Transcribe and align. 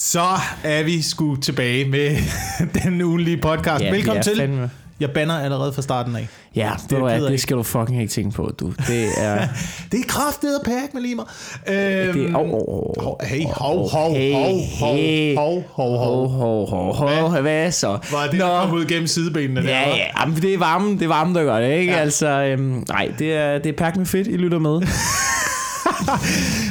Så 0.00 0.22
er 0.64 0.82
vi 0.82 1.02
sgu 1.02 1.36
tilbage 1.36 1.88
med 1.88 2.16
den 2.82 3.02
ugenlige 3.02 3.36
podcast. 3.36 3.84
Ja, 3.84 3.90
Velkommen 3.90 4.22
til. 4.22 4.40
fandme- 4.40 4.68
Jeg 5.00 5.10
banner 5.10 5.38
allerede 5.38 5.72
fra 5.72 5.82
starten 5.82 6.16
af. 6.16 6.28
Ja, 6.56 6.70
Det 6.82 6.90
det, 6.90 6.98
er 6.98 7.18
det 7.28 7.40
skal 7.40 7.56
du 7.56 7.62
fucking 7.62 8.00
ikke 8.00 8.12
tænke 8.12 8.30
på, 8.36 8.50
du. 8.60 8.72
Det 8.86 9.08
er... 9.16 9.48
Det 9.92 10.00
er 10.00 10.04
kraftet 10.08 10.58
og 10.58 10.64
pæk 10.64 10.94
med 10.94 11.02
limer. 11.02 11.22
Øhm, 11.68 12.12
det 12.18 12.30
er 12.30 12.36
oh, 12.36 12.50
oh, 12.52 13.06
oh, 13.06 13.14
hey, 13.28 13.44
hov, 13.44 13.90
hov, 13.90 14.12
hov, 14.14 14.60
hov, 14.78 15.62
hov, 15.74 16.28
hov, 16.28 16.28
hov. 16.68 16.94
Hov, 16.94 17.30
hov, 17.30 17.40
hvad 17.40 17.72
så? 17.72 17.88
Var 18.12 18.28
det, 18.30 18.40
der 18.40 18.60
kom 18.62 18.72
ud 18.72 18.84
gennem 18.84 19.06
sidebenene 19.06 19.62
der? 19.62 19.68
Ja, 19.68 19.88
ja, 19.88 20.04
jamen, 20.20 20.36
det 20.36 20.54
er 20.54 20.58
varmen, 20.58 20.94
det 20.98 21.02
er 21.04 21.08
varmen, 21.08 21.34
der 21.34 21.42
gør 21.44 21.60
det, 21.60 21.72
ikke? 21.72 21.92
Ja. 21.92 21.98
Altså, 21.98 22.28
øhm, 22.28 22.84
nej, 22.88 23.12
det 23.18 23.32
er, 23.34 23.58
det 23.58 23.68
er 23.68 23.76
pack 23.76 23.96
med 23.96 24.06
fedt, 24.06 24.26
I 24.26 24.36
lytter 24.36 24.58
med. 24.58 24.80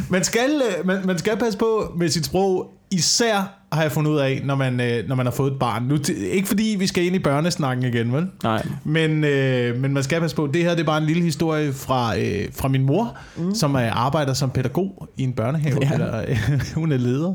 Man 0.09 0.23
skal, 0.23 0.61
øh, 0.79 0.87
man, 0.87 0.97
man 1.05 1.17
skal 1.17 1.37
passe 1.37 1.59
på 1.59 1.91
med 1.97 2.09
sit 2.09 2.25
sprog, 2.25 2.69
især 2.91 3.53
har 3.71 3.81
jeg 3.81 3.91
fundet 3.91 4.11
ud 4.11 4.17
af, 4.17 4.41
når 4.45 4.55
man, 4.55 4.79
øh, 4.79 5.07
når 5.07 5.15
man 5.15 5.25
har 5.25 5.31
fået 5.31 5.51
et 5.51 5.59
barn. 5.59 5.83
Nu, 5.83 5.97
ikke 6.19 6.47
fordi 6.47 6.75
vi 6.79 6.87
skal 6.87 7.05
ind 7.05 7.15
i 7.15 7.19
børnesnakken 7.19 7.85
igen, 7.85 8.13
vel? 8.13 8.27
Nej. 8.43 8.67
Men, 8.83 9.23
øh, 9.23 9.81
men 9.81 9.93
man 9.93 10.03
skal 10.03 10.21
passe 10.21 10.35
på, 10.35 10.47
det 10.53 10.63
her 10.63 10.71
det 10.71 10.79
er 10.79 10.85
bare 10.85 10.97
en 10.97 11.03
lille 11.03 11.23
historie 11.23 11.73
fra, 11.73 12.19
øh, 12.19 12.47
fra 12.53 12.67
min 12.67 12.83
mor, 12.83 13.17
mm. 13.37 13.55
som 13.55 13.75
er, 13.75 13.91
arbejder 13.91 14.33
som 14.33 14.49
pædagog 14.49 15.07
i 15.17 15.23
en 15.23 15.33
børnehave. 15.33 15.77
Ja. 15.81 15.93
Eller, 15.93 16.25
øh, 16.27 16.61
hun 16.75 16.91
er 16.91 16.97
leder 16.97 17.33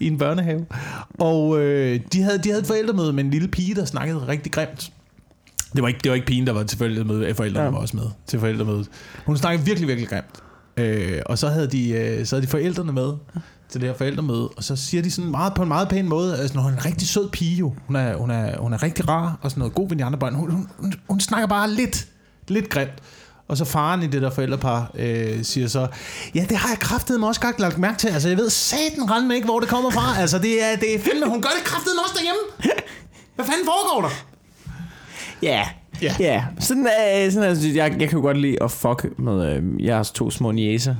i 0.00 0.06
en 0.06 0.18
børnehave. 0.18 0.66
Og 1.18 1.60
øh, 1.60 2.00
de, 2.12 2.22
havde, 2.22 2.38
de 2.38 2.48
havde 2.48 2.60
et 2.60 2.66
forældremøde 2.66 3.12
med 3.12 3.24
en 3.24 3.30
lille 3.30 3.48
pige, 3.48 3.74
der 3.74 3.84
snakkede 3.84 4.28
rigtig 4.28 4.52
grimt. 4.52 4.92
Det 5.72 5.82
var 5.82 5.88
ikke, 5.88 6.00
det 6.04 6.10
var 6.10 6.14
ikke 6.14 6.26
pigen, 6.26 6.46
der 6.46 6.52
var 6.52 6.62
til 6.62 6.78
forældremøde. 6.78 7.34
Forældrene 7.34 7.60
ja. 7.60 7.64
Ja. 7.64 7.70
var 7.70 7.78
også 7.78 7.96
med 7.96 8.06
til 8.26 8.40
forældremødet. 8.40 8.88
Hun 9.26 9.36
snakkede 9.36 9.64
virkelig, 9.64 9.88
virkelig 9.88 10.08
grimt. 10.08 10.42
Øh, 10.76 11.22
og 11.26 11.38
så 11.38 11.48
havde, 11.48 11.66
de, 11.66 11.90
øh, 11.90 12.26
så 12.26 12.36
havde 12.36 12.46
de 12.46 12.50
forældrene 12.50 12.92
med 12.92 13.12
til 13.70 13.80
det 13.80 13.88
her 13.88 13.96
forældremøde, 13.96 14.48
og 14.48 14.64
så 14.64 14.76
siger 14.76 15.02
de 15.02 15.10
sådan 15.10 15.30
meget, 15.30 15.54
på 15.54 15.62
en 15.62 15.68
meget 15.68 15.88
pæn 15.88 16.08
måde, 16.08 16.38
altså, 16.38 16.58
hun 16.58 16.72
er 16.72 16.76
en 16.76 16.84
rigtig 16.84 17.08
sød 17.08 17.30
pige 17.30 17.56
jo. 17.56 17.74
Hun 17.86 17.96
er, 17.96 18.16
hun 18.16 18.30
er, 18.30 18.58
hun 18.58 18.72
er 18.72 18.82
rigtig 18.82 19.08
rar, 19.08 19.38
og 19.42 19.50
sådan 19.50 19.58
noget 19.58 19.74
god 19.74 19.88
ved 19.88 19.96
de 19.96 20.04
andre 20.04 20.18
børn. 20.18 20.34
Hun, 20.34 20.50
hun, 20.50 20.68
hun, 20.78 20.92
hun 21.08 21.20
snakker 21.20 21.46
bare 21.46 21.70
lidt, 21.70 22.06
lidt 22.48 22.68
grimt. 22.68 22.92
Og 23.48 23.56
så 23.56 23.64
faren 23.64 24.02
i 24.02 24.06
det 24.06 24.22
der 24.22 24.30
forældrepar 24.30 24.90
øh, 24.94 25.44
siger 25.44 25.68
så, 25.68 25.86
ja, 26.34 26.46
det 26.48 26.56
har 26.56 26.68
jeg 26.68 26.78
kraftet 26.78 27.24
også 27.24 27.40
godt 27.40 27.60
lagt 27.60 27.78
mærke 27.78 27.98
til. 27.98 28.08
Altså, 28.08 28.28
jeg 28.28 28.38
ved 28.38 28.50
satan 28.50 29.10
rende 29.10 29.34
ikke, 29.34 29.44
hvor 29.44 29.60
det 29.60 29.68
kommer 29.68 29.90
fra. 29.90 30.20
Altså, 30.20 30.38
det 30.38 30.64
er, 30.64 30.76
det 30.76 30.94
er 30.94 30.98
fandme, 30.98 31.26
hun 31.28 31.42
gør 31.42 31.48
det 31.58 31.64
kraftet 31.64 31.92
også 32.04 32.14
derhjemme. 32.14 32.40
Hvad 33.34 33.44
fanden 33.44 33.64
foregår 33.64 34.08
der? 34.08 34.14
Ja, 35.42 35.68
Ja. 36.02 36.14
ja. 36.20 36.32
ja. 36.32 36.44
Sådan, 36.60 36.86
øh, 36.86 37.32
sådan 37.32 37.48
altså, 37.48 37.68
jeg, 37.68 37.96
jeg 38.00 38.08
kan 38.08 38.18
jo 38.18 38.24
godt 38.24 38.40
lide 38.40 38.62
at 38.62 38.70
fuck 38.70 39.06
med 39.18 39.56
øh, 39.56 39.84
jeres 39.84 40.10
to 40.10 40.30
små 40.30 40.50
niæser. 40.50 40.94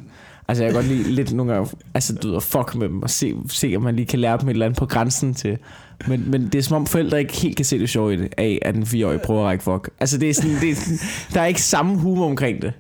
Altså, 0.49 0.65
jeg 0.65 0.73
kan 0.73 0.83
godt 0.83 0.93
lide 0.93 1.11
lidt 1.11 1.33
nogle 1.33 1.53
gange, 1.53 1.71
altså, 1.95 2.15
du 2.15 2.33
ved, 2.33 2.41
fuck 2.41 2.75
med 2.75 2.89
dem 2.89 3.03
og 3.03 3.11
se, 3.11 3.35
se, 3.49 3.75
om 3.77 3.83
man 3.83 3.97
lige 3.97 4.07
kan 4.07 4.19
lære 4.19 4.39
dem 4.41 4.49
et 4.49 4.53
eller 4.53 4.67
andet 4.67 4.79
på 4.79 4.87
grænsen 4.87 5.35
til. 5.35 5.59
Men, 6.07 6.31
men 6.31 6.43
det 6.45 6.55
er 6.55 6.63
som 6.63 6.77
om 6.77 6.87
forældre 6.87 7.19
ikke 7.19 7.37
helt 7.37 7.57
kan 7.57 7.65
se 7.65 7.79
det 7.79 7.89
sjove 7.89 8.15
i 8.15 8.17
det, 8.17 8.35
af 8.37 8.59
at 8.63 8.77
en 8.77 8.87
fireårig 8.87 9.21
prøver 9.21 9.41
at 9.41 9.47
række 9.47 9.65
fuck. 9.65 9.91
Altså, 10.01 10.19
det 10.19 10.31
er 10.31 10.35
sådan, 10.35 10.57
det 10.61 10.71
er 10.71 10.75
sådan, 10.75 10.99
der 11.35 11.41
er 11.41 11.47
ikke 11.47 11.63
samme 11.63 11.99
humor 11.99 12.27
omkring 12.27 12.63
det. 12.63 12.73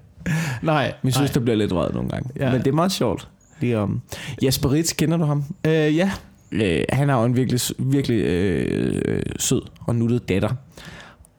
Nej, 0.62 0.92
Min 1.02 1.12
nej. 1.16 1.22
søster 1.26 1.40
bliver 1.40 1.56
lidt 1.56 1.74
vred 1.74 1.90
nogle 1.92 2.08
gange. 2.08 2.30
Ja. 2.36 2.52
Men 2.52 2.60
det 2.60 2.66
er 2.66 2.72
meget 2.72 2.92
sjovt. 2.92 3.28
Lige 3.60 3.78
om. 3.78 4.00
Jasper 4.42 4.72
Ritz, 4.72 4.92
kender 4.92 5.16
du 5.16 5.24
ham? 5.24 5.44
Øh, 5.66 5.96
ja, 5.96 6.10
Øh, 6.52 6.82
han 6.92 7.08
har 7.08 7.18
jo 7.20 7.24
en 7.24 7.36
virkelig, 7.36 7.60
virkelig 7.78 8.24
øh, 8.24 9.02
øh, 9.04 9.22
sød 9.38 9.62
og 9.86 9.94
nuttet 9.96 10.28
datter. 10.28 10.50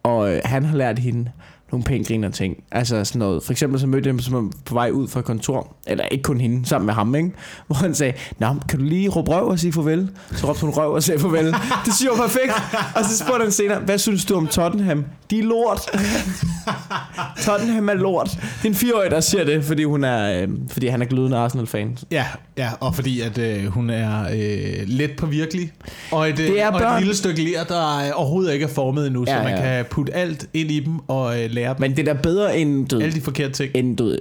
Og 0.03 0.33
øh, 0.33 0.41
han 0.45 0.66
har 0.66 0.77
lært 0.77 0.99
hende 0.99 1.31
nogle 1.72 1.84
pænt 1.84 2.08
griner 2.08 2.30
ting. 2.30 2.56
Altså 2.72 3.06
sådan 3.06 3.20
noget. 3.20 3.44
For 3.44 3.52
eksempel 3.52 3.80
så 3.80 3.88
mødte 3.88 4.08
jeg 4.08 4.14
ham 4.14 4.20
som 4.20 4.52
på 4.66 4.73
vej 4.73 4.89
ud 4.92 5.08
fra 5.08 5.22
kontor. 5.22 5.76
Eller 5.88 6.06
ikke 6.06 6.23
kun 6.23 6.42
hende, 6.42 6.66
sammen 6.66 6.86
med 6.86 6.94
ham, 6.94 7.16
ikke? 7.16 7.31
Hvor 7.67 7.76
han 7.76 7.95
sagde, 7.95 8.14
Nå, 8.39 8.56
kan 8.70 8.80
du 8.80 8.86
lige 8.86 9.09
råbe 9.09 9.31
røv 9.31 9.48
og 9.48 9.59
sige 9.59 9.73
farvel? 9.73 10.09
Så 10.31 10.48
råbte 10.48 10.61
hun 10.61 10.70
røv 10.70 10.94
og 10.94 11.03
sagde 11.03 11.20
farvel. 11.20 11.45
Det 11.86 11.94
synes 11.95 12.03
jeg 12.03 12.11
var 12.20 12.28
perfekt. 12.28 12.53
Og 12.95 13.06
så 13.06 13.17
spurgte 13.17 13.44
han 13.44 13.52
senere, 13.52 13.80
hvad 13.80 13.98
synes 13.98 14.26
du 14.26 14.36
om 14.36 14.48
Tottenham? 14.48 15.06
De 15.31 15.39
er 15.39 15.44
lort. 15.44 15.81
Tottenham 17.45 17.89
er 17.89 17.93
lort. 17.93 18.27
Det 18.27 18.66
er 18.66 18.70
en 18.70 18.76
fireårig, 18.76 19.11
der 19.11 19.20
siger 19.20 19.43
det, 19.43 19.64
fordi, 19.64 19.83
hun 19.83 20.04
er, 20.04 20.42
øh, 20.42 20.48
fordi 20.72 20.88
han 20.88 21.02
er 21.02 21.05
glødende 21.05 21.38
Arsenal-fan. 21.38 21.98
Ja, 22.11 22.26
ja, 22.58 22.70
og 22.80 22.95
fordi 22.95 23.22
at 23.22 23.38
øh, 23.38 23.66
hun 23.66 23.89
er 23.89 24.23
øh, 24.33 24.88
let 24.88 25.11
på 25.17 25.26
virkelig. 25.26 25.72
Og 26.11 26.30
et, 26.30 26.39
øh, 26.39 26.48
Det 26.48 26.61
er 26.61 26.72
og 26.72 26.93
et 26.93 26.99
lille 26.99 27.16
stykke 27.16 27.43
ler, 27.43 27.64
der 27.64 27.98
øh, 27.98 28.11
overhovedet 28.14 28.54
ikke 28.54 28.64
er 28.64 28.70
formet 28.70 29.08
endnu, 29.08 29.23
ja, 29.27 29.38
så 29.38 29.43
man 29.43 29.54
ja. 29.54 29.61
kan 29.61 29.86
putte 29.86 30.14
alt 30.16 30.48
ind 30.54 30.72
i 30.72 30.80
dem 30.80 30.99
og 31.08 31.43
øh, 31.43 31.49
lære 31.59 31.73
dem 31.73 31.81
Men 31.81 31.92
det 31.92 32.08
er 32.08 32.14
da 32.14 32.20
bedre 32.21 32.58
end, 32.58 32.87
du 32.87 32.99
alle 32.99 33.14
de 33.14 33.21
forkerte 33.21 33.53
ting. 33.53 33.71
end 33.75 33.97
du 33.97 34.17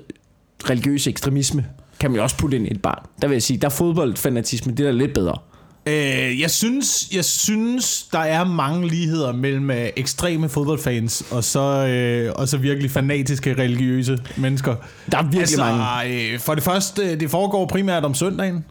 religiøs 0.71 1.07
ekstremisme. 1.07 1.67
Kan 2.01 2.11
man 2.11 2.17
jo 2.17 2.23
også 2.23 2.37
putte 2.37 2.57
ind 2.57 2.67
i 2.67 2.71
et 2.71 2.83
barn. 2.83 3.07
Der 3.23 3.29
vil 3.29 3.35
jeg 3.35 3.43
sige, 3.43 3.59
der 3.59 3.67
er 3.67 3.71
fodboldfanatisme, 3.71 4.73
det 4.73 4.81
er 4.81 4.85
da 4.85 4.91
lidt 4.91 5.15
bedre. 5.15 5.39
Øh, 5.87 6.41
jeg, 6.41 6.51
synes, 6.51 7.09
jeg 7.13 7.25
synes, 7.25 8.03
der 8.13 8.19
er 8.19 8.45
mange 8.45 8.89
ligheder 8.89 9.33
mellem 9.33 9.71
øh, 9.71 9.89
ekstreme 9.97 10.49
fodboldfans 10.49 11.25
og 11.31 11.45
så, 11.45 11.87
øh, 11.87 12.33
og 12.37 12.49
så 12.49 12.57
virkelig 12.57 12.91
fanatiske 12.91 13.55
religiøse 13.55 14.19
mennesker. 14.37 14.75
Der 15.13 15.19
er 15.19 15.23
virkelig 15.23 15.41
altså, 15.41 15.59
mange. 15.59 16.33
Øh, 16.33 16.39
for 16.39 16.55
det 16.55 16.63
første, 16.63 17.03
øh, 17.03 17.21
det 17.21 17.31
foregår 17.31 17.67
primært 17.67 18.05
om 18.05 18.15
søndagen. 18.15 18.65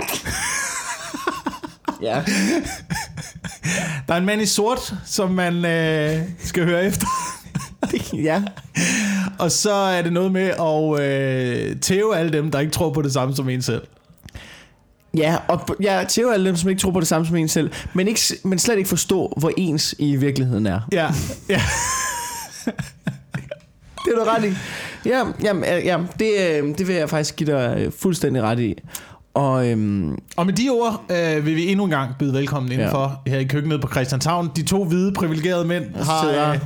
Ja. 2.02 2.22
Der 4.08 4.14
er 4.14 4.18
en 4.18 4.24
mand 4.24 4.42
i 4.42 4.46
sort, 4.46 4.94
som 5.06 5.30
man 5.30 5.64
øh, 5.64 6.22
skal 6.38 6.64
høre 6.64 6.84
efter. 6.84 7.06
ja. 8.30 8.42
Og 9.38 9.52
så 9.52 9.72
er 9.72 10.02
det 10.02 10.12
noget 10.12 10.32
med 10.32 10.50
at 10.50 11.00
øh, 11.00 11.80
tæve 11.80 12.16
alle 12.16 12.32
dem, 12.32 12.50
der 12.50 12.60
ikke 12.60 12.72
tror 12.72 12.92
på 12.92 13.02
det 13.02 13.12
samme 13.12 13.36
som 13.36 13.48
en 13.48 13.62
selv. 13.62 13.82
Ja, 15.16 15.36
og 15.48 15.76
jeg 15.80 16.06
tæver 16.08 16.32
alle 16.32 16.46
dem, 16.46 16.56
som 16.56 16.70
ikke 16.70 16.80
tror 16.80 16.90
på 16.90 17.00
det 17.00 17.08
samme 17.08 17.26
som 17.26 17.36
en 17.36 17.48
selv, 17.48 17.70
men, 17.94 18.08
ikke, 18.08 18.20
men 18.44 18.58
slet 18.58 18.76
ikke 18.76 18.88
forstå, 18.88 19.32
hvor 19.36 19.52
ens 19.56 19.94
I 19.98 20.16
virkeligheden 20.16 20.66
er. 20.66 20.80
Ja, 20.92 21.10
ja. 21.48 21.62
Det 24.04 24.12
er 24.12 24.24
du 24.24 24.30
ret 24.30 24.44
i. 24.44 24.54
Ja, 25.08 25.24
jamen, 25.42 25.64
ja 25.64 25.98
det, 26.18 26.30
øh, 26.40 26.78
det 26.78 26.88
vil 26.88 26.96
jeg 26.96 27.10
faktisk 27.10 27.36
give 27.36 27.52
dig 27.52 27.76
øh, 27.78 27.92
fuldstændig 27.98 28.42
ret 28.42 28.60
i. 28.60 28.74
Og 29.34 29.68
øhm, 29.68 30.18
Og 30.36 30.46
med 30.46 30.54
de 30.54 30.68
ord 30.70 31.02
øh, 31.10 31.46
vil 31.46 31.56
vi 31.56 31.66
endnu 31.66 31.84
en 31.84 31.90
gang 31.90 32.10
byde 32.18 32.32
velkommen 32.32 32.72
indenfor 32.72 33.22
ja. 33.26 33.30
her 33.30 33.38
i 33.38 33.44
køkkenet 33.44 33.80
på 33.80 33.88
Christianshavn. 33.88 34.50
De 34.56 34.62
to 34.62 34.84
hvide 34.84 35.12
privilegerede 35.12 35.64
mænd 35.64 35.94
har... 35.94 36.22
sidder 36.22 36.50
Øh, 36.50 36.60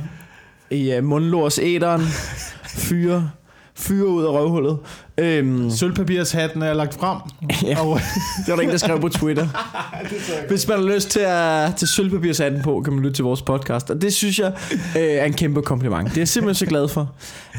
i 0.71 0.91
øh, 0.91 1.03
mundlårs 1.03 1.59
æderen, 1.59 2.01
fyre, 2.67 3.29
fyre 3.75 4.07
ud 4.07 4.23
af 4.23 4.29
røvhullet. 4.29 4.77
Øhm, 5.17 5.71
sølvpapirshatten 5.71 6.61
er 6.61 6.73
lagt 6.73 6.93
frem. 6.93 7.17
Ja. 7.67 7.79
Og, 7.85 7.99
Det 8.45 8.47
var 8.47 8.55
der 8.55 8.63
en, 8.63 8.69
der 8.69 8.77
skrev 8.77 9.01
på 9.01 9.09
Twitter. 9.09 9.47
Hvis 10.49 10.67
man 10.67 10.77
har 10.79 10.85
lyst 10.95 11.09
til 11.09 11.19
at 11.25 11.75
til 11.75 11.87
sølvpapirshatten 11.87 12.61
på, 12.61 12.81
kan 12.83 12.93
man 12.93 13.03
lytte 13.03 13.17
til 13.17 13.23
vores 13.23 13.41
podcast. 13.41 13.89
Og 13.89 14.01
det 14.01 14.13
synes 14.13 14.39
jeg 14.39 14.53
øh, 14.97 15.01
er 15.03 15.25
en 15.25 15.33
kæmpe 15.33 15.61
kompliment. 15.61 16.09
Det 16.09 16.17
er 16.17 16.21
jeg 16.21 16.27
simpelthen 16.27 16.55
så 16.55 16.69
glad 16.69 16.87
for. 16.87 17.15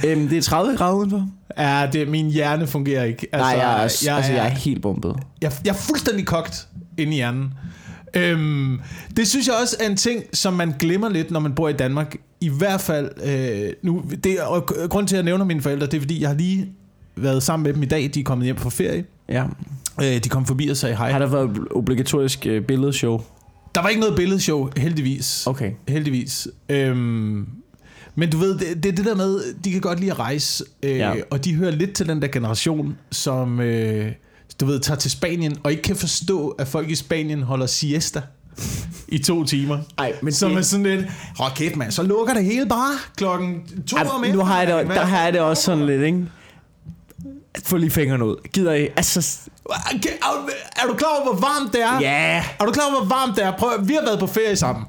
Øhm, 0.07 0.29
det 0.29 0.39
er 0.39 0.43
30 0.43 0.77
grader 0.77 0.95
udenfor. 0.95 1.29
ja, 1.59 1.89
det, 1.93 2.09
min 2.09 2.31
hjerne 2.31 2.67
fungerer 2.67 3.05
ikke. 3.05 3.27
Altså, 3.33 3.51
Nej, 3.51 3.59
jeg 3.65 3.73
er, 3.77 3.81
jeg, 3.83 3.91
jeg, 4.05 4.17
altså, 4.17 4.33
jeg 4.33 4.41
er 4.41 4.45
er, 4.45 4.49
helt 4.49 4.83
bumpet. 4.83 5.17
jeg, 5.43 5.53
jeg 5.65 5.71
er 5.71 5.77
fuldstændig 5.77 6.27
kogt 6.27 6.69
inde 6.99 7.13
i 7.13 7.17
hjernen. 7.17 7.55
Øhm, 8.15 8.81
det 9.17 9.29
synes 9.29 9.47
jeg 9.47 9.55
også 9.63 9.77
er 9.81 9.87
en 9.87 9.97
ting, 9.97 10.23
som 10.33 10.53
man 10.55 10.75
glemmer 10.79 11.09
lidt, 11.09 11.31
når 11.31 11.41
man 11.41 11.53
bor 11.55 11.69
i 11.69 11.73
Danmark. 11.73 12.17
I 12.41 12.49
hvert 12.49 12.81
fald, 12.81 13.11
øh, 13.25 13.73
nu, 13.83 14.05
det, 14.25 14.41
og 14.41 14.67
grund 14.89 15.09
til, 15.09 15.17
at 15.17 15.19
jeg 15.19 15.25
nævner 15.25 15.45
mine 15.45 15.63
forældre, 15.63 15.87
det 15.87 15.95
er, 15.95 16.01
fordi 16.01 16.21
jeg 16.21 16.29
har 16.29 16.37
lige 16.37 16.69
været 17.17 17.43
sammen 17.43 17.65
med 17.65 17.75
dem 17.75 17.83
i 17.83 17.87
dag. 17.87 18.11
De 18.15 18.21
er 18.21 18.25
kommet 18.25 18.45
hjem 18.45 18.57
fra 18.57 18.71
ferie. 18.71 19.05
Ja. 19.29 19.45
Øh, 20.03 20.25
de 20.25 20.29
kom 20.29 20.47
forbi 20.47 20.69
og 20.69 20.77
sagde 20.77 20.97
hej. 20.97 21.11
Har 21.13 21.19
der 21.19 21.27
været 21.27 21.59
obligatorisk 21.71 22.47
øh, 22.47 22.63
billedshow? 22.63 23.21
Der 23.75 23.83
var 23.83 23.89
ikke 23.89 24.01
noget 24.01 24.17
billedshow, 24.17 24.71
heldigvis. 24.77 25.47
Okay. 25.47 25.73
Heldigvis. 25.89 26.49
Øhm, 26.69 27.47
men 28.15 28.31
du 28.31 28.39
ved, 28.39 28.59
det, 28.59 28.83
det 28.83 28.93
er 28.93 28.97
det 28.97 29.05
der 29.05 29.15
med, 29.15 29.41
de 29.65 29.73
kan 29.73 29.81
godt 29.81 30.01
lide 30.01 30.11
at 30.11 30.19
rejse, 30.19 30.65
øh, 30.83 30.97
ja. 30.97 31.13
Ja. 31.13 31.23
og 31.31 31.45
de 31.45 31.55
hører 31.55 31.71
lidt 31.71 31.93
til 31.93 32.09
den 32.09 32.23
der 32.23 32.29
generation, 32.29 32.97
som, 33.11 33.61
øh, 33.61 34.13
du 34.61 34.67
ved, 34.67 34.81
tager 34.81 34.99
til 34.99 35.11
Spanien, 35.11 35.57
og 35.63 35.71
ikke 35.71 35.83
kan 35.83 35.97
forstå, 35.97 36.49
at 36.49 36.69
folk 36.69 36.91
i 36.91 36.95
Spanien 36.95 37.43
holder 37.43 37.67
siesta 37.67 38.23
i 39.09 39.19
to 39.19 39.45
timer. 39.45 39.79
Ej, 39.99 40.13
men 40.23 40.33
Som 40.33 40.51
det- 40.51 40.59
er 40.59 40.63
sådan 40.63 40.87
lidt, 40.87 41.07
hold 41.39 41.53
kæft 41.55 41.77
mand, 41.77 41.91
så 41.91 42.03
lukker 42.03 42.35
det 42.35 42.45
hele 42.45 42.67
bare 42.67 42.93
klokken 43.17 43.63
to 43.87 43.97
om 43.97 44.25
Ej, 44.25 44.33
nu 44.33 44.41
har 44.41 44.63
jeg 44.63 44.79
det, 44.87 44.89
der 44.97 45.05
har 45.05 45.25
jeg 45.25 45.33
det 45.33 45.41
også 45.41 45.63
sådan 45.63 45.87
lidt, 45.87 46.03
ikke? 46.03 46.27
Få 47.65 47.77
lige 47.77 47.91
fingrene 47.91 48.25
ud. 48.27 48.37
Gider 48.53 48.73
I? 48.75 48.83
Altså, 48.97 49.39
Okay, 49.67 50.09
Er, 50.83 50.87
du 50.89 50.95
klar 50.95 51.09
over, 51.21 51.33
hvor 51.33 51.41
varmt 51.41 51.73
det 51.73 51.83
er? 51.83 52.01
ja. 52.01 52.45
Er 52.61 52.65
du 52.65 52.73
klar 52.73 52.85
over, 52.93 53.05
hvor 53.05 53.17
varmt 53.17 53.37
det 53.37 53.45
er? 53.45 53.53
Prøv, 53.59 53.71
vi 53.89 53.95
har 53.95 54.03
været 54.03 54.19
på 54.19 54.27
ferie 54.27 54.57
sammen. 54.57 54.85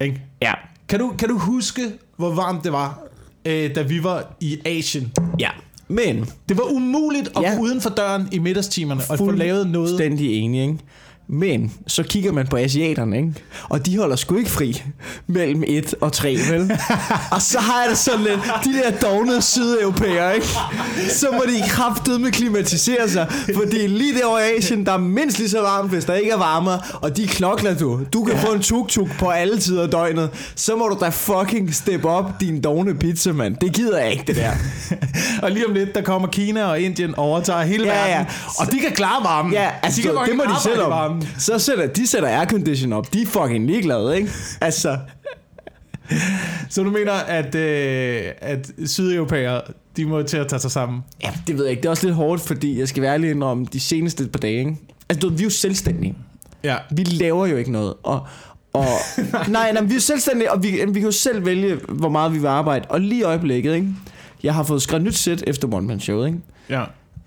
Ikke? 0.00 0.22
Ja. 0.42 0.52
Kan 0.88 0.98
du, 1.00 1.12
kan 1.18 1.28
du 1.28 1.38
huske, 1.38 1.82
hvor 2.16 2.34
varmt 2.34 2.64
det 2.64 2.72
var, 2.72 2.98
øh, 3.44 3.74
da 3.74 3.82
vi 3.82 4.04
var 4.04 4.32
i 4.40 4.58
Asien? 4.66 5.12
Ja. 5.38 5.48
Men, 5.88 6.30
Det 6.48 6.56
var 6.56 6.64
umuligt 6.72 7.28
at 7.36 7.42
Ja. 7.42 7.54
gå 7.54 7.62
uden 7.62 7.80
for 7.80 7.90
døren 7.90 8.28
i 8.32 8.38
middagstimerne 8.38 9.00
og 9.10 9.18
få 9.18 9.30
lavet 9.30 9.66
noget. 9.70 9.88
Fuldstændig 9.88 10.32
enig, 10.34 10.60
ikke? 10.62 10.78
Men 11.30 11.72
så 11.86 12.02
kigger 12.02 12.32
man 12.32 12.46
på 12.46 12.56
asiaterne, 12.56 13.16
ikke? 13.16 13.32
Og 13.68 13.86
de 13.86 13.98
holder 13.98 14.16
sgu 14.16 14.36
ikke 14.36 14.50
fri 14.50 14.82
mellem 15.26 15.64
1 15.66 15.94
og 16.00 16.12
3, 16.12 16.38
vel? 16.50 16.72
og 17.34 17.42
så 17.42 17.58
har 17.58 17.80
jeg 17.80 17.90
det 17.90 17.98
sådan 17.98 18.20
lidt, 18.20 18.40
de 18.64 18.72
der 18.72 18.90
dognede 19.08 19.42
sydeuropæere, 19.42 20.34
ikke? 20.34 20.46
Så 21.10 21.26
må 21.32 21.42
de 21.48 22.18
med 22.18 22.32
klimatisere 22.32 23.08
sig, 23.08 23.26
fordi 23.54 23.86
lige 23.86 24.18
derovre 24.18 24.40
i 24.40 24.58
Asien, 24.58 24.86
der 24.86 24.92
er 24.92 24.98
mindst 24.98 25.38
lige 25.38 25.50
så 25.50 25.60
varmt, 25.60 25.90
hvis 25.90 26.04
der 26.04 26.14
ikke 26.14 26.30
er 26.30 26.36
varmere, 26.36 26.80
og 26.94 27.16
de 27.16 27.26
knokler 27.26 27.78
du. 27.78 28.00
Du 28.12 28.24
kan 28.24 28.38
få 28.38 28.52
en 28.52 28.62
tuk-tuk 28.62 29.08
på 29.18 29.28
alle 29.28 29.58
tider 29.58 29.82
af 29.82 29.88
døgnet. 29.88 30.30
Så 30.54 30.76
må 30.76 30.88
du 30.88 30.96
da 31.00 31.08
fucking 31.08 31.74
step 31.74 32.04
op 32.04 32.40
din 32.40 32.60
dogne 32.60 32.94
pizza, 32.94 33.32
mand. 33.32 33.56
Det 33.56 33.72
gider 33.72 33.98
jeg 33.98 34.12
ikke, 34.12 34.24
det 34.26 34.36
der. 34.36 34.50
og 35.42 35.50
lige 35.50 35.66
om 35.66 35.74
lidt, 35.74 35.94
der 35.94 36.02
kommer 36.02 36.28
Kina 36.28 36.64
og 36.64 36.80
Indien 36.80 37.14
overtager 37.14 37.62
hele 37.62 37.84
Ja, 37.86 37.94
verden. 37.94 38.10
ja. 38.12 38.64
Og 38.64 38.72
de 38.72 38.78
kan 38.80 38.92
klare 38.92 39.24
varmen. 39.24 39.52
Ja, 39.52 39.70
altså, 39.82 39.96
de 39.96 40.02
kan 40.02 40.10
det, 40.10 40.18
godt 40.18 40.28
det 40.28 40.36
må 40.36 40.44
de 40.44 40.62
selv 40.62 40.82
om. 40.82 41.17
Så 41.38 41.58
sætter, 41.58 41.86
de 41.86 42.06
sætter 42.06 42.28
aircondition 42.28 42.92
op. 42.92 43.12
De 43.12 43.22
er 43.22 43.26
fucking 43.26 43.66
ligeglade, 43.66 44.16
ikke? 44.16 44.30
Altså, 44.60 44.98
Så 46.68 46.82
du 46.82 46.90
mener, 46.90 47.12
at, 47.12 47.54
øh, 47.54 48.22
at 48.40 48.70
sydeuropæere, 48.86 49.60
de 49.96 50.06
må 50.06 50.22
til 50.22 50.36
at 50.36 50.48
tage 50.48 50.60
sig 50.60 50.70
sammen? 50.70 51.00
ja, 51.22 51.30
det 51.46 51.56
ved 51.56 51.64
jeg 51.64 51.70
ikke. 51.70 51.80
Det 51.80 51.86
er 51.86 51.90
også 51.90 52.06
lidt 52.06 52.16
hårdt, 52.16 52.40
fordi 52.42 52.78
jeg 52.78 52.88
skal 52.88 53.02
være 53.02 53.14
ærlig 53.14 53.42
om 53.42 53.66
de 53.66 53.80
seneste 53.80 54.26
par 54.28 54.38
dage, 54.38 54.58
ikke? 54.58 54.76
Altså, 55.08 55.28
du, 55.28 55.34
vi 55.34 55.40
er 55.40 55.44
jo 55.44 55.50
selvstændige. 55.50 56.14
Ja. 56.64 56.76
Vi 56.90 57.02
laver 57.04 57.46
jo 57.46 57.56
ikke 57.56 57.72
noget. 57.72 57.94
Og, 58.02 58.26
og, 58.72 58.84
nej, 59.48 59.72
nej, 59.72 59.82
vi 59.82 59.90
er 59.90 59.94
jo 59.94 60.00
selvstændige, 60.00 60.52
og 60.52 60.62
vi, 60.62 60.70
vi 60.70 60.92
kan 61.00 61.02
jo 61.02 61.10
selv 61.10 61.46
vælge, 61.46 61.78
hvor 61.88 62.08
meget 62.08 62.32
vi 62.32 62.38
vil 62.38 62.46
arbejde. 62.46 62.84
Og 62.88 63.00
lige 63.00 63.20
i 63.20 63.22
øjeblikket, 63.22 63.74
ikke? 63.74 63.88
Jeg 64.42 64.54
har 64.54 64.62
fået 64.62 64.82
skrevet 64.82 65.04
nyt 65.04 65.14
sæt 65.16 65.44
efter 65.46 65.68
One 65.74 65.86
Man 65.86 66.00
Show, 66.00 66.24
ikke? 66.24 66.38
Ja. 66.70 66.84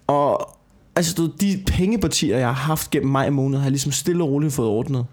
Og 0.08 0.58
altså, 0.96 1.16
du, 1.16 1.28
de 1.42 1.64
pengepartier, 1.68 2.38
jeg 2.38 2.48
har 2.48 2.54
haft 2.54 2.90
gennem 2.90 3.12
maj 3.12 3.30
måned, 3.30 3.58
har 3.58 3.66
jeg 3.66 3.72
ligesom 3.72 3.92
stille 3.92 4.24
og 4.24 4.30
roligt 4.30 4.54
fået 4.54 4.70
ordnet. 4.70 5.06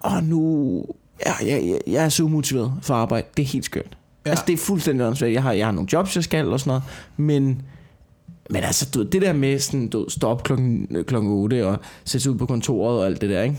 Og 0.00 0.24
nu... 0.24 0.84
Ja, 1.26 1.32
jeg, 1.46 1.68
jeg, 1.68 1.80
jeg 1.86 2.04
er 2.04 2.08
så 2.08 2.22
umotiveret 2.22 2.72
for 2.82 2.94
arbejde. 2.94 3.26
Det 3.36 3.42
er 3.42 3.46
helt 3.46 3.64
skørt. 3.64 3.96
Ja. 4.26 4.30
Altså, 4.30 4.44
det 4.46 4.52
er 4.52 4.56
fuldstændig 4.56 5.06
åndssvagt. 5.06 5.32
Jeg 5.32 5.42
har, 5.42 5.52
jeg 5.52 5.66
har 5.66 5.72
nogle 5.72 5.88
jobs, 5.92 6.16
jeg 6.16 6.24
skal 6.24 6.52
og 6.52 6.60
sådan 6.60 6.70
noget. 6.70 6.82
Men, 7.16 7.62
men 8.50 8.62
altså, 8.62 8.90
du, 8.94 9.02
det 9.02 9.22
der 9.22 9.32
med 9.32 9.58
sådan, 9.58 9.88
du, 9.88 10.06
stå 10.08 10.28
op 10.28 10.42
klokken, 10.42 10.88
klokken 11.06 11.30
8 11.30 11.66
og 11.66 11.78
sætte 12.04 12.22
sig 12.22 12.32
ud 12.32 12.38
på 12.38 12.46
kontoret 12.46 13.00
og 13.00 13.06
alt 13.06 13.20
det 13.20 13.30
der, 13.30 13.42
ikke? 13.42 13.56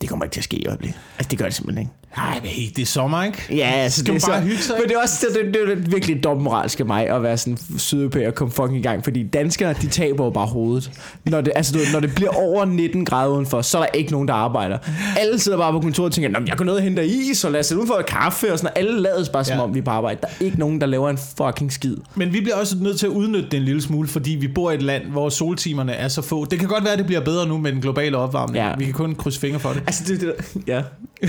Det 0.00 0.08
kommer 0.08 0.24
ikke 0.24 0.34
til 0.34 0.40
at 0.40 0.44
ske 0.44 0.56
i 0.56 0.66
øjeblikket. 0.66 1.00
Altså, 1.18 1.30
det 1.30 1.38
gør 1.38 1.44
det 1.44 1.54
simpelthen 1.54 1.82
ikke. 1.82 1.97
Nej, 2.16 2.40
hey, 2.44 2.68
det 2.76 2.82
er 2.82 2.86
sommer, 2.86 3.22
ikke? 3.24 3.38
Ja, 3.50 3.70
altså, 3.70 4.00
Skal 4.00 4.14
det 4.14 4.22
er 4.22 4.26
bare 4.28 4.40
så, 4.40 4.46
hygge 4.46 4.62
sig, 4.62 4.76
Men 4.80 4.88
det 4.88 4.96
er 4.96 5.00
også 5.02 5.26
det, 5.28 5.54
det, 5.54 5.54
det, 5.68 5.72
er 5.72 5.90
virkelig 5.90 6.24
dobbeltmoralsk 6.24 6.80
af 6.80 6.86
mig 6.86 7.08
at 7.10 7.22
være 7.22 7.38
sådan 7.38 7.58
sydeuropæer 7.78 8.28
og 8.28 8.34
komme 8.34 8.52
fucking 8.52 8.78
i 8.78 8.82
gang, 8.82 9.04
fordi 9.04 9.22
danskere, 9.22 9.72
de 9.72 9.86
taber 9.86 10.24
jo 10.24 10.30
bare 10.30 10.46
hovedet. 10.46 10.90
Når 11.24 11.40
det, 11.40 11.52
altså, 11.56 11.72
du, 11.72 11.78
når 11.92 12.00
det 12.00 12.14
bliver 12.14 12.30
over 12.30 12.64
19 12.64 13.04
grader 13.04 13.30
udenfor, 13.32 13.62
så 13.62 13.78
er 13.78 13.82
der 13.82 13.88
ikke 13.94 14.12
nogen, 14.12 14.28
der 14.28 14.34
arbejder. 14.34 14.78
Alle 15.18 15.38
sidder 15.38 15.58
bare 15.58 15.72
på 15.72 15.80
kontoret 15.80 16.06
og 16.06 16.12
tænker, 16.14 16.30
"Nå, 16.30 16.38
jeg 16.46 16.56
går 16.56 16.64
ned 16.64 16.72
og 16.74 16.82
henter 16.82 17.02
is, 17.02 17.44
og 17.44 17.52
lad 17.52 17.60
os 17.60 17.66
sætte 17.66 17.78
udenfor 17.80 18.02
kaffe 18.08 18.52
og 18.52 18.58
sådan 18.58 18.72
noget. 18.76 18.88
Alle 18.88 19.02
lades 19.02 19.28
bare 19.28 19.44
som 19.44 19.56
Ja. 19.56 19.62
om, 19.62 19.74
vi 19.74 19.78
er 19.78 19.82
på 19.84 19.90
arbejde. 19.90 20.20
Der 20.20 20.26
er 20.40 20.44
ikke 20.44 20.58
nogen, 20.58 20.80
der 20.80 20.86
laver 20.86 21.10
en 21.10 21.18
fucking 21.38 21.72
skid. 21.72 21.96
Men 22.14 22.32
vi 22.32 22.40
bliver 22.40 22.56
også 22.56 22.76
nødt 22.80 22.98
til 22.98 23.06
at 23.06 23.10
udnytte 23.12 23.48
det 23.50 23.56
en 23.56 23.62
lille 23.62 23.82
smule, 23.82 24.08
fordi 24.08 24.30
vi 24.30 24.48
bor 24.48 24.70
i 24.70 24.74
et 24.74 24.82
land, 24.82 25.02
hvor 25.04 25.28
soltimerne 25.28 25.92
er 25.92 26.08
så 26.08 26.22
få. 26.22 26.44
Det 26.44 26.58
kan 26.58 26.68
godt 26.68 26.84
være, 26.84 26.92
at 26.92 26.98
det 26.98 27.06
bliver 27.06 27.20
bedre 27.20 27.46
nu 27.48 27.58
med 27.58 27.72
den 27.72 27.80
globale 27.80 28.16
opvarmning. 28.16 28.64
Ja. 28.64 28.72
Vi 28.78 28.84
kan 28.84 28.94
kun 28.94 29.14
krydse 29.14 29.40
fingre 29.40 29.58
for 29.60 29.72
det. 29.72 29.82
Altså, 29.86 30.02
det, 30.06 30.20
det 30.20 30.32
ja. 30.66 30.82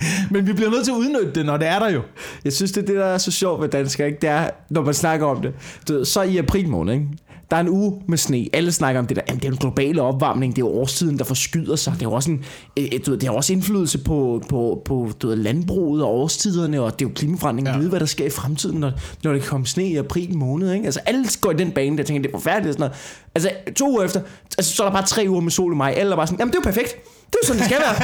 Men 0.30 0.46
vi 0.46 0.52
bliver 0.52 0.70
nødt 0.70 0.84
til 0.84 0.92
at 0.92 0.96
udnytte 0.96 1.32
det, 1.34 1.46
når 1.46 1.56
det 1.56 1.68
er 1.68 1.78
der 1.78 1.90
jo. 1.90 2.02
Jeg 2.44 2.52
synes, 2.52 2.72
det 2.72 2.82
er 2.82 2.86
det, 2.86 2.96
der 2.96 3.04
er 3.04 3.18
så 3.18 3.30
sjovt 3.30 3.62
ved 3.62 3.68
danskere, 3.68 4.06
ikke? 4.06 4.18
Det 4.20 4.30
er, 4.30 4.50
når 4.70 4.82
man 4.82 4.94
snakker 4.94 5.26
om 5.26 5.42
det. 5.42 5.52
Du 5.88 5.92
ved, 5.92 6.04
så 6.04 6.22
i 6.22 6.36
april 6.36 6.68
måned, 6.68 6.94
ikke? 6.94 7.06
Der 7.50 7.56
er 7.56 7.60
en 7.60 7.68
uge 7.68 8.02
med 8.08 8.18
sne. 8.18 8.48
Alle 8.52 8.72
snakker 8.72 8.98
om 8.98 9.06
det 9.06 9.16
der. 9.16 9.22
Jamen, 9.28 9.40
det 9.40 9.48
er 9.48 9.52
en 9.52 9.58
globale 9.58 10.02
opvarmning. 10.02 10.56
Det 10.56 10.62
er 10.62 10.66
jo 10.66 10.72
årstiden, 10.72 11.18
der 11.18 11.24
forskyder 11.24 11.76
sig. 11.76 11.92
Det 11.92 12.02
er 12.02 12.06
jo 12.06 12.12
også, 12.12 12.30
en, 12.30 12.44
øh, 12.76 12.84
du 13.06 13.10
ved, 13.10 13.18
det 13.18 13.28
har 13.28 13.36
også 13.36 13.52
indflydelse 13.52 13.98
på, 13.98 14.42
på, 14.48 14.82
på 14.84 15.10
du 15.22 15.28
ved, 15.28 15.36
landbruget 15.36 16.02
og 16.02 16.14
årstiderne, 16.14 16.80
og 16.80 16.98
det 16.98 17.04
er 17.04 17.08
jo 17.08 17.14
klimaforandring. 17.14 17.68
Ja. 17.68 17.78
Vide, 17.78 17.88
hvad 17.88 18.00
der 18.00 18.06
sker 18.06 18.26
i 18.26 18.30
fremtiden, 18.30 18.80
når, 18.80 18.92
når 19.24 19.32
det 19.32 19.42
kommer 19.42 19.66
sne 19.66 19.88
i 19.88 19.96
april 19.96 20.36
måned. 20.36 20.72
Ikke? 20.72 20.84
Altså, 20.84 21.00
alle 21.06 21.24
går 21.40 21.50
i 21.50 21.54
den 21.54 21.70
bane, 21.72 21.98
der 21.98 22.04
tænker, 22.04 22.22
det 22.22 22.34
er 22.34 22.38
forfærdeligt. 22.38 22.74
Sådan 22.74 22.80
noget. 22.80 22.96
Altså, 23.34 23.50
to 23.76 23.90
uger 23.90 24.04
efter, 24.04 24.20
altså, 24.58 24.74
så 24.74 24.82
er 24.82 24.86
der 24.86 24.92
bare 24.92 25.06
tre 25.06 25.26
uger 25.28 25.40
med 25.40 25.50
sol 25.50 25.72
i 25.72 25.76
maj. 25.76 25.94
Alle 25.96 26.12
er 26.12 26.16
bare 26.16 26.26
sådan, 26.26 26.38
jamen, 26.38 26.52
det 26.52 26.58
er 26.58 26.62
jo 26.64 26.72
perfekt. 26.72 26.96
Det 27.30 27.36
er 27.36 27.38
jo 27.42 27.46
sådan, 27.46 27.58
det 27.58 27.66
skal 27.70 27.78
være. 27.80 27.94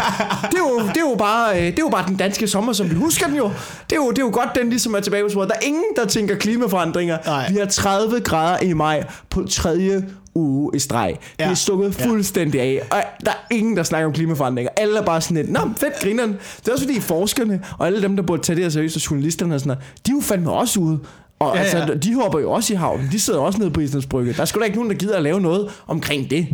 Det 0.51 0.55
er 0.55 0.59
jo, 0.59 0.89
det 0.89 0.97
er 0.97 1.01
jo, 1.11 1.15
bare, 1.19 1.57
øh, 1.57 1.67
det 1.67 1.79
er 1.79 1.83
jo 1.83 1.89
bare 1.89 2.07
den 2.09 2.17
danske 2.17 2.49
sommer, 2.49 2.73
som 2.73 2.91
vi 2.91 2.95
husker 2.95 3.27
den 3.27 3.37
jo. 3.37 3.45
Det 3.91 3.93
er 3.93 3.97
jo, 3.97 4.11
det 4.11 4.19
er 4.19 4.23
jo 4.23 4.31
godt, 4.33 4.49
den 4.55 4.69
ligesom 4.71 4.95
er 4.95 5.01
tilbage 5.01 5.23
på 5.23 5.29
sporet. 5.29 5.49
Der 5.49 5.55
er 5.55 5.67
ingen, 5.67 5.85
der 5.97 6.05
tænker 6.07 6.37
klimaforandringer. 6.37 7.19
Nej. 7.27 7.51
Vi 7.53 7.57
har 7.59 7.67
30 7.67 8.21
grader 8.21 8.59
i 8.63 8.73
maj 8.73 9.05
på 9.31 9.45
tredje 9.51 10.07
uge 10.35 10.71
i 10.75 10.79
streg. 10.79 11.17
Ja. 11.39 11.45
Det 11.45 11.51
er 11.51 11.55
stukket 11.55 11.99
Ja. 12.01 12.07
fuldstændig 12.07 12.61
af. 12.61 12.83
Og 12.91 13.03
der 13.25 13.31
er 13.31 13.55
ingen, 13.55 13.77
der 13.77 13.83
snakker 13.83 14.07
om 14.07 14.13
klimaforandringer. 14.13 14.71
Alle 14.77 14.99
er 14.99 15.03
bare 15.05 15.21
sådan 15.21 15.37
lidt, 15.37 15.51
nå, 15.53 15.61
fedt 15.77 16.01
grineren. 16.03 16.33
Det 16.61 16.69
er 16.69 16.73
også 16.73 16.85
fordi 16.85 17.01
forskerne 17.01 17.61
og 17.79 17.87
alle 17.87 18.03
dem, 18.03 18.17
der 18.17 18.23
burde 18.23 18.43
tage 18.43 18.57
det 18.57 18.65
her 18.65 18.71
seriøst, 18.71 18.97
og 18.97 19.11
journalisterne 19.11 19.55
og 19.55 19.61
sådan 19.61 19.69
noget, 19.69 19.85
de 20.07 20.11
er 20.11 20.15
jo 20.15 20.21
fandme 20.21 20.51
også 20.53 20.81
ude. 20.81 20.99
Og 21.39 21.53
Ja, 21.55 21.61
ja, 21.61 21.69
altså, 21.69 21.79
ja. 21.79 21.95
de 21.99 22.15
hopper 22.15 22.39
jo 22.39 22.51
også 22.53 22.73
i 22.73 22.77
havnen. 22.77 23.09
De 23.13 23.21
sidder 23.21 23.41
også 23.41 23.59
nede 23.59 23.71
på 23.71 23.81
Islands 23.81 24.07
Brygge. 24.07 24.33
Der 24.33 24.41
er 24.41 24.45
sgu 24.45 24.61
da 24.61 24.65
ikke 24.65 24.77
nogen, 24.77 24.91
der 24.91 24.97
gider 24.97 25.17
at 25.17 25.23
lave 25.23 25.41
noget 25.41 25.69
omkring 25.87 26.31
det. 26.31 26.49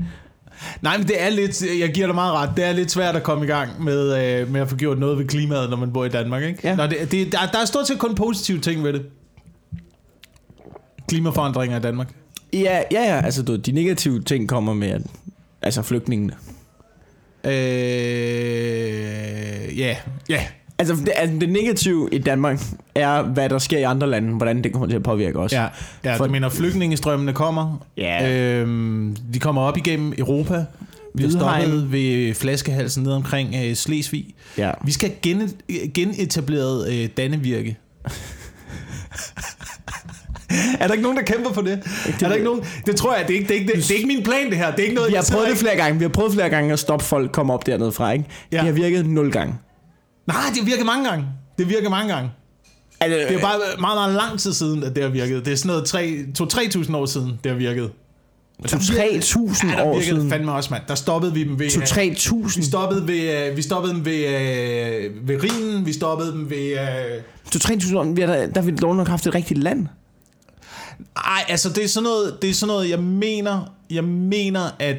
Nej, 0.83 0.99
men 0.99 1.09
det 1.09 1.23
er 1.23 1.31
lidt, 1.31 1.63
jeg 1.81 1.93
giver 1.95 2.07
dig 2.07 2.15
meget 2.15 2.33
ret, 2.33 2.51
det 2.57 2.65
er 2.65 2.73
lidt 2.73 2.91
svært 2.91 3.17
at 3.17 3.23
komme 3.23 3.45
i 3.45 3.49
gang 3.49 3.85
med, 3.85 4.25
øh, 4.25 4.53
med 4.53 4.61
at 4.61 4.69
få 4.69 4.77
gjort 4.77 4.99
noget 4.99 5.19
ved 5.19 5.27
klimaet, 5.27 5.71
når 5.71 5.77
man 5.77 5.93
bor 5.93 6.05
i 6.05 6.09
Danmark, 6.09 6.43
ikke? 6.43 6.61
Ja. 6.65 6.77
Når 6.77 6.87
det, 6.87 7.13
det, 7.13 7.33
der, 7.33 7.39
der 7.53 7.59
er 7.59 7.65
stort 7.65 7.89
set 7.89 7.99
kun 7.99 8.15
positive 8.15 8.61
ting 8.61 8.85
ved 8.85 8.93
det. 8.93 9.03
Klimaforandringer 11.09 11.79
i 11.79 11.81
Danmark. 11.81 12.15
Ja, 12.53 12.83
ja, 12.93 13.03
ja. 13.03 13.21
Altså, 13.25 13.43
du, 13.43 13.57
de 13.57 13.73
negative 13.73 14.23
ting 14.23 14.49
kommer 14.49 14.75
med, 14.75 14.89
at, 14.89 15.03
altså 15.63 15.83
flygtningene. 15.83 16.33
Øh, 17.45 17.53
ja, 19.79 19.97
ja. 20.29 20.47
Altså 20.91 21.05
det, 21.05 21.13
altså, 21.17 21.37
det 21.41 21.49
negative 21.49 22.09
i 22.13 22.19
Danmark 22.19 22.61
er, 22.95 23.23
hvad 23.23 23.49
der 23.49 23.59
sker 23.59 23.79
i 23.79 23.83
andre 23.83 24.11
lande, 24.11 24.33
hvordan 24.37 24.65
det 24.65 24.73
kommer 24.73 24.89
til 24.89 24.97
at 24.97 25.03
påvirke 25.03 25.39
os. 25.39 25.53
Ja, 25.53 25.67
ja 26.05 26.17
For- 26.17 26.27
du 26.27 26.33
mener, 26.33 26.49
flygtningestrømmene 26.49 27.33
kommer. 27.33 27.87
Ja. 27.97 28.33
Øhm, 28.61 29.17
de 29.35 29.39
kommer 29.39 29.63
op 29.63 29.77
igennem 29.77 30.13
Europa. 30.19 30.65
Vi 31.15 31.25
er 31.25 31.31
stoppet 31.31 31.93
ved 31.93 32.35
flaskehalsen 32.35 33.03
ned 33.03 33.13
omkring 33.13 33.55
øh, 33.65 33.75
Slesvig. 33.75 34.35
ja. 34.59 34.71
Vi 34.85 34.93
skal 34.93 35.13
gen, 35.23 35.51
genetableret 35.95 36.93
øh, 36.93 37.09
Dannevirke. 37.17 37.77
er 40.81 40.87
der 40.87 40.93
ikke 40.93 41.03
nogen, 41.03 41.17
der 41.17 41.23
kæmper 41.25 41.53
for 41.53 41.63
det? 41.63 41.73
er 42.23 42.29
der 42.29 42.33
ikke 42.33 42.45
nogen? 42.45 42.63
Det 42.87 42.97
tror 42.97 43.17
jeg, 43.17 43.29
det 43.29 43.35
er 43.35 43.39
ikke, 43.39 43.49
det 43.49 43.57
er 43.57 43.61
ikke, 43.61 43.73
det, 43.73 43.83
det 43.83 43.91
er 43.91 43.95
ikke 43.95 44.07
min 44.07 44.23
plan, 44.23 44.51
det 44.51 44.57
her. 44.57 44.71
Det 44.71 44.79
er 44.79 44.83
ikke 44.83 44.95
noget, 44.95 45.11
Vi 45.11 45.15
jeg 45.15 45.23
har 45.29 45.35
prøvet 45.37 45.49
det 45.51 45.59
flere 45.59 45.77
gange. 45.77 45.99
Vi 45.99 46.05
har 46.05 46.09
prøvet 46.09 46.33
flere 46.33 46.49
gange 46.51 46.73
at 46.73 46.79
stoppe 46.79 47.05
folk 47.05 47.33
komme 47.33 47.53
op 47.53 47.67
dernede 47.67 47.93
fra, 47.93 48.13
ikke? 48.13 48.25
Ja. 48.53 48.57
Det 48.57 48.67
har 48.67 48.73
virket 48.73 49.07
nul 49.07 49.33
gange. 49.33 49.55
Nej, 50.27 50.37
det 50.55 50.67
virker 50.67 50.85
mange 50.85 51.09
gange. 51.09 51.27
Det 51.59 51.69
virker 51.69 51.91
mange 51.91 52.15
gange. 52.15 52.31
Altså, 53.01 53.19
Det 53.29 53.37
er 53.37 53.41
bare 53.41 53.59
meget, 53.81 53.97
meget 53.97 54.15
lang 54.15 54.39
tid 54.41 54.53
siden, 54.53 54.83
at 54.85 54.95
det 54.97 55.03
har 55.05 55.11
virket. 55.11 55.45
Det 55.45 55.53
er 55.53 55.57
sådan 55.57 55.83
noget 55.95 56.53
2-3.000 56.87 56.97
år 56.97 57.07
siden, 57.07 57.39
det 57.45 57.53
har 57.53 57.59
virket. 57.59 57.91
to 58.69 58.77
3.000 58.77 59.71
Ja, 59.71 59.77
der 59.77 59.83
år 59.85 59.93
virkede 59.99 60.17
siden. 60.17 60.31
fandme 60.31 60.53
også, 60.53 60.71
mand. 60.71 60.83
Der 60.89 60.95
stoppede 60.95 61.35
vi 61.35 61.45
dem 61.45 61.59
ved... 61.59 61.71
To 61.71 61.81
øh, 61.81 62.47
3.000. 62.47 62.57
Vi 62.59 62.65
stoppede, 62.65 63.07
ved, 63.09 63.49
øh, 63.51 63.57
vi 63.57 63.63
stoppede 63.63 63.95
dem 63.95 64.05
ved, 64.05 64.27
øh, 64.27 65.29
ved 65.29 65.43
Rhinen, 65.43 65.87
vi 65.87 65.93
stoppede 65.93 66.33
dem 66.33 66.51
ved... 66.51 66.71
Øh... 66.73 67.23
To 67.53 67.59
3.000 67.73 67.97
år. 67.97 68.05
Da, 68.05 68.27
der 68.27 68.61
har 68.61 68.63
vi 68.63 68.77
dog 68.77 68.97
nok 68.97 69.09
haft 69.09 69.27
et 69.27 69.35
rigtigt 69.35 69.61
land. 69.63 69.87
Ej, 71.17 71.45
altså 71.49 71.69
det 71.69 71.85
er 71.85 71.89
sådan 71.89 72.05
noget, 72.05 72.37
det 72.43 72.51
er 72.51 72.55
sådan 72.55 72.67
noget 72.75 72.91
jeg 72.91 72.99
mener, 72.99 73.73
jeg 73.91 74.05
mener, 74.05 74.71
at 74.79 74.97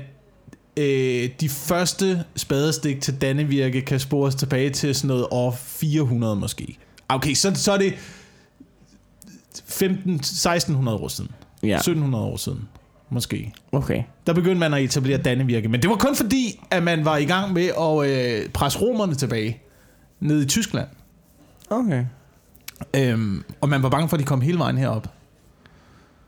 øh, 0.77 1.29
de 1.39 1.49
første 1.49 2.23
spadestik 2.35 3.01
til 3.01 3.21
Dannevirke 3.21 3.81
kan 3.81 3.99
spores 3.99 4.35
tilbage 4.35 4.69
til 4.69 4.95
sådan 4.95 5.07
noget 5.07 5.27
år 5.31 5.51
400 5.59 6.35
måske. 6.35 6.77
Okay, 7.09 7.33
så, 7.33 7.51
så 7.55 7.71
er 7.71 7.77
det 7.77 7.93
15, 9.65 10.13
1600 10.15 10.97
år 10.97 11.07
siden. 11.07 11.31
Ja, 11.63 11.67
Ja. 11.67 11.75
1700 11.75 12.23
år 12.25 12.37
siden, 12.37 12.67
måske. 13.09 13.53
okay. 13.71 14.03
Der 14.27 14.33
begyndte 14.33 14.59
man 14.59 14.73
at 14.73 14.83
etablere 14.83 15.17
Dannevirke. 15.17 15.67
Men 15.69 15.81
det 15.81 15.89
var 15.89 15.95
kun 15.95 16.15
fordi, 16.15 16.59
at 16.71 16.83
man 16.83 17.05
var 17.05 17.17
i 17.17 17.25
gang 17.25 17.53
med 17.53 17.65
at 17.79 18.09
øh, 18.43 18.49
presse 18.49 18.79
romerne 18.79 19.15
tilbage 19.15 19.61
ned 20.19 20.41
i 20.43 20.45
Tyskland. 20.45 20.87
Okay. 21.69 22.05
Øhm, 22.95 23.43
og 23.61 23.69
man 23.69 23.83
var 23.83 23.89
bange 23.89 24.09
for, 24.09 24.15
at 24.17 24.19
de 24.19 24.25
kom 24.25 24.41
hele 24.41 24.59
vejen 24.59 24.77
herop. 24.77 25.07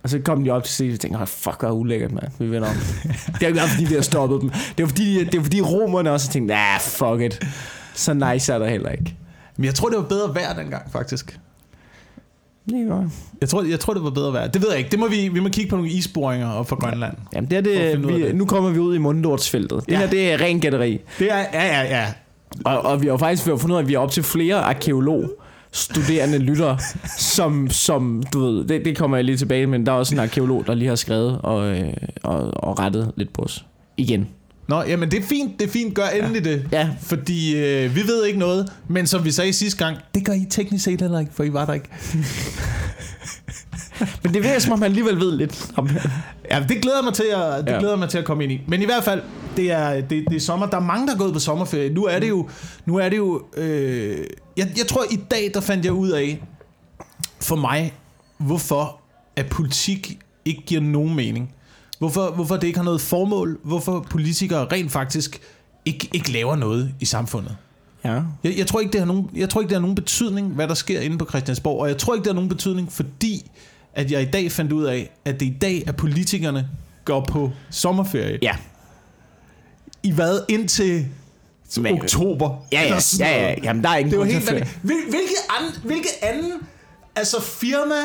Og 0.06 0.10
så 0.10 0.20
kom 0.20 0.44
de 0.44 0.50
op 0.50 0.64
til 0.64 0.74
sig 0.74 0.94
og 0.94 1.00
tænkte, 1.00 1.20
"Ej, 1.20 1.26
fuck, 1.26 1.60
hvor 1.60 1.72
ulækkert, 1.72 2.12
mand. 2.12 2.26
Vi 2.40 2.52
vender 2.52 2.70
om. 2.70 2.76
det 3.34 3.44
er 3.44 3.48
ikke 3.48 3.60
bare, 3.60 3.70
fordi, 3.70 3.86
vi 3.86 3.94
har 3.94 4.02
stoppet 4.02 4.42
dem. 4.42 4.50
Det 4.50 4.84
var 4.84 4.88
fordi, 4.88 5.24
det 5.24 5.38
var 5.38 5.44
fordi 5.44 5.62
romerne 5.62 6.12
også 6.12 6.30
tænkte, 6.30 6.56
ah, 6.56 6.80
fuck 6.80 7.22
it. 7.22 7.40
Så 7.94 8.14
nice 8.14 8.54
er 8.54 8.60
der 8.60 8.68
heller 8.68 8.90
ikke. 8.90 9.16
Men 9.58 9.66
jeg 9.66 9.76
tror, 9.76 9.90
det 9.90 9.98
var 9.98 10.04
bedre 10.04 10.36
vejr 10.36 10.54
dengang, 10.54 10.92
faktisk. 10.92 11.40
Det 12.70 12.88
godt. 12.90 13.06
Jeg 13.42 13.50
tror, 13.50 13.64
jeg 13.64 13.80
tror, 13.80 13.94
det 13.94 14.04
var 14.04 14.10
bedre 14.10 14.34
vejr. 14.34 14.48
Det 14.48 14.62
ved 14.62 14.70
jeg 14.70 14.78
ikke. 14.78 14.90
Det 14.90 15.00
må 15.00 15.08
vi, 15.08 15.28
vi 15.28 15.40
må 15.40 15.50
kigge 15.50 15.70
på 15.70 15.76
nogle 15.76 15.92
isboringer 15.92 16.52
op 16.52 16.70
for 16.70 16.76
Grønland. 16.76 17.14
Jamen, 17.36 17.50
det 17.50 17.58
er 17.58 17.62
det, 17.62 18.08
vi, 18.08 18.24
det. 18.24 18.36
nu 18.36 18.46
kommer 18.46 18.70
vi 18.70 18.80
ud 18.80 18.96
i 18.96 18.98
mundlortsfeltet. 18.98 19.84
Det 19.86 19.92
Ja. 19.92 19.98
her, 20.00 20.08
det 20.10 20.34
er 20.34 20.42
ren 20.42 20.60
gætteri. 20.60 21.02
Det 21.20 21.32
er, 21.32 21.38
ja, 21.54 21.66
ja, 21.66 21.82
ja. 21.82 22.06
Og, 22.66 22.82
og 22.82 23.02
vi 23.02 23.06
har 23.08 23.14
jo 23.14 23.18
faktisk 23.18 23.44
fundet 23.44 23.70
ud 23.70 23.76
af, 23.76 23.80
at 23.80 23.88
vi 23.88 23.94
er 23.94 24.00
op 24.00 24.12
til 24.12 24.24
flere 24.24 24.56
arkeolog 24.56 25.30
studerende 25.76 26.38
lyttere, 26.38 26.78
som, 27.36 27.70
som 27.70 28.24
du 28.34 28.46
ved, 28.46 28.66
det, 28.66 28.86
det 28.86 28.98
kommer 28.98 29.18
jeg 29.18 29.24
lige 29.24 29.38
tilbage, 29.38 29.68
men 29.68 29.86
der 29.86 29.92
er 29.92 29.96
også 29.96 30.16
en 30.16 30.20
arkeolog, 30.20 30.68
der 30.68 30.74
lige 30.74 30.88
har 30.88 30.96
skrevet 30.96 31.40
og, 31.44 31.78
øh, 31.78 31.94
og, 32.24 32.64
og 32.64 32.80
rettet 32.80 33.12
lidt 33.16 33.34
på 33.34 33.42
os. 33.42 33.66
Igen. 33.98 34.28
Nå, 34.68 34.82
jamen 34.82 35.12
det 35.12 35.20
er 35.20 35.24
fint, 35.24 35.60
det 35.60 35.68
er 35.68 35.72
fint, 35.72 35.96
gør 35.96 36.06
endelig 36.06 36.46
ja. 36.46 36.52
det. 36.52 36.68
Ja. 36.72 36.90
Fordi 37.02 37.56
øh, 37.56 37.96
vi 37.96 38.02
ved 38.08 38.26
ikke 38.26 38.40
noget, 38.40 38.72
men 38.88 39.08
som 39.08 39.26
vi 39.26 39.32
sagde 39.32 39.54
sidste 39.54 39.86
gang, 39.86 39.98
det 40.16 40.26
gør 40.26 40.34
I 40.34 40.46
teknisk 40.50 40.84
set 40.84 41.02
heller 41.02 41.20
ikke, 41.20 41.32
for 41.34 41.44
I 41.44 41.54
var 41.54 41.66
der 41.66 41.74
ikke. 41.74 41.90
Men 44.24 44.34
det 44.34 44.44
virker 44.44 44.60
som 44.60 44.74
om, 44.74 44.80
man 44.80 44.86
alligevel 44.86 45.20
ved 45.20 45.38
lidt 45.38 45.72
om 45.76 45.90
Ja, 46.52 46.66
det 46.70 46.82
glæder 46.82 47.02
mig 47.04 47.14
til 47.14 47.24
at, 47.36 47.66
det 47.66 47.72
Ja. 47.74 47.80
glæder 47.80 47.96
mig 47.96 48.10
til 48.10 48.18
at 48.18 48.26
komme 48.26 48.44
ind 48.44 48.52
i. 48.52 48.62
Men 48.68 48.82
i 48.82 48.86
hvert 48.86 49.04
fald, 49.04 49.22
det 49.58 49.72
er, 49.72 50.02
det, 50.02 50.26
det 50.30 50.36
er 50.36 50.40
sommer. 50.40 50.66
Der 50.66 50.78
er 50.78 50.82
mange, 50.82 51.08
der 51.08 51.14
er 51.14 51.18
gået 51.18 51.34
på 51.34 51.40
sommerferie. 51.40 51.90
Nu 51.94 52.04
er 52.06 52.20
det 52.20 52.30
jo... 52.30 52.50
Nu 52.86 52.96
er 52.98 53.10
det 53.10 53.18
jo 53.18 53.42
øh, 53.58 54.18
jeg, 54.58 54.68
jeg 54.78 54.88
tror, 54.88 55.04
i 55.12 55.16
dag, 55.32 55.52
der 55.54 55.62
fandt 55.62 55.86
jeg 55.86 55.94
ud 55.94 56.10
af, 56.10 56.44
for 57.42 57.56
mig, 57.56 57.94
hvorfor 58.38 59.00
at 59.36 59.46
politik 59.50 60.18
ikke 60.46 60.62
giver 60.66 60.82
nogen 60.82 61.16
mening. 61.16 61.52
Hvorfor, 62.00 62.32
hvorfor 62.32 62.56
det 62.56 62.68
ikke 62.68 62.80
har 62.80 62.84
noget 62.86 63.02
formål. 63.02 63.60
Hvorfor 63.64 64.08
politikere 64.10 64.68
rent 64.72 64.92
faktisk 64.92 65.42
ikke, 65.86 66.10
ikke 66.14 66.32
laver 66.32 66.56
noget 66.56 66.94
i 67.00 67.06
samfundet. 67.06 67.56
Ja. 68.06 68.22
Jeg, 68.44 68.58
jeg, 68.58 68.68
tror 68.68 68.80
ikke, 68.80 68.92
det 68.92 69.00
har 69.02 69.06
nogen, 69.08 69.30
jeg 69.36 69.50
tror 69.50 69.62
ikke, 69.62 69.70
det 69.70 69.76
har 69.76 69.82
nogen 69.82 69.96
betydning, 69.96 70.48
hvad 70.48 70.68
der 70.68 70.74
sker 70.74 71.00
inde 71.02 71.18
på 71.18 71.26
Christiansborg. 71.30 71.82
Og 71.82 71.88
jeg 71.88 71.98
tror 71.98 72.14
ikke, 72.14 72.24
det 72.24 72.30
har 72.30 72.36
nogen 72.36 72.50
betydning, 72.50 72.92
fordi 72.92 73.52
at 73.96 74.12
jeg 74.12 74.22
i 74.22 74.26
dag 74.26 74.52
fandt 74.52 74.72
ud 74.72 74.84
af, 74.84 75.10
at 75.26 75.40
det 75.40 75.46
i 75.46 75.58
dag 75.62 75.84
er 75.88 75.92
politikerne 75.92 76.70
går 77.06 77.26
på 77.32 77.52
sommerferie. 77.70 78.40
Ja. 78.42 78.56
I 80.04 80.12
hvad? 80.12 80.40
Indtil 80.48 81.06
Men- 81.78 82.02
oktober. 82.02 82.66
Ja, 82.72 82.80
ja, 82.80 82.86
eller 82.86 83.00
sådan 83.00 83.28
ja, 83.28 83.42
ja. 83.42 83.48
noget. 83.50 83.64
Jamen, 83.64 83.84
der 83.84 83.90
er 83.90 83.98
ingen 83.98 84.12
Det 84.12 84.18
grund 84.18 84.30
til 84.30 84.38
helt 84.40 84.50
at 84.50 84.54
vanvittigt. 84.56 84.80
Hvil, 84.84 84.98
hvilke, 85.10 85.36
an, 85.60 85.72
hvilke 85.84 86.10
anden 86.22 86.52
altså 87.16 87.42
firma 87.42 87.96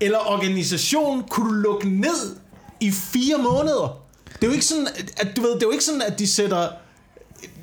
eller 0.00 0.18
organisation 0.18 1.22
kunne 1.30 1.48
du 1.48 1.54
lukke 1.54 1.88
ned 2.00 2.36
i 2.80 2.90
fire 2.90 3.38
måneder? 3.38 4.02
Det 4.34 4.42
er 4.42 4.46
jo 4.46 4.52
ikke 4.52 4.64
sådan, 4.64 4.88
at, 5.16 5.36
du 5.36 5.40
ved, 5.42 5.50
det 5.50 5.62
er 5.62 5.66
jo 5.66 5.70
ikke 5.70 5.84
sådan, 5.84 6.02
at 6.02 6.18
de 6.18 6.26
sætter 6.26 6.68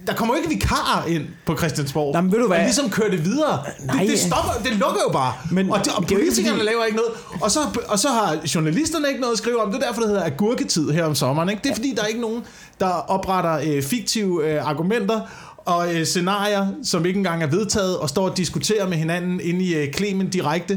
der 0.08 0.14
kommer 0.14 0.36
jo 0.36 0.38
ikke 0.38 0.50
vikarer 0.50 1.06
ind 1.06 1.26
på 1.46 1.58
Christiansborg. 1.58 2.16
Jamen, 2.16 2.32
ved 2.32 2.40
du 2.40 2.48
hvad? 2.48 2.58
Og 2.58 2.64
ligesom 2.64 2.90
kører 2.90 3.10
det 3.10 3.26
videre. 3.26 3.64
Nej. 3.86 4.02
det, 4.02 4.10
det, 4.12 4.20
stopper, 4.20 4.52
det 4.64 4.72
lukker 4.72 5.02
jo 5.08 5.12
bare. 5.14 5.34
Men 5.52 5.56
Men, 5.66 5.74
og, 5.74 5.80
det, 5.86 5.94
og 5.94 6.04
det 6.04 6.12
er 6.12 6.16
politikerne 6.16 6.58
fordi- 6.58 6.66
laver 6.72 6.86
ikke 6.86 6.98
noget. 6.98 7.12
Og 7.42 7.52
så, 7.52 7.60
og 7.88 8.00
så 8.00 8.08
har 8.10 8.38
journalisterne 8.56 9.08
ikke 9.08 9.20
noget 9.22 9.34
at 9.34 9.38
skrive 9.38 9.62
om. 9.62 9.72
Det 9.72 9.84
er 9.84 9.88
derfor, 9.88 10.02
det 10.02 10.10
hedder 10.10 10.26
agurketid 10.26 10.90
her 10.90 11.06
om 11.06 11.16
sommeren. 11.16 11.50
Ikke? 11.50 11.62
Det 11.64 11.70
er 11.72 11.76
fordi, 11.76 11.94
der 11.96 12.02
er 12.04 12.08
ikke 12.08 12.22
nogen, 12.22 12.44
der 12.80 12.88
opretter 12.90 13.60
øh, 13.76 13.84
fiktive 13.84 14.50
øh, 14.54 14.68
argumenter 14.70 15.22
og 15.58 15.96
øh, 15.96 16.06
scenarier, 16.06 16.68
som 16.84 17.06
ikke 17.06 17.18
engang 17.18 17.44
er 17.44 17.48
vedtaget, 17.48 17.98
og 17.98 18.10
står 18.10 18.30
og 18.30 18.38
diskuterer 18.38 18.88
med 18.88 18.98
hinanden 18.98 19.40
inde 19.44 19.66
i 19.66 19.74
øh, 19.76 19.94
Clemen 19.94 20.30
direkte. 20.30 20.74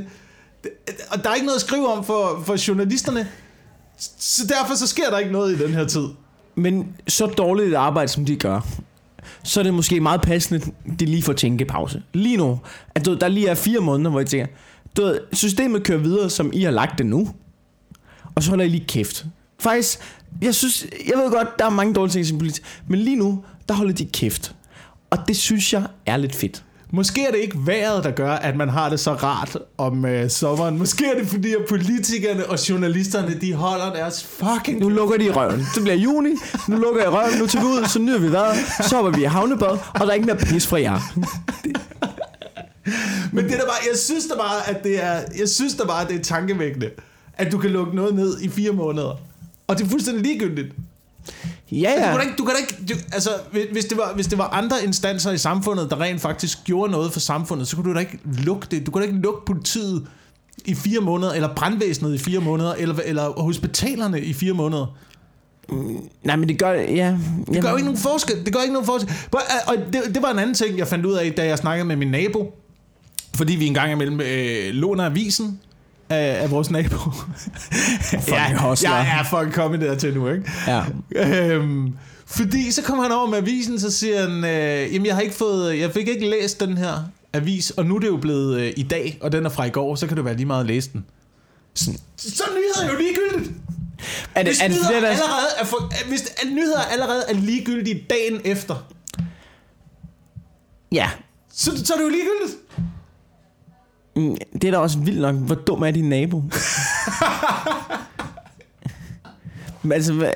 Det- 0.62 0.70
Og 1.10 1.24
der 1.24 1.30
er 1.30 1.34
ikke 1.34 1.46
noget 1.46 1.56
at 1.58 1.62
skrive 1.62 1.88
om 1.92 2.04
for, 2.04 2.42
for 2.44 2.68
journalisterne. 2.68 3.28
Så 4.18 4.46
derfor 4.46 4.74
så 4.74 4.86
sker 4.86 5.10
der 5.10 5.18
ikke 5.18 5.32
noget 5.32 5.52
i 5.60 5.62
den 5.64 5.72
her 5.74 5.86
tid. 5.86 6.04
Men 6.54 6.86
så 7.08 7.26
dårligt 7.26 7.68
et 7.68 7.74
arbejde, 7.74 8.08
som 8.08 8.24
de 8.24 8.36
gør, 8.36 8.60
så 9.44 9.60
er 9.60 9.64
det 9.64 9.74
måske 9.74 10.00
meget 10.00 10.20
passende, 10.20 10.60
det 11.00 11.08
lige 11.08 11.22
får 11.22 11.32
tænkepause. 11.32 12.02
Lige 12.14 12.36
nu, 12.36 12.60
at 12.94 13.06
du, 13.06 13.14
der 13.14 13.28
lige 13.28 13.48
er 13.48 13.54
fire 13.54 13.80
måneder, 13.80 14.10
hvor 14.10 14.20
jeg 14.20 14.26
tænker, 14.26 14.46
du 14.96 15.02
ved, 15.02 15.20
systemet 15.32 15.84
kører 15.84 15.98
videre, 15.98 16.30
som 16.30 16.50
I 16.52 16.62
har 16.62 16.70
lagt 16.70 16.98
det 16.98 17.06
nu, 17.06 17.28
og 18.34 18.42
så 18.42 18.48
holder 18.48 18.64
I 18.64 18.68
lige 18.68 18.84
kæft. 18.86 19.26
Faktisk, 19.60 19.98
jeg 20.42 20.54
synes, 20.54 20.86
jeg 21.08 21.18
ved 21.18 21.30
godt, 21.30 21.48
der 21.58 21.64
er 21.64 21.70
mange 21.70 21.94
dårlige 21.94 22.12
ting 22.12 22.26
som 22.26 22.38
politik, 22.38 22.64
men 22.88 23.00
lige 23.00 23.16
nu, 23.16 23.44
der 23.68 23.74
holder 23.74 23.92
de 23.92 24.06
kæft. 24.06 24.54
Og 25.10 25.18
det 25.28 25.36
synes 25.36 25.72
jeg 25.72 25.86
er 26.06 26.16
lidt 26.16 26.34
fedt. 26.34 26.64
Måske 26.94 27.26
er 27.26 27.30
det 27.30 27.38
ikke 27.38 27.56
vejret, 27.66 28.04
der 28.04 28.10
gør, 28.10 28.32
at 28.32 28.56
man 28.56 28.68
har 28.68 28.88
det 28.88 29.00
så 29.00 29.14
rart 29.14 29.56
om 29.78 30.04
øh, 30.04 30.30
sommeren. 30.30 30.78
Måske 30.78 31.06
er 31.06 31.18
det 31.18 31.28
fordi, 31.28 31.52
at 31.52 31.60
politikerne 31.68 32.46
og 32.46 32.68
journalisterne, 32.68 33.40
de 33.40 33.54
holder 33.54 33.92
deres 33.92 34.24
fucking... 34.24 34.80
Nu 34.80 34.88
lukker 34.88 35.16
de 35.16 35.24
i 35.24 35.30
røven. 35.30 35.66
Det 35.74 35.82
bliver 35.82 35.96
juni, 35.96 36.30
nu 36.68 36.76
lukker 36.76 37.02
jeg 37.02 37.12
røven, 37.12 37.38
nu 37.38 37.46
tager 37.46 37.64
vi 37.64 37.70
ud, 37.70 37.88
så 37.88 37.98
nyder 37.98 38.18
vi 38.18 38.32
vejret, 38.32 38.56
så 38.88 38.96
hopper 38.96 39.12
vi 39.12 39.22
i 39.22 39.24
havnebad, 39.24 39.68
og 39.68 40.00
der 40.00 40.06
er 40.06 40.12
ikke 40.12 40.26
mere 40.26 40.36
pis 40.36 40.66
fra 40.66 40.80
jer. 40.80 41.00
Men 43.32 43.44
det 43.44 43.52
er 43.52 43.58
da 43.58 43.64
bare, 43.64 43.82
jeg 43.90 43.98
synes 43.98 44.26
da 44.26 44.34
bare, 44.34 44.68
at 44.68 44.84
det 44.84 45.04
er, 45.04 45.20
jeg 45.38 45.48
synes 45.48 45.74
da 45.74 45.84
bare, 45.84 46.02
at 46.02 46.08
det 46.08 46.18
er 46.18 46.22
tankevækkende, 46.22 46.90
at 47.34 47.52
du 47.52 47.58
kan 47.58 47.70
lukke 47.70 47.96
noget 47.96 48.14
ned 48.14 48.40
i 48.40 48.48
fire 48.48 48.72
måneder. 48.72 49.20
Og 49.66 49.78
det 49.78 49.84
er 49.84 49.88
fuldstændig 49.88 50.22
ligegyldigt. 50.22 50.74
Ja, 51.72 51.90
Ja. 51.90 51.96
Du 51.96 52.00
ja. 52.00 52.12
kan 52.12 52.22
ikke, 52.22 52.36
du 52.38 52.44
kan 52.44 52.54
ikke 52.60 52.94
du, 52.94 52.98
altså, 53.12 53.30
hvis- 53.72 53.84
det, 53.84 53.98
var, 53.98 54.12
hvis 54.14 54.26
det 54.26 54.38
var 54.38 54.48
andre 54.48 54.76
instanser 54.84 55.30
i 55.32 55.38
samfundet, 55.38 55.90
der 55.90 56.00
rent 56.00 56.20
faktisk 56.20 56.58
gjorde 56.64 56.92
noget 56.92 57.12
for 57.12 57.20
samfundet, 57.20 57.68
så 57.68 57.76
kunne 57.76 57.88
du 57.90 57.94
da 57.94 58.00
ikke 58.00 58.18
lukke 58.24 58.66
det. 58.70 58.86
Du 58.86 58.90
kunne 58.90 59.02
da 59.02 59.08
ikke 59.08 59.20
lukke 59.22 59.40
politiet 59.46 60.06
i 60.64 60.74
fire 60.74 61.00
måneder, 61.00 61.32
eller 61.32 61.54
brandvæsenet 61.54 62.14
i 62.14 62.18
fire 62.18 62.40
måneder, 62.40 62.74
eller, 62.74 62.94
eller 63.04 63.40
hospitalerne 63.42 64.20
i 64.20 64.32
fire 64.32 64.52
måneder. 64.52 64.86
Nej, 66.24 66.36
men 66.36 66.48
det 66.48 66.58
gør... 66.58 66.72
Ja, 66.72 67.16
Det 67.52 67.62
gør 67.62 67.70
jo 67.70 67.76
ikke 67.76 67.86
nogen 67.86 67.98
forskel. 68.00 68.44
Det 68.44 68.52
gør 68.54 68.60
ikke 68.60 68.72
nogen 68.72 68.86
forskel. 68.86 69.14
Prøv- 69.30 69.40
Og 69.66 69.74
det, 69.92 70.02
det 70.14 70.22
var 70.22 70.30
en 70.30 70.38
anden 70.38 70.54
ting, 70.54 70.78
jeg 70.78 70.88
fandt 70.88 71.06
ud 71.06 71.12
af, 71.14 71.32
da 71.32 71.46
jeg 71.46 71.58
snakkede 71.58 71.88
med 71.88 71.96
min 71.96 72.08
nabo. 72.10 72.54
Fordi 73.34 73.54
vi 73.56 73.66
en 73.66 73.74
gang 73.74 73.92
imellem 73.92 74.20
øh, 74.20 74.74
låner 74.74 75.04
avisen 75.06 75.60
af, 76.12 76.42
af 76.42 76.50
vores 76.50 76.70
nabo. 76.70 76.96
Hustler. 78.58 78.90
jeg 78.90 79.18
er 79.20 79.24
fucking 79.30 79.54
kommet 79.54 79.80
dertil 79.80 80.14
nu, 80.14 80.28
ikke? 80.28 80.50
Ja. 80.66 80.82
Øhm, 81.16 81.92
fordi 82.26 82.70
så 82.70 82.82
kom 82.82 82.98
han 82.98 83.12
over 83.12 83.26
med 83.26 83.38
avisen, 83.38 83.80
så 83.80 83.90
siger 83.90 84.20
han, 84.28 84.44
øh, 84.44 84.94
jamen 84.94 85.06
jeg 85.06 85.14
har 85.14 85.22
ikke 85.22 85.34
fået, 85.34 85.78
jeg 85.78 85.92
fik 85.92 86.08
ikke 86.08 86.30
læst 86.30 86.60
den 86.60 86.78
her 86.78 86.94
avis, 87.32 87.70
og 87.70 87.86
nu 87.86 87.94
er 87.96 88.00
det 88.00 88.06
jo 88.06 88.16
blevet 88.16 88.60
øh, 88.60 88.72
i 88.76 88.82
dag, 88.82 89.18
og 89.20 89.32
den 89.32 89.46
er 89.46 89.50
fra 89.50 89.64
i 89.64 89.70
går, 89.70 89.94
så 89.94 90.06
kan 90.06 90.16
det 90.16 90.24
være 90.24 90.36
lige 90.36 90.46
meget 90.46 90.60
at 90.60 90.66
læse 90.66 90.90
den. 90.92 91.04
Så 91.74 91.90
er 92.46 92.50
nyheder 92.54 92.92
jo 92.92 92.98
ligegyldigt. 92.98 93.52
Er 94.34 94.42
det, 94.42 94.52
Hvis, 94.52 94.60
er 94.60 94.68
det 94.68 94.70
nyheder 94.76 94.88
flere, 94.88 95.00
der... 95.00 95.08
allerede 95.08 95.46
er 95.60 95.64
for, 95.64 96.08
hvis 96.08 96.22
at 96.22 96.48
nyheder 96.52 96.80
allerede 96.80 97.24
er 97.28 97.34
ligegyldige 97.34 98.06
dagen 98.10 98.40
efter, 98.44 98.86
Ja. 100.92 101.10
så, 101.54 101.84
så 101.86 101.92
er 101.94 101.96
det 101.98 102.04
jo 102.04 102.08
ligegyldigt. 102.10 102.58
Mm, 104.16 104.36
Det 104.52 104.64
er 104.64 104.70
da 104.70 104.78
også 104.78 104.98
vildt 104.98 105.20
nok. 105.20 105.34
Hvor 105.34 105.54
dum 105.54 105.82
er 105.82 105.90
din 105.90 106.08
nabo? 106.08 106.42
Altså, 109.92 110.12
hvad, 110.12 110.30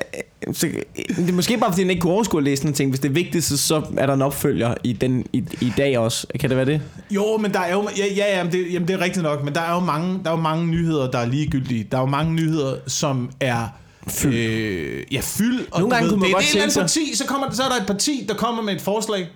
så, 0.53 0.67
det 0.95 1.29
er 1.29 1.33
måske 1.33 1.57
bare, 1.57 1.71
fordi 1.71 1.81
han 1.81 1.89
ikke 1.89 2.01
kunne 2.01 2.13
overskue 2.13 2.39
at 2.39 2.43
læse 2.43 2.63
nogle 2.63 2.75
ting. 2.75 2.89
Hvis 2.91 2.99
det 2.99 3.09
er 3.09 3.13
vigtigt, 3.13 3.43
så, 3.43 3.81
er 3.97 4.05
der 4.05 4.13
en 4.13 4.21
opfølger 4.21 4.73
i, 4.83 4.93
den, 4.93 5.25
i, 5.33 5.43
i 5.61 5.73
dag 5.77 5.97
også. 5.97 6.27
Kan 6.39 6.49
det 6.49 6.57
være 6.57 6.65
det? 6.65 6.81
Jo, 7.11 7.37
men 7.37 7.53
der 7.53 7.59
er 7.59 7.73
jo, 7.73 7.89
ja, 7.97 8.05
ja, 8.15 8.37
ja 8.37 8.43
men 8.43 8.51
det, 8.51 8.73
jamen 8.73 8.87
det 8.87 8.93
er 8.93 8.99
rigtigt 8.99 9.23
nok, 9.23 9.43
men 9.43 9.55
der 9.55 9.61
er 9.61 9.73
jo 9.73 9.79
mange, 9.79 10.19
der 10.23 10.29
er 10.31 10.35
jo 10.35 10.41
mange 10.41 10.67
nyheder, 10.67 11.11
der 11.11 11.19
er 11.19 11.25
ligegyldige. 11.25 11.87
Der 11.91 11.97
er 11.97 12.01
jo 12.01 12.07
mange 12.07 12.33
nyheder, 12.33 12.75
som 12.87 13.29
er 13.39 13.67
Fyld. 14.09 14.33
Øh, 14.33 15.03
ja, 15.11 15.19
fyld. 15.23 15.65
Og 15.71 15.79
Nogle 15.79 15.95
gange 15.95 16.09
kunne 16.09 16.19
man 16.19 16.25
det 16.25 16.31
er 16.31 16.33
godt 16.33 16.43
et 16.45 16.49
eller 16.49 16.63
andet 16.63 16.77
parti, 16.77 17.15
så, 17.15 17.25
kommer, 17.25 17.51
så 17.51 17.63
er 17.63 17.69
der 17.69 17.75
et 17.75 17.87
parti, 17.87 18.25
der 18.29 18.33
kommer 18.33 18.63
med 18.63 18.75
et 18.75 18.81
forslag, 18.81 19.27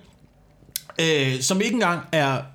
øh, 1.00 1.40
som 1.40 1.60
ikke 1.60 1.74
engang 1.74 2.00
er 2.12 2.32
det, 2.34 2.42
det, 2.42 2.51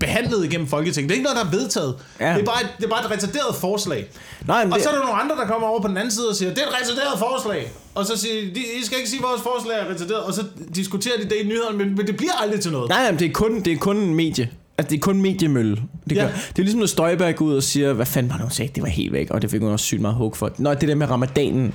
behandlet 0.00 0.44
igennem 0.44 0.66
Folketinget. 0.66 1.08
Det 1.08 1.14
er 1.14 1.18
ikke 1.18 1.30
noget, 1.32 1.38
der 1.44 1.56
er 1.58 1.62
vedtaget. 1.62 1.94
Ja. 2.20 2.32
Det, 2.34 2.40
er 2.40 2.44
bare 2.44 2.62
et, 2.62 2.68
det 2.78 2.84
er 2.84 2.88
bare 2.88 3.04
et 3.04 3.10
retarderet 3.10 3.54
forslag. 3.54 4.06
Nej, 4.46 4.64
men 4.64 4.72
Og 4.72 4.76
det, 4.76 4.84
så 4.84 4.90
er 4.90 4.94
der 4.94 5.00
nogle 5.02 5.20
andre, 5.22 5.36
der 5.36 5.46
kommer 5.46 5.68
over 5.68 5.80
på 5.80 5.88
den 5.88 5.96
anden 5.96 6.10
side 6.10 6.28
og 6.28 6.36
siger, 6.36 6.48
det 6.54 6.58
er 6.62 6.66
et 6.66 6.74
retarderet 6.82 7.18
forslag. 7.18 7.72
Og 7.94 8.06
så 8.06 8.16
siger 8.16 8.34
de, 8.54 8.60
I 8.80 8.84
skal 8.84 8.98
ikke 8.98 9.10
sige, 9.10 9.20
at 9.20 9.24
vores 9.30 9.42
forslag 9.42 9.76
er 9.80 9.90
retarderet. 9.94 10.22
Og 10.22 10.34
så 10.34 10.44
diskuterer 10.74 11.14
de 11.16 11.24
det 11.24 11.36
i 11.42 11.46
nyhederne, 11.46 11.78
men, 11.78 11.94
men 11.96 12.06
det 12.06 12.16
bliver 12.16 12.32
aldrig 12.42 12.60
til 12.60 12.72
noget. 12.72 12.88
nej, 12.88 13.10
men 13.10 13.18
det 13.20 13.28
er 13.28 13.32
kun, 13.32 13.60
det 13.60 13.72
er 13.72 13.76
kun 13.76 13.96
en 13.96 14.14
medie. 14.14 14.50
Altså, 14.78 14.90
det 14.90 14.96
er 14.96 15.00
kun 15.00 15.22
mediemølle. 15.22 15.76
Det, 16.08 16.16
Ja. 16.16 16.22
det 16.22 16.58
er 16.58 16.62
ligesom, 16.62 16.78
når 16.80 16.86
Støjberg 16.86 17.34
går 17.36 17.44
ud 17.44 17.56
og 17.56 17.62
siger, 17.62 17.92
hvad 17.92 18.06
fanden 18.06 18.30
var 18.30 18.36
det, 18.36 18.42
hun 18.44 18.50
sagde? 18.50 18.72
Det 18.74 18.82
var 18.82 18.88
helt 18.88 19.12
væk, 19.12 19.30
og 19.30 19.42
det 19.42 19.50
fik 19.50 19.60
hun 19.60 19.70
også 19.70 19.84
sygt 19.84 20.00
meget 20.00 20.16
hug 20.16 20.36
for. 20.36 20.50
Nå, 20.58 20.74
det 20.74 20.88
der 20.88 20.94
med 20.94 21.10
ramadanen. 21.10 21.74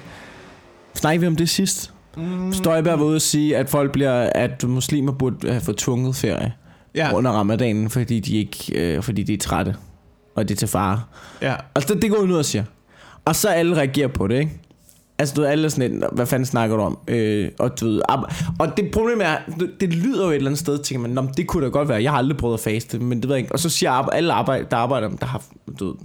Snakkede 0.94 1.22
vi 1.22 1.28
om 1.28 1.36
det 1.36 1.50
sidst? 1.50 1.92
Mm. 2.18 2.54
Støjberg 2.54 3.00
var 3.00 3.06
ude 3.06 3.16
og 3.16 3.22
sige, 3.22 3.58
at 3.58 3.70
folk 3.70 3.92
bliver, 3.92 4.30
at 4.36 4.64
muslimer 4.64 5.12
burde 5.12 5.50
have 5.52 5.62
fået 5.62 5.78
tvunget 5.78 6.16
ferie 6.16 6.54
ja. 6.98 7.14
Under 7.14 7.32
ramadanen, 7.32 7.90
fordi 7.90 8.20
de, 8.20 8.38
ikke, 8.38 8.72
øh, 8.96 9.04
fordi 9.04 9.24
de 9.24 9.34
er 9.34 9.38
trætte, 9.38 9.76
og 10.36 10.48
det 10.50 10.56
er 10.56 10.58
til 10.58 10.68
fare. 10.68 11.02
ja. 11.42 11.56
Altså, 11.76 11.94
det, 11.94 12.02
det 12.02 12.12
går 12.12 12.18
ud 12.18 12.32
og 12.32 12.46
siger. 12.46 12.64
Og 13.26 13.36
så 13.36 13.50
alle 13.50 13.76
reagerer 13.76 14.08
på 14.08 14.28
det, 14.28 14.40
ikke? 14.40 14.52
Altså, 15.20 15.36
du 15.36 15.42
ved, 15.42 15.50
alle 15.50 15.66
er 15.66 15.70
sådan 15.70 15.92
lidt, 15.92 16.04
hvad 16.12 16.26
fanden 16.26 16.46
snakker 16.46 16.76
du 16.76 16.82
om? 16.82 16.98
Øh, 17.08 17.52
og, 17.60 17.80
du 17.80 17.86
ved, 17.86 18.02
og 18.60 18.78
det 18.78 18.92
problem 18.94 19.22
er, 19.24 19.36
det, 19.80 19.94
lyder 19.94 20.24
jo 20.26 20.30
et 20.32 20.36
eller 20.36 20.50
andet 20.50 20.60
sted, 20.60 20.80
tænker 20.80 21.02
man, 21.02 21.12
"Nå, 21.12 21.22
men 21.22 21.32
det 21.38 21.48
kunne 21.48 21.66
da 21.66 21.70
godt 21.70 21.90
være, 21.90 22.04
jeg 22.04 22.12
har 22.12 22.18
aldrig 22.18 22.38
prøvet 22.38 22.54
at 22.54 22.60
faste, 22.60 23.00
men 23.00 23.22
det 23.22 23.30
ved 23.30 23.36
jeg 23.36 23.42
ikke. 23.42 23.54
Og 23.54 23.60
så 23.60 23.70
siger 23.70 23.92
alle 23.92 24.34
arbejde, 24.34 24.66
der 24.72 24.78
arbejder, 24.78 25.10
der 25.10 25.26
har, 25.26 25.44
du 25.80 25.86
ved, 25.86 25.96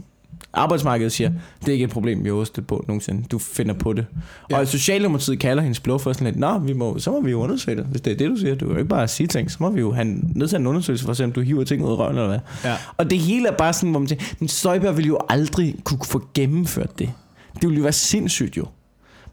arbejdsmarkedet 0.54 1.12
siger, 1.12 1.30
det 1.61 1.68
er 1.68 1.73
ikke 1.73 1.85
et 1.85 1.90
problem, 1.90 2.25
vi 2.25 2.28
har 2.28 2.50
det 2.56 2.66
på 2.66 2.85
nogensinde. 2.88 3.25
Du 3.30 3.38
finder 3.38 3.75
på 3.75 3.92
det. 3.92 4.06
Ja. 4.50 4.59
Og 4.59 4.68
Socialdemokratiet 4.68 5.38
kalder 5.38 5.62
hendes 5.62 5.80
blå 5.80 5.99
for 5.99 6.12
sådan 6.12 6.26
lidt, 6.26 6.37
Nå, 6.37 6.59
vi 6.59 6.73
må, 6.73 6.99
så 6.99 7.11
må 7.11 7.21
vi 7.21 7.30
jo 7.30 7.42
undersøge 7.42 7.76
det, 7.76 7.85
hvis 7.85 8.00
det 8.00 8.12
er 8.12 8.16
det, 8.16 8.30
du 8.30 8.37
siger. 8.37 8.54
Du 8.54 8.66
kan 8.66 8.73
jo 8.73 8.78
ikke 8.78 8.88
bare 8.88 9.09
sige 9.09 9.26
ting, 9.26 9.50
så 9.50 9.56
må 9.61 9.71
vi 9.71 9.80
jo 9.80 9.92
have 9.92 10.04
nedsat 10.35 10.61
en 10.61 10.66
undersøgelse 10.66 11.04
for 11.04 11.11
at 11.11 11.16
se, 11.16 11.25
om 11.25 11.32
du 11.32 11.40
hiver 11.40 11.64
ting 11.64 11.85
ud 11.85 11.90
af 11.90 11.99
røven 11.99 12.16
eller 12.16 12.28
hvad. 12.28 12.38
Ja. 12.64 12.76
Og 12.97 13.11
det 13.11 13.18
hele 13.18 13.49
er 13.49 13.52
bare 13.52 13.73
sådan, 13.73 13.90
hvor 13.90 14.00
man 14.00 14.06
tænker, 14.06 14.25
men 14.38 14.49
Støjberg 14.49 14.97
ville 14.97 15.09
jo 15.09 15.18
aldrig 15.28 15.75
kunne 15.85 15.99
få 16.04 16.23
gennemført 16.35 16.99
det. 16.99 17.12
Det 17.54 17.62
ville 17.62 17.76
jo 17.76 17.82
være 17.82 17.92
sindssygt 17.92 18.56
jo. 18.56 18.64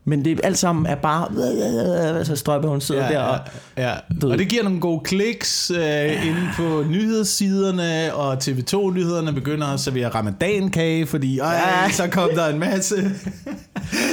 Men 0.10 0.26
det 0.26 0.40
alt 0.44 0.58
sammen 0.58 0.86
er 0.86 0.96
bare... 0.96 2.26
Så 2.26 2.36
Strøbe, 2.36 2.68
hun 2.68 2.82
sidder 2.82 3.06
Ja, 3.06 3.12
der 3.14 3.20
og... 3.20 3.40
ja, 3.78 3.90
ja. 3.90 4.28
Og 4.28 4.38
det 4.38 4.48
giver 4.50 4.64
nogle 4.64 4.80
gode 4.80 5.02
kliks 5.04 5.72
øh, 5.76 6.28
inde 6.28 6.50
på 6.56 6.84
nyhedssiderne, 6.90 8.14
og 8.16 8.34
TV2-nyhederne 8.34 9.34
begynder 9.34 9.68
at 9.68 9.80
servere 9.80 10.08
ramadankage, 10.10 11.08
fordi 11.08 11.40
ej, 11.40 11.54
Ja. 11.86 11.92
så 11.92 12.08
kom 12.08 12.30
der 12.36 12.48
en 12.48 12.60
masse... 12.60 12.96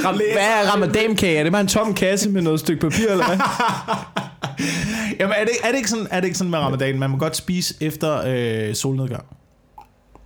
Ram, 0.05 0.15
hvad 0.15 0.25
er 0.65 0.71
ramadankage? 0.73 1.37
Er 1.37 1.43
det 1.43 1.51
bare 1.51 1.61
en 1.61 1.67
tom 1.67 1.93
kasse 1.93 2.29
med 2.29 2.41
noget 2.41 2.59
stykke 2.59 2.81
papir, 2.81 3.11
eller 3.11 3.25
hvad? 3.25 3.37
Jamen, 5.19 5.33
er 5.37 5.43
det, 5.45 5.53
er, 5.63 5.67
det 5.69 5.77
ikke 5.77 5.89
sådan, 5.89 6.07
er 6.11 6.19
det 6.19 6.25
ikke 6.27 6.37
sådan 6.37 6.51
med 6.51 6.59
ramadan? 6.59 6.99
Man 6.99 7.09
må 7.09 7.17
godt 7.17 7.35
spise 7.37 7.73
efter 7.81 8.21
øh, 8.69 8.75
solnedgang. 8.75 9.23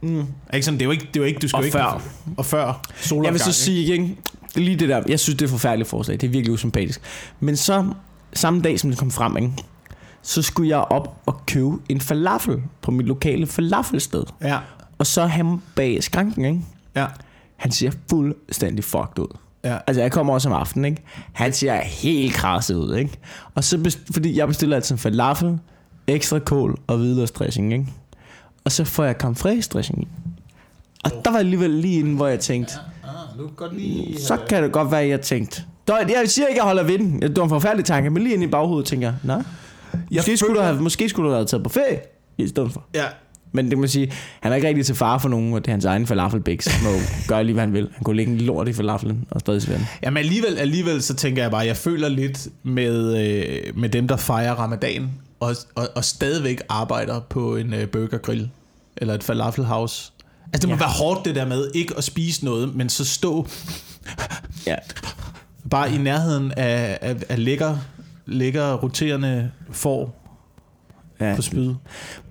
Mm. 0.04 0.20
Er 0.20 0.26
ikke 0.54 0.66
sådan, 0.66 0.80
det 0.80 0.82
er 0.82 0.88
jo 0.88 0.92
ikke, 0.92 1.08
det 1.14 1.16
er 1.16 1.20
jo 1.20 1.26
ikke 1.28 1.40
du 1.40 1.48
skal 1.48 1.58
Og 1.58 1.66
ikke, 1.66 1.78
før. 1.78 2.02
Og 2.38 2.46
før 2.46 2.82
solopgang. 2.96 3.26
Jeg 3.26 3.34
vil 3.34 3.42
så 3.42 3.52
sige, 3.54 3.94
ikke? 3.94 4.18
Det 4.56 4.64
lige 4.64 4.76
det 4.78 4.90
der. 4.90 5.04
Jeg 5.08 5.20
synes, 5.20 5.36
det 5.38 5.42
er 5.42 5.46
et 5.48 5.52
forfærdeligt 5.52 5.90
forslag. 5.90 6.18
Det 6.22 6.28
er 6.28 6.32
virkelig 6.32 6.54
usympatisk. 6.54 7.02
Men 7.40 7.58
så, 7.58 7.86
samme 8.34 8.62
dag 8.62 8.80
som 8.80 8.90
det 8.90 9.00
kom 9.00 9.12
frem, 9.12 9.38
ikke? 9.38 9.52
så 10.22 10.42
skulle 10.42 10.70
jeg 10.70 10.78
op 10.78 11.22
og 11.26 11.46
købe 11.46 11.72
en 11.90 12.02
falafel 12.02 12.62
på 12.82 12.92
mit 12.92 13.06
lokale 13.06 13.48
falafelsted. 13.48 14.24
Ja, 14.42 14.58
Og 14.98 15.08
så 15.08 15.26
ham 15.26 15.62
bag 15.76 16.04
skranken, 16.04 16.46
ikke? 16.46 16.62
ja, 16.96 17.06
Han 17.58 17.72
ser 17.72 17.92
fuldstændig 18.10 18.84
fucked 18.84 19.20
ud. 19.20 19.38
ja. 19.64 19.78
Altså, 19.88 20.02
jeg 20.02 20.12
kommer 20.12 20.34
også 20.34 20.50
om 20.50 20.56
aftenen, 20.56 20.86
ikke? 20.86 21.02
Han 21.34 21.54
ser 21.54 21.76
helt 21.76 22.34
krasset 22.34 22.76
ud, 22.76 22.96
ikke? 22.96 23.18
Og 23.56 23.64
så, 23.64 23.78
best- 23.78 24.14
fordi 24.14 24.38
jeg 24.38 24.48
bestiller 24.48 24.76
altid 24.76 24.96
en 24.96 25.00
falafel, 25.00 25.60
ekstra 26.08 26.40
kål 26.40 26.78
og 26.88 26.98
hvidløgsdressing, 26.98 27.74
ikke? 27.74 27.86
Og 28.66 28.72
så 28.72 28.84
får 28.84 29.04
jeg 29.04 29.16
creme 29.20 29.36
fraiche 29.36 29.70
dressing 29.74 30.02
i. 30.04 30.08
Og 31.04 31.12
der 31.26 31.32
var 31.32 31.38
alligevel 31.40 31.70
lige 31.70 32.00
inden, 32.00 32.16
hvor 32.16 32.28
jeg 32.28 32.40
tænkte, 32.40 32.74
Ah, 32.74 32.91
du 33.42 33.48
kan 33.48 33.56
godt 33.56 33.76
lige... 33.76 34.22
så 34.22 34.38
kan 34.50 34.64
det 34.64 34.72
godt 34.72 34.92
være, 34.92 35.08
jeg 35.08 35.22
tænkte. 35.22 35.64
Jeg 35.88 36.24
siger 36.26 36.48
ikke, 36.48 36.60
at 36.60 36.64
jeg 36.64 36.64
holder 36.64 36.84
ved 36.84 36.98
den. 36.98 37.22
Det 37.22 37.38
var 37.38 37.44
en 37.44 37.50
forfærdelig 37.50 37.86
tanke, 37.86 38.10
men 38.10 38.24
lige 38.24 38.34
inde 38.34 38.44
i 38.44 38.48
baghovedet 38.48 38.86
tænker 38.88 39.08
jeg, 39.08 39.16
nej. 39.24 39.44
Måske, 40.16 40.38
skulle 40.38 40.56
du 40.56 40.62
have, 40.62 40.82
måske 40.82 41.10
skulle 41.10 41.30
du 41.30 41.34
have 41.34 41.46
taget 41.46 41.64
på 41.64 41.70
ferie 41.70 42.00
i 42.38 42.48
stedet 42.48 42.72
for. 42.72 42.84
Ja, 42.94 43.06
Men 43.52 43.70
det 43.70 43.78
man 43.78 43.90
sige, 43.90 44.12
han 44.40 44.52
er 44.52 44.56
ikke 44.56 44.68
rigtig 44.68 44.86
til 44.86 44.96
fare 44.96 45.20
for 45.20 45.30
nogen, 45.30 45.54
og 45.54 45.60
det 45.60 45.68
er 45.68 45.72
hans 45.72 45.86
egen 45.86 46.08
falafelbæk, 46.08 46.62
så 46.62 46.72
må 46.84 46.90
gøre 47.34 47.44
lige, 47.44 47.54
hvad 47.54 47.64
han 47.64 47.74
vil. 47.74 47.90
Han 47.96 48.04
kunne 48.04 48.16
lægge 48.18 48.32
en 48.32 48.38
lort 48.38 48.68
i 48.68 48.74
falafelen 48.74 49.26
og 49.32 49.40
stadig 49.40 49.62
svende. 49.62 49.86
Jamen 50.04 50.18
alligevel, 50.18 50.58
alligevel 50.58 51.02
så 51.02 51.16
tænker 51.16 51.42
jeg 51.42 51.52
bare, 51.52 51.66
jeg 51.66 51.78
føler 51.78 52.10
lidt 52.10 52.48
med, 52.64 53.28
øh, 53.28 53.78
med 53.80 53.90
dem, 53.90 54.08
der 54.08 54.18
fejrer 54.18 54.54
ramadan, 54.54 55.10
og, 55.40 55.56
og, 55.76 55.88
og 55.96 56.04
stadigvæk 56.04 56.62
arbejder 56.70 57.20
på 57.20 57.56
en 57.56 57.74
øh, 57.74 57.88
burgergrill, 57.88 58.50
eller 58.98 59.14
et 59.14 59.24
falafelhouse. 59.24 60.12
Altså 60.54 60.68
det 60.68 60.70
må 60.70 60.76
Ja. 60.76 60.80
være 60.80 60.90
hårdt 60.90 61.26
det 61.26 61.36
der 61.36 61.46
med 61.46 61.72
ikke 61.76 61.94
at 61.98 62.04
spise 62.04 62.46
noget, 62.46 62.76
men 62.76 62.90
så 62.90 63.06
stå 63.06 63.48
Ja. 64.68 64.76
bare 65.70 65.94
i 65.94 65.98
nærheden 65.98 66.52
af, 66.52 66.98
af, 67.02 67.16
af 67.30 67.44
lækker, 67.46 67.78
lækker 68.26 68.74
roterende 68.74 69.52
får 69.72 70.18
ja. 71.20 71.34
på 71.36 71.42
spyd 71.42 71.74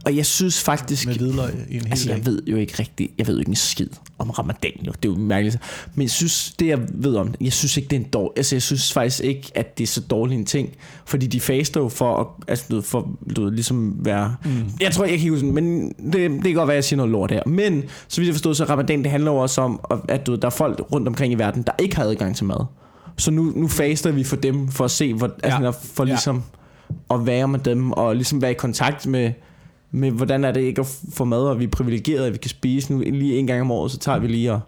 Og 0.05 0.17
jeg 0.17 0.27
synes 0.27 0.63
faktisk... 0.63 1.07
med 1.07 1.15
hvidløg 1.15 1.51
i 1.71 1.75
en 1.75 1.81
hel 1.81 1.91
Altså, 1.91 2.09
dag. 2.09 2.17
jeg 2.17 2.27
ved 2.27 2.43
jo 2.47 2.57
ikke 2.57 2.75
rigtigt, 2.79 3.13
jeg 3.19 3.27
ved 3.27 3.35
jo 3.35 3.39
ikke 3.41 3.49
en 3.49 3.55
skid 3.57 3.87
om 4.19 4.31
ramadan, 4.31 4.71
jo. 4.87 4.93
Det 5.03 5.09
er 5.09 5.13
jo 5.13 5.19
mærkeligt. 5.19 5.59
Men 5.95 6.03
jeg 6.03 6.11
synes, 6.11 6.55
det 6.59 6.67
jeg 6.67 6.79
ved 6.95 7.17
om 7.17 7.35
jeg 7.41 7.53
synes 7.53 7.77
ikke, 7.77 7.89
det 7.89 7.97
er 7.97 8.01
en 8.01 8.07
dårlig, 8.13 8.33
altså 8.37 8.55
jeg 8.55 8.63
synes 8.63 8.93
faktisk 8.93 9.21
ikke, 9.25 9.51
at 9.55 9.79
det 9.79 9.85
er 9.85 9.89
så 9.89 10.01
dårlig 10.01 10.39
en 10.39 10.45
ting, 10.45 10.69
fordi 11.05 11.27
de 11.27 11.41
faster 11.41 11.81
jo 11.81 11.89
for 11.89 12.17
at, 12.17 12.27
altså, 12.49 12.81
for, 12.81 13.19
du 13.37 13.45
ved, 13.45 13.53
ligesom 13.53 13.97
være, 14.05 14.37
mm. 14.45 14.51
jeg 14.81 14.93
tror, 14.93 15.05
jeg 15.05 15.19
kan 15.19 15.31
huske, 15.31 15.47
men 15.47 15.89
det, 15.89 16.15
det 16.31 16.43
kan 16.45 16.55
godt 16.55 16.67
være, 16.69 16.75
at 16.75 16.77
jeg 16.77 16.85
siger 16.85 16.97
noget 16.97 17.13
lort 17.13 17.31
her. 17.31 17.43
Men, 17.47 17.83
så 18.09 18.21
vidt 18.21 18.27
jeg 18.27 18.35
forstår, 18.35 18.53
så 18.53 18.65
ramadan, 18.65 19.03
det 19.03 19.11
handler 19.11 19.31
jo 19.33 19.37
også 19.37 19.61
om, 19.61 19.81
at 20.09 20.27
du 20.27 20.31
ved, 20.31 20.39
der 20.39 20.47
er 20.47 20.51
folk 20.51 20.81
rundt 20.93 21.09
omkring 21.09 21.33
i 21.33 21.37
verden, 21.37 21.63
der 21.63 21.73
ikke 21.79 21.97
har 21.97 22.05
adgang 22.05 22.37
til 22.37 22.45
mad. 22.47 22.65
Så 23.19 23.31
nu, 23.31 23.43
nu 23.57 23.69
faster 23.69 24.11
vi 24.13 24.25
for 24.25 24.37
dem, 24.37 24.69
for 24.69 24.85
at 24.85 24.91
se, 24.91 25.15
hvor, 25.15 25.31
altså, 25.43 25.63
Ja. 25.63 25.71
for 25.71 26.05
Ja. 26.05 26.09
ligesom 26.09 26.43
at 27.11 27.27
være 27.27 27.49
med 27.49 27.59
dem, 27.59 27.93
og 27.93 28.15
ligesom 28.17 28.43
være 28.43 28.51
i 28.51 28.55
kontakt 28.55 29.07
med, 29.07 29.33
med 29.91 30.11
hvordan 30.11 30.45
er 30.45 30.53
det 30.53 30.61
ikke 30.61 30.81
at 30.81 30.99
få 31.13 31.25
mad, 31.25 31.43
og 31.43 31.59
vi 31.59 31.65
er 31.65 31.69
privilegerede, 31.69 32.27
at 32.27 32.33
vi 32.33 32.39
kan 32.39 32.51
spise 32.51 32.93
nu 32.93 32.99
lige 32.99 33.39
en 33.39 33.47
gang 33.47 33.61
om 33.61 33.71
året, 33.71 33.91
så 33.91 33.99
tager 33.99 34.19
vi 34.19 34.27
lige 34.27 34.53
og 34.53 34.61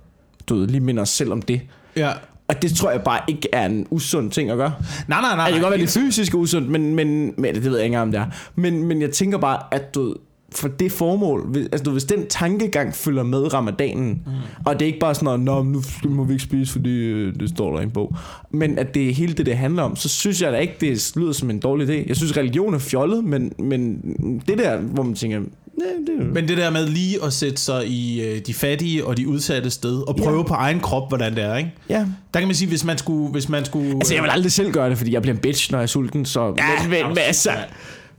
du 0.48 0.54
ved, 0.54 0.66
lige 0.66 0.80
minder 0.80 1.02
os 1.02 1.08
selv 1.08 1.32
om 1.32 1.42
det. 1.42 1.60
Ja. 1.96 2.10
Og 2.48 2.62
det 2.62 2.74
tror 2.74 2.90
jeg 2.90 3.02
bare 3.02 3.20
ikke 3.28 3.48
er 3.52 3.66
en 3.66 3.86
usund 3.90 4.30
ting 4.30 4.50
at 4.50 4.56
gøre. 4.56 4.72
Nej, 5.08 5.20
nej, 5.20 5.36
nej. 5.36 5.44
Altså, 5.44 5.46
det 5.46 5.54
kan 5.54 5.62
godt 5.62 5.70
være, 5.70 5.80
det 5.80 5.96
er 5.96 6.00
fysisk 6.00 6.34
usundt, 6.34 6.68
men, 6.68 6.94
men, 6.94 7.34
men 7.36 7.54
det 7.54 7.64
ved 7.64 7.76
jeg 7.76 7.84
ikke 7.84 7.86
engang, 7.86 8.02
om 8.02 8.12
det 8.12 8.20
er. 8.20 8.26
Men, 8.54 8.84
men 8.86 9.02
jeg 9.02 9.10
tænker 9.10 9.38
bare, 9.38 9.62
at 9.70 9.94
du 9.94 10.16
for 10.54 10.68
det 10.68 10.92
formål, 10.92 11.46
hvis- 11.50 11.68
altså 11.72 11.90
hvis 11.90 12.04
den 12.04 12.26
tankegang 12.28 12.94
følger 12.94 13.22
med 13.22 13.54
ramadanen, 13.54 14.08
mm. 14.26 14.32
og 14.66 14.74
det 14.74 14.82
er 14.82 14.86
ikke 14.86 14.98
bare 14.98 15.14
sådan 15.14 15.24
noget, 15.24 15.40
Nå, 15.40 15.62
nu 15.62 15.82
må 16.10 16.24
vi 16.24 16.32
ikke 16.32 16.44
spise, 16.44 16.72
fordi 16.72 16.90
øh, 16.98 17.34
det 17.40 17.48
står 17.48 17.72
der 17.72 17.80
i 17.80 17.82
en 17.82 17.90
bog, 17.90 18.16
men 18.50 18.78
at 18.78 18.94
det 18.94 19.08
er 19.08 19.12
hele 19.14 19.32
det, 19.34 19.46
det 19.46 19.56
handler 19.56 19.82
om, 19.82 19.96
så 19.96 20.08
synes 20.08 20.42
jeg 20.42 20.52
da 20.52 20.58
ikke, 20.58 20.74
det 20.80 21.12
lyder 21.16 21.32
som 21.32 21.50
en 21.50 21.58
dårlig 21.58 21.88
idé. 21.88 22.08
Jeg 22.08 22.16
synes, 22.16 22.36
religion 22.36 22.74
er 22.74 22.78
fjollet, 22.78 23.24
men, 23.24 23.52
men 23.58 23.96
det 24.48 24.58
der, 24.58 24.76
hvor 24.78 25.02
man 25.02 25.14
tænker, 25.14 25.40
det 26.06 26.26
Men 26.34 26.48
det 26.48 26.56
der 26.56 26.70
med 26.70 26.86
lige 26.88 27.24
at 27.24 27.32
sætte 27.32 27.56
sig 27.56 27.86
i 27.88 28.22
øh, 28.22 28.38
de 28.46 28.54
fattige 28.54 29.04
og 29.06 29.16
de 29.16 29.28
udsatte 29.28 29.70
sted, 29.70 30.08
og 30.08 30.16
prøve 30.16 30.36
Ja. 30.36 30.42
på 30.42 30.54
egen 30.54 30.80
krop, 30.80 31.08
hvordan 31.08 31.34
det 31.36 31.44
er, 31.44 31.56
ikke? 31.56 31.70
ja. 31.88 32.06
Der 32.34 32.40
kan 32.40 32.48
man 32.48 32.54
sige, 32.54 32.68
hvis 32.68 32.84
man 32.84 32.98
skulle... 32.98 33.32
Hvis 33.32 33.48
man 33.48 33.64
skulle 33.64 33.90
Altså, 33.94 34.14
jeg 34.14 34.22
vil 34.22 34.30
aldrig 34.30 34.52
selv 34.52 34.72
gøre 34.72 34.90
det, 34.90 34.98
fordi 34.98 35.12
jeg 35.12 35.22
bliver 35.22 35.34
en 35.34 35.40
bitch, 35.40 35.70
når 35.72 35.78
jeg 35.78 35.82
er 35.82 35.86
sulten, 35.86 36.24
så... 36.24 36.40
Ja, 36.58 36.82
men, 36.82 36.90
men, 36.90 37.08
men, 37.08 37.18
altså, 37.18 37.50
ja. 37.50 37.56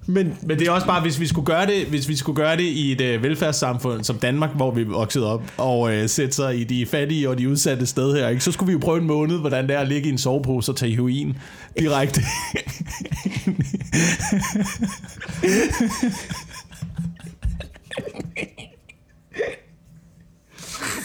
Men, 0.06 0.38
Men 0.42 0.60
det 0.60 0.68
er 0.68 0.72
også 0.72 0.88
bare, 0.88 1.02
hvis 1.02 1.20
vi 1.20 1.28
skulle 1.28 1.46
gøre 1.46 1.66
det, 1.66 1.86
hvis 1.86 2.10
vi 2.10 2.16
skulle 2.16 2.36
gøre 2.36 2.58
det 2.58 2.64
i 2.64 2.92
et 2.92 3.02
øh, 3.02 3.24
velfærdssamfund 3.24 4.04
som 4.04 4.18
Danmark, 4.18 4.56
hvor 4.56 4.72
vi 4.72 4.84
vokset 4.84 5.24
op, 5.26 5.44
og 5.58 5.94
øh, 5.94 6.10
sætte 6.10 6.36
sig 6.36 6.60
i 6.60 6.64
de 6.64 6.86
fattige 6.86 7.30
og 7.30 7.38
de 7.38 7.50
udsatte 7.50 7.86
sted 7.86 8.16
her, 8.16 8.28
ikke? 8.28 8.44
så 8.44 8.52
skulle 8.52 8.68
vi 8.68 8.74
jo 8.74 8.80
prøve 8.80 8.98
en 8.98 9.08
måned, 9.08 9.40
hvordan 9.40 9.68
det 9.68 9.76
er 9.76 9.80
at 9.80 9.88
ligge 9.88 10.10
i 10.10 10.12
en 10.12 10.18
sovepose 10.18 10.72
og 10.72 10.76
tage 10.76 10.96
heroin 10.96 11.38
direkte. 11.80 12.22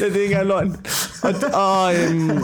Ja, 0.01 0.05
det 0.05 0.17
er 0.17 0.23
ikke 0.23 0.35
engang 0.35 0.47
løgn. 0.47 0.77
Og, 1.23 1.35
og 1.55 1.95
øhm, 1.95 2.43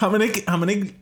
har 0.00 0.10
man 0.10 0.22
ikke... 0.22 0.44
Har 0.48 0.56
man 0.56 0.68
ikke 0.68 0.94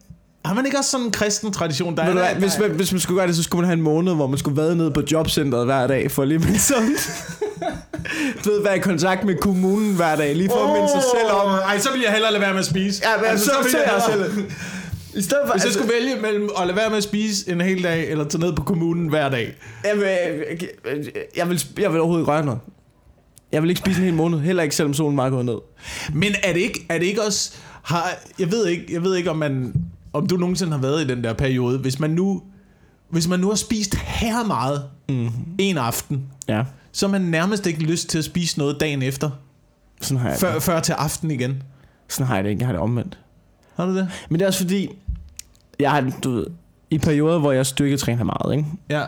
har 0.44 0.54
man 0.54 0.66
ikke 0.66 0.78
også 0.78 0.90
sådan 0.90 1.06
en 1.06 1.12
kristen 1.12 1.52
tradition? 1.52 1.96
Der 1.96 2.02
er, 2.02 2.12
hvad, 2.12 2.34
hvis, 2.34 2.58
man, 2.60 2.70
hvis 2.70 2.92
man 2.92 3.00
skulle 3.00 3.18
gøre 3.18 3.26
det, 3.28 3.36
så 3.36 3.42
skulle 3.42 3.60
man 3.60 3.66
have 3.66 3.76
en 3.76 3.82
måned, 3.82 4.14
hvor 4.14 4.26
man 4.26 4.38
skulle 4.38 4.62
være 4.62 4.76
nede 4.76 4.90
på 4.90 5.02
jobcentret 5.12 5.64
hver 5.64 5.86
dag, 5.86 6.10
for 6.10 6.24
lige 6.24 6.38
med 6.38 6.58
sådan... 6.58 6.96
du 8.44 8.50
ved, 8.50 8.62
være 8.62 8.76
i 8.76 8.80
kontakt 8.80 9.24
med 9.24 9.36
kommunen 9.36 9.94
hver 9.96 10.16
dag, 10.16 10.36
lige 10.36 10.48
for 10.48 10.66
at 10.68 10.72
minde 10.72 10.88
sig 10.88 11.02
selv 11.02 11.32
om... 11.32 11.50
Ej, 11.50 11.78
så 11.78 11.92
vil 11.92 12.00
jeg 12.00 12.12
hellere 12.12 12.32
lade 12.32 12.40
være 12.40 12.52
med 12.52 12.60
at 12.60 12.66
spise. 12.66 13.02
Ja, 13.10 13.16
men 13.16 13.26
altså, 13.26 13.44
så, 13.44 13.70
så, 13.70 13.78
jeg 13.78 13.86
hellere- 13.86 14.30
selv. 14.32 14.44
I 15.14 15.22
stedet 15.22 15.42
for... 15.46 15.52
Hvis 15.52 15.62
jeg 15.62 15.68
altså, 15.68 15.72
skulle 15.72 15.92
vælge 15.92 16.16
mellem 16.22 16.48
at 16.60 16.66
lade 16.66 16.76
være 16.76 16.88
med 16.88 16.96
at 16.96 17.02
spise 17.04 17.50
en 17.50 17.60
hel 17.60 17.82
dag, 17.82 18.10
eller 18.10 18.24
tage 18.24 18.40
ned 18.40 18.52
på 18.52 18.62
kommunen 18.62 19.08
hver 19.08 19.28
dag. 19.28 19.54
jeg, 19.84 19.96
vil, 19.96 20.06
jeg, 21.36 21.48
vil, 21.48 21.64
jeg 21.78 21.92
vil 21.92 22.00
overhovedet 22.00 22.22
ikke 22.22 22.32
røre 22.32 22.44
noget. 22.44 22.60
Jeg 23.52 23.62
vil 23.62 23.70
ikke 23.70 23.78
spise 23.78 23.98
en 23.98 24.04
hel 24.04 24.14
måned, 24.14 24.38
heller 24.38 24.62
ikke 24.62 24.74
selvom 24.74 24.94
solen 24.94 25.16
meget 25.16 25.32
går 25.32 25.42
ned. 25.42 25.56
Men 26.12 26.34
er 26.42 26.52
det 26.52 26.60
ikke, 26.60 26.86
er 26.88 26.98
det 26.98 27.06
ikke 27.06 27.22
også... 27.22 27.52
Har, 27.82 28.10
jeg, 28.38 28.50
ved 28.52 28.66
ikke, 28.66 28.86
jeg 28.90 29.04
ved 29.04 29.16
ikke, 29.16 29.30
om 29.30 29.36
man... 29.36 29.72
Om 30.12 30.26
du 30.26 30.36
nogensinde 30.36 30.72
har 30.72 30.78
været 30.78 31.04
i 31.04 31.06
den 31.06 31.24
der 31.24 31.32
periode. 31.32 31.78
Hvis 31.78 31.98
man 32.00 32.10
nu, 32.10 32.42
hvis 33.10 33.28
man 33.28 33.40
nu 33.40 33.48
har 33.48 33.54
spist 33.54 33.94
her 33.94 34.44
meget 34.46 34.82
Mm. 35.08 35.28
en 35.58 35.78
aften, 35.78 36.22
Ja, 36.48 36.64
så 36.92 37.06
har 37.06 37.10
man 37.10 37.20
nærmest 37.20 37.66
ikke 37.66 37.82
lyst 37.82 38.08
til 38.08 38.18
at 38.18 38.24
spise 38.24 38.58
noget 38.58 38.80
dagen 38.80 39.02
efter. 39.02 39.30
sådan 40.00 40.20
har 40.22 40.28
jeg 40.30 40.38
Før, 40.38 40.54
det. 40.54 40.62
før 40.62 40.80
til 40.80 40.92
aften 40.92 41.30
igen. 41.30 41.62
Sådan 42.08 42.26
har 42.26 42.34
jeg 42.34 42.44
det 42.44 42.50
ikke, 42.50 42.60
jeg 42.60 42.66
har 42.68 42.72
det 42.72 42.82
omvendt. 42.82 43.18
Har 43.76 43.86
du 43.86 43.96
det? 43.96 44.08
Men 44.28 44.38
det 44.40 44.44
er 44.44 44.48
også 44.48 44.60
fordi, 44.60 44.88
jeg 45.80 45.90
har, 45.90 46.12
du 46.24 46.30
ved, 46.30 46.46
i 46.90 46.98
perioder, 46.98 47.38
hvor 47.38 47.52
jeg 47.52 47.66
styrketræner 47.66 48.24
meget, 48.24 48.56
ikke? 48.56 48.68
Ja. 48.90 49.02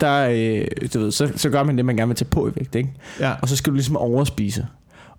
der, 0.00 0.28
øh, 0.30 0.66
du 0.94 0.98
ved, 1.00 1.12
så, 1.12 1.32
så 1.36 1.50
gør 1.50 1.62
man 1.62 1.76
det, 1.76 1.84
man 1.84 1.96
gerne 1.96 2.08
vil 2.08 2.16
tage 2.16 2.28
på 2.30 2.48
i 2.48 2.52
vægt, 2.56 2.74
ikke? 2.74 2.90
Ja. 3.20 3.32
Og 3.42 3.48
så 3.48 3.56
skal 3.56 3.70
du 3.70 3.74
ligesom 3.74 3.96
overspise. 3.96 4.66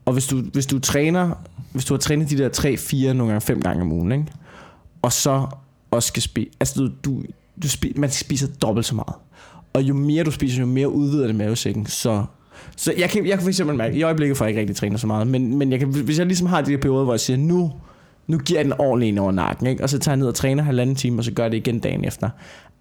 Og 0.05 0.13
hvis 0.13 0.27
du, 0.27 0.41
hvis 0.41 0.65
du 0.65 0.79
træner, 0.79 1.31
hvis 1.71 1.85
du 1.85 1.93
har 1.93 1.99
trænet 1.99 2.29
de 2.29 2.37
der 2.37 2.49
3, 2.49 2.77
4, 2.77 3.13
nogle 3.13 3.31
gange 3.33 3.41
5 3.45 3.61
gange 3.61 3.81
om 3.81 3.91
ugen, 3.91 4.11
ikke? 4.11 4.25
Og 5.01 5.13
så 5.13 5.47
også 5.91 6.07
skal 6.07 6.23
spise, 6.23 6.49
altså 6.59 6.79
du, 6.79 6.89
du, 7.05 7.23
du 7.63 7.69
spi, 7.69 7.93
man 7.95 8.11
spiser 8.11 8.47
dobbelt 8.61 8.85
så 8.85 8.95
meget. 8.95 9.13
Og 9.73 9.81
jo 9.81 9.93
mere 9.93 10.23
du 10.23 10.31
spiser, 10.31 10.59
jo 10.59 10.65
mere 10.65 10.89
udvider 10.89 11.27
det 11.27 11.35
mavesækken, 11.35 11.85
så... 11.85 12.25
Så 12.77 12.93
jeg 12.97 13.09
kan, 13.09 13.25
jeg 13.27 13.33
kan 13.37 13.41
for 13.41 13.49
eksempel 13.49 13.75
mærke, 13.77 13.95
i 13.97 14.03
øjeblikket 14.03 14.37
får 14.37 14.45
jeg 14.45 14.49
ikke 14.49 14.59
rigtig 14.59 14.75
trænet 14.75 14.99
så 14.99 15.07
meget, 15.07 15.27
men, 15.27 15.57
men 15.57 15.71
jeg 15.71 15.79
kan, 15.79 15.87
hvis 15.87 16.17
jeg 16.19 16.25
ligesom 16.25 16.47
har 16.47 16.61
de 16.61 16.71
her 16.71 16.77
perioder, 16.77 17.03
hvor 17.03 17.13
jeg 17.13 17.19
siger, 17.19 17.37
nu, 17.37 17.71
nu 18.27 18.37
giver 18.37 18.59
jeg 18.59 18.65
den 18.65 18.73
ordentligt 18.79 19.07
ind 19.07 19.19
over 19.19 19.31
nakken, 19.31 19.67
ikke? 19.67 19.83
og 19.83 19.89
så 19.89 19.99
tager 19.99 20.13
jeg 20.13 20.17
ned 20.17 20.27
og 20.27 20.35
træner 20.35 20.63
halvanden 20.63 20.95
time, 20.95 21.19
og 21.19 21.23
så 21.23 21.31
gør 21.31 21.43
jeg 21.43 21.51
det 21.51 21.57
igen 21.57 21.79
dagen 21.79 22.05
efter. 22.05 22.29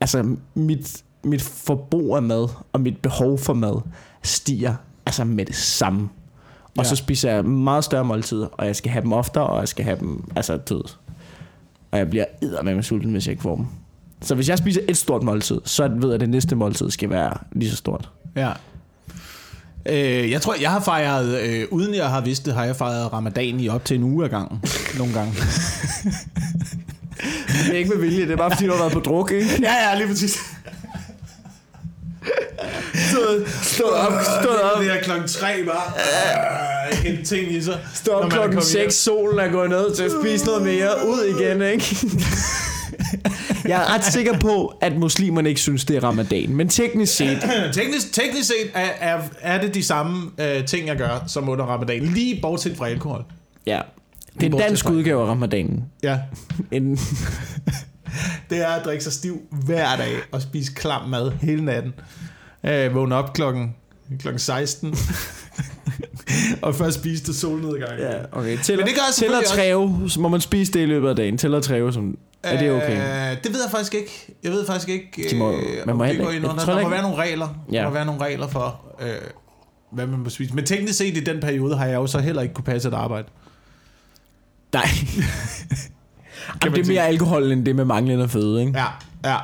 Altså, 0.00 0.36
mit, 0.54 1.02
mit 1.24 1.42
forbrug 1.42 2.16
af 2.16 2.22
mad, 2.22 2.48
og 2.72 2.80
mit 2.80 2.96
behov 2.98 3.38
for 3.38 3.54
mad, 3.54 3.80
stiger 4.22 4.74
altså 5.06 5.24
med 5.24 5.44
det 5.46 5.54
samme. 5.56 6.08
Og 6.78 6.84
Ja. 6.84 6.88
så 6.88 6.96
spiser 6.96 7.30
jeg 7.32 7.44
meget 7.44 7.84
større 7.84 8.04
måltider, 8.04 8.46
og 8.46 8.66
jeg 8.66 8.76
skal 8.76 8.92
have 8.92 9.02
dem 9.02 9.12
oftere, 9.12 9.46
og 9.46 9.60
jeg 9.60 9.68
skal 9.68 9.84
have 9.84 9.98
dem, 10.00 10.24
altså, 10.36 10.56
død. 10.56 10.82
Og 11.90 11.98
jeg 11.98 12.10
bliver 12.10 12.24
eddermame 12.42 12.74
med 12.74 12.82
sulten, 12.82 13.12
hvis 13.12 13.26
jeg 13.26 13.32
ikke 13.32 13.42
får 13.42 13.56
dem. 13.56 13.66
Så 14.22 14.34
hvis 14.34 14.48
jeg 14.48 14.58
spiser 14.58 14.80
et 14.88 14.96
stort 14.96 15.22
måltid, 15.22 15.60
så 15.64 15.88
ved 15.88 16.08
jeg, 16.08 16.14
at 16.14 16.20
det 16.20 16.28
næste 16.28 16.56
måltid 16.56 16.90
skal 16.90 17.10
være 17.10 17.34
lige 17.52 17.70
så 17.70 17.76
stort. 17.76 18.10
Ja. 18.36 18.52
Øh, 19.86 20.30
jeg 20.30 20.42
tror, 20.42 20.54
jeg 20.60 20.70
har 20.70 20.80
fejret, 20.80 21.40
øh, 21.40 21.66
uden 21.70 21.94
jeg 21.94 22.08
har 22.08 22.20
vidst 22.20 22.46
det, 22.46 22.54
har 22.54 22.64
jeg 22.64 22.76
fejret 22.76 23.12
ramadan 23.12 23.60
i 23.60 23.68
op 23.68 23.84
til 23.84 23.96
en 23.96 24.02
uge 24.02 24.24
ad 24.24 24.30
gangen. 24.30 24.62
Nogle 24.98 25.14
gange. 25.14 25.32
Det 27.66 27.74
er 27.74 27.78
ikke 27.78 27.90
med 27.90 27.98
vilje, 27.98 28.22
det 28.22 28.30
er 28.30 28.36
bare 28.36 28.50
fordi, 28.50 28.66
du 28.66 28.72
har 28.72 28.78
været 28.78 28.92
på 28.92 29.00
druk, 29.00 29.32
ikke? 29.32 29.46
ja, 29.62 29.88
ja, 29.88 29.98
lige 29.98 30.08
præcis. 30.08 30.38
Stået, 32.94 33.48
stået 33.62 33.92
op, 33.92 34.12
stået 34.42 34.60
op. 34.62 34.80
Det 34.82 34.90
er 34.90 35.02
klokken 35.02 35.28
tre 35.28 35.64
bare. 35.66 35.92
Hente 37.08 37.24
ting 37.24 37.52
i 37.52 37.62
sig. 37.62 37.80
Stå 37.94 38.10
når 38.12 38.18
op 38.18 38.22
man 38.22 38.30
er 38.30 38.34
klokken 38.34 38.52
kommet 38.52 38.64
6, 38.64 38.94
solen 38.94 39.38
er 39.38 39.48
gået 39.52 39.70
ned 39.70 39.94
til 39.94 40.02
at 40.02 40.10
spise 40.22 40.46
noget 40.46 40.62
mere, 40.62 40.90
ud 41.06 41.24
igen, 41.38 41.62
ikke? 41.62 41.96
Jeg 43.68 43.82
er 43.82 43.94
ret 43.94 44.04
sikker 44.04 44.38
på, 44.38 44.74
at 44.80 44.96
muslimerne 44.96 45.48
ikke 45.48 45.60
synes, 45.60 45.84
det 45.84 45.96
er 45.96 46.04
ramadan, 46.04 46.54
men 46.56 46.68
teknisk 46.68 47.16
set, 47.16 47.38
teknisk, 47.72 48.12
teknisk 48.12 48.46
set 48.48 48.70
er, 48.74 48.88
er, 49.00 49.20
er 49.40 49.60
det 49.60 49.74
de 49.74 49.82
samme 49.82 50.30
øh, 50.38 50.64
ting, 50.64 50.86
jeg 50.86 50.96
gør 50.96 51.24
som 51.26 51.48
under 51.48 51.64
ramadan. 51.64 52.02
Lige 52.02 52.38
bortset 52.42 52.76
fra 52.76 52.88
alkohol. 52.88 53.24
ja. 53.66 53.80
Det 54.34 54.46
er 54.46 54.50
en 54.50 54.58
dansk 54.58 54.90
udgave 54.90 55.22
af 55.22 55.26
ramadanen. 55.26 55.84
Ja. 56.02 56.18
En, 56.72 56.98
Det 58.50 58.58
er 58.62 58.68
at 58.68 58.84
drikke 58.84 59.04
sig 59.04 59.12
stiv 59.12 59.40
hver 59.50 59.96
dag 59.96 60.14
og 60.32 60.42
spise 60.42 60.72
klam 60.74 61.08
mad 61.08 61.32
hele 61.40 61.64
natten. 61.64 61.94
Øh, 62.64 62.94
vågne 62.94 63.14
op 63.14 63.32
klokken, 63.32 63.74
klokken 64.18 64.38
16. 64.38 64.94
og 66.62 66.74
først 66.74 66.98
spise 66.98 67.24
til 67.24 67.34
solnedgang. 67.34 67.98
ja, 68.00 68.12
okay. 68.32 68.58
Tæller, 68.62 68.84
Men 68.84 68.88
det 68.92 68.96
gør 68.96 69.12
selvfølgelig 69.12 69.46
træve, 69.46 70.04
så 70.10 70.20
må 70.20 70.28
man 70.28 70.40
spise 70.40 70.72
det 70.72 70.80
i 70.80 70.86
løbet 70.86 71.08
af 71.08 71.16
dagen. 71.16 71.38
Tæller 71.38 71.60
træve, 71.60 71.92
som, 71.92 72.18
er 72.42 72.58
det 72.58 72.70
okay? 72.72 73.30
Øh, 73.32 73.36
det 73.44 73.52
ved 73.52 73.60
jeg 73.62 73.70
faktisk 73.70 73.94
ikke. 73.94 74.34
Jeg 74.44 74.52
ved 74.52 74.66
faktisk 74.66 74.88
ikke. 74.88 75.28
De 75.30 75.36
må- 75.36 75.52
øh, 75.52 75.58
man 75.86 75.96
må 75.96 76.04
det 76.04 76.18
går 76.18 76.24
ikke- 76.24 76.36
ind 76.36 76.46
under. 76.46 76.56
tror 76.64 76.72
Der 76.72 76.72
må 76.74 76.78
ikke- 76.80 76.90
være 76.90 77.02
nogle 77.02 77.16
regler. 77.16 77.48
Ja. 77.72 77.78
Der 77.78 77.84
må 77.84 77.90
være 77.94 78.06
nogle 78.06 78.20
regler 78.24 78.48
for, 78.48 78.80
øh, 79.02 79.08
hvad 79.92 80.06
man 80.06 80.18
må 80.18 80.28
spise. 80.30 80.54
Men 80.54 80.64
teknisk 80.66 80.98
set 80.98 81.16
i 81.16 81.20
den 81.20 81.40
periode 81.40 81.76
har 81.76 81.86
jeg 81.86 81.94
jo 81.94 82.06
så 82.06 82.18
heller 82.18 82.42
ikke 82.42 82.54
kunne 82.54 82.64
passe 82.64 82.88
et 82.88 82.94
arbejde. 82.94 83.28
Nej. 84.72 84.82
Jamen, 86.64 86.76
det 86.78 86.84
er 86.84 86.92
mere 86.92 87.06
alkohol, 87.06 87.52
end 87.52 87.64
det 87.66 87.76
med 87.76 87.84
manglende 87.84 88.28
føde, 88.28 88.60
ikke? 88.60 88.78
Ja, 88.78 88.84
ja. 89.30 89.36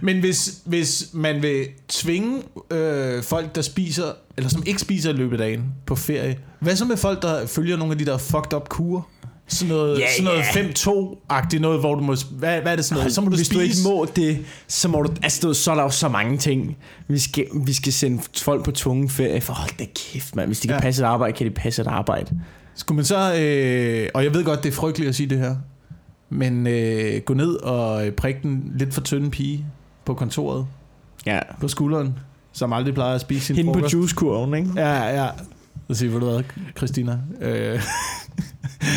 Men 0.00 0.20
hvis, 0.20 0.54
hvis 0.64 1.06
man 1.12 1.42
vil 1.42 1.66
tvinge 1.88 2.42
øh, 2.70 3.22
folk, 3.22 3.54
der 3.54 3.62
spiser, 3.62 4.04
eller 4.36 4.50
som 4.50 4.62
ikke 4.66 4.80
spiser 4.80 5.10
i 5.10 5.12
løbet 5.12 5.32
af 5.32 5.38
dagen 5.38 5.64
på 5.86 5.94
ferie, 5.96 6.38
hvad 6.60 6.76
så 6.76 6.84
med 6.84 6.96
folk, 6.96 7.22
der 7.22 7.46
følger 7.46 7.76
nogle 7.76 7.92
af 7.92 7.98
de 7.98 8.04
der 8.06 8.18
fucked 8.18 8.52
up 8.54 8.68
kurer? 8.68 9.02
Sådan 9.48 9.68
noget, 9.74 9.98
Ja, 9.98 10.06
sådan 10.16 10.24
noget 10.24 10.38
ja. 10.56 10.68
5-2-agtigt 10.68 11.60
noget, 11.62 11.80
hvor 11.80 11.94
du 11.94 12.00
må... 12.00 12.16
Hvad, 12.30 12.60
hvad 12.60 12.72
er 12.72 12.76
det 12.76 12.84
sådan 12.84 12.98
noget? 13.00 13.14
Så 13.14 13.20
må 13.20 13.28
du 13.28 13.36
Hvis 13.36 13.46
spise... 13.46 13.58
du 13.58 13.62
ikke 13.64 13.76
må 13.84 14.06
det, 14.16 14.38
så 14.68 14.88
må 14.88 15.02
du... 15.02 15.12
Altså, 15.22 15.48
du 15.48 15.54
så 15.54 15.70
er 15.70 15.74
der 15.74 15.82
jo 15.82 15.90
så 15.90 16.08
mange 16.08 16.38
ting. 16.38 16.76
Vi 17.08 17.18
skal, 17.18 17.46
vi 17.66 17.72
skal 17.72 17.92
sende 17.92 18.22
folk 18.36 18.64
på 18.64 18.70
tvungen 18.72 19.08
ferie, 19.08 19.40
for 19.40 19.52
hold 19.52 19.70
da 19.78 19.84
kæft, 19.94 20.36
mand. 20.36 20.46
Hvis 20.48 20.60
de 20.60 20.68
kan 20.68 20.76
Ja. 20.76 20.80
passe 20.80 21.02
et 21.02 21.06
arbejde, 21.06 21.36
kan 21.36 21.46
de 21.46 21.50
passe 21.50 21.82
et 21.82 21.86
arbejde. 21.88 22.40
Skulle 22.74 22.96
man 22.96 23.04
så... 23.04 23.34
Øh, 23.40 24.08
og 24.14 24.24
jeg 24.24 24.34
ved 24.34 24.44
godt, 24.44 24.62
det 24.62 24.68
er 24.68 24.72
frygteligt 24.74 25.08
at 25.08 25.14
sige 25.14 25.28
det 25.30 25.38
her. 25.38 25.56
Men 26.30 26.66
øh, 26.66 27.20
gå 27.20 27.34
ned 27.34 27.54
og 27.54 28.06
øh, 28.06 28.12
prikke 28.12 28.40
den 28.42 28.72
lidt 28.78 28.94
for 28.94 29.00
tynde 29.00 29.30
pige 29.30 29.66
på 30.10 30.14
kontoret 30.14 30.66
Ja. 31.26 31.38
på 31.60 31.68
skulderen, 31.68 32.18
som 32.52 32.72
aldrig 32.72 32.94
plejer 32.94 33.14
at 33.14 33.20
spise 33.20 33.46
sin 33.46 33.56
Hende 33.56 33.68
på 33.72 33.78
frokost. 33.78 33.94
juicekurven, 33.94 34.54
ikke? 34.54 34.70
Ja, 34.76 35.22
ja. 35.24 35.28
Så 35.88 35.94
siger 35.94 36.10
ved 36.12 36.20
du 36.20 36.30
hvad, 36.30 36.42
Christina? 36.76 37.18
Øh, 37.40 37.82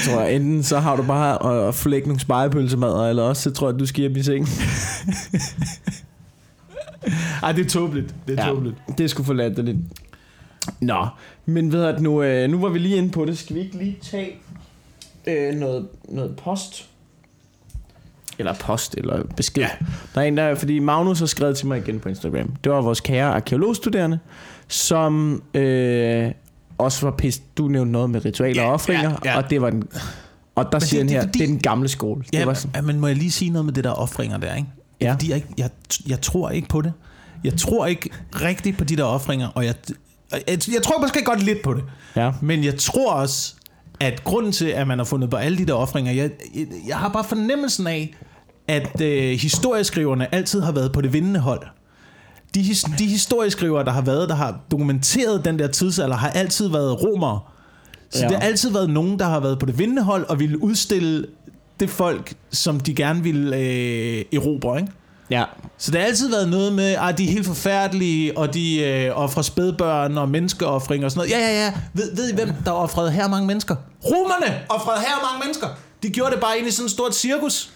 tror, 0.06 0.22
jeg, 0.22 0.36
enten 0.36 0.64
så 0.64 0.80
har 0.80 0.96
du 0.96 1.04
bare 1.04 1.68
at 1.68 1.76
flække 1.76 2.08
nogle 2.08 2.20
spejepølsemader, 2.20 3.10
eller 3.10 3.24
også 3.24 3.42
så 3.42 3.52
tror 3.52 3.70
jeg, 3.72 3.80
du 3.80 3.86
skal 3.86 4.02
hjem 4.02 4.16
i 4.16 4.24
seng. 4.24 4.48
ej, 7.44 7.52
det 7.52 7.66
er 7.66 7.70
tåbeligt. 7.70 8.16
Det 8.28 8.40
er 8.40 8.44
Ja. 8.46 8.50
tåbeligt. 8.50 8.76
Det 8.98 9.04
er 9.04 9.08
sgu 9.08 9.24
for 9.24 9.34
lidt. 9.34 9.78
Nå, 10.82 11.08
men 11.46 11.72
ved 11.72 11.84
at 11.84 12.02
nu, 12.02 12.24
øh, 12.24 12.50
nu 12.50 12.60
var 12.62 12.70
vi 12.70 12.80
lige 12.80 12.96
inde 12.98 13.10
på 13.10 13.26
det. 13.26 13.38
Skal 13.38 13.56
vi 13.56 13.62
ikke 13.62 13.78
lige 13.78 13.98
tage 14.02 14.32
øh, 15.28 15.56
noget, 15.56 15.88
noget 16.10 16.36
post? 16.36 16.90
Eller 18.44 18.54
post, 18.60 18.96
eller 18.98 19.24
besked. 19.36 19.62
Ja. 19.62 19.70
Der 20.16 20.22
er 20.22 20.26
en, 20.26 20.38
der, 20.38 20.56
fordi 20.56 20.80
Magnus 20.80 21.20
har 21.20 21.26
skrevet 21.26 21.58
til 21.58 21.68
mig 21.68 21.78
igen 21.78 22.00
på 22.00 22.10
Instagram. 22.10 22.56
Det 22.64 22.72
var 22.72 22.82
vores 22.82 23.00
kære 23.00 23.34
arkeologstuderende, 23.34 24.20
som 24.68 25.44
øh, 25.54 26.32
også 26.78 27.06
var 27.06 27.12
pist. 27.12 27.58
Du 27.58 27.68
nævnte 27.68 27.92
noget 27.92 28.10
med 28.10 28.26
ritualer 28.26 28.62
Ja, 28.62 28.68
og 28.68 28.74
offringer, 28.74 29.10
ja, 29.26 29.32
ja. 29.32 29.38
og 29.38 29.50
det 29.50 29.62
var 29.62 29.70
den... 29.70 29.84
Og 30.56 30.72
der 30.72 30.80
det- 30.80 30.88
siger 30.88 31.04
det 31.04 31.12
er 31.12 31.16
her, 31.16 31.22
fordi- 31.22 31.40
det 31.40 31.44
er 31.44 31.48
den 31.48 31.60
gamle 31.60 31.88
skole. 31.88 32.24
Ja, 32.34 32.38
det 32.38 32.46
var 32.46 32.52
men, 32.52 32.56
sådan, 32.56 32.72
ja, 32.76 32.82
men 32.82 33.00
må 33.00 33.08
jeg 33.08 33.16
lige 33.16 33.32
sige 33.32 33.52
noget 33.52 33.66
med 33.66 33.74
det 33.74 33.84
der 33.84 33.92
offringer 33.92 34.38
der, 34.38 34.56
ikke? 34.56 34.68
Det 35.00 35.06
er 35.06 35.10
Ja. 35.10 35.14
Fordi 35.14 35.30
jeg, 35.32 35.44
jeg, 35.58 35.70
jeg 36.08 36.22
tror 36.22 36.50
ikke 36.50 36.68
på 36.68 36.82
det. 36.82 36.94
Jeg 37.44 37.58
tror 37.58 37.86
ikke 37.86 38.10
rigtigt 38.42 38.78
på 38.78 38.84
de 38.84 38.96
der 38.98 39.04
offringer, 39.04 39.48
og 39.48 39.66
jeg, 39.66 39.74
jeg, 40.32 40.42
jeg 40.48 40.82
tror 40.84 41.02
måske 41.02 41.24
godt 41.26 41.44
lidt 41.44 41.62
på 41.62 41.74
det. 41.74 41.84
ja. 42.16 42.32
Men 42.42 42.64
jeg 42.64 42.76
tror 42.78 43.14
også, 43.14 43.54
at 44.00 44.24
grunden 44.24 44.52
til, 44.52 44.66
at 44.66 44.88
man 44.88 44.98
har 44.98 45.06
fundet 45.06 45.30
på 45.30 45.36
alle 45.38 45.58
de 45.58 45.66
der 45.66 45.74
offringer, 45.74 46.12
jeg, 46.12 46.30
jeg, 46.56 46.66
jeg 46.88 46.98
har 46.98 47.10
bare 47.10 47.24
fornemmelsen 47.24 47.88
af, 47.88 48.16
at 48.68 49.02
øh, 49.02 49.32
historieskriverne 49.40 50.36
altid 50.36 50.62
har 50.62 50.72
været 50.72 50.92
på 50.92 51.02
det 51.02 51.14
vindende 51.14 51.40
hold. 51.40 51.62
De, 52.56 52.62
his, 52.62 52.84
de 53.00 53.06
historieskrivere, 53.06 53.86
der 53.86 53.92
har 53.92 54.02
været, 54.02 54.30
der 54.30 54.36
har 54.36 54.60
dokumenteret 54.72 55.46
den 55.46 55.60
der 55.60 55.68
tidsalder, 55.68 56.16
har 56.16 56.30
altid 56.30 56.68
været 56.70 57.04
romere. 57.04 57.40
Så 58.10 58.20
Ja. 58.24 58.28
det 58.28 58.36
har 58.38 58.44
altid 58.44 58.72
været 58.72 58.90
nogen, 58.90 59.20
der 59.20 59.26
har 59.26 59.40
været 59.40 59.60
på 59.60 59.66
det 59.66 59.80
vindende 59.80 60.02
hold, 60.04 60.26
og 60.30 60.40
ville 60.40 60.64
udstille 60.64 61.26
det 61.80 61.90
folk, 61.90 62.34
som 62.52 62.80
de 62.80 62.94
gerne 62.96 63.24
ville 63.24 63.58
øh, 63.58 64.26
erobre, 64.34 64.80
ikke? 64.80 64.92
ja. 65.30 65.44
Så 65.78 65.92
det 65.92 66.00
har 66.00 66.08
altid 66.08 66.30
været 66.30 66.50
noget 66.50 66.74
med, 66.74 66.92
at 67.10 67.18
de 67.18 67.24
er 67.28 67.32
helt 67.32 67.46
forfærdelige, 67.48 68.38
og 68.38 68.54
de 68.54 68.80
øh, 68.84 69.12
offrer 69.18 69.42
spædbørn 69.42 70.18
og 70.18 70.30
menneskeoffring 70.30 71.06
og 71.06 71.12
sådan 71.12 71.20
noget. 71.30 71.32
Ja, 71.32 71.48
ja, 71.54 71.66
ja. 71.66 71.74
Ved, 71.94 72.16
ved 72.16 72.30
I, 72.32 72.36
hvem 72.36 72.50
der 72.66 72.72
offrede 72.72 73.12
her 73.12 73.28
mange 73.28 73.48
mennesker? 73.48 73.76
Romerne 74.06 74.60
offrede 74.70 75.00
her 75.00 75.32
mange 75.32 75.46
mennesker. 75.46 75.68
De 76.04 76.10
gjorde 76.10 76.32
det 76.32 76.40
bare 76.42 76.58
ind 76.60 76.68
i 76.68 76.72
sådan 76.72 76.86
et 76.86 76.92
stort 76.92 77.16
cirkus. 77.16 77.70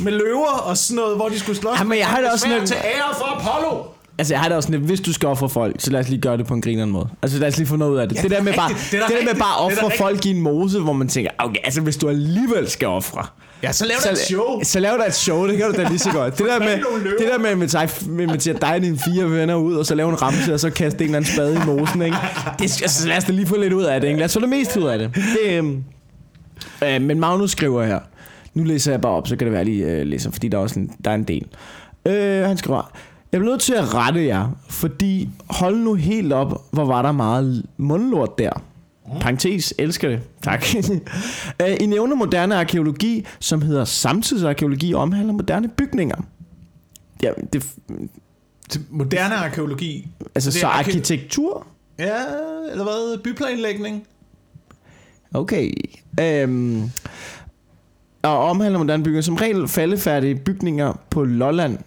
Med 0.00 0.12
løver 0.12 0.58
og 0.64 0.76
sådan 0.76 0.96
noget, 0.96 1.16
hvor 1.16 1.28
de 1.28 1.38
skulle 1.38 1.58
slås. 1.58 1.78
Jamen, 1.78 1.98
jeg 1.98 2.06
har 2.06 2.20
det 2.20 2.30
også 2.32 2.46
sådan- 2.48 2.66
til 2.66 2.76
ære 2.76 3.14
for 3.18 3.24
Apollo. 3.24 3.82
Altså, 4.18 4.34
jeg 4.34 4.40
har 4.40 4.48
det 4.48 4.56
også 4.56 4.66
sådan, 4.66 4.80
hvis 4.80 5.00
du 5.00 5.12
skal 5.12 5.28
ofre 5.28 5.48
folk, 5.48 5.76
så 5.78 5.90
lad 5.90 6.00
os 6.00 6.08
lige 6.08 6.20
gøre 6.20 6.36
det 6.36 6.46
på 6.46 6.54
en 6.54 6.62
grineren 6.62 6.90
måde. 6.90 7.08
Altså, 7.22 7.38
lad 7.38 7.48
os 7.48 7.56
lige 7.56 7.66
få 7.66 7.76
noget 7.76 7.92
ud 7.92 7.96
af 7.98 8.08
det. 8.08 8.16
Ja, 8.16 8.22
det 8.22 8.30
der 8.30 8.42
med 8.42 8.54
bare, 8.54 8.68
det 8.68 8.76
Det 8.90 9.00
er 9.02 9.06
da 9.08 9.14
der 9.14 9.24
med 9.24 9.34
bare 9.34 9.66
at 9.70 9.76
Det 9.76 9.84
ofre 9.84 9.96
folk 9.98 10.26
i 10.26 10.30
en 10.30 10.40
mose, 10.40 10.80
hvor 10.80 10.92
man 10.92 11.08
tænker, 11.08 11.30
okay, 11.38 11.56
altså 11.64 11.80
hvis 11.80 11.96
du 11.96 12.08
alligevel 12.08 12.70
skal 12.70 12.88
ofre, 12.88 13.26
Ja, 13.62 13.72
så 13.72 13.84
lav 13.86 13.96
da 14.04 14.10
et 14.10 14.18
show. 14.18 14.60
så 14.62 14.80
lav 14.80 14.96
da 15.00 15.06
et 15.06 15.14
show, 15.14 15.46
det 15.48 15.56
kan 15.58 15.66
du 15.72 15.82
da 15.82 15.88
lige 15.88 15.98
så 15.98 16.10
godt. 16.12 16.38
Det 16.38 16.46
der 16.46 16.58
med, 16.58 16.76
det 17.18 17.28
der 17.32 17.38
med, 17.38 17.54
med, 17.56 17.68
dig, 17.68 17.88
med, 18.06 18.26
med 18.26 18.34
at 18.34 18.60
dig 18.60 18.74
og 18.74 18.80
dine 18.82 18.98
fire 18.98 19.30
venner 19.30 19.54
ud, 19.54 19.74
og 19.74 19.86
så 19.86 19.94
lave 19.94 20.10
en 20.10 20.22
ramse, 20.22 20.54
og 20.54 20.60
så 20.60 20.70
kaste 20.70 20.98
en 20.98 21.04
eller 21.04 21.16
anden 21.16 21.32
spade 21.32 21.54
i 21.54 21.58
mosen, 21.66 22.02
ikke? 22.02 22.16
Det, 22.58 22.70
skal- 22.70 22.84
altså, 22.84 23.08
lad 23.08 23.16
os 23.16 23.24
da 23.24 23.32
lige 23.32 23.46
få 23.46 23.56
lidt 23.56 23.72
ud 23.72 23.82
af 23.84 24.00
det, 24.00 24.08
ikke? 24.08 24.18
Lad 24.18 24.24
os 24.26 24.34
få 24.34 24.40
det 24.40 24.48
mest 24.48 24.76
ud 24.76 24.84
af 24.88 24.98
det. 24.98 25.10
det 25.14 25.52
øhm, 25.52 25.84
øh, 26.84 27.02
men 27.02 27.20
Magnus 27.20 27.50
skriver 27.50 27.84
her, 27.84 27.98
nu 28.58 28.64
læser 28.64 28.92
jeg 28.92 29.00
bare 29.00 29.12
op, 29.12 29.28
så 29.28 29.36
kan 29.36 29.44
det 29.46 29.52
være, 29.52 29.60
at 29.60 29.66
jeg 29.68 29.74
lige 29.74 29.86
øh, 29.92 30.06
læser, 30.06 30.30
fordi 30.30 30.48
der 30.48 30.58
er 30.58 30.62
også 30.62 30.80
en, 30.80 30.90
der 31.04 31.10
er 31.10 31.14
en 31.14 31.24
del. 31.24 31.46
Øh, 32.06 32.44
han 32.44 32.56
skriver, 32.56 32.92
jeg 33.32 33.40
bliver 33.40 33.52
nødt 33.52 33.60
til 33.62 33.74
at 33.74 33.94
rette 33.94 34.24
jer, 34.24 34.48
fordi 34.70 35.28
hold 35.50 35.76
nu 35.76 35.94
helt 35.94 36.32
op, 36.32 36.62
hvor 36.70 36.84
var 36.84 37.02
der 37.02 37.12
meget 37.12 37.66
mundlort 37.76 38.38
der. 38.38 38.50
Parentes, 39.20 39.74
elsker 39.78 40.08
det. 40.08 40.20
Tak. 40.42 40.64
Øh, 41.62 41.76
I 41.80 41.86
nævner 41.86 42.16
moderne 42.16 42.56
arkeologi, 42.56 43.26
som 43.40 43.62
hedder 43.62 43.84
samtidsarkeologi 43.84 44.92
og 44.92 45.00
omhandler 45.02 45.32
moderne 45.32 45.68
bygninger. 45.68 46.16
Ja, 47.22 47.30
det, 47.52 47.66
Til 48.68 48.80
moderne 48.90 49.34
arkeologi. 49.34 50.08
altså 50.34 50.50
så 50.52 50.66
arke- 50.66 50.78
arkitektur? 50.78 51.66
Ja, 51.98 52.14
eller 52.70 52.84
hvad? 52.84 53.18
Byplanlægning. 53.22 54.06
Okay. 55.34 55.72
Øhm, 56.20 56.90
og 58.22 58.38
omhandler 58.38 58.78
moderne 58.78 59.02
bygninger. 59.02 59.22
Som 59.22 59.34
regel 59.36 59.68
faldefærdige 59.68 60.34
bygninger 60.34 60.92
på 61.10 61.24
Lolland, 61.24 61.78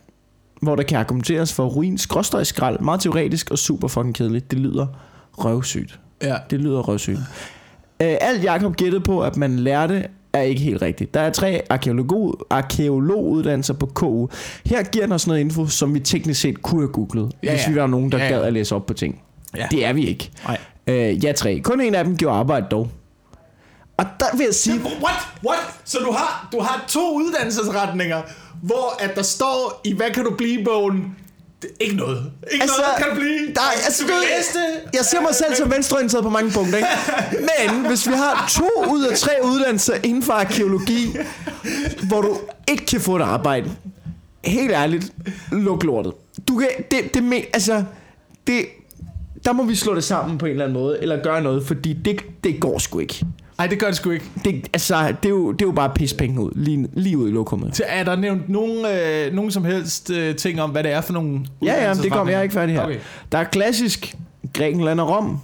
hvor 0.62 0.76
der 0.76 0.84
kan 0.84 0.98
argumenteres 1.00 1.54
for 1.54 1.66
ruin, 1.66 1.98
skråstøjskrald, 1.98 2.80
meget 2.80 3.02
teoretisk 3.02 3.52
og 3.52 3.58
super 3.58 3.88
fucking 3.88 4.16
kedeligt. 4.16 4.52
Det 4.52 4.60
lyder 4.60 4.88
røvsygt. 5.32 6.00
Ja. 6.22 6.36
Det 6.50 6.60
lyder 6.60 6.80
røvsygt. 6.80 7.20
Øh, 8.02 8.16
alt 8.22 8.44
Jacob 8.44 8.76
gættede 8.76 9.04
på, 9.04 9.22
at 9.22 9.38
man 9.38 9.60
lærte, 9.60 10.04
er 10.34 10.42
ikke 10.42 10.62
helt 10.62 10.82
rigtigt. 10.82 11.14
Der 11.14 11.20
er 11.20 11.30
tre 11.30 11.62
arkeolog, 11.70 12.40
arkeologuddannelser 12.50 13.74
på 13.74 13.86
KU. 13.86 14.28
Her 14.66 14.84
giver 14.84 15.06
den 15.06 15.12
os 15.14 15.28
noget 15.28 15.40
info, 15.40 15.68
som 15.68 15.94
vi 15.94 16.00
teknisk 16.00 16.42
set 16.42 16.62
kunne 16.62 16.82
have 16.82 16.92
googlet, 16.92 17.32
Ja, 17.44 17.50
hvis 17.52 17.68
ja. 17.68 17.72
vi 17.72 17.80
var 17.80 17.88
nogen, 17.88 18.12
der 18.12 18.18
Ja, 18.18 18.24
ja. 18.24 18.32
gad 18.32 18.42
at 18.42 18.54
læse 18.54 18.76
op 18.76 18.86
på 18.86 18.94
ting. 18.94 19.22
Ja. 19.58 19.68
Det 19.72 19.86
er 19.86 19.94
vi 19.94 20.06
ikke. 20.08 20.32
Nej. 20.48 20.58
Øh, 20.88 21.26
ja, 21.26 21.32
tre. 21.32 21.60
Kun 21.64 21.82
en 21.82 21.96
af 21.96 22.04
dem 22.06 22.18
gjorde 22.18 22.36
arbejde 22.38 22.66
dog. 22.72 22.90
Og 24.02 24.08
der 24.20 24.38
vil 24.38 24.44
jeg 24.44 24.56
sige... 24.56 24.80
What? 24.80 25.16
What? 25.46 25.60
Så 25.86 25.98
du 26.00 26.12
har, 26.12 26.48
du 26.52 26.60
har 26.60 26.86
to 26.88 27.14
uddannelsesretninger, 27.16 28.22
hvor 28.64 28.96
at 29.00 29.16
der 29.16 29.22
står 29.22 29.82
i 29.84 29.94
Hvad 29.94 30.12
kan 30.12 30.24
du 30.24 30.36
blive 30.38 30.64
bogen? 30.66 31.16
Det- 31.62 31.70
Ikke 31.80 31.96
noget. 31.96 32.32
Ikke 32.52 32.62
Altså, 32.64 32.78
noget 32.82 32.98
kan 32.98 33.08
du 33.10 33.16
blive. 33.16 33.54
Der, 33.56 33.62
er- 33.62 33.86
altså, 33.86 34.04
du 34.04 34.10
det. 34.10 34.94
jeg 34.94 35.06
ser 35.06 35.22
mig 35.22 35.36
selv 35.36 35.56
som 35.56 35.72
venstreorienteret 35.72 36.24
på 36.24 36.30
mange 36.30 36.52
punkter, 36.52 36.78
ikke? 36.78 36.90
Men 37.74 37.86
hvis 37.86 38.08
vi 38.08 38.14
har 38.14 38.52
to 38.52 38.92
ud 38.92 39.04
af 39.04 39.18
tre 39.18 39.32
uddannelser 39.44 39.94
inden 40.04 40.24
for 40.24 40.34
arkeologi, 40.34 41.16
hvor 42.08 42.22
du 42.22 42.38
ikke 42.68 42.86
kan 42.86 43.02
få 43.02 43.16
et 43.16 43.22
arbejde, 43.22 43.72
helt 44.46 44.72
ærligt, 44.72 45.14
luk 45.52 45.84
lortet. 45.84 46.14
Du 46.48 46.58
kan, 46.58 46.68
det, 46.92 47.14
det, 47.14 47.24
men, 47.24 47.44
altså, 47.54 47.84
det, 48.48 48.66
der 49.46 49.54
må 49.54 49.64
vi 49.64 49.76
slå 49.76 49.96
det 49.96 50.04
sammen 50.04 50.38
på 50.38 50.46
en 50.46 50.52
eller 50.52 50.66
anden 50.66 50.80
måde, 50.82 51.00
eller 51.02 51.24
gøre 51.24 51.42
noget, 51.42 51.68
fordi 51.68 51.94
det, 51.94 52.22
det 52.44 52.60
går 52.60 52.80
sgu 52.80 53.00
ikke. 53.00 53.26
Nej, 53.62 53.68
det 53.68 53.80
gør 53.80 53.88
det 53.88 53.96
sgu 53.96 54.10
ikke. 54.10 54.26
Det, 54.46 54.70
altså, 54.74 55.08
det, 55.24 55.26
er 55.26 55.30
jo, 55.30 55.52
det 55.52 55.62
er 55.62 55.66
jo 55.66 55.72
bare 55.72 55.90
pis 55.96 56.14
penge 56.14 56.42
ud, 56.42 56.52
lige, 56.56 56.88
lige 56.94 57.18
ud 57.18 57.30
i 57.30 57.32
lokummet. 57.32 57.76
Så 57.76 57.84
er 57.88 58.04
der 58.04 58.16
nævnt 58.16 58.50
nogen, 58.50 58.86
øh, 58.86 59.34
nogen 59.34 59.52
som 59.52 59.66
helst 59.66 60.10
øh, 60.10 60.36
ting 60.36 60.62
om, 60.62 60.70
hvad 60.70 60.84
det 60.84 60.92
er 60.92 61.02
for 61.02 61.14
nogle 61.14 61.46
Ja, 61.64 61.88
ja, 61.88 61.94
det 61.94 62.12
kommer 62.12 62.32
jeg 62.32 62.40
er 62.40 62.44
ikke 62.44 62.54
færdig 62.54 62.76
her. 62.76 62.84
Okay. 62.84 62.98
Der 63.32 63.38
er 63.38 63.44
klassisk 63.44 64.16
Grækenland 64.54 65.00
og 65.00 65.10
Rom. 65.10 65.40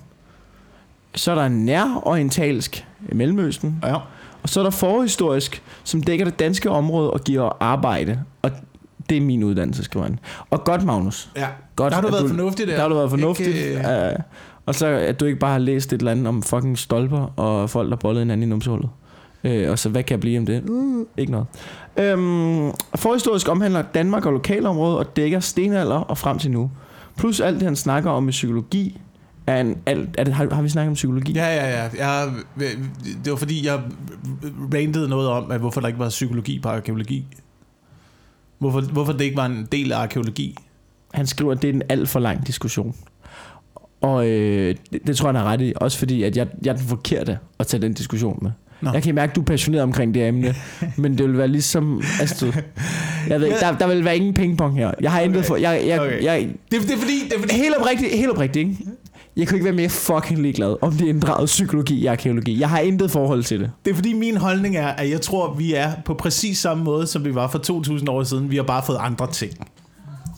Så 1.15 1.31
er 1.31 1.35
der 1.35 1.47
nærorientalsk 1.47 2.85
Mellemøsten. 3.11 3.79
Ja. 3.83 3.95
Og 4.43 4.49
så 4.49 4.59
er 4.59 4.63
der 4.63 4.71
forhistorisk, 4.71 5.61
som 5.83 6.03
dækker 6.03 6.25
det 6.25 6.39
danske 6.39 6.69
område 6.69 7.11
og 7.11 7.23
giver 7.23 7.57
arbejde. 7.59 8.19
Og 8.41 8.51
det 9.09 9.17
er 9.17 9.21
min 9.21 9.43
uddannelse, 9.43 9.83
skriver 9.83 10.05
han. 10.05 10.19
Og 10.49 10.63
godt, 10.63 10.83
Magnus. 10.83 11.29
ja. 11.35 11.47
Godt, 11.75 11.91
Der 11.91 11.95
har 11.95 12.01
du 12.01 12.11
været 12.11 12.29
fornuftig 12.29 12.67
der. 12.67 12.73
Der 12.73 12.81
har 12.81 12.89
du 12.89 12.95
været 12.95 13.09
fornuftig. 13.09 13.47
Ikke, 13.47 13.77
uh, 13.77 14.23
og 14.67 14.75
så 14.75 14.87
at 14.87 15.19
du 15.19 15.25
ikke 15.25 15.39
bare 15.39 15.51
har 15.51 15.59
læst 15.59 15.93
et 15.93 15.97
eller 15.97 16.11
andet 16.11 16.27
om 16.27 16.43
fucking 16.43 16.77
stolper 16.77 17.39
og 17.39 17.69
folk, 17.69 17.89
der 17.89 17.95
bollede 17.95 18.21
hinanden 18.21 18.47
i 18.47 18.49
numsehullet. 18.49 18.89
Uh, 19.43 19.51
og 19.69 19.79
så 19.79 19.89
hvad 19.89 20.03
kan 20.03 20.13
jeg 20.13 20.19
blive 20.19 20.39
om 20.39 20.45
det? 20.45 20.69
Uh, 20.69 21.05
ikke 21.17 21.31
noget. 21.31 21.47
Um, 22.13 22.73
forhistorisk 22.95 23.49
omhandler 23.49 23.81
Danmark 23.81 24.25
og 24.25 24.33
lokalområdet 24.33 24.97
og 24.97 25.15
dækker 25.15 25.39
stenalder 25.39 25.95
og 25.95 26.17
frem 26.17 26.39
til 26.39 26.51
nu. 26.51 26.71
Plus 27.17 27.39
alt 27.39 27.55
det, 27.55 27.63
han 27.63 27.75
snakker 27.75 28.11
om 28.11 28.23
med 28.23 28.31
psykologi. 28.31 29.01
Er 29.47 29.61
en, 29.61 29.77
alt, 29.85 30.09
er 30.17 30.23
det, 30.23 30.33
har, 30.33 30.53
har 30.53 30.61
vi 30.61 30.69
snakket 30.69 30.89
om 30.89 30.93
psykologi? 30.93 31.31
Ja, 31.31 31.55
ja, 31.55 31.69
ja. 31.69 31.89
Jeg, 31.97 32.31
det 33.23 33.31
var 33.31 33.35
fordi, 33.35 33.65
jeg 33.65 33.81
rantede 34.73 35.09
noget 35.09 35.29
om, 35.29 35.51
at 35.51 35.59
hvorfor 35.59 35.81
der 35.81 35.87
ikke 35.87 35.99
var 35.99 36.09
psykologi 36.09 36.59
på 36.59 36.69
arkeologi. 36.69 37.25
Hvorfor, 38.59 38.81
hvorfor 38.81 39.11
det 39.11 39.21
ikke 39.21 39.37
var 39.37 39.45
en 39.45 39.67
del 39.71 39.91
af 39.91 39.97
arkeologi. 39.97 40.55
Han 41.13 41.27
skriver, 41.27 41.51
at 41.51 41.61
det 41.61 41.69
er 41.69 41.73
en 41.73 41.81
alt 41.89 42.09
for 42.09 42.19
lang 42.19 42.47
diskussion. 42.47 42.95
Og 44.01 44.27
øh, 44.27 44.75
det, 44.91 45.07
det 45.07 45.17
tror 45.17 45.27
jeg, 45.29 45.39
han 45.39 45.45
har 45.45 45.51
ret 45.51 45.61
i. 45.61 45.73
Også 45.75 45.97
fordi, 45.97 46.23
at 46.23 46.37
jeg, 46.37 46.47
jeg 46.65 46.71
er 46.71 46.75
den 46.75 46.87
forkerte 46.87 47.37
at 47.59 47.67
tage 47.67 47.81
den 47.81 47.93
diskussion 47.93 48.39
med. 48.41 48.51
Nå. 48.81 48.91
Jeg 48.93 49.03
kan 49.03 49.15
mærke, 49.15 49.29
at 49.29 49.35
du 49.35 49.41
er 49.41 49.45
passioneret 49.45 49.83
omkring 49.83 50.13
det 50.13 50.27
emne. 50.27 50.55
men 50.97 51.17
det 51.17 51.27
vil 51.27 51.37
være 51.37 51.47
ligesom... 51.47 52.01
Altså, 52.19 52.45
du, 52.45 52.53
jeg 53.27 53.41
ved, 53.41 53.49
der, 53.59 53.77
der 53.77 53.87
vil 53.87 54.05
være 54.05 54.15
ingen 54.17 54.33
pingpong 54.33 54.77
her. 54.77 54.91
Jeg 55.01 55.11
har 55.11 55.19
intet 55.19 55.45
for... 55.45 55.55
Jeg, 55.55 55.83
jeg, 55.87 55.99
Okay. 55.99 56.15
okay. 56.15 56.23
jeg, 56.23 56.49
Det, 56.71 56.81
det 56.81 56.91
er 56.91 56.97
fordi, 56.97 57.23
det 57.29 57.33
er 57.35 57.39
fordi 57.39 57.53
helt 57.53 57.75
oprigtigt, 57.77 58.15
helt 58.15 58.29
oprigtigt, 58.29 58.69
ikke? 58.69 58.77
Jeg 59.37 59.47
kunne 59.47 59.55
ikke 59.55 59.65
være 59.65 59.75
mere 59.75 59.89
fucking 59.89 60.41
ligeglad, 60.41 60.75
om 60.81 60.91
det 60.91 61.05
inddraget 61.07 61.45
psykologi 61.45 61.95
i 61.95 62.05
arkeologi. 62.05 62.59
Jeg 62.59 62.69
har 62.69 62.79
intet 62.79 63.11
forhold 63.11 63.43
til 63.43 63.59
det. 63.59 63.71
Det 63.85 63.91
er 63.91 63.95
fordi 63.95 64.13
min 64.13 64.37
holdning 64.37 64.77
er, 64.77 64.87
at 64.87 65.09
jeg 65.09 65.21
tror, 65.21 65.53
vi 65.53 65.73
er 65.73 65.91
på 66.05 66.13
præcis 66.13 66.57
samme 66.57 66.83
måde, 66.83 67.07
som 67.07 67.25
vi 67.25 67.35
var 67.35 67.47
for 67.47 67.57
2000 67.57 68.09
år 68.09 68.23
siden. 68.23 68.51
Vi 68.51 68.55
har 68.55 68.63
bare 68.63 68.83
fået 68.85 68.97
andre 68.99 69.31
ting. 69.31 69.51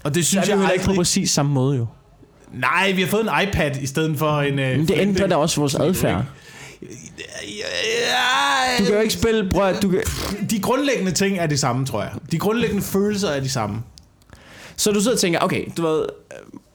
Og 0.04 0.16
det 0.16 0.26
synes 0.26 0.48
jeg 0.48 0.56
jo 0.56 0.60
heller 0.60 0.72
ikke 0.72 0.86
på 0.86 0.92
aldrig... 0.92 1.00
præcis 1.00 1.32
samme 1.32 1.52
måde, 1.52 1.78
jo. 1.78 1.86
Nej, 2.54 2.92
vi 2.96 3.02
har 3.02 3.08
fået 3.10 3.22
en 3.22 3.48
iPad 3.48 3.76
i 3.82 3.86
stedet 3.86 4.18
for 4.20 4.42
en... 4.42 4.60
øh, 4.60 4.78
Men 4.78 4.88
det 4.88 4.98
ændrer 4.98 5.28
da 5.28 5.36
også 5.36 5.62
vores 5.62 5.76
adfærd. 5.76 6.26
Du 8.80 8.84
kan 8.86 8.94
jo 8.94 9.00
ikke 9.00 9.14
spille... 9.14 9.50
Bror, 9.50 9.72
du 9.82 9.90
kan, 9.90 10.02
De 10.50 10.60
grundlæggende 10.60 11.12
ting 11.12 11.38
er 11.38 11.48
de 11.48 11.58
samme, 11.58 11.86
tror 11.86 12.02
jeg. 12.02 12.12
De 12.32 12.38
grundlæggende 12.38 12.82
følelser 12.84 13.30
er 13.30 13.40
de 13.40 13.50
samme. 13.50 13.78
Så 14.76 14.92
du 14.92 15.00
sidder 15.00 15.16
og 15.16 15.20
tænker, 15.20 15.40
okay, 15.40 15.66
du 15.78 15.82
ved, 15.82 16.06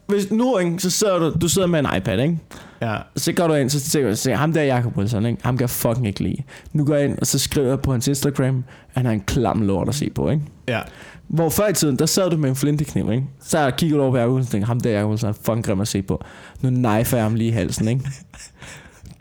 hvis 0.06 0.30
nu, 0.30 0.58
ikke, 0.58 0.78
så 0.78 0.90
sidder 0.90 1.18
du, 1.18 1.32
du 1.40 1.48
sidder 1.48 1.68
med 1.68 1.78
en 1.80 1.86
iPad, 1.96 2.18
ikke? 2.20 2.38
Ja. 2.82 2.96
Så 3.16 3.32
går 3.32 3.46
du 3.46 3.54
ind, 3.54 3.70
så 3.70 3.80
tænker 3.90 4.10
du, 4.10 4.16
så 4.16 4.34
ham 4.34 4.52
der 4.52 4.62
Jacob 4.62 4.96
Wilson, 4.96 5.26
ikke? 5.26 5.38
ham 5.44 5.56
kan 5.56 5.60
jeg 5.62 5.70
fucking 5.70 6.06
ikke 6.06 6.22
lide. 6.22 6.36
Nu 6.72 6.84
går 6.84 6.94
jeg 6.94 7.04
ind, 7.04 7.18
og 7.18 7.26
så 7.26 7.38
skriver 7.38 7.68
jeg 7.68 7.80
på 7.80 7.90
hans 7.92 8.08
Instagram, 8.08 8.64
at 8.94 8.96
han 8.96 9.06
er 9.06 9.10
en 9.10 9.20
klam 9.20 9.62
lort 9.62 9.88
at 9.88 9.94
se 9.94 10.10
på, 10.14 10.30
ikke? 10.30 10.42
Ja. 10.68 10.80
Hvor 11.28 11.48
før 11.48 11.68
i 11.68 11.72
tiden, 11.72 11.98
der 11.98 12.06
sad 12.06 12.30
du 12.30 12.36
med 12.36 12.48
en 12.48 12.56
flintekniv, 12.56 13.12
ikke? 13.12 13.24
Så 13.40 13.58
jeg 13.58 13.76
kigger 13.76 14.00
over 14.00 14.10
på 14.10 14.16
Jacob 14.16 14.32
Wilson 14.32 14.46
og 14.46 14.50
tænkte, 14.50 14.66
ham 14.66 14.80
der 14.80 14.90
Jacob 14.90 15.10
Olsen 15.10 15.28
er 15.28 15.32
fucking 15.32 15.64
grim 15.64 15.80
at 15.80 15.88
se 15.88 16.02
på. 16.02 16.24
Nu 16.60 16.70
knifer 16.70 17.16
jeg 17.16 17.24
ham 17.24 17.34
lige 17.34 17.48
i 17.48 17.52
halsen, 17.52 17.88
ikke? 17.88 18.04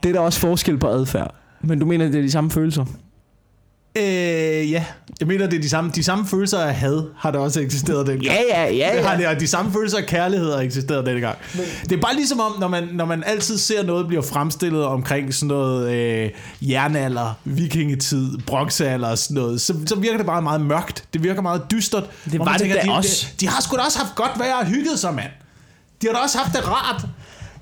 Det 0.03 0.09
er 0.09 0.13
der 0.13 0.19
også 0.19 0.39
forskel 0.39 0.77
på 0.77 0.87
adfærd. 0.87 1.35
Men 1.61 1.79
du 1.79 1.85
mener, 1.85 2.05
det 2.05 2.15
er 2.15 2.21
de 2.21 2.31
samme 2.31 2.51
følelser? 2.51 2.85
Øh, 3.97 4.03
ja. 4.71 4.85
Jeg 5.19 5.27
mener, 5.27 5.47
det 5.47 5.57
er 5.57 5.61
de 5.61 5.69
samme, 5.69 5.91
de 5.95 6.03
samme 6.03 6.27
følelser 6.27 6.59
af 6.59 6.75
had, 6.75 7.03
har 7.17 7.31
der 7.31 7.39
også 7.39 7.59
eksisteret 7.59 8.07
dengang. 8.07 8.25
Ja, 8.25 8.63
ja, 8.63 8.73
ja, 8.73 8.95
Det 8.95 9.03
har 9.05 9.11
ja. 9.13 9.17
det, 9.17 9.27
og 9.27 9.39
de 9.39 9.47
samme 9.47 9.71
følelser 9.73 9.97
af 9.97 10.05
kærlighed 10.05 10.53
har 10.53 10.59
eksisteret 10.61 11.05
denne 11.05 11.19
gang. 11.21 11.37
Det 11.89 11.91
er 11.91 12.01
bare 12.01 12.15
ligesom 12.15 12.39
om, 12.39 12.51
når 12.59 12.67
man, 12.67 12.89
når 12.93 13.05
man 13.05 13.23
altid 13.25 13.57
ser 13.57 13.83
noget 13.83 14.07
bliver 14.07 14.21
fremstillet 14.21 14.85
omkring 14.85 15.33
sådan 15.33 15.47
noget 15.47 15.91
øh, 15.91 16.29
jernalder, 16.61 17.33
vikingetid, 17.43 18.37
bronzealder 18.37 19.07
og 19.09 19.17
sådan 19.17 19.35
noget, 19.35 19.61
så, 19.61 19.73
så 19.85 19.95
virker 19.95 20.17
det 20.17 20.25
bare 20.25 20.41
meget 20.41 20.61
mørkt. 20.61 21.03
Det 21.13 21.23
virker 21.23 21.41
meget 21.41 21.61
dystert. 21.71 22.03
Det 22.31 22.39
var 22.39 22.57
det 22.57 22.69
da 22.69 22.81
de, 22.85 22.91
også. 22.91 23.27
De, 23.31 23.45
de, 23.45 23.49
har 23.49 23.61
sgu 23.61 23.75
da 23.77 23.81
også 23.81 23.99
haft 23.99 24.15
godt 24.15 24.31
vejr 24.39 24.53
og 24.55 24.65
hygget 24.65 24.99
sig, 24.99 25.13
mand. 25.13 25.29
De 26.01 26.07
har 26.07 26.13
da 26.13 26.19
også 26.19 26.37
haft 26.37 26.55
det 26.55 26.67
rart. 26.67 27.05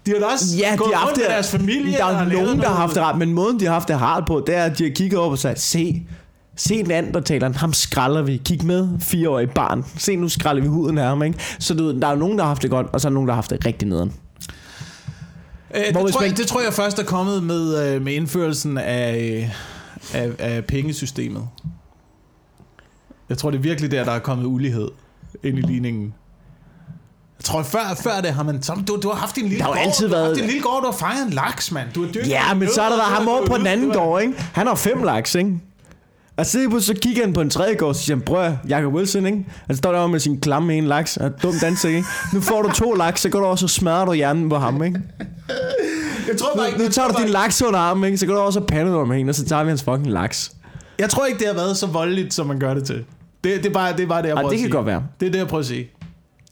De 0.06 0.12
har 0.12 0.20
da 0.20 0.26
også 0.26 0.46
Ja, 0.58 0.76
gået 0.76 0.90
de 0.92 0.96
har 0.96 1.06
rundt 1.08 1.08
haft 1.08 1.18
med 1.18 1.24
det. 1.26 1.32
deres 1.32 1.52
familie. 1.52 1.98
Der 1.98 2.04
og 2.04 2.14
er 2.14 2.26
nogen, 2.26 2.60
der 2.60 2.68
har 2.68 2.76
haft 2.76 2.96
det 2.96 3.02
rart, 3.04 3.18
men 3.18 3.34
måden, 3.34 3.60
de 3.60 3.66
har 3.66 3.74
haft 3.74 3.88
det 3.88 4.02
rart 4.02 4.24
på, 4.28 4.44
det 4.48 4.56
er, 4.56 4.64
at 4.64 4.78
de 4.78 4.84
har 4.84 4.92
kigget 4.96 5.20
op 5.20 5.32
og 5.32 5.38
sagt, 5.40 5.60
se, 5.60 6.02
se 6.62 6.76
en 6.76 6.92
anden, 6.92 7.14
der 7.14 7.20
taler, 7.22 7.54
ham 7.54 7.74
skralder 7.74 8.22
vi. 8.22 8.42
Kig 8.46 8.66
med, 8.66 8.90
fireårig 9.00 9.50
barn. 9.50 9.86
Se, 9.98 10.16
nu 10.16 10.30
skralder 10.30 10.62
vi 10.62 10.68
huden 10.68 10.98
af 10.98 11.08
ham, 11.08 11.24
ikke? 11.24 11.40
Så 11.60 11.74
du, 11.74 12.00
der 12.00 12.08
er 12.08 12.16
nogen, 12.16 12.38
der 12.38 12.44
har 12.44 12.48
haft 12.50 12.62
det 12.62 12.70
godt, 12.70 12.88
og 12.94 13.02
så 13.02 13.08
er 13.08 13.12
nogen, 13.12 13.28
der 13.28 13.34
har 13.34 13.38
haft 13.38 13.50
det 13.50 13.66
rigtig 13.66 13.88
nederen. 13.88 14.14
Øh, 15.76 15.82
det, 16.04 16.14
tror 16.14 16.22
jeg, 16.24 16.38
det 16.38 16.48
tror 16.48 16.62
jeg 16.62 16.74
først 16.74 17.00
er 17.00 17.04
kommet 17.04 17.44
med, 17.44 17.86
øh, 17.96 18.02
med 18.02 18.14
indførelsen 18.14 18.78
af, 18.78 19.52
af, 20.14 20.32
af 20.40 20.66
pengesystemet. 20.66 21.48
Jeg 23.30 23.38
tror, 23.38 23.52
det 23.52 23.58
er 23.58 23.62
virkelig 23.62 23.92
der, 23.92 24.04
der 24.04 24.12
er 24.12 24.20
kommet 24.20 24.46
ulighed 24.46 24.88
ind 25.44 25.58
i 25.58 25.62
ligningen. 25.62 26.14
Jeg 27.40 27.44
tror, 27.46 27.64
før, 27.64 27.80
før 28.04 28.22
det 28.22 28.34
har 28.34 28.44
man... 28.44 28.62
Så, 28.64 28.74
du, 28.88 29.00
du 29.04 29.10
har 29.10 29.16
haft 29.16 29.36
din 29.36 29.44
lille 29.44 29.58
Der 29.58 29.64
har 29.64 29.72
gård, 29.74 29.84
altid 29.86 30.08
du 30.08 30.14
har 30.14 30.18
været- 30.22 30.28
haft 30.30 30.40
din 30.40 30.46
lille 30.50 30.62
gård, 30.62 30.82
du 30.82 30.86
har 30.92 30.98
fanget 30.98 31.26
en 31.28 31.34
laks, 31.34 31.72
mand. 31.72 31.88
Du 31.96 32.06
har 32.06 32.12
dyrket 32.12 32.30
Ja, 32.30 32.54
men 32.54 32.70
så 32.76 32.82
har 32.82 32.90
der 32.90 32.96
været 32.98 33.10
ham 33.14 33.24
du 33.24 33.30
har 33.30 33.38
over 33.38 33.48
på 33.48 33.58
den 33.58 33.68
anden 33.68 33.86
du 33.90 33.92
har- 34.00 34.06
gård, 34.06 34.22
ikke? 34.22 34.34
Han 34.54 34.68
har 34.68 34.76
fem 34.76 35.04
laks, 35.04 35.36
ikke? 35.36 35.60
Og 36.38 36.46
så, 36.46 36.68
på, 36.72 36.80
så 36.80 36.94
kigger 37.02 37.24
han 37.26 37.34
på 37.34 37.42
en 37.42 37.50
tredje 37.50 37.76
gård, 37.76 37.90
og 37.90 37.96
siger 37.96 38.16
han, 38.16 38.22
bror, 38.26 38.58
Jacob 38.70 38.94
Wilson, 38.94 39.26
ikke? 39.26 39.46
Han 39.68 39.76
står 39.76 39.92
der 39.92 40.08
med 40.08 40.20
sin 40.20 40.42
klamme 40.42 40.78
en 40.78 40.88
laks, 40.88 41.18
og 41.18 41.44
dum 41.44 41.54
danser, 41.62 41.90
ikke? 41.90 42.04
Nu 42.34 42.42
får 42.42 42.62
du 42.62 42.72
to 42.72 42.94
laks, 42.94 43.22
så 43.22 43.30
går 43.30 43.40
du 43.40 43.46
også 43.46 43.66
og 43.66 43.70
smadrer 43.70 44.06
du 44.06 44.14
hjernen 44.14 44.50
på 44.50 44.58
ham, 44.58 44.84
ikke? 44.84 45.02
Jeg 46.28 46.38
tror 46.38 46.56
bare 46.56 46.68
ikke, 46.68 46.78
Nu 46.80 46.84
jeg 46.84 46.94
tager 46.94 47.08
du 47.08 47.22
din 47.22 47.30
laks 47.30 47.62
under 47.62 47.80
armen, 47.80 48.04
ikke? 48.04 48.18
Så 48.18 48.26
går 48.26 48.34
du 48.34 48.40
også 48.40 48.60
og 48.60 48.68
pander 48.68 49.06
med 49.06 49.18
hende, 49.18 49.32
og 49.32 49.36
så 49.36 49.46
tager 49.46 49.64
vi 49.64 49.70
hans 49.70 49.84
fucking 49.84 50.12
laks. 50.12 50.52
Jeg 51.00 51.10
tror 51.10 51.26
ikke, 51.26 51.40
det 51.40 51.48
har 51.48 51.54
været 51.54 51.78
så 51.78 51.88
voldeligt, 51.88 52.34
som 52.34 52.48
man 52.48 52.60
gør 52.60 52.74
det 52.74 52.84
til. 52.84 52.96
Det, 52.96 53.04
det, 53.44 53.66
er, 53.66 53.74
bare, 53.74 53.94
det 53.94 54.04
er 54.04 54.08
bare 54.08 54.22
det, 54.22 54.28
jeg 54.28 54.36
Ej, 54.36 54.42
prøver 54.42 54.50
det 54.50 54.56
at 54.56 54.60
kan 54.60 54.66
sige. 54.66 54.72
godt 54.72 54.86
være. 54.86 55.04
Det 55.20 55.28
er 55.28 55.32
det, 55.32 55.40
jeg 55.40 55.48
prøver 55.48 55.60
at 55.60 55.66
sige. 55.68 55.92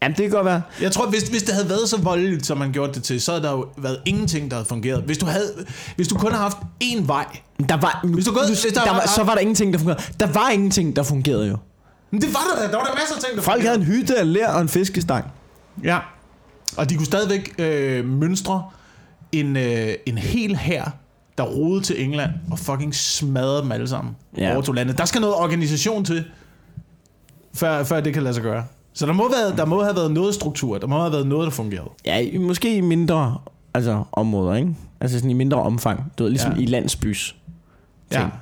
Jamen, 0.02 0.16
det 0.16 0.22
kan 0.22 0.30
godt 0.30 0.44
være. 0.46 0.62
Jeg 0.80 0.92
tror, 0.92 1.06
hvis, 1.06 1.22
hvis 1.22 1.42
det 1.42 1.54
havde 1.54 1.68
været 1.68 1.88
så 1.88 1.96
voldeligt, 2.00 2.46
som 2.46 2.58
man 2.58 2.72
gjorde 2.72 2.92
det 2.94 3.02
til, 3.02 3.20
så 3.20 3.32
havde 3.32 3.42
der 3.44 3.52
jo 3.52 3.68
været 3.78 3.98
ingenting, 4.06 4.50
der 4.50 4.56
havde 4.56 4.68
fungeret. 4.68 5.02
Hvis 5.02 5.18
du, 5.18 5.26
havde, 5.26 5.52
hvis 5.96 6.08
du 6.08 6.14
kun 6.18 6.32
har 6.32 6.38
haft 6.38 6.56
én 6.84 7.06
vej, 7.06 7.26
Der 7.68 7.76
var, 7.76 8.00
Hvis 8.14 8.24
du 8.24 8.32
hvis 8.48 8.60
der 8.74 8.80
der 8.82 8.90
var- 8.90 8.98
var, 8.98 9.06
så 9.06 9.22
var 9.22 9.32
der 9.34 9.40
ingenting, 9.40 9.72
der 9.72 9.78
fungerede. 9.78 10.02
Der 10.20 10.26
var 10.26 10.50
ingenting, 10.50 10.96
der 10.96 11.02
fungerede 11.02 11.48
jo. 11.48 11.56
men 12.10 12.20
det 12.20 12.34
var 12.34 12.40
der 12.54 12.62
da. 12.66 12.72
Der 12.72 12.76
var 12.78 12.84
der 12.84 12.94
masser 12.94 13.14
af 13.14 13.20
ting, 13.22 13.36
der 13.36 13.42
Folk 13.42 13.62
havde 13.62 13.76
en 13.76 13.82
hytte 13.82 14.18
af 14.18 14.32
lær 14.32 14.48
og 14.48 14.60
en 14.60 14.68
fiskestang. 14.68 15.24
Ja. 15.84 15.98
Og 16.76 16.90
de 16.90 16.96
kunne 16.96 17.06
stadigvæk 17.06 17.54
øh, 17.58 18.04
mønstre 18.04 18.64
en, 19.32 19.56
øh, 19.56 19.94
en 20.06 20.18
hel 20.18 20.56
her 20.56 20.84
der 21.38 21.44
rodede 21.44 21.84
til 21.84 22.04
England 22.04 22.30
og 22.50 22.58
fucking 22.58 22.94
smadrede 22.94 23.62
dem 23.62 23.72
alle 23.72 23.88
sammen. 23.88 24.16
Ja. 24.36 24.42
Ja. 24.48 24.54
Overtog 24.54 24.74
landet. 24.74 24.98
Der 24.98 25.04
skal 25.04 25.20
noget 25.20 25.36
organisation 25.36 26.04
til, 26.04 26.24
før, 27.54 27.84
før 27.84 28.00
det 28.00 28.14
kan 28.14 28.22
lade 28.22 28.34
sig 28.34 28.42
gøre. 28.42 28.64
Så 28.92 29.06
der 29.06 29.12
må, 29.12 29.28
være, 29.30 29.56
der 29.56 29.64
må 29.64 29.82
have 29.82 29.96
været 29.96 30.10
noget 30.12 30.34
struktur. 30.34 30.78
Der 30.78 30.86
må 30.86 31.00
have 31.00 31.12
været 31.12 31.26
noget, 31.26 31.44
der 31.44 31.50
fungerede. 31.50 31.90
Ja, 32.06 32.38
måske 32.38 32.76
i 32.76 32.80
mindre 32.80 33.38
altså, 33.74 34.04
områder, 34.12 34.54
ikke? 34.54 34.74
Altså 35.00 35.18
sådan 35.18 35.30
i 35.30 35.34
mindre 35.34 35.62
omfang. 35.62 36.12
Du 36.18 36.22
ved, 36.22 36.30
ligesom 36.30 36.52
Ja. 36.52 36.56
ja. 36.56 36.62
i 36.62 36.66
landsbys. 36.66 37.36
Ja. 38.12 38.18
ting. 38.18 38.32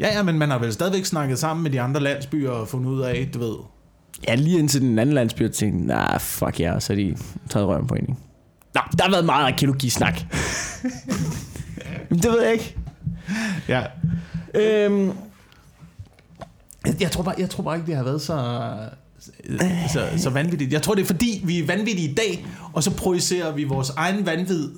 ja, 0.00 0.16
ja, 0.16 0.22
men 0.22 0.38
man 0.38 0.50
har 0.50 0.58
vel 0.58 0.72
stadigvæk 0.72 1.04
snakket 1.04 1.38
sammen 1.38 1.62
med 1.62 1.70
de 1.70 1.80
andre 1.80 2.00
landsbyer 2.00 2.50
og 2.50 2.68
fundet 2.68 2.90
ud 2.90 3.00
af, 3.00 3.30
du 3.34 3.38
ved... 3.38 3.54
Ja, 4.28 4.34
lige 4.34 4.58
indtil 4.58 4.80
den 4.80 4.98
anden 4.98 5.14
landsby 5.14 5.44
og 5.44 5.52
tænkte, 5.52 5.86
nah, 5.86 6.20
fuck 6.20 6.60
ja, 6.60 6.70
yeah, 6.70 6.80
så 6.82 6.92
er 6.92 6.96
de 6.96 7.16
taget 7.50 7.68
røven 7.68 7.86
på 7.86 7.94
en, 7.94 8.00
ikke? 8.00 8.14
Nå, 8.74 8.80
der 8.98 9.04
har 9.04 9.10
været 9.10 9.24
meget 9.24 9.44
arkeologisnak. 9.52 10.20
Det 12.10 12.24
ved 12.24 12.42
jeg 12.42 12.52
ikke. 12.52 12.76
Ja. 13.68 13.82
Øhm, 14.54 15.12
Jeg, 16.86 16.94
jeg, 17.00 17.10
tror 17.10 17.22
bare, 17.22 17.34
jeg 17.38 17.50
tror 17.50 17.64
bare 17.64 17.76
ikke, 17.76 17.86
det 17.86 17.96
har 17.96 18.02
været 18.04 18.22
så, 18.22 18.74
så, 19.92 20.08
så 20.16 20.30
vanvittigt. 20.30 20.72
Jeg 20.72 20.82
tror, 20.82 20.94
det 20.94 21.02
er 21.02 21.06
fordi, 21.06 21.42
vi 21.44 21.58
er 21.58 21.66
vanvittige 21.66 22.10
i 22.10 22.14
dag, 22.14 22.46
og 22.72 22.82
så 22.82 22.90
projicerer 22.90 23.52
vi 23.52 23.64
vores 23.64 23.90
egen 23.90 24.26
vanvid 24.26 24.70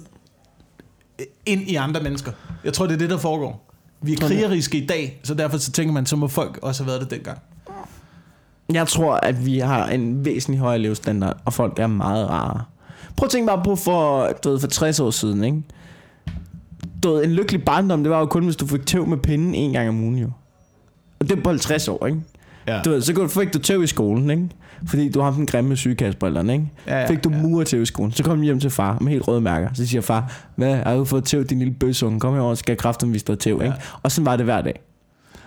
ind 1.46 1.62
i 1.62 1.74
andre 1.74 2.00
mennesker. 2.02 2.32
Jeg 2.64 2.72
tror, 2.72 2.86
det 2.86 2.94
er 2.94 2.98
det, 2.98 3.10
der 3.10 3.18
foregår. 3.18 3.70
Vi 4.02 4.12
er 4.12 4.16
krigeriske 4.16 4.78
i 4.78 4.86
dag, 4.86 5.20
så 5.22 5.34
derfor 5.34 5.58
så 5.58 5.72
tænker 5.72 5.92
man, 5.92 6.06
så 6.06 6.16
må 6.16 6.28
folk 6.28 6.58
også 6.62 6.82
have 6.82 6.88
været 6.88 7.00
det 7.00 7.10
dengang. 7.10 7.38
jeg 8.72 8.88
tror, 8.88 9.14
at 9.14 9.46
vi 9.46 9.58
har 9.58 9.88
en 9.88 10.24
væsentlig 10.24 10.60
højere 10.60 10.78
levestandard, 10.78 11.36
og 11.44 11.52
folk 11.52 11.78
er 11.78 11.86
meget 11.86 12.28
rare. 12.28 12.64
Prøv 13.16 13.26
at 13.26 13.30
tænke 13.30 13.46
bare 13.46 13.64
på 13.64 13.76
for, 13.76 14.28
du 14.44 14.50
ved, 14.50 14.60
for 14.60 14.66
60 14.66 15.00
år 15.00 15.10
siden, 15.10 15.44
ikke? 15.44 15.62
Du 17.02 17.12
ved, 17.12 17.24
en 17.24 17.32
lykkelig 17.32 17.64
barndom, 17.64 18.02
det 18.02 18.10
var 18.10 18.18
jo 18.18 18.26
kun, 18.26 18.44
hvis 18.44 18.56
du 18.56 18.66
fik 18.66 18.86
tæv 18.86 19.06
med 19.06 19.18
pinden 19.18 19.54
en 19.54 19.72
gang 19.72 19.88
om 19.88 20.00
ugen, 20.00 20.18
jo. 20.18 20.30
Og 21.20 21.28
det 21.28 21.38
er 21.38 21.42
på 21.42 21.50
50 21.50 21.88
år, 21.88 22.06
ikke? 22.06 22.20
Ja. 22.66 22.82
Du 22.82 23.00
så 23.00 23.28
fik 23.40 23.54
du 23.54 23.58
tæv 23.58 23.82
i 23.82 23.86
skolen, 23.86 24.30
ikke? 24.30 24.48
Fordi 24.88 25.08
du 25.08 25.20
har 25.20 25.30
den 25.30 25.46
grimme 25.46 25.76
sygekassebrillerne, 25.76 26.52
ikke? 26.52 26.64
Ja, 26.86 27.00
ja, 27.00 27.06
Fik 27.10 27.24
du 27.24 27.30
ja. 27.30 27.36
murer 27.36 27.64
til 27.64 27.82
i 27.82 27.86
skolen. 27.86 28.12
Så 28.12 28.22
kom 28.24 28.36
du 28.38 28.42
hjem 28.44 28.60
til 28.60 28.70
far 28.70 28.98
med 29.00 29.12
helt 29.12 29.28
røde 29.28 29.40
mærker. 29.40 29.68
Så 29.74 29.86
siger 29.86 30.00
far, 30.00 30.32
hvad, 30.56 30.76
har 30.76 30.96
du 30.96 31.04
fået 31.04 31.24
tæv, 31.24 31.44
din 31.44 31.58
lille 31.58 31.74
bøsunge? 31.74 32.20
Kom 32.20 32.34
herover, 32.34 32.54
så 32.54 32.58
skal 32.58 32.72
jeg 32.72 32.78
kraften 32.78 33.12
vise 33.12 33.24
dig 33.24 33.38
tæv, 33.38 33.58
Ja. 33.60 33.64
ikke? 33.64 33.76
Og 34.02 34.12
sådan 34.12 34.26
var 34.26 34.36
det 34.36 34.44
hver 34.44 34.62
dag. 34.62 34.80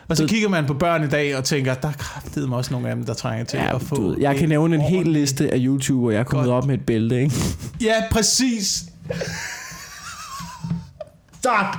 Og 0.09 0.17
så 0.17 0.27
kigger 0.27 0.49
man 0.49 0.65
på 0.65 0.73
børn 0.73 1.03
i 1.03 1.07
dag 1.07 1.37
og 1.37 1.43
tænker, 1.43 1.73
der 1.73 1.87
er 1.87 1.91
kraftedeme 1.91 2.55
også 2.55 2.73
nogle 2.73 2.89
af 2.89 2.95
dem, 2.95 3.05
der 3.05 3.13
trænger 3.13 3.45
til 3.45 3.57
Ja, 3.59 3.75
at 3.75 3.81
få... 3.81 3.95
du 3.95 4.07
ved, 4.07 4.17
jeg 4.19 4.35
kan 4.35 4.49
nævne 4.49 4.75
en 4.75 4.81
hel 4.81 5.07
liste 5.07 5.53
af 5.53 5.57
YouTuber, 5.61 6.11
jeg 6.11 6.19
er 6.19 6.23
kommet 6.23 6.49
op 6.51 6.65
med 6.65 6.73
et 6.75 6.85
bælte, 6.85 7.21
ikke? 7.21 7.35
Ja, 7.81 7.93
præcis. 8.11 8.83
Tak. 11.43 11.77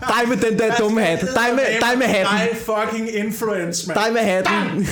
Dig 0.00 0.28
med 0.28 0.36
den 0.36 0.58
der 0.58 0.74
dumme 0.76 1.00
hat. 1.02 1.20
Dig 1.20 1.54
med, 1.54 1.64
dig 1.90 1.98
med 1.98 2.06
hatten. 2.06 2.36
Dig 2.38 2.48
fucking 2.66 3.14
influence, 3.14 3.88
man. 3.88 3.96
Dig 3.96 4.12
med 4.12 4.20
hatten. 4.22 4.86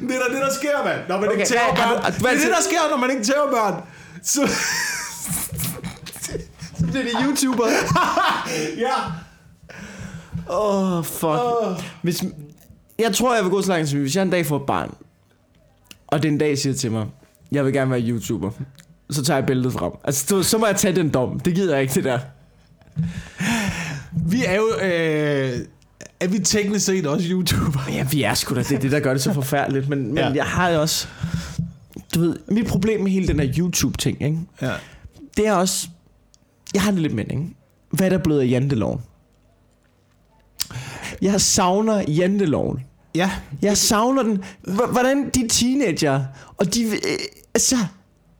Det 0.00 0.16
er 0.16 0.20
da 0.28 0.34
det, 0.34 0.42
der 0.42 0.52
sker, 0.52 0.84
mand. 0.84 1.00
Når 1.08 1.20
man 1.20 1.28
Okay, 1.28 1.38
ikke 1.38 1.48
tæver 1.48 1.74
hvad- 1.74 1.76
børn. 1.84 2.00
hvad- 2.02 2.12
Det 2.12 2.20
hvad- 2.20 2.32
er 2.32 2.36
det, 2.36 2.46
der 2.48 2.62
sker, 2.62 2.90
når 2.90 2.96
man 2.96 3.10
ikke 3.10 3.24
tæver 3.24 3.50
børn. 3.50 3.82
Så, 4.22 4.40
Så 6.78 6.86
bliver 6.86 7.02
det 7.02 7.12
YouTuber. 7.24 7.66
ja. 8.86 8.94
Åh, 10.50 10.98
oh, 10.98 11.04
fuck. 11.04 11.24
Åh. 11.24 11.76
Hvis, 12.02 12.24
jeg 12.98 13.14
tror, 13.14 13.34
jeg 13.34 13.42
vil 13.44 13.50
gå 13.50 13.62
så 13.62 13.68
langt, 13.68 13.88
som 13.88 13.98
hvis 14.00 14.16
jeg 14.16 14.22
en 14.22 14.30
dag 14.30 14.46
får 14.46 14.56
et 14.56 14.66
barn, 14.66 14.94
og 16.10 16.22
den 16.22 16.38
dag 16.38 16.58
siger 16.58 16.74
til 16.74 16.92
mig, 16.92 17.06
jeg 17.52 17.64
vil 17.64 17.72
gerne 17.72 17.90
være 17.90 18.00
YouTuber, 18.02 18.50
så 19.10 19.22
tager 19.24 19.38
jeg 19.38 19.46
billedet 19.46 19.72
frem. 19.72 19.92
Altså, 20.04 20.26
så, 20.26 20.42
så 20.42 20.58
må 20.58 20.66
jeg 20.66 20.76
tage 20.76 20.96
den 20.96 21.08
dom. 21.10 21.40
Det 21.40 21.54
gider 21.54 21.72
jeg 21.74 21.82
ikke, 21.82 21.94
det 21.94 22.04
der. 22.04 22.18
Vi 24.26 24.44
er 24.44 24.54
jo... 24.56 24.68
Øh, 24.82 25.66
er 26.20 26.28
vi 26.28 26.38
teknisk 26.38 26.86
set 26.86 27.06
også 27.06 27.28
YouTuber? 27.30 27.80
Ja, 27.88 28.06
vi 28.10 28.22
er 28.22 28.34
sgu 28.34 28.54
da. 28.54 28.62
Det 28.62 28.72
er 28.72 28.78
det, 28.78 28.92
der 28.92 29.00
gør 29.00 29.12
det 29.12 29.22
så 29.22 29.32
forfærdeligt. 29.32 29.88
Men, 29.88 30.06
men 30.06 30.16
Ja. 30.18 30.28
jeg 30.34 30.44
har 30.44 30.68
jo 30.68 30.80
også... 30.80 31.08
Du 32.14 32.20
ved, 32.20 32.36
mit 32.48 32.66
problem 32.66 33.00
med 33.00 33.10
hele 33.10 33.28
den 33.28 33.40
her 33.40 33.52
YouTube-ting, 33.58 34.22
ikke? 34.22 34.38
Ja. 34.62 34.72
det 35.36 35.46
er 35.46 35.52
også... 35.52 35.88
Jeg 36.74 36.82
har 36.82 36.90
det 36.90 37.00
lidt 37.00 37.12
ikke? 37.20 37.42
Hvad 37.90 38.06
er 38.06 38.10
der 38.10 38.18
blevet 38.18 38.40
af 38.40 38.46
janteloven? 38.50 39.00
Jeg 41.22 41.40
savner 41.40 42.04
janteloven. 42.08 42.80
Ja. 43.14 43.30
Jeg 43.62 43.76
savner 43.76 44.22
den. 44.22 44.44
Hvordan 44.92 45.30
de 45.30 45.48
teenager, 45.48 46.24
og 46.56 46.74
de... 46.74 46.82
Øh, 46.84 47.18
altså, 47.54 47.76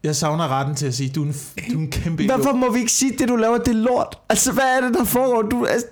jeg 0.05 0.17
savner 0.17 0.49
retten 0.49 0.75
til 0.75 0.87
at 0.87 0.95
sige, 0.95 1.11
du 1.11 1.23
er 1.23 1.27
en, 1.27 1.35
du 1.73 1.79
er 1.79 1.83
en 1.83 1.91
kæmpe 1.91 2.23
idiot. 2.25 2.41
hvorfor 2.41 2.57
må 2.57 2.73
vi 2.73 2.79
ikke 2.79 2.93
sige, 2.93 3.13
det 3.19 3.29
du 3.29 3.37
laver, 3.37 3.59
det 3.59 3.69
er 3.69 3.73
lort? 3.73 4.19
Altså, 4.29 4.53
hvad 4.53 4.65
er 4.65 4.81
det, 4.87 4.95
der 4.95 5.05
foregår? 5.05 5.43
Du, 5.43 5.65
altså, 5.65 5.87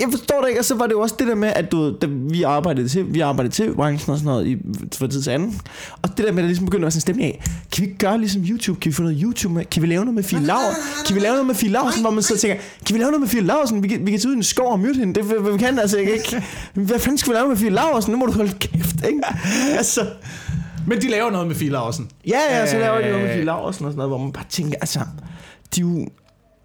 jeg 0.00 0.08
forstår 0.10 0.40
det 0.40 0.48
ikke, 0.48 0.60
og 0.60 0.64
så 0.64 0.74
var 0.74 0.86
det 0.86 0.92
jo 0.92 1.00
også 1.00 1.14
det 1.18 1.26
der 1.26 1.34
med, 1.34 1.48
at 1.48 1.72
du, 1.72 1.96
da 2.02 2.06
vi 2.10 2.42
arbejdede 2.42 2.88
til, 2.88 3.14
vi 3.14 3.20
arbejdede 3.20 3.54
til 3.54 3.74
branchen 3.74 4.12
og 4.12 4.18
sådan 4.18 4.32
noget 4.32 4.46
i, 4.46 4.56
for 4.98 5.06
tid 5.06 5.22
til 5.22 5.30
anden. 5.30 5.60
Og 6.02 6.08
det 6.16 6.26
der 6.26 6.32
med, 6.32 6.38
at 6.38 6.42
der 6.42 6.46
ligesom 6.46 6.64
begyndte 6.64 6.82
at 6.82 6.82
være 6.82 6.90
sådan 6.90 6.98
en 6.98 7.00
stemning 7.00 7.34
af, 7.34 7.42
kan 7.72 7.82
vi 7.82 7.86
ikke 7.86 7.98
gøre 7.98 8.18
ligesom 8.18 8.42
YouTube? 8.42 8.80
Kan 8.80 8.90
vi 8.90 8.94
få 8.94 9.02
noget 9.02 9.18
YouTube 9.22 9.54
med? 9.54 9.64
Kan 9.64 9.82
vi 9.82 9.86
lave 9.86 10.04
noget 10.04 10.14
med 10.14 10.22
Fie 10.22 10.40
Laur? 10.40 10.72
Kan 11.06 11.14
vi 11.14 11.20
lave 11.20 11.32
noget 11.32 11.46
med 11.46 11.54
Fie 11.54 11.70
Laursen, 11.70 12.00
hvor 12.00 12.10
man 12.10 12.22
så 12.22 12.38
tænker, 12.38 12.56
kan 12.86 12.94
vi 12.94 13.00
lave 13.00 13.10
noget 13.10 13.20
med 13.20 13.28
Fie 13.28 13.40
Laursen? 13.40 13.82
Vi 13.82 13.88
kan, 13.88 14.06
vi 14.06 14.10
kan 14.10 14.20
tage 14.20 14.28
ud 14.28 14.34
i 14.34 14.36
en 14.36 14.42
skov 14.42 14.72
og 14.72 14.80
myrde 14.80 14.98
hende. 14.98 15.14
Det 15.14 15.30
vi, 15.30 15.52
vi 15.52 15.58
kan 15.58 15.78
altså 15.78 15.96
ikke. 15.96 16.42
Hvad 16.74 16.98
fanden 16.98 17.18
skal 17.18 17.32
vi 17.32 17.36
lave 17.36 17.48
med 17.48 17.56
Fie 17.56 17.70
Laursen? 17.70 18.12
Nu 18.12 18.18
må 18.18 18.26
du 18.26 18.32
holde 18.32 18.52
kæft, 18.52 19.06
ikke? 19.08 19.20
Altså, 19.76 20.06
men 20.88 21.00
de 21.00 21.08
laver 21.08 21.30
noget 21.30 21.46
med 21.46 21.54
Fie 21.54 21.70
Laursen. 21.70 22.10
Ja, 22.26 22.38
ja, 22.50 22.66
så 22.66 22.78
laver 22.78 22.96
de 22.96 23.02
noget 23.02 23.20
med 23.20 23.28
Øh. 23.28 23.34
Fie 23.34 23.44
Laursen 23.44 23.84
og 23.84 23.92
sådan 23.92 23.96
noget, 23.96 24.10
hvor 24.10 24.18
man 24.18 24.32
bare 24.32 24.44
tænker, 24.48 24.78
altså, 24.80 25.00
de 25.74 25.80
er 25.80 25.84
jo, 25.84 26.08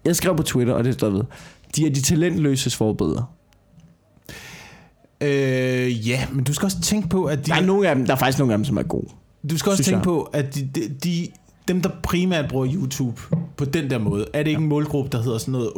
jeg 0.04 0.16
skrev 0.16 0.36
på 0.36 0.42
Twitter, 0.42 0.74
og 0.74 0.84
det 0.84 0.94
står 0.94 1.10
ved, 1.10 1.22
de 1.76 1.86
er 1.86 1.90
de 1.90 2.02
talentløses 2.02 2.76
forbedre. 2.76 3.26
Øh, 5.20 6.08
ja, 6.08 6.26
men 6.32 6.44
du 6.44 6.52
skal 6.52 6.66
også 6.66 6.80
tænke 6.80 7.08
på, 7.08 7.24
at 7.24 7.38
de... 7.46 7.50
Der 7.50 7.56
er, 7.56 7.60
nogle 7.60 7.88
af 7.88 7.96
dem, 7.96 8.06
der 8.06 8.12
er 8.12 8.18
faktisk 8.18 8.38
nogle 8.38 8.52
af 8.52 8.58
dem, 8.58 8.64
som 8.64 8.76
er 8.76 8.82
gode. 8.82 9.08
Du 9.50 9.58
skal 9.58 9.70
også 9.70 9.82
tænke 9.82 9.96
jeg. 9.96 10.04
på, 10.04 10.22
at 10.22 10.54
de, 10.54 10.70
de, 10.74 10.88
de, 11.04 11.28
dem, 11.68 11.80
der 11.80 11.90
primært 12.02 12.48
bruger 12.48 12.68
YouTube 12.74 13.20
på 13.56 13.64
den 13.64 13.90
der 13.90 13.98
måde, 13.98 14.26
er 14.32 14.42
det 14.42 14.50
ikke 14.50 14.62
en 14.62 14.68
målgruppe, 14.68 15.10
der 15.16 15.22
hedder 15.22 15.38
sådan 15.38 15.52
noget 15.52 15.70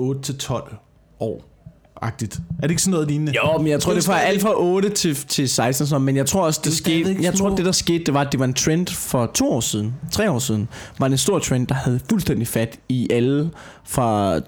8-12 0.43 0.75
år? 1.21 1.56
Agtigt. 2.03 2.35
Er 2.35 2.63
det 2.63 2.71
ikke 2.71 2.83
sådan 2.83 2.93
noget 2.93 3.09
lignende? 3.09 3.33
Jo, 3.45 3.59
men 3.59 3.67
jeg 3.67 3.81
tror, 3.81 3.91
Det 3.91 3.97
det 3.97 4.05
stadigvæk- 4.05 4.29
alt 4.29 4.43
fra 4.43 4.53
8 4.61 4.89
til, 4.89 5.15
til 5.17 5.49
16 5.49 5.83
og 5.85 5.89
sådan 5.89 6.05
men 6.05 6.17
jeg 6.17 6.27
tror 6.27 6.43
også, 6.47 6.61
det, 6.65 6.71
Det 6.71 6.75
skete, 6.79 7.17
jeg 7.21 7.35
tror, 7.35 7.55
det 7.57 7.65
der 7.65 7.73
skete, 7.73 8.05
det 8.05 8.15
var, 8.15 8.21
at 8.21 8.33
det 8.33 8.41
var 8.41 8.47
en 8.47 8.55
trend 8.55 8.87
for 8.87 9.27
to 9.35 9.51
år 9.53 9.61
siden, 9.61 9.95
tre 10.13 10.31
år 10.31 10.39
siden, 10.39 10.69
var 10.99 11.09
det 11.09 11.13
en 11.13 11.19
stor 11.19 11.39
trend, 11.39 11.67
der 11.67 11.75
havde 11.75 12.01
fuldstændig 12.11 12.49
fat 12.49 12.79
i 12.89 13.09
alle 13.13 13.51
fra 13.85 14.41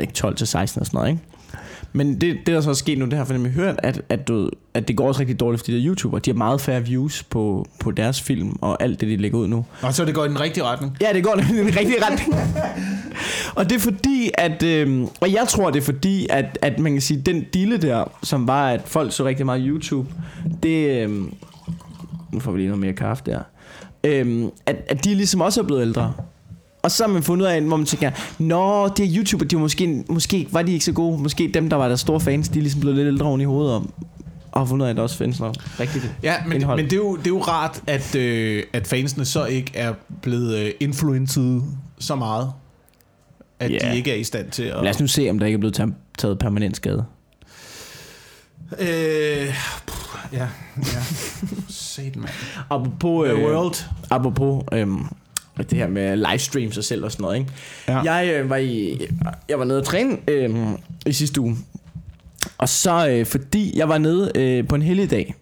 ikke, 0.00 0.12
12 0.12 0.36
til 0.36 0.46
16 0.46 0.80
og 0.80 0.86
sådan 0.86 0.98
noget, 0.98 1.10
ikke? 1.10 1.22
Men 1.92 2.20
det, 2.20 2.36
det 2.46 2.46
der 2.46 2.60
så 2.60 2.70
er 2.70 2.74
sket 2.74 2.98
nu, 2.98 3.04
det 3.04 3.12
har 3.12 3.24
jeg 3.24 3.32
nemlig 3.32 3.52
hørt, 3.52 3.74
at, 3.82 4.00
at, 4.08 4.28
du, 4.28 4.50
at 4.74 4.88
det 4.88 4.96
går 4.96 5.08
også 5.08 5.20
rigtig 5.20 5.40
dårligt 5.40 5.60
for 5.60 5.66
de 5.66 5.72
der 5.76 5.86
YouTubere. 5.86 6.20
De 6.20 6.30
har 6.30 6.36
meget 6.36 6.60
færre 6.60 6.84
views 6.84 7.22
på, 7.22 7.66
på 7.80 7.90
deres 7.90 8.20
film 8.22 8.56
og 8.60 8.82
alt 8.82 9.00
det, 9.00 9.08
de 9.08 9.16
lægger 9.16 9.38
ud 9.38 9.48
nu. 9.48 9.64
Og 9.82 9.94
så 9.94 10.04
det 10.04 10.14
går 10.14 10.24
i 10.24 10.28
den 10.28 10.40
rigtige 10.40 10.64
retning. 10.64 10.96
Ja, 11.00 11.12
det 11.12 11.24
går 11.24 11.36
i 11.38 11.40
den 11.56 11.66
rigtige 11.66 11.96
retning. 12.10 12.34
Og 13.54 13.70
det 13.70 13.76
er 13.76 13.80
fordi, 13.80 14.30
at... 14.34 14.62
Øh, 14.62 15.06
og 15.20 15.32
jeg 15.32 15.46
tror, 15.48 15.70
det 15.70 15.80
er 15.80 15.84
fordi, 15.84 16.26
at, 16.30 16.58
at 16.62 16.78
man 16.78 16.92
kan 16.92 17.00
sige, 17.00 17.20
den 17.20 17.44
dille 17.54 17.76
der, 17.76 18.04
som 18.22 18.46
var, 18.46 18.70
at 18.70 18.80
folk 18.84 19.12
så 19.12 19.24
rigtig 19.24 19.46
meget 19.46 19.62
YouTube, 19.66 20.08
det... 20.62 21.02
Øh, 21.02 21.10
nu 22.32 22.40
får 22.40 22.52
vi 22.52 22.58
lige 22.58 22.68
noget 22.68 22.80
mere 22.80 22.92
kaffe 22.92 23.22
der. 23.26 23.40
Øh, 24.04 24.44
at, 24.66 24.76
at 24.88 25.04
de 25.04 25.14
ligesom 25.14 25.40
også 25.40 25.60
er 25.60 25.64
blevet 25.64 25.82
ældre. 25.82 26.12
Og 26.82 26.90
så 26.90 27.06
har 27.06 27.12
man 27.12 27.22
fundet 27.22 27.46
ud 27.46 27.50
af, 27.50 27.62
hvor 27.62 27.76
man 27.76 27.86
tænker, 27.86 28.10
Nå, 28.38 28.88
det 28.88 29.04
er 29.04 29.16
YouTuber, 29.16 29.44
de 29.44 29.56
var 29.56 29.60
måske, 29.60 30.04
måske 30.08 30.48
var 30.52 30.62
de 30.62 30.72
ikke 30.72 30.84
så 30.84 30.92
gode. 30.92 31.22
Måske 31.22 31.50
dem, 31.54 31.70
der 31.70 31.76
var 31.76 31.88
der 31.88 31.96
store 31.96 32.20
fans, 32.20 32.48
de 32.48 32.58
er 32.58 32.62
ligesom 32.62 32.80
blevet 32.80 32.96
lidt 32.96 33.08
ældre 33.08 33.26
oven 33.26 33.40
i 33.40 33.44
hovedet 33.44 33.74
og, 33.74 33.86
og 34.52 34.60
har 34.60 34.66
fundet 34.66 34.84
ud 34.84 34.86
af, 34.86 34.90
at 34.90 34.96
der 34.96 35.02
også 35.02 35.16
findes 35.16 35.40
noget 35.40 35.80
rigtigt. 35.80 36.14
Ja, 36.22 36.34
men, 36.44 36.52
Indhold. 36.52 36.76
men 36.76 36.84
det, 36.84 36.92
er 36.92 36.96
jo, 36.96 37.16
det 37.16 37.26
er 37.26 37.30
jo 37.30 37.40
rart, 37.40 37.82
at, 37.86 38.14
øh, 38.14 38.62
at 38.72 38.86
fansene 38.86 39.24
så 39.24 39.44
ikke 39.44 39.72
er 39.74 39.92
blevet 40.22 40.58
øh, 40.58 40.70
influenced 40.80 41.60
så 41.98 42.14
meget, 42.14 42.52
at 43.60 43.70
Ja. 43.70 43.78
de 43.90 43.96
ikke 43.96 44.10
er 44.10 44.14
i 44.16 44.24
stand 44.24 44.50
til 44.50 44.62
at... 44.62 44.82
Lad 44.82 44.90
os 44.90 45.00
nu 45.00 45.06
se, 45.06 45.30
om 45.30 45.38
der 45.38 45.46
ikke 45.46 45.56
er 45.56 45.60
blevet 45.60 45.92
taget- 46.18 46.38
permanent 46.38 46.76
skade. 46.76 47.04
Øh, 48.78 49.54
pff, 49.86 50.14
ja, 50.32 50.38
ja. 50.82 51.00
Satan, 51.68 52.20
man. 52.20 52.28
Apropos, 52.70 53.28
The 53.28 53.36
øh, 53.38 53.44
world. 53.44 53.74
apropos 54.10 54.64
øhm, 54.72 55.04
det 55.58 55.72
her 55.72 55.88
med 55.88 56.16
livestream 56.16 56.72
sig 56.72 56.84
selv 56.84 57.04
og 57.04 57.12
sådan 57.12 57.22
noget, 57.22 57.38
ikke? 57.38 57.50
Ja. 57.88 58.12
Jeg 58.12 58.34
øh, 58.34 58.50
var 58.50 58.56
i, 58.56 58.98
jeg 59.48 59.58
var 59.58 59.64
nede 59.64 59.78
og 59.78 59.84
træne 59.84 60.16
øh, 60.28 60.54
i 61.06 61.12
sidste 61.12 61.40
uge. 61.40 61.56
Og 62.58 62.68
så 62.68 63.08
øh, 63.08 63.26
fordi 63.26 63.78
jeg 63.78 63.88
var 63.88 63.98
nede 63.98 64.32
øh, 64.34 64.68
på 64.68 64.74
en 64.74 64.82
heldig 64.82 65.10
dag. 65.10 65.34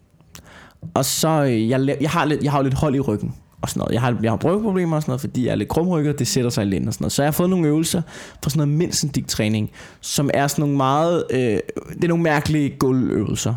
Og 0.95 1.05
så 1.05 1.29
øh, 1.45 1.69
jeg, 1.69 1.97
jeg 2.01 2.11
har 2.11 2.25
lidt 2.25 2.43
jeg 2.43 2.53
har 2.53 2.63
lidt 2.63 2.75
hold 2.75 2.95
i 2.95 3.01
ryggen 3.01 3.35
og 3.65 3.69
sådan 3.69 3.81
noget. 3.81 3.93
Jeg 3.93 4.01
har 4.01 4.17
jeg 4.23 4.33
har 4.33 4.37
bryggeproblemer 4.37 4.97
og 4.97 5.03
sådan 5.03 5.11
noget, 5.11 5.21
fordi 5.21 5.47
jeg 5.47 5.53
er 5.53 5.57
lidt 5.57 5.69
krumrykket, 5.69 6.19
det 6.19 6.27
sætter 6.27 6.51
sig 6.51 6.67
lidt 6.67 6.87
og 6.87 6.95
sådan 6.95 7.03
noget. 7.05 7.13
Så 7.13 7.23
jeg 7.23 7.27
har 7.27 7.33
fået 7.33 7.51
nogle 7.51 7.69
øvelser 7.69 8.03
fra 8.43 8.51
sådan 8.51 8.69
noget 8.69 8.79
mindsendig 8.79 9.27
træning, 9.27 9.71
som 10.01 10.31
er 10.35 10.47
sådan 10.47 10.63
nogle 10.63 10.77
meget 10.77 11.25
øh, 11.31 11.39
det 11.39 12.05
er 12.05 12.09
nogle 12.09 12.23
mærkelige 12.23 12.71
gulvøvelser. 12.79 13.55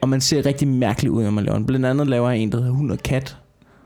Og 0.00 0.08
man 0.08 0.20
ser 0.20 0.46
rigtig 0.46 0.68
mærkelig 0.68 1.10
ud, 1.10 1.22
når 1.22 1.30
man 1.30 1.44
laver 1.44 1.56
den. 1.56 1.66
Blandt 1.66 1.86
andet 1.86 2.06
laver 2.06 2.30
jeg 2.30 2.38
en, 2.38 2.52
der 2.52 2.58
hedder 2.58 2.72
hund 2.72 2.92
og 2.92 2.98
kat, 2.98 3.36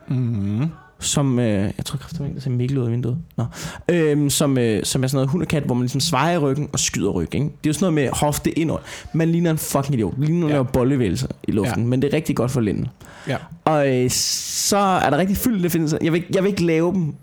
Mm-hmm 0.09 0.69
som, 1.05 1.38
øh, 1.38 1.47
jeg 1.77 1.85
tror 1.85 1.97
kraftigt, 1.99 2.35
der 2.35 2.40
ser 2.40 2.51
Mikkel 2.51 2.79
ud 2.79 2.85
af 2.87 2.93
vinduet. 2.93 3.17
Nå. 3.37 3.45
Øhm, 3.88 4.31
som, 4.31 4.59
øh, 4.59 4.85
som 4.85 5.05
er 5.05 5.09
sådan 5.09 5.17
noget 5.17 5.29
hund 5.31 5.43
og 5.43 5.49
kat, 5.49 5.62
hvor 5.62 5.75
man 5.75 5.83
ligesom 5.83 6.01
svejer 6.01 6.38
ryggen 6.38 6.69
og 6.73 6.81
skyder 6.81 7.11
ryggen. 7.11 7.43
Ikke? 7.43 7.55
Det 7.62 7.67
er 7.67 7.71
jo 7.71 7.73
sådan 7.73 7.95
noget 7.95 7.95
med 7.95 8.09
hofte 8.19 8.59
indad. 8.59 8.77
Man 9.12 9.33
ligner 9.33 9.51
en 9.51 9.59
fucking 9.59 9.95
idiot. 9.95 10.19
Man 10.19 10.27
ligner, 10.29 10.47
ja. 10.47 10.53
Laver 10.53 10.64
bollevægelser 10.64 11.29
i 11.49 11.53
luften, 11.53 11.83
ja. 11.83 11.88
men 11.88 12.03
det 12.03 12.12
er 12.12 12.17
rigtig 12.17 12.37
godt 12.37 12.51
for 12.51 12.61
lænden. 12.61 12.88
Ja. 13.29 13.37
Og 13.64 13.88
øh, 13.97 14.11
så 14.11 14.77
er 14.77 15.11
der 15.11 15.19
rigtig 15.19 15.37
fyldt 15.37 15.62
det 15.62 15.73
fitness. 15.73 15.95
Jeg 16.03 16.12
vil, 16.12 16.19
ikke- 16.19 16.31
jeg 16.35 16.43
vil 16.43 16.51
ikke 16.51 16.64
lave 16.64 16.93
dem 16.93 17.14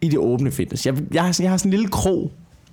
i 0.00 0.08
det 0.08 0.18
åbne 0.18 0.50
fitness. 0.50 0.86
Jeg, 0.86 0.94
jeg, 1.14 1.22
har, 1.24 1.32
sådan- 1.32 1.44
jeg 1.44 1.50
har 1.52 1.56
sådan 1.56 1.68
en 1.68 1.76
lille 1.76 1.88
krog. 1.88 2.32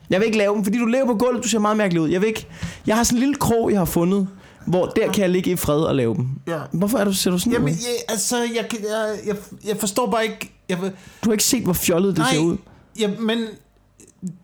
Jeg 0.10 0.20
vil 0.20 0.26
ikke 0.26 0.38
lave 0.38 0.56
dem, 0.56 0.64
fordi 0.64 0.78
du 0.78 0.86
lever 0.86 1.06
på 1.06 1.14
gulvet, 1.16 1.44
du 1.44 1.48
ser 1.48 1.60
meget 1.60 1.78
mærkelig 1.78 2.02
ud. 2.02 2.10
Jeg 2.10 2.22
vil 2.22 2.28
ikke. 2.28 2.48
Jeg 2.88 2.96
har 2.96 3.04
sådan 3.04 3.18
en 3.18 3.20
lille 3.20 3.36
krog, 3.36 3.72
jeg 3.72 3.80
har 3.80 3.86
fundet, 3.86 4.28
hvor 4.66 4.86
der 4.86 5.12
kan 5.12 5.22
jeg 5.22 5.30
ligge 5.30 5.52
i 5.52 5.56
fred 5.56 5.80
og 5.82 5.96
lave 5.96 6.16
dem. 6.16 6.28
Ja. 6.48 6.60
Hvorfor 6.72 6.98
er 6.98 7.04
du, 7.04 7.14
ser 7.14 7.32
du 7.32 7.38
sådan 7.40 7.54
Jamen, 7.54 7.68
jeg, 7.70 7.78
altså, 8.10 8.38
jeg, 8.38 8.66
jeg, 8.72 9.20
jeg, 9.26 9.36
jeg 9.68 9.78
forstår 9.78 10.10
bare 10.12 10.24
ikke... 10.24 10.52
Jeg, 10.70 10.78
Du 10.80 10.90
har 11.26 11.32
ikke 11.32 11.44
set, 11.44 11.64
hvor 11.64 11.74
fjollet 11.74 12.10
det 12.16 12.18
nej, 12.20 12.34
ser 12.34 12.40
ud. 12.40 12.58
Ja, 13.00 13.10
men 13.20 13.46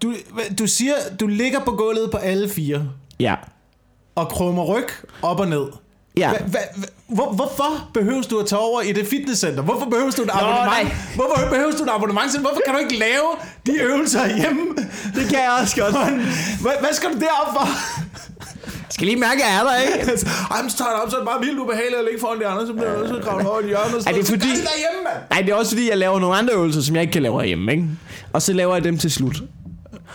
du, 0.01 0.13
du 0.59 0.67
siger, 0.67 0.93
du 1.19 1.27
ligger 1.27 1.59
på 1.59 1.71
gulvet 1.71 2.11
på 2.11 2.17
alle 2.17 2.49
fire 2.49 2.89
Ja. 3.19 3.35
og 4.15 4.27
krummer 4.29 4.63
ryg 4.63 4.87
op 5.21 5.39
og 5.39 5.47
ned. 5.47 5.65
Ja. 6.17 6.29
Hva, 6.29 6.37
hva, 6.47 6.59
hvor, 7.07 7.31
hvorfor 7.33 7.89
behøves 7.93 8.27
du 8.27 8.39
at 8.39 8.47
tage 8.47 8.59
over 8.59 8.81
i 8.81 8.91
det 8.91 9.07
fitnesscenter? 9.07 9.61
Hvorfor 9.63 9.85
behøves 9.85 10.15
du 10.15 10.21
et 10.21 10.29
abonnement? 10.33 10.65
nej. 10.65 10.95
Hvorfor 11.15 11.49
behøves 11.49 11.75
du 11.75 11.83
et 11.83 11.89
abonnement? 11.89 12.31
til- 12.31 12.39
Hvorfor 12.41 12.61
kan 12.65 12.73
du 12.73 12.79
ikke 12.79 12.97
lave 12.99 13.27
de 13.65 13.71
øvelser 13.81 14.35
hjemme? 14.37 14.61
Det 15.15 15.23
kan 15.29 15.39
jeg 15.39 15.57
også 15.61 15.81
godt. 15.81 15.93
Hvad, 16.61 16.71
hvad 16.79 16.93
skal 16.93 17.09
du 17.13 17.19
derop 17.19 17.53
for? 17.53 17.67
Skal 18.95 19.05
lige 19.11 19.19
mærke, 19.27 19.39
at 19.43 19.47
jeg 19.49 19.51
er 19.59 19.63
der, 19.69 19.75
ikke? 19.85 19.95
Ej, 20.53 20.61
men 20.61 20.69
så 20.71 20.77
tager 20.81 20.91
det 20.93 20.99
op, 21.03 21.09
så 21.11 21.15
er 21.17 21.21
det 21.23 21.27
bare 21.33 21.41
vildt 21.45 21.59
ubehageligt 21.63 21.99
at 22.01 22.05
ligge 22.09 22.19
foran 22.23 22.39
de 22.41 22.47
andre, 22.51 22.63
så 22.67 22.73
bliver 22.73 22.91
du 22.93 22.97
nødt 22.99 23.09
til 23.13 23.19
at 23.21 23.25
kravle 23.27 23.49
over 23.51 23.59
i 23.59 23.67
hjørnet. 23.67 23.99
Er 24.07 24.13
det 24.19 24.25
fordi- 24.33 24.49
det 24.55 24.63
derhjemme. 24.71 25.09
Nej, 25.31 25.39
det 25.41 25.49
er 25.53 25.55
også 25.55 25.71
fordi, 25.75 25.89
jeg 25.89 25.97
laver 25.97 26.19
nogle 26.19 26.35
andre 26.41 26.53
øvelser, 26.53 26.81
som 26.81 26.95
jeg 26.95 27.01
ikke 27.05 27.11
kan 27.17 27.21
lave 27.27 27.43
hjemme, 27.45 27.71
ikke? 27.71 27.85
Og 28.33 28.41
så 28.41 28.53
laver 28.53 28.73
jeg 28.75 28.83
dem 28.83 28.97
til 28.97 29.11
slut. 29.11 29.37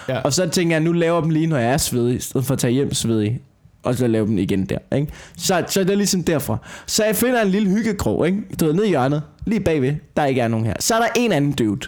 Ja. 0.08 0.18
Og 0.20 0.32
så 0.32 0.48
tænker 0.48 0.74
jeg, 0.76 0.80
nu 0.82 0.92
laver 0.92 1.16
jeg 1.16 1.22
dem 1.22 1.30
lige, 1.30 1.46
når 1.46 1.58
jeg 1.58 1.72
er 1.72 1.76
svedig, 1.76 2.16
i 2.16 2.20
stedet 2.20 2.46
for 2.46 2.52
at 2.54 2.58
tage 2.58 2.72
hjem 2.72 2.94
svedig. 2.94 3.40
Og 3.82 3.94
så 3.94 4.06
lave 4.06 4.26
dem 4.26 4.38
igen 4.38 4.64
der, 4.66 4.78
ikke? 4.96 5.12
Så, 5.38 5.64
så 5.68 5.80
det 5.84 5.90
er 5.90 5.94
ligesom 5.94 6.22
derfra. 6.24 6.56
Så 6.86 7.04
jeg 7.04 7.16
finder 7.16 7.42
en 7.42 7.48
lille 7.48 7.68
hyggekrog, 7.68 8.26
ikke? 8.26 8.38
Du 8.60 8.64
ved, 8.64 8.72
ned 8.74 8.84
i 8.84 8.88
hjørnet, 8.88 9.22
lige 9.46 9.60
bagved, 9.60 9.94
der 10.16 10.24
ikke 10.24 10.40
er 10.40 10.48
nogen 10.48 10.66
her. 10.66 10.74
Så 10.80 10.94
er 10.94 10.98
der 10.98 11.08
en 11.16 11.32
anden 11.32 11.52
dude, 11.52 11.80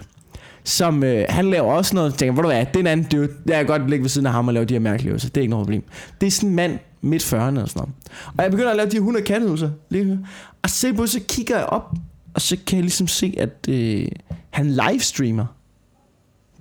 som 0.64 1.04
øh, 1.04 1.24
han 1.28 1.50
laver 1.50 1.72
også 1.72 1.94
noget, 1.94 2.12
og 2.12 2.18
tænker, 2.18 2.32
hvor 2.32 2.42
du 2.42 2.48
er, 2.48 2.64
det 2.64 2.76
er 2.76 2.80
en 2.80 2.86
anden 2.86 3.06
dude, 3.12 3.28
jeg 3.46 3.56
kan 3.56 3.66
godt 3.66 3.90
ligge 3.90 4.02
ved 4.02 4.08
siden 4.08 4.26
af 4.26 4.32
ham 4.32 4.48
og 4.48 4.54
lave 4.54 4.64
de 4.66 4.74
her 4.74 4.80
mærkelige 4.80 5.08
øvelser, 5.08 5.28
det 5.28 5.36
er 5.36 5.40
ikke 5.40 5.50
noget 5.50 5.64
problem. 5.64 5.84
Det 6.20 6.26
er 6.26 6.30
sådan 6.30 6.48
en 6.48 6.56
mand 6.56 6.78
midt 7.00 7.22
40'erne 7.32 7.36
og 7.36 7.68
sådan 7.68 7.70
noget. 7.76 7.90
Og 8.36 8.42
jeg 8.42 8.50
begynder 8.50 8.70
at 8.70 8.76
lave 8.76 8.86
de 8.88 8.92
her 8.92 9.00
100 9.00 9.24
katteøvelser, 9.24 9.70
lige 9.90 10.04
nu. 10.04 10.18
Og 10.62 10.70
så, 10.70 10.92
på, 10.96 11.06
så 11.06 11.20
kigger 11.28 11.56
jeg 11.56 11.66
op, 11.66 11.92
og 12.34 12.40
så 12.40 12.56
kan 12.66 12.76
jeg 12.76 12.82
ligesom 12.82 13.06
se, 13.08 13.34
at 13.38 13.68
øh, 13.68 14.06
han 14.50 14.66
livestreamer 14.70 15.46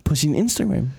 på 0.04 0.16
sin 0.16 0.36
Instagram. 0.36 0.90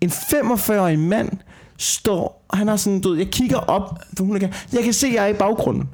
En 0.00 0.08
45-årig 0.10 0.98
mand 0.98 1.30
står, 1.78 2.44
og 2.48 2.58
han 2.58 2.68
har 2.68 2.76
sådan, 2.76 3.00
du 3.00 3.08
ved, 3.08 3.18
jeg 3.18 3.26
kigger 3.30 3.56
op, 3.56 3.98
på 4.16 4.22
100 4.22 4.46
kat- 4.46 4.66
jeg 4.72 4.84
kan 4.84 4.92
se, 4.92 5.06
at 5.06 5.14
jeg 5.14 5.24
er 5.24 5.28
i 5.28 5.38
baggrunden. 5.38 5.88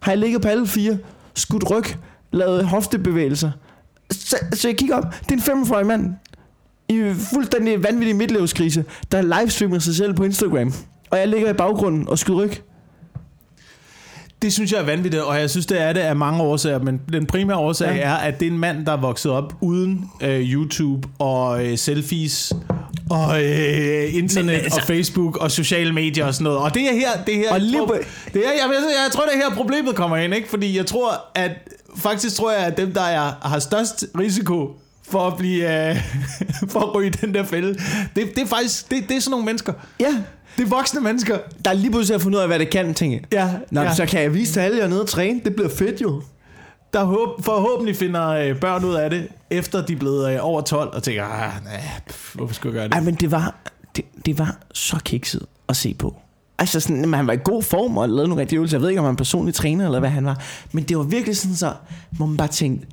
Har 0.00 0.12
jeg 0.12 0.18
ligget 0.18 0.42
på 0.42 0.48
alle 0.48 0.66
fire, 0.66 0.98
skudt 1.34 1.70
ryg, 1.70 1.84
lavet 2.32 2.66
hoftebevægelser, 2.66 3.50
så, 4.10 4.36
så 4.52 4.68
jeg 4.68 4.76
kigger 4.76 4.96
op, 4.96 5.04
det 5.28 5.48
er 5.48 5.52
en 5.54 5.62
45-årig 5.62 5.86
mand 5.86 6.14
i 6.88 7.12
fuldstændig 7.34 7.82
vanvittig 7.84 8.16
midtlivskrise, 8.16 8.84
der 9.12 9.22
livestreamer 9.40 9.78
sig 9.78 9.94
selv 9.94 10.14
på 10.14 10.24
Instagram. 10.24 10.72
Og 11.10 11.18
jeg 11.18 11.28
ligger 11.28 11.50
i 11.50 11.52
baggrunden 11.52 12.08
og 12.08 12.18
skyder 12.18 12.38
ryg. 12.38 12.52
Det 14.42 14.52
synes 14.52 14.72
jeg 14.72 14.80
er 14.80 14.84
vanvittigt, 14.84 15.22
og 15.22 15.40
jeg 15.40 15.50
synes, 15.50 15.66
det 15.66 15.80
er 15.82 15.92
det 15.92 16.00
af 16.00 16.16
mange 16.16 16.42
årsager, 16.42 16.78
men 16.78 17.00
den 17.12 17.26
primære 17.26 17.56
årsag 17.58 17.94
Ja. 17.96 18.00
er, 18.02 18.14
at 18.14 18.40
det 18.40 18.46
er 18.48 18.50
en 18.50 18.58
mand, 18.58 18.86
der 18.86 18.92
er 18.92 18.96
vokset 19.00 19.32
op 19.32 19.54
uden 19.60 20.04
øh, 20.22 20.40
YouTube 20.52 21.08
og 21.18 21.66
øh, 21.66 21.78
selfies 21.78 22.52
og 23.10 23.44
øh, 23.44 24.14
internet 24.14 24.46
Men, 24.46 24.54
altså- 24.54 24.80
og 24.80 24.86
Facebook 24.86 25.36
og 25.36 25.50
sociale 25.50 25.92
medier 25.92 26.26
og 26.26 26.34
sådan 26.34 26.44
noget. 26.44 26.58
Og 26.58 26.74
det 26.74 26.82
er 26.82 26.92
her, 26.94 27.24
det 27.26 27.34
er 27.34 27.38
her, 27.38 27.52
Og 27.52 27.60
lige 27.60 27.72
jeg, 27.72 27.78
tror, 27.78 27.86
på- 27.86 28.02
det 28.34 28.36
er, 28.46 28.50
jeg, 28.50 28.60
jeg, 28.66 28.74
jeg 29.06 29.12
tror, 29.12 29.24
det 29.24 29.34
er 29.34 29.48
her 29.48 29.56
problemet 29.56 29.94
kommer 29.94 30.16
ind, 30.16 30.34
ikke? 30.34 30.48
Fordi 30.48 30.76
jeg 30.76 30.86
tror, 30.86 31.10
at 31.34 31.50
faktisk 31.96 32.36
tror 32.36 32.52
jeg, 32.52 32.60
at 32.66 32.76
dem, 32.76 32.92
der 32.94 33.02
er, 33.02 33.32
har 33.48 33.58
størst 33.58 34.04
risiko 34.18 34.70
for 35.10 35.26
at 35.26 35.36
blive, 35.38 35.88
øh, 35.90 35.96
for 36.72 36.80
at 36.80 36.94
ryge 36.94 37.10
den 37.10 37.34
der 37.34 37.44
fælde, 37.44 37.68
det, 38.16 38.34
det 38.34 38.38
er 38.38 38.46
faktisk, 38.46 38.90
det, 38.90 39.08
det 39.08 39.16
er 39.16 39.20
sådan 39.20 39.30
nogle 39.30 39.46
mennesker. 39.46 39.72
Ja, 40.00 40.14
Det 40.56 40.64
er 40.64 40.68
voksne 40.68 41.00
mennesker. 41.00 41.38
der 41.64 41.70
er 41.70 41.74
lige 41.74 41.90
pludselig 41.90 42.14
at 42.14 42.22
finde 42.22 42.36
ud 42.38 42.42
af, 42.42 42.48
hvad 42.48 42.58
det 42.58 42.70
kan, 42.70 42.94
tænke. 42.94 43.24
Ja, 43.32 43.50
Nå, 43.70 43.80
ja. 43.80 43.94
så 43.94 44.06
kan 44.06 44.22
jeg 44.22 44.34
vise 44.34 44.52
til 44.52 44.60
alle, 44.60 44.76
jeg 44.78 44.84
er 44.84 44.88
nede 44.88 45.00
og 45.02 45.08
træne. 45.08 45.40
Det 45.44 45.54
bliver 45.54 45.68
fedt 45.70 46.00
jo. 46.02 46.22
der 46.92 47.04
håb, 47.04 47.44
forhåbentlig 47.44 47.96
finder 47.96 48.28
øh, 48.28 48.60
børn 48.60 48.84
ud 48.84 48.94
af 48.94 49.10
det, 49.10 49.28
efter 49.50 49.86
de 49.86 49.92
er 49.92 49.96
blevet 49.96 50.32
øh, 50.32 50.38
over 50.42 50.60
12, 50.60 50.94
og 50.94 51.02
tænker, 51.02 51.24
ah, 51.24 51.64
nej, 51.64 51.80
pff, 52.08 52.34
hvorfor 52.34 52.54
skulle 52.54 52.72
jeg 52.72 52.78
gøre 52.80 52.88
det? 52.88 52.94
Ej, 52.94 53.00
men 53.00 53.14
det 53.14 53.30
var, 53.30 53.54
det, 53.96 54.04
det 54.26 54.38
var 54.38 54.56
så 54.74 54.96
kikset 55.04 55.46
at 55.68 55.76
se 55.76 55.94
på. 55.94 56.16
Altså 56.60 56.80
sådan, 56.80 57.00
jamen, 57.00 57.14
han 57.14 57.26
var 57.26 57.32
i 57.32 57.38
god 57.44 57.62
form 57.62 57.96
og 57.96 58.08
lavede 58.08 58.28
nogle 58.28 58.40
rigtige 58.40 58.56
øvelser. 58.56 58.76
Jeg 58.76 58.82
ved 58.82 58.88
ikke, 58.88 58.98
om 59.00 59.04
han 59.04 59.08
var 59.08 59.10
en 59.10 59.16
personlig 59.16 59.54
træner 59.54 59.84
eller 59.84 60.00
hvad 60.00 60.10
han 60.10 60.24
var. 60.24 60.40
Men 60.72 60.84
det 60.84 60.96
var 60.96 61.02
virkelig 61.02 61.36
sådan 61.36 61.56
så, 61.56 61.72
hvor 62.10 62.26
man 62.26 62.36
bare 62.36 62.48
tænkte, 62.48 62.86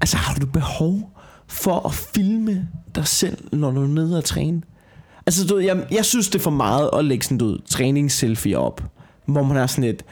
altså 0.00 0.16
har 0.16 0.34
du 0.34 0.46
behov 0.46 1.10
for 1.48 1.86
at 1.86 1.94
filme 1.94 2.68
dig 2.94 3.06
selv, 3.06 3.38
når 3.52 3.70
du 3.70 3.82
er 3.82 3.86
nede 3.86 4.18
og 4.18 4.24
træne? 4.24 4.62
Altså 5.26 5.46
du 5.46 5.54
ved, 5.54 5.64
jeg, 5.64 5.86
jeg 5.90 6.04
synes 6.04 6.28
det 6.28 6.38
er 6.38 6.42
for 6.42 6.50
meget 6.50 6.90
at 6.98 7.04
lægge 7.04 7.24
sådan, 7.24 7.38
du 7.38 7.58
træningsselfie 7.70 8.58
op. 8.58 8.82
Hvor 9.26 9.42
man 9.42 9.56
er 9.56 9.66
sådan 9.66 9.84
et, 9.84 10.02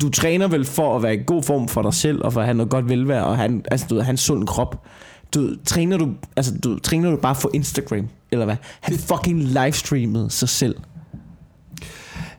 du 0.00 0.10
træner 0.10 0.48
vel 0.48 0.64
for 0.64 0.96
at 0.96 1.02
være 1.02 1.14
i 1.14 1.20
god 1.26 1.42
form 1.42 1.68
for 1.68 1.82
dig 1.82 1.94
selv, 1.94 2.24
og 2.24 2.32
for 2.32 2.40
at 2.40 2.46
have 2.46 2.56
noget 2.56 2.70
godt 2.70 2.88
velvære, 2.88 3.24
og 3.24 3.36
have, 3.36 3.48
en- 3.48 3.64
altså, 3.70 3.86
du 3.90 3.94
ved, 3.94 4.02
have 4.02 4.10
en 4.10 4.16
sund 4.16 4.46
krop. 4.46 4.86
Du, 5.34 5.48
træner 5.66 5.96
du, 5.96 6.08
altså, 6.36 6.58
du, 6.58 6.78
træner 6.78 7.10
du 7.10 7.16
bare 7.16 7.34
for 7.34 7.50
Instagram, 7.54 8.08
eller 8.32 8.44
hvad? 8.44 8.56
Han 8.80 8.98
fucking 8.98 9.42
livestreamede 9.42 10.30
sig 10.30 10.48
selv. 10.48 10.76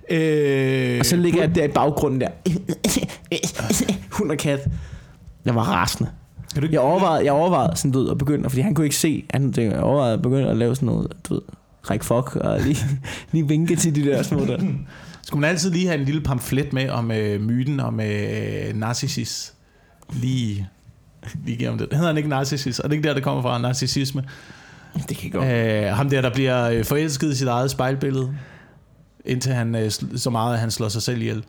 Øh, 0.09 0.99
Og 0.99 1.05
så 1.05 1.15
ligger 1.15 1.39
jeg 1.41 1.55
der 1.55 1.63
i 1.63 1.67
baggrunden 1.67 2.21
der. 2.21 2.29
Hund 4.17 4.31
og 4.31 4.37
kat. 4.37 4.67
Jeg 5.45 5.55
var 5.55 5.61
rasende. 5.61 6.11
kan 6.53 6.63
du 6.63 6.67
Jeg 6.71 6.79
overvejede, 6.79 7.25
jeg 7.25 7.33
overvejede 7.33 7.75
sådan, 7.75 7.91
du 7.91 7.99
ved, 7.99 8.11
at 8.11 8.17
begynde, 8.17 8.49
fordi 8.49 8.61
han 8.61 8.73
kunne 8.73 8.85
ikke 8.85 8.95
se, 8.95 9.25
han 9.33 9.53
jeg 9.57 9.79
overvejede 9.79 10.13
at 10.13 10.21
begynde 10.21 10.49
at 10.49 10.57
lave 10.57 10.75
sådan 10.75 10.87
noget, 10.87 11.07
du 11.29 11.33
ved, 11.33 11.41
række 11.89 12.05
fuck, 12.05 12.35
og 12.35 12.59
lige, 12.61 12.77
lige 13.31 13.47
vinke 13.47 13.75
til 13.75 13.95
de 13.95 14.03
der 14.03 14.23
små 14.23 14.45
der. 14.45 14.59
skulle 15.21 15.41
man 15.41 15.49
altid 15.49 15.71
lige 15.71 15.87
have 15.87 15.99
en 15.99 16.05
lille 16.05 16.21
pamflet 16.21 16.73
med 16.73 16.89
om 16.89 17.11
øh, 17.11 17.41
myten 17.41 17.79
om 17.79 17.99
øh, 17.99 18.75
narcissus? 18.75 19.53
Lige, 20.13 20.67
lige 21.45 21.69
om 21.69 21.77
det. 21.77 21.87
Hedder 21.91 22.07
han 22.07 22.17
ikke 22.17 22.29
narcissus? 22.29 22.79
Er 22.79 22.83
det 22.83 22.95
ikke 22.95 23.07
der, 23.07 23.13
det 23.13 23.23
kommer 23.23 23.41
fra, 23.41 23.57
narcissisme? 23.57 24.23
Det 25.09 25.17
kan 25.17 25.29
godt. 25.31 25.47
Øh, 25.47 25.83
ham 25.83 26.09
der, 26.09 26.21
der 26.21 26.33
bliver 26.33 26.69
øh, 26.69 26.85
forelsket 26.85 27.31
i 27.31 27.35
sit 27.35 27.47
eget 27.47 27.71
spejlbillede, 27.71 28.35
indtil 29.25 29.51
han 29.53 29.75
øh, 29.75 29.91
så 30.15 30.29
meget, 30.29 30.53
at 30.53 30.59
han 30.59 30.71
slår 30.71 30.89
sig 30.89 31.01
selv 31.01 31.21
ihjel. 31.21 31.43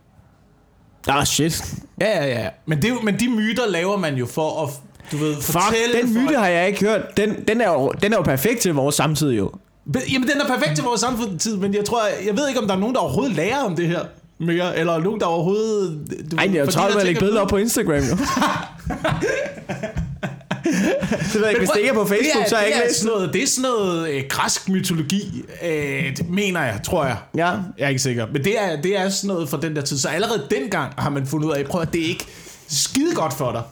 Ah, 1.09 1.27
shit. 1.27 1.65
Ja, 2.01 2.25
ja, 2.25 2.43
ja. 2.43 2.49
Men, 2.67 2.79
det, 2.79 2.85
er 2.85 2.89
jo- 2.95 3.01
men 3.01 3.21
de 3.21 3.29
myter 3.31 3.63
laver 3.69 3.97
man 3.97 4.15
jo 4.15 4.27
for 4.27 4.63
at, 4.63 4.69
du 5.13 5.17
ved, 5.17 5.35
Fuck, 5.35 5.45
fortælle 5.59 6.01
den 6.01 6.15
folk- 6.15 6.25
myte 6.25 6.39
har 6.39 6.49
jeg 6.49 6.69
ikke 6.69 6.81
hørt. 6.81 7.03
Den, 7.17 7.45
den, 7.49 7.61
er 7.61 7.71
jo, 7.73 7.93
den 8.03 8.13
er 8.13 8.17
jo 8.17 8.23
perfekt 8.23 8.61
til 8.61 8.75
vores 8.75 8.95
samtid 8.95 9.31
jo. 9.33 9.51
Men- 9.87 10.03
Jamen, 10.13 10.29
den 10.29 10.41
er 10.41 10.47
perfekt 10.47 10.75
til 10.75 10.85
vores 10.85 11.01
samfundstid, 11.01 11.57
men 11.57 11.75
jeg 11.75 11.85
tror, 11.85 12.01
jeg 12.27 12.37
ved 12.37 12.49
ikke, 12.49 12.61
om 12.61 12.67
der 12.67 12.75
er 12.75 12.79
nogen, 12.79 12.95
der 12.95 13.01
overhovedet 13.01 13.37
lærer 13.37 13.63
om 13.65 13.77
det 13.77 13.89
her 13.89 14.01
mere, 14.39 14.79
eller 14.79 14.99
nogen, 14.99 15.21
der 15.21 15.27
overhovedet... 15.27 16.01
Du, 16.31 16.37
Ej, 16.37 16.51
jeg 16.55 16.61
er 16.61 16.65
der 16.67 16.89
med 16.89 16.97
at 17.01 17.05
lægge 17.07 17.21
billeder 17.21 17.41
op 17.41 17.49
på 17.49 17.57
Instagram 17.57 18.03
jo. 18.11 18.17
det 20.65 21.35
ved 21.35 21.41
jeg 21.41 21.51
ikke, 21.51 21.59
hvis 21.59 21.71
det 21.71 21.79
ikke 21.79 21.91
er 21.91 21.95
på 21.95 22.05
Facebook, 22.05 22.35
det 22.35 22.45
er, 22.45 22.49
så 22.49 22.57
har 22.57 22.63
jeg 22.63 22.71
det 22.71 22.77
ikke 22.77 22.83
er 22.83 22.89
læst 22.89 23.01
sådan 23.01 23.17
noget, 23.17 23.33
Det 23.33 23.43
er 23.43 23.47
sådan 23.47 23.71
noget 23.71 24.11
øh, 24.11 24.23
græsk 24.29 24.69
mytologi, 24.69 25.45
øh, 25.65 26.17
det 26.17 26.31
mener 26.31 26.63
jeg, 26.63 26.81
tror 26.85 27.05
jeg. 27.05 27.17
Ja. 27.37 27.51
Jeg 27.51 27.85
er 27.85 27.89
ikke 27.89 28.03
sikker. 28.03 28.27
Men 28.33 28.45
det 28.45 28.63
er, 28.63 28.83
det 28.83 28.99
er 28.99 29.09
sådan 29.09 29.29
noget 29.29 29.49
fra 29.49 29.61
den 29.61 29.77
der 29.77 29.83
tid. 29.83 29.99
Så 29.99 30.09
allerede 30.09 30.47
dengang 30.51 30.93
har 30.99 31.11
man 31.11 31.27
fundet 31.27 31.49
ud 31.49 31.53
af, 31.53 31.67
prøv 31.67 31.81
at 31.81 31.93
det 31.93 32.01
er 32.01 32.09
ikke 32.09 32.27
skide 32.69 33.15
godt 33.15 33.33
for 33.33 33.53
dig 33.53 33.63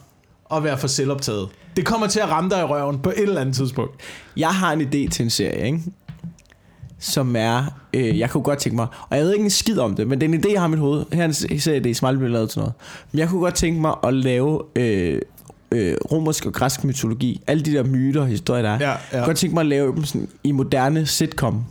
at 0.57 0.63
være 0.63 0.77
for 0.77 0.87
selvoptaget. 0.87 1.49
Det 1.75 1.85
kommer 1.85 2.07
til 2.07 2.19
at 2.19 2.29
ramme 2.29 2.49
dig 2.49 2.59
i 2.59 2.63
røven 2.63 2.99
på 2.99 3.09
et 3.09 3.19
eller 3.19 3.41
andet 3.41 3.55
tidspunkt. 3.55 4.01
Jeg 4.37 4.49
har 4.49 4.71
en 4.71 4.81
idé 4.81 5.09
til 5.09 5.23
en 5.23 5.29
serie, 5.29 5.65
ikke? 5.65 5.79
Som 6.99 7.35
er, 7.35 7.65
øh, 7.93 8.19
jeg 8.19 8.29
kunne 8.29 8.43
godt 8.43 8.59
tænke 8.59 8.75
mig, 8.75 8.87
og 9.09 9.17
jeg 9.17 9.25
ved 9.25 9.33
ikke 9.33 9.43
en 9.43 9.49
skid 9.49 9.79
om 9.79 9.95
det, 9.95 10.07
men 10.07 10.21
det 10.21 10.29
er 10.29 10.33
en 10.33 10.45
idé, 10.45 10.51
jeg 10.51 10.61
har 10.61 10.67
i 10.67 10.71
mit 10.71 10.79
hoved. 10.79 11.05
Her 11.13 11.21
er 11.21 11.25
en 11.27 11.33
serie, 11.33 11.79
det 11.79 12.03
er 12.03 12.11
bliver 12.11 12.29
lavet 12.29 12.49
til 12.49 12.59
noget. 12.59 12.73
Men 13.11 13.19
jeg 13.19 13.29
kunne 13.29 13.41
godt 13.41 13.55
tænke 13.55 13.81
mig 13.81 13.95
at 14.03 14.13
lave 14.13 14.61
øh, 14.75 15.21
øh, 15.73 15.95
romersk 16.11 16.45
og 16.45 16.53
græsk 16.53 16.83
mytologi. 16.83 17.41
Alle 17.47 17.63
de 17.63 17.71
der 17.73 17.83
myter 17.83 18.21
og 18.21 18.27
historier, 18.27 18.61
der 18.61 18.69
er. 18.69 18.77
Ja, 18.79 18.89
Jeg 18.89 18.99
ja. 19.11 19.17
kunne 19.17 19.25
godt 19.25 19.37
tænke 19.37 19.53
mig 19.53 19.61
at 19.61 19.67
lave 19.67 19.95
dem 19.95 20.03
sådan, 20.03 20.27
i 20.43 20.51
moderne 20.51 21.05
sitcom. 21.05 21.63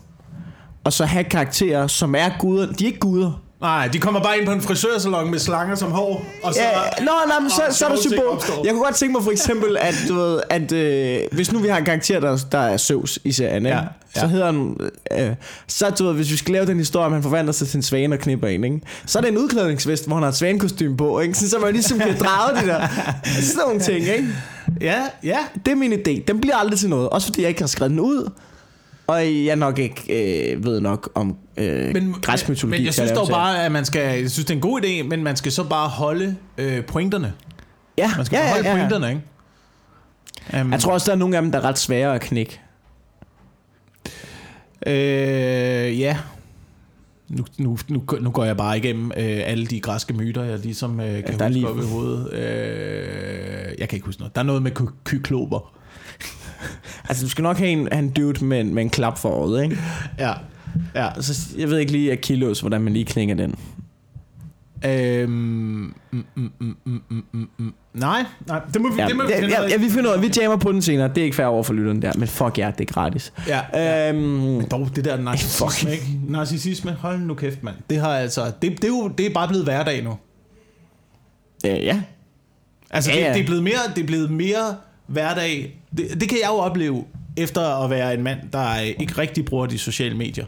Og 0.85 0.93
så 0.93 1.05
have 1.05 1.25
karakterer, 1.25 1.87
som 1.87 2.15
er 2.15 2.29
guder. 2.39 2.73
De 2.73 2.85
er 2.85 2.87
ikke 2.87 2.99
guder. 2.99 3.43
Nej, 3.63 3.89
de 3.89 3.99
kommer 3.99 4.23
bare 4.23 4.39
ind 4.39 4.47
på 4.47 4.53
en 4.53 4.61
frisørsalon 4.61 5.31
med 5.31 5.39
slanger 5.39 5.75
som 5.75 5.91
hår, 5.91 6.27
og 6.43 6.55
så... 6.55 6.61
Ja, 6.61 7.05
nå, 7.05 7.13
nej, 7.27 7.41
men 7.41 7.51
så, 7.51 7.63
så 7.71 7.87
er 7.87 7.89
der 7.89 8.01
symbol. 8.01 8.43
Jeg 8.65 8.73
kunne 8.73 8.85
godt 8.85 8.95
tænke 8.95 9.13
mig 9.13 9.23
for 9.23 9.31
eksempel, 9.31 9.77
at, 9.81 9.95
du 10.09 10.15
ved, 10.15 10.41
at 10.51 10.73
øh, 10.73 11.19
hvis 11.33 11.53
nu 11.53 11.59
vi 11.59 11.69
har 11.69 11.79
en 11.79 11.85
karakter, 11.85 12.21
der, 12.21 12.39
der 12.53 12.59
er 12.59 12.77
Zeus 12.77 13.19
i 13.25 13.33
serien? 13.33 13.67
Ja, 13.67 13.79
ja. 13.79 14.21
så 14.21 14.27
hedder 14.27 14.47
han... 14.47 14.77
Øh, 15.19 15.35
så 15.67 15.91
du 15.91 16.05
ved, 16.05 16.15
hvis 16.15 16.31
vi 16.31 16.37
skal 16.37 16.53
lave 16.53 16.67
den 16.67 16.79
historie, 16.79 17.07
om 17.07 17.13
han 17.13 17.23
forvandler 17.23 17.53
sig 17.53 17.69
til 17.69 17.77
en 17.77 17.83
svane 17.83 18.15
og 18.15 18.19
knipper 18.19 18.49
en, 18.49 18.65
ikke? 18.65 18.81
så 19.07 19.19
er 19.19 19.21
det 19.21 19.31
en 19.31 19.39
udklædningsvest, 19.39 20.07
hvor 20.07 20.17
han 20.17 20.23
har 20.23 20.31
et 20.31 20.37
svanekostyme 20.37 20.97
på, 20.97 21.21
ikke? 21.21 21.35
Sådan, 21.35 21.49
så 21.49 21.59
man 21.59 21.73
ligesom 21.73 21.99
kan 21.99 22.19
drage 22.19 22.61
det 22.61 22.67
der. 22.67 22.89
Sådan 23.25 23.61
nogle 23.65 23.81
ting, 23.81 23.99
ikke? 23.99 24.29
Ja, 24.81 25.03
ja. 25.23 25.39
Det 25.67 25.73
er 25.73 25.77
min 25.77 25.93
idé. 25.93 26.25
Den 26.29 26.41
bliver 26.41 26.57
aldrig 26.57 26.79
til 26.79 26.89
noget. 26.89 27.09
Også 27.09 27.27
fordi 27.27 27.41
jeg 27.41 27.49
ikke 27.49 27.63
har 27.63 27.69
skrevet 27.69 27.91
den 27.91 28.01
ud. 28.01 28.31
Og 29.13 29.45
jeg 29.45 29.57
nok 29.57 29.79
ikke 29.79 30.53
øh, 30.55 30.65
ved 30.65 30.81
nok 30.81 31.11
om 31.15 31.37
øh, 31.57 31.93
men, 31.95 32.13
græsk 32.23 32.49
mytologi. 32.49 32.79
Men 32.79 32.85
jeg 32.87 32.95
synes 32.95 33.11
dog 33.13 33.29
bare, 33.29 33.65
at 33.65 33.73
man 33.73 33.85
skal... 33.85 34.01
Jeg 34.21 34.31
synes, 34.31 34.45
det 34.47 34.51
er 34.51 34.55
en 34.55 34.61
god 34.61 34.81
idé, 34.83 35.03
men 35.03 35.23
man 35.25 35.37
skal 35.37 35.53
så 35.53 35.65
bare 35.65 35.89
holde 35.89 36.37
øh, 36.59 36.85
pointerne. 36.85 37.33
Ja, 37.99 38.11
Man 38.17 38.27
skal 38.27 38.37
ja, 38.37 38.49
holde 38.53 38.69
ja, 38.69 38.77
ja. 38.77 38.79
pointerne, 38.81 39.09
ikke? 39.09 40.63
Um, 40.65 40.73
Jeg 40.73 40.81
tror 40.81 40.93
også, 40.93 41.07
der 41.07 41.13
er 41.13 41.19
nogle 41.19 41.37
af 41.37 41.43
dem, 41.43 41.53
der 41.53 41.59
er 41.59 41.65
ret 41.65 41.79
svære 41.79 42.15
at 42.15 42.21
knække. 42.21 42.61
Øh, 44.87 46.01
ja. 46.01 46.17
Nu, 47.29 47.45
nu, 47.59 47.79
nu, 47.89 48.03
nu 48.21 48.31
går 48.31 48.45
jeg 48.45 48.57
bare 48.57 48.79
igennem 48.79 49.07
øh, 49.17 49.41
alle 49.45 49.67
de 49.67 49.81
græske 49.81 50.15
myter, 50.15 50.43
jeg 50.45 50.59
ligesom 50.59 51.01
øh, 51.01 51.07
kan 51.07 51.25
er 51.25 51.33
huske 51.33 51.49
lige- 51.49 51.69
op 51.69 51.79
i 51.79 51.83
hovedet. 51.83 52.33
Øh, 52.33 53.75
jeg 53.79 53.89
kan 53.89 53.97
ikke 53.97 54.07
huske 54.07 54.21
noget. 54.21 54.35
Der 54.35 54.41
er 54.41 54.45
noget 54.47 54.63
med 54.63 54.71
ky- 54.71 54.95
kykloper. 55.05 55.79
Altså, 57.09 57.25
du 57.25 57.31
skal 57.31 57.43
nok 57.43 57.57
have 57.59 57.71
en, 57.71 57.89
have 57.93 57.99
en 58.05 58.11
dude 58.11 58.45
med, 58.45 58.61
en- 58.61 58.75
med 58.75 58.83
en 58.83 58.91
klap 58.91 59.19
for 59.19 59.29
øjet, 59.29 59.63
ikke? 59.65 59.79
Ja. 60.19 60.33
ja. 60.95 61.09
Altså, 61.15 61.49
jeg 61.59 61.71
ved 61.71 61.79
ikke 61.79 61.93
lige, 61.93 62.13
Achilles, 62.13 62.61
hvordan 62.61 62.81
man 62.81 62.93
lige 62.93 63.05
knækker 63.05 63.35
den. 63.35 63.55
Øhm, 64.85 65.31
mm, 65.31 65.95
mm, 66.11 66.25
mm, 66.61 66.77
mm, 66.85 67.01
mm, 67.11 67.23
mm, 67.33 67.49
mm. 67.59 67.75
Nej, 67.95 68.25
nej, 68.47 68.61
det 68.75 68.81
må 68.81 68.89
vi, 68.93 69.01
Ja, 69.03 69.09
det 69.09 69.17
må 69.17 69.23
vi 69.27 69.29
ja, 69.33 69.37
finde 69.37 69.49
ud 69.49 69.53
ja, 69.53 69.65
af. 69.65 69.71
ja, 69.71 69.77
vi 69.77 69.89
finder 69.91 70.11
ud 70.11 70.15
af, 70.17 70.23
vi 70.23 70.31
jammer 70.41 70.57
på 70.57 70.73
den 70.73 70.83
senere. 70.83 71.09
Det 71.09 71.19
er 71.19 71.25
ikke 71.25 71.37
fair 71.37 71.47
over 71.47 71.63
for 71.63 71.73
lytteren 71.73 72.03
der, 72.03 72.13
men 72.19 72.29
fuck 72.29 72.59
ja, 72.59 72.71
det 72.79 72.89
er 72.91 72.93
gratis. 72.95 73.33
Ja, 73.49 73.61
ja. 73.75 74.09
Øhm, 74.13 74.19
Men 74.21 74.67
dog, 74.71 74.89
det 74.97 75.05
der 75.05 75.17
narcissisme, 75.17 75.93
ikke? 75.93 76.05
Narcissisme, 76.29 76.93
hold 76.93 77.19
nu 77.21 77.35
kæft, 77.35 77.63
mand. 77.63 77.77
Det 77.91 78.01
har 78.01 78.09
altså, 78.09 78.53
det, 78.63 78.71
det, 78.73 78.85
er 78.85 78.89
jo, 78.89 79.09
det 79.19 79.27
er 79.27 79.31
bare 79.35 79.49
blevet 79.49 79.65
hverdag 79.67 80.05
nu. 80.05 80.11
øh, 81.67 81.85
ja. 81.85 82.03
Altså, 82.91 83.11
Ja, 83.11 83.17
ja, 83.19 83.23
ja. 83.23 83.29
Det, 83.29 83.35
det, 83.35 83.43
er 83.43 83.47
blevet 83.47 83.63
mere, 83.63 83.75
det 83.97 84.03
er 84.03 84.07
blevet 84.07 84.31
mere 84.31 84.77
hverdag. 85.13 85.83
Det, 85.97 86.21
det 86.21 86.29
kan 86.29 86.39
jeg 86.43 86.49
jo 86.49 86.55
opleve 86.55 87.05
efter 87.37 87.85
at 87.85 87.91
være 87.91 88.15
en 88.15 88.23
mand, 88.23 88.39
der 88.53 88.79
ikke 88.79 89.19
rigtig 89.19 89.45
bruger 89.45 89.67
de 89.67 89.79
sociale 89.79 90.17
medier, 90.17 90.45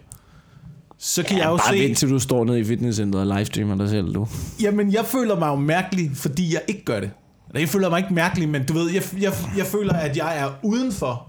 så 0.99 1.23
kan 1.23 1.37
ja, 1.37 1.43
jeg 1.43 1.51
jo 1.51 1.57
bare 1.57 1.77
se... 1.77 1.83
vent 1.83 1.99
til 1.99 2.11
du 2.11 2.19
står 2.19 2.45
nede 2.45 2.61
i 2.61 2.65
fitnesscenteret 2.65 3.31
og 3.31 3.37
livestreamer 3.37 3.77
dig 3.77 3.89
selv, 3.89 4.15
du. 4.15 4.27
Jamen, 4.61 4.93
jeg 4.93 5.05
føler 5.05 5.39
mig 5.39 5.49
jo 5.49 5.55
mærkelig, 5.57 6.11
fordi 6.15 6.55
jeg 6.55 6.63
ikke 6.69 6.85
gør 6.85 7.01
det. 7.01 7.11
Eller 7.49 7.61
jeg 7.61 7.69
føler 7.69 7.91
mig 7.91 7.99
ikke 7.99 8.15
mærkelig, 8.15 8.49
men 8.49 8.67
du 8.67 8.73
ved, 8.73 8.91
jeg, 8.91 9.03
jeg, 9.21 9.33
jeg 9.57 9.67
føler, 9.67 9.93
at 9.93 10.17
jeg 10.17 10.39
er 10.39 10.51
udenfor, 10.63 11.29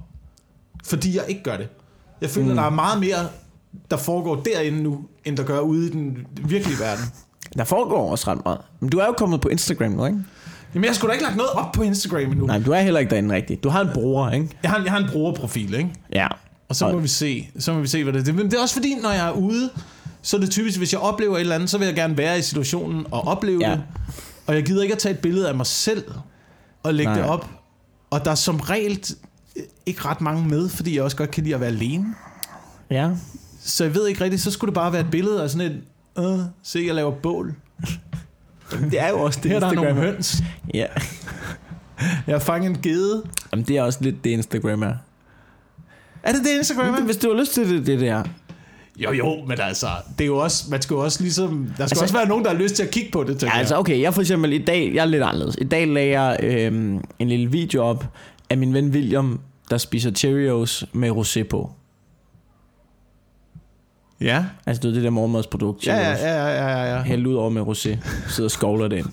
fordi 0.86 1.16
jeg 1.16 1.24
ikke 1.28 1.44
gør 1.44 1.58
det. 1.58 1.68
Jeg 2.22 2.30
føler, 2.30 2.50
mm. 2.50 2.56
der 2.56 2.64
er 2.64 2.70
meget 2.70 3.00
mere, 3.00 3.28
der 3.92 3.98
foregår 3.98 4.36
derinde 4.36 4.84
nu, 4.84 5.00
end 5.26 5.38
der 5.38 5.44
gør 5.44 5.60
ude 5.60 5.88
i 5.88 5.92
den 5.92 6.28
virkelige 6.42 6.80
verden. 6.80 7.06
Der 7.58 7.64
foregår 7.64 8.12
også 8.12 8.32
ret 8.32 8.46
meget. 8.46 8.62
Men 8.80 8.90
du 8.90 8.98
er 8.98 9.06
jo 9.06 9.12
kommet 9.12 9.42
på 9.42 9.48
Instagram 9.48 9.92
nu, 9.92 10.06
ikke? 10.06 10.20
Jamen, 10.76 10.86
jeg 10.88 10.96
skulle 10.96 11.10
da 11.10 11.14
ikke 11.14 11.24
lagt 11.24 11.36
noget 11.38 11.52
op 11.52 11.72
på 11.72 11.82
Instagram 11.82 12.32
endnu. 12.32 12.46
Nej, 12.46 12.58
men 12.58 12.66
du 12.66 12.72
er 12.72 12.80
heller 12.82 13.00
ikke 13.00 13.10
derinde 13.10 13.36
rigtigt. 13.36 13.64
Du 13.64 13.70
har 13.70 13.82
en 13.82 13.90
bruger, 13.94 14.32
ikke? 14.32 14.50
Jeg 14.64 14.72
har, 14.72 14.82
jeg 14.84 14.92
har 14.92 15.00
en 15.00 15.10
brugerprofil, 15.12 15.74
ikke? 15.74 15.90
Ja. 16.14 16.28
Og 16.70 16.76
så 16.76 16.92
må 16.92 16.98
vi 17.00 17.08
se, 17.08 17.50
så 17.60 17.74
må 17.74 17.80
vi 17.80 17.88
se, 17.88 18.04
hvad 18.04 18.14
det 18.14 18.28
er. 18.28 18.34
Men 18.34 18.46
det 18.46 18.54
er 18.54 18.62
også 18.62 18.76
fordi, 18.76 18.96
når 19.04 19.12
jeg 19.12 19.28
er 19.28 19.32
ude, 19.32 19.70
så 20.22 20.38
er 20.38 20.42
det 20.42 20.50
typisk, 20.52 20.78
hvis 20.78 20.94
jeg 20.94 21.02
oplever 21.02 21.36
et 21.36 21.40
eller 21.42 21.56
andet, 21.56 21.70
så 21.70 21.78
vil 21.78 21.86
jeg 21.86 21.96
gerne 21.96 22.18
være 22.18 22.40
i 22.40 22.42
situationen 22.42 23.06
og 23.12 23.28
opleve 23.28 23.60
Ja. 23.62 23.72
det. 23.72 23.84
Og 24.48 24.56
jeg 24.56 24.64
gider 24.64 24.82
ikke 24.82 24.92
at 24.94 25.00
tage 25.00 25.14
et 25.14 25.20
billede 25.20 25.50
af 25.50 25.56
mig 25.56 25.66
selv 25.66 26.04
og 26.84 26.94
lægge 26.94 27.12
Nej. 27.12 27.22
det 27.22 27.30
op. 27.30 27.50
Og 28.10 28.26
der 28.26 28.32
er 28.32 28.36
som 28.36 28.56
regel 28.60 29.04
ikke 29.86 30.02
ret 30.06 30.22
mange 30.22 30.48
med, 30.48 30.70
fordi 30.70 30.96
jeg 30.96 31.04
også 31.04 31.18
godt 31.18 31.32
kan 31.32 31.44
lide 31.44 31.56
at 31.56 31.62
være 31.62 31.70
alene. 31.70 32.06
Ja. 32.92 33.10
Så 33.62 33.84
jeg 33.84 33.96
ved 33.96 34.08
ikke 34.08 34.24
rigtigt, 34.24 34.42
så 34.42 34.52
skulle 34.52 34.70
det 34.70 34.76
bare 34.76 34.92
være 34.94 35.02
et 35.02 35.12
billede 35.12 35.44
af 35.44 35.50
sådan 35.50 35.72
et, 35.72 35.82
øh, 36.24 36.40
se, 36.64 36.84
jeg 36.88 36.96
laver 36.96 37.12
bål. 37.12 37.56
Det 38.72 39.00
er 39.02 39.10
jo 39.10 39.20
også 39.20 39.40
det 39.44 39.52
Her 39.52 39.60
der 39.60 39.68
er 39.68 39.72
nogle 39.74 39.90
Instagram 39.90 40.14
høns. 40.14 40.38
Ja. 40.74 40.86
Jeg 42.28 42.36
har 42.36 42.40
fanget 42.40 42.70
en 42.70 42.78
gede. 42.82 43.24
Jamen, 43.52 43.66
det 43.66 43.78
er 43.78 43.82
også 43.82 44.00
lidt 44.02 44.24
det 44.24 44.30
Instagram 44.30 44.84
er. 44.84 44.94
Er 46.24 46.32
det 46.32 46.42
det 46.44 46.58
Instagram? 46.58 46.94
er? 46.94 47.02
Hvis 47.02 47.18
du 47.18 47.34
har 47.34 47.40
lyst 47.40 47.54
til 47.54 47.70
det, 47.70 47.88
det 47.88 48.00
der. 48.00 48.24
Jo, 48.98 49.12
jo, 49.12 49.36
men 49.48 49.60
altså, 49.62 49.88
det 50.18 50.24
er 50.24 50.28
jo 50.28 50.38
også, 50.38 50.66
man 50.72 50.82
skal 50.82 50.94
jo 50.94 51.00
også 51.04 51.22
ligesom, 51.24 51.66
der 51.66 51.74
skal 51.74 51.84
Altså- 51.84 52.04
også 52.04 52.14
være 52.16 52.28
nogen, 52.28 52.44
der 52.46 52.52
har 52.52 52.58
lyst 52.58 52.76
til 52.76 52.84
at 52.84 52.92
kigge 52.92 53.12
på 53.12 53.24
det, 53.24 53.28
tænker 53.40 53.56
Ja, 53.56 53.60
altså 53.60 53.78
okay, 53.78 54.02
jeg 54.02 54.14
for 54.14 54.22
eksempel 54.22 54.54
i 54.54 54.58
dag, 54.66 54.92
jeg 54.96 55.02
er 55.02 55.06
lidt 55.06 55.24
anderledes. 55.24 55.58
I 55.62 55.64
dag 55.64 55.88
lagde 55.88 56.20
jeg 56.22 56.38
øhm, 56.44 57.02
en 57.20 57.28
lille 57.30 57.52
video 57.52 57.84
op 57.84 58.06
af 58.50 58.58
min 58.58 58.74
ven 58.74 58.90
William, 58.90 59.40
der 59.70 59.78
spiser 59.78 60.12
Cheerios 60.12 60.86
med 60.94 61.10
rosé 61.12 61.44
på. 61.44 61.72
Ja. 64.26 64.46
Altså 64.66 64.82
du 64.82 64.88
ved, 64.88 64.96
det 64.96 65.04
der 65.04 65.10
morgenmadsprodukt, 65.10 65.88
Ja, 65.88 65.96
ja, 65.98 66.12
ja, 66.12 66.46
ja, 66.46 66.68
ja, 66.70 66.96
ja. 66.96 67.02
Hælde 67.02 67.30
ud 67.30 67.36
over 67.36 67.50
med 67.50 67.62
rosé. 67.62 67.98
Sidder 68.30 68.48
og 68.48 68.52
skovler 68.52 68.88
det 68.88 68.98
ind. 68.98 69.06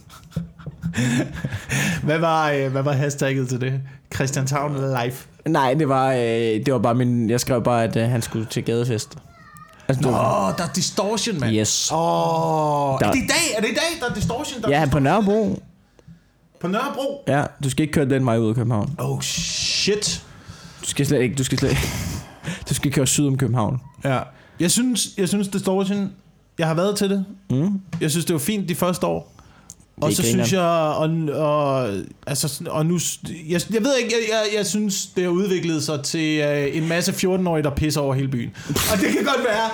Hvad 2.02 2.18
var, 2.18 2.50
øh, 2.50 2.72
hvad 2.72 2.82
var 2.82 2.92
hashtagget 2.92 3.48
til 3.48 3.60
det? 3.60 3.80
Christianshavn 4.14 4.74
live. 4.74 5.12
Nej, 5.46 5.74
det 5.74 5.88
var, 5.88 6.12
øh, 6.12 6.18
det 6.66 6.72
var 6.72 6.78
bare 6.78 6.94
min... 6.94 7.30
Jeg 7.30 7.40
skrev 7.40 7.62
bare, 7.64 7.84
at 7.84 7.96
øh, 7.96 8.08
han 8.08 8.22
skulle 8.22 8.46
til 8.46 8.64
gadefest. 8.64 9.16
Altså, 9.88 10.02
du, 10.02 10.08
oh, 10.08 10.14
der 10.58 10.64
er 10.64 10.72
distortion, 10.74 11.40
mand. 11.40 11.56
Yes. 11.56 11.90
Åh, 11.92 11.98
oh, 12.94 13.00
Der- 13.00 13.06
er 13.06 13.12
det 13.12 13.18
i 13.18 13.26
dag? 13.26 13.56
Er 13.56 13.60
det 13.60 13.68
i 13.68 13.74
dag, 13.74 14.00
der 14.00 14.10
er 14.10 14.14
distortion? 14.14 14.62
Der 14.62 14.68
Ja, 14.70 14.86
på 14.92 14.98
Nørrebro. 14.98 15.62
På 16.60 16.68
Nørrebro? 16.68 17.24
Ja, 17.28 17.44
du 17.64 17.70
skal 17.70 17.82
ikke 17.82 17.92
køre 17.92 18.08
den 18.08 18.26
vej 18.26 18.38
ud 18.38 18.48
af 18.48 18.54
København. 18.54 18.94
Oh, 18.98 19.20
shit. 19.20 20.24
Du 20.82 20.86
skal 20.86 21.06
slet 21.06 21.20
ikke... 21.20 21.34
Du 21.34 21.44
skal 21.44 21.58
slet 21.58 21.76
Du 22.68 22.74
skal 22.74 22.92
køre 22.92 23.06
syd 23.06 23.26
om 23.26 23.36
København. 23.38 23.80
Ja. 24.04 24.18
Jeg 24.62 24.70
synes, 24.70 25.08
jeg 25.18 25.28
synes 25.28 25.48
distortion, 25.48 26.12
jeg 26.58 26.66
har 26.66 26.74
været 26.74 26.96
til 26.96 27.10
det. 27.10 27.24
Mm. 27.50 27.80
Jeg 28.00 28.10
synes, 28.10 28.24
det 28.24 28.32
var 28.32 28.38
fint 28.40 28.68
de 28.68 28.74
første 28.74 29.06
år. 29.06 29.28
Og 30.00 30.12
så 30.12 30.22
synes 30.22 30.52
jeg, 30.52 30.60
og, 30.62 31.10
og, 31.32 31.88
altså, 32.26 32.64
og 32.70 32.86
nu, 32.86 32.98
jeg, 33.48 33.60
jeg 33.74 33.82
ved 33.84 33.96
ikke, 34.02 34.14
jeg, 34.14 34.28
jeg, 34.30 34.56
jeg 34.58 34.66
synes, 34.66 35.06
det 35.06 35.24
har 35.24 35.30
udviklet 35.30 35.82
sig 35.82 36.02
til 36.02 36.40
øh, 36.40 36.76
en 36.76 36.88
masse 36.88 37.12
14-årige, 37.12 37.62
der 37.62 37.70
pisser 37.70 38.00
over 38.00 38.14
hele 38.14 38.28
byen. 38.28 38.50
Og 38.68 38.98
det 39.00 39.08
kan 39.12 39.24
godt 39.24 39.44
være, 39.48 39.70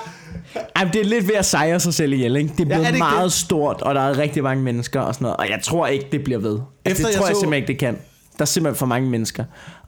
Ej, 0.77 0.85
det 0.85 1.01
er 1.01 1.05
lidt 1.05 1.29
ved 1.29 1.35
at 1.35 1.45
sejre 1.47 1.81
sig 1.81 1.95
selv 1.95 2.13
ihjel, 2.13 2.37
ikke? 2.37 2.53
Det 2.59 2.61
er 2.61 2.67
Ja, 2.69 2.75
er 2.75 2.79
blevet 2.79 2.93
det 2.93 2.99
meget 2.99 3.25
det? 3.25 3.33
stort, 3.33 3.83
og 3.83 3.95
der 3.95 4.01
er 4.01 4.19
rigtig 4.19 4.43
mange 4.43 4.63
mennesker 4.65 5.01
og 5.01 5.15
sådan 5.15 5.23
noget. 5.25 5.37
Og 5.37 5.49
jeg 5.51 5.61
tror 5.63 5.87
ikke, 5.87 6.07
det 6.13 6.25
bliver 6.25 6.39
ved. 6.39 6.59
Altså, 6.59 6.63
Efter 6.85 7.05
det 7.05 7.11
jeg 7.13 7.19
tror 7.21 7.27
jeg, 7.27 7.37
så- 7.37 7.41
simpelthen 7.41 7.63
ikke, 7.63 7.73
det 7.73 7.79
kan. 7.79 7.95
Der 8.37 8.43
er 8.43 8.45
simpelthen 8.45 8.79
for 8.79 8.87
mange 8.87 9.11
mennesker. 9.11 9.45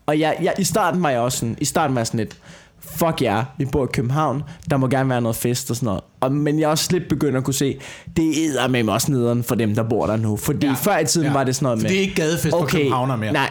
Og 0.07 0.19
jeg, 0.21 0.37
jeg, 0.43 0.55
i 0.59 0.65
starten 0.65 1.03
var 1.03 1.11
jeg 1.11 1.21
også 1.21 1.39
sådan, 1.39 1.57
i 1.61 1.65
starten 1.65 1.95
var 1.95 2.01
jeg 2.01 2.07
sådan 2.07 2.19
lidt, 2.21 2.37
fuck 2.81 3.23
ja, 3.23 3.43
vi 3.59 3.65
bor 3.65 3.85
i 3.85 3.89
København, 3.93 4.43
der 4.71 4.77
må 4.77 4.89
gerne 4.89 5.09
være 5.09 5.21
noget 5.21 5.37
fest 5.37 5.71
og 5.71 5.77
sådan 5.77 5.87
noget. 5.87 6.01
Og, 6.21 6.33
men 6.33 6.59
jeg 6.59 6.67
er 6.67 6.71
også 6.71 6.89
lidt 6.93 7.09
begyndt 7.09 7.37
at 7.37 7.45
kunne 7.45 7.55
se, 7.55 7.79
det 8.17 8.55
er 8.59 8.69
med 8.69 8.89
også 8.89 9.13
nederen 9.13 9.43
for 9.43 9.55
dem, 9.55 9.75
der 9.75 9.83
bor 9.83 10.07
der 10.07 10.17
nu. 10.17 10.37
Fordi 10.37 10.67
ja, 10.67 10.73
før 10.73 10.99
i 10.99 11.05
tiden 11.07 11.27
ja. 11.27 11.33
var 11.33 11.45
det 11.45 11.57
sådan 11.57 11.65
noget 11.65 11.79
For 11.79 11.83
med... 11.83 11.91
det 11.91 11.97
er 11.97 12.03
ikke 12.03 12.15
gadefest 12.15 12.51
for 12.51 12.67
københavner 12.67 13.17
mere. 13.17 13.33
Nej, 13.33 13.51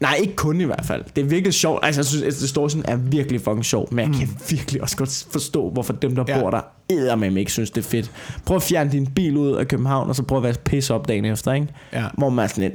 nej, 0.00 0.14
ikke 0.14 0.36
kun 0.36 0.60
i 0.60 0.64
hvert 0.64 0.84
fald. 0.84 1.04
Det 1.16 1.24
er 1.24 1.26
virkelig 1.28 1.54
sjovt. 1.54 1.80
Altså, 1.82 2.00
jeg 2.00 2.06
synes, 2.06 2.22
at 2.22 2.32
Distortion 2.42 2.82
er 2.84 2.96
virkelig 2.96 3.40
fucking 3.40 3.64
sjov, 3.64 3.88
men 3.94 4.10
jeg 4.10 4.18
kan 4.18 4.28
virkelig 4.50 4.82
også 4.82 4.96
godt 4.96 5.26
forstå, 5.32 5.70
hvorfor 5.70 5.92
dem, 5.92 6.14
der 6.14 6.24
Ja. 6.28 6.40
bor 6.40 6.50
der, 6.50 6.60
eddermame 6.88 7.40
ikke 7.40 7.52
synes, 7.52 7.70
det 7.70 7.84
er 7.84 7.88
fedt. 7.88 8.10
Prøv 8.46 8.56
at 8.56 8.62
fjerne 8.62 8.92
din 8.92 9.06
bil 9.06 9.36
ud 9.36 9.56
af 9.56 9.68
København, 9.68 10.08
og 10.08 10.16
så 10.16 10.22
prøv 10.22 10.38
at 10.38 10.44
være 10.44 10.54
pisse 10.64 10.94
op 10.94 11.08
dagen 11.08 11.24
efter, 11.24 11.52
ikke? 11.52 11.68
Ja. 11.92 12.04
Hvor 12.18 12.28
man 12.30 12.44
er 12.44 12.48
sådan 12.48 12.62
lidt... 12.64 12.74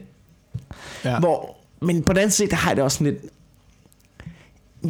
Ja. 1.05 1.11
Ja. 1.11 1.19
Hvor, 1.19 1.55
men 1.81 2.03
på 2.03 2.13
den 2.13 2.17
anden 2.17 2.31
side, 2.31 2.49
der 2.49 2.55
har 2.55 2.69
jeg 2.69 2.75
det 2.75 2.83
også 2.83 2.97
sådan 2.97 3.13
lidt... 3.13 3.23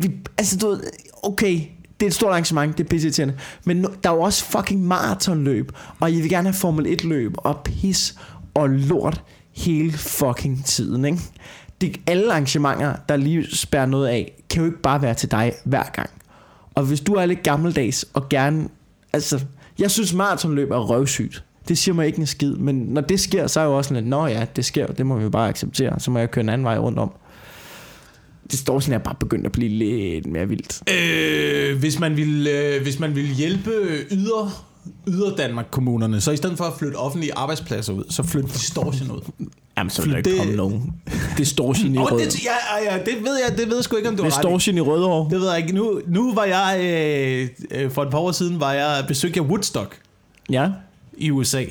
Vi, 0.02 0.12
altså, 0.38 0.58
du 0.58 0.68
ved, 0.68 0.80
okay, 1.24 1.62
det 2.00 2.06
er 2.06 2.08
et 2.08 2.14
stort 2.14 2.30
arrangement, 2.30 2.78
det 2.78 2.84
er 2.84 2.88
pisseirriterende. 2.90 3.34
Men 3.66 3.78
nu- 3.78 3.90
der 4.04 4.10
er 4.10 4.14
jo 4.14 4.22
også 4.22 4.46
fucking 4.46 4.88
maratonløb, 4.88 5.72
og 6.00 6.12
I 6.12 6.22
vil 6.22 6.30
gerne 6.30 6.48
have 6.48 6.54
Formel 6.54 6.86
1 6.88 7.04
løb, 7.04 7.34
og 7.38 7.60
pis 7.64 8.16
og 8.54 8.70
lort 8.70 9.22
hele 9.56 9.92
fucking 9.92 10.66
tiden, 10.66 11.06
ikke? 11.06 11.20
Det, 11.82 11.98
alle 12.08 12.32
arrangementer, 12.32 12.96
der 13.10 13.16
lige 13.16 13.56
spærer 13.56 13.86
noget 13.86 14.08
af, 14.08 14.44
kan 14.50 14.60
jo 14.62 14.66
ikke 14.66 14.82
bare 14.82 15.02
være 15.02 15.14
til 15.14 15.32
dig 15.32 15.54
hver 15.66 15.84
gang. 15.94 16.10
Og 16.76 16.84
hvis 16.84 17.00
du 17.02 17.14
er 17.14 17.26
lidt 17.26 17.44
gammeldags 17.44 18.06
og 18.14 18.30
gerne... 18.30 18.68
Altså, 19.14 19.40
jeg 19.80 19.92
synes 19.92 20.14
maratonløb 20.14 20.72
er 20.72 20.78
røvsygt. 20.78 21.44
Det 21.68 21.78
siger 21.78 21.96
mig 21.96 22.06
ikke 22.08 22.20
en 22.20 22.26
skid, 22.26 22.56
men 22.56 22.76
når 22.76 23.02
det 23.02 23.20
sker, 23.20 23.48
så 23.48 23.60
er 23.60 23.64
jeg 23.64 23.70
jo 23.70 23.78
også 23.78 23.88
sådan 23.88 24.04
lidt, 24.04 24.10
nå 24.10 24.26
ja, 24.28 24.46
det 24.56 24.66
sker, 24.66 24.88
det 24.88 25.06
må 25.06 25.16
vi 25.18 25.24
jo 25.24 25.30
bare 25.30 25.50
acceptere. 25.50 26.00
Så 26.00 26.12
må 26.12 26.20
jeg 26.20 26.32
køre 26.32 26.44
en 26.44 26.50
anden 26.50 26.66
vej 26.66 26.78
rundt 26.78 27.00
om. 27.00 27.12
Det 28.52 28.60
står 28.60 28.80
sådan, 28.80 28.94
at 28.94 28.98
jeg 29.00 29.04
bare 29.04 29.16
begyndt 29.20 29.46
at 29.46 29.52
blive 29.52 29.70
lidt 29.70 30.26
mere 30.26 30.48
vildt. 30.48 30.82
Øh, 30.94 31.78
hvis, 31.80 32.00
man 32.00 32.18
vil, 32.18 32.48
øh, 32.48 32.82
hvis 32.84 33.00
man 33.00 33.16
vil 33.16 33.26
hjælpe 33.26 33.72
yder, 34.12 34.66
yder 35.08 35.36
Danmark 35.36 35.66
kommunerne, 35.72 36.22
så 36.22 36.32
i 36.32 36.38
stedet 36.38 36.58
for 36.58 36.64
at 36.64 36.74
flytte 36.80 36.96
offentlige 36.96 37.34
arbejdspladser 37.36 37.94
ud, 37.94 38.04
så 38.10 38.24
flyt 38.24 38.44
distortion 38.54 39.12
ud. 39.12 39.22
Jamen, 39.78 39.90
så 39.90 40.02
vil 40.02 40.12
der 40.12 40.22
Det- 40.22 40.28
ikke 40.32 40.38
komme 40.40 40.56
nogen. 40.56 40.94
Distortion 41.38 41.96
i 41.96 41.98
Oh, 41.98 42.04
rød. 42.12 42.20
det, 42.20 42.44
ja, 42.46 42.92
ja, 42.94 42.98
det 43.00 43.14
ved 43.24 43.38
jeg, 43.48 43.58
det 43.58 43.68
ved 43.68 43.76
jeg 43.76 43.84
sgu 43.84 43.96
ikke, 43.96 44.10
om 44.10 44.16
du 44.18 44.24
har 44.24 44.30
ret 44.30 44.34
i. 44.36 44.38
Distortion 44.38 44.78
i 44.78 44.82
rødovre. 44.82 45.30
Det 45.32 45.40
ved 45.42 45.50
jeg 45.50 45.58
ikke. 45.58 45.76
Nu, 45.76 46.02
nu 46.08 46.34
var 46.34 46.44
jeg, 46.44 46.80
øh, 46.82 47.48
øh, 47.84 47.92
for 47.92 48.04
et 48.04 48.10
par 48.10 48.18
år 48.18 48.32
siden, 48.32 48.60
var 48.60 48.74
jeg 48.74 49.06
besøgte 49.08 49.38
jeg 49.40 49.50
Woodstock 49.50 49.98
Ja. 50.50 50.70
i 51.18 51.32
USA. 51.32 51.64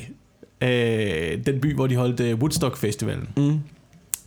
Øh, 0.61 0.69
den 1.45 1.59
by, 1.61 1.75
hvor 1.75 1.87
de 1.87 1.95
holdt 1.95 2.19
øh, 2.19 2.37
Woodstock 2.39 2.77
Festivalen. 2.77 3.27
Mm. 3.37 3.59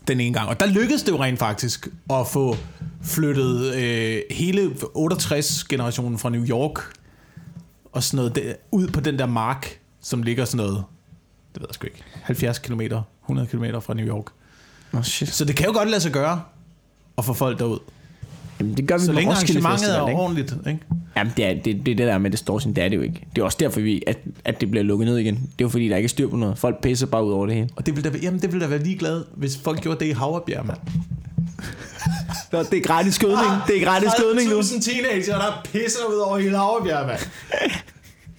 Den 0.08 0.20
ene 0.20 0.34
gang. 0.34 0.48
Og 0.48 0.60
der 0.60 0.66
lykkedes 0.66 1.02
det 1.02 1.12
jo 1.12 1.22
rent 1.22 1.38
faktisk 1.38 1.88
at 2.10 2.26
få 2.26 2.56
flyttet 3.02 3.74
øh, 3.74 4.22
hele 4.30 4.76
68-generationen 4.96 6.18
fra 6.18 6.30
New 6.30 6.46
York 6.46 6.92
og 7.92 8.02
sådan 8.02 8.16
noget 8.16 8.34
der, 8.34 8.54
ud 8.70 8.88
på 8.88 9.00
den 9.00 9.18
der 9.18 9.26
mark, 9.26 9.80
som 10.00 10.22
ligger 10.22 10.44
sådan 10.44 10.66
noget, 10.66 10.84
det 11.54 11.62
ved 11.62 11.66
jeg 11.68 11.74
sgu 11.74 11.86
ikke, 11.86 12.04
70 12.22 12.58
km, 12.58 12.80
100 13.24 13.48
km 13.48 13.64
fra 13.80 13.94
New 13.94 14.06
York. 14.06 14.26
Oh, 14.92 15.02
shit. 15.02 15.28
Så 15.28 15.44
det 15.44 15.56
kan 15.56 15.66
jo 15.66 15.72
godt 15.72 15.90
lade 15.90 16.00
sig 16.00 16.12
gøre 16.12 16.42
at 17.18 17.24
få 17.24 17.32
folk 17.32 17.58
derud. 17.58 17.78
Jamen, 18.60 18.76
det 18.76 18.88
gør 18.88 18.98
vi 18.98 19.04
Så 19.04 19.12
længe 19.12 19.30
Roskilde 19.30 19.66
arrangementet 19.66 19.88
er 19.88 19.92
Festival, 19.92 20.08
ikke? 20.10 20.20
ordentligt. 20.20 20.54
Ikke? 20.66 20.80
Jamen, 21.16 21.32
det 21.36 21.44
er 21.46 21.54
det, 21.54 21.64
det, 21.64 21.92
er 21.92 21.96
det 21.96 21.98
der 21.98 22.18
med 22.18 22.30
distortion, 22.30 22.72
det 22.72 22.84
er 22.84 22.88
det 22.88 22.96
jo 22.96 23.02
ikke. 23.02 23.26
Det 23.34 23.40
er 23.40 23.44
også 23.44 23.56
derfor, 23.60 23.80
vi, 23.80 24.02
at, 24.06 24.18
at 24.44 24.60
det 24.60 24.70
bliver 24.70 24.84
lukket 24.84 25.08
ned 25.08 25.16
igen. 25.18 25.34
Det 25.34 25.42
er 25.42 25.64
jo 25.64 25.68
fordi, 25.68 25.88
der 25.88 25.96
ikke 25.96 26.06
er 26.06 26.08
styr 26.08 26.28
på 26.28 26.36
noget. 26.36 26.58
Folk 26.58 26.82
pisser 26.82 27.06
bare 27.06 27.24
ud 27.24 27.32
over 27.32 27.46
det 27.46 27.54
hele. 27.54 27.68
Og 27.76 27.86
det 27.86 27.96
ville 27.96 28.10
da, 28.10 28.18
jamen, 28.18 28.40
det 28.40 28.52
ville 28.52 28.64
da 28.64 28.70
være 28.70 28.82
ligeglad, 28.82 29.24
hvis 29.36 29.58
folk 29.64 29.80
gjorde 29.80 30.00
det 30.04 30.06
i 30.06 30.10
Havrebjerg, 30.12 30.66
mand. 30.66 30.78
Nå, 32.52 32.62
det 32.62 32.74
er 32.74 32.82
gratis 32.82 33.14
skødning. 33.14 33.50
Det 33.66 33.82
er 33.82 33.84
gratis 33.84 34.10
skødning 34.18 34.50
nu. 34.50 34.60
30.000 34.60 34.82
teenager, 34.82 35.38
der 35.38 35.60
pisser 35.64 36.00
ud 36.10 36.16
over 36.16 36.38
hele 36.38 36.56
Havrebjerg, 36.56 37.06
mand. 37.06 37.18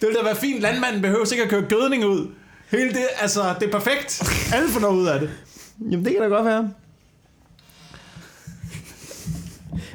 Det 0.02 0.08
ville 0.08 0.20
da 0.20 0.24
være 0.24 0.36
fint. 0.36 0.62
Landmanden 0.62 1.02
behøver 1.02 1.32
ikke 1.32 1.44
at 1.44 1.50
køre 1.50 1.62
gødning 1.62 2.06
ud. 2.06 2.28
Hele 2.72 2.90
det, 2.90 3.04
altså, 3.22 3.54
det 3.60 3.68
er 3.68 3.72
perfekt. 3.72 4.24
Alle 4.54 4.70
får 4.70 4.80
noget 4.80 4.98
ud 4.98 5.08
af 5.08 5.20
det. 5.20 5.30
Jamen, 5.92 6.06
det 6.06 6.14
kan 6.14 6.22
da 6.22 6.28
godt 6.28 6.46
være. 6.46 6.70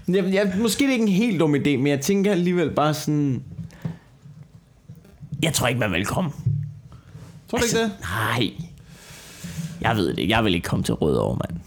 Jeg, 0.09 0.35
jeg, 0.35 0.53
måske 0.59 0.85
det 0.85 0.89
er 0.89 0.93
ikke 0.93 1.03
en 1.03 1.09
helt 1.09 1.41
dum 1.41 1.55
idé, 1.55 1.77
men 1.77 1.87
jeg 1.87 2.01
tænker 2.01 2.33
alligevel 2.33 2.71
bare 2.71 2.95
sådan... 2.95 3.43
Jeg 5.43 5.53
tror 5.53 5.69
ikke, 5.69 5.81
man 5.81 5.89
er 5.89 5.97
velkommen. 5.97 6.33
Tror 7.49 7.59
du 7.59 7.65
ikke 7.65 7.79
det? 7.79 7.93
Nej. 8.01 8.51
Jeg 9.81 9.97
ved 9.97 10.09
det 10.09 10.19
ikke. 10.19 10.35
Jeg 10.35 10.45
vil 10.45 10.55
ikke 10.55 10.69
komme 10.69 10.83
til 10.83 10.95
Rødovre, 10.95 11.39
mand. 11.49 11.61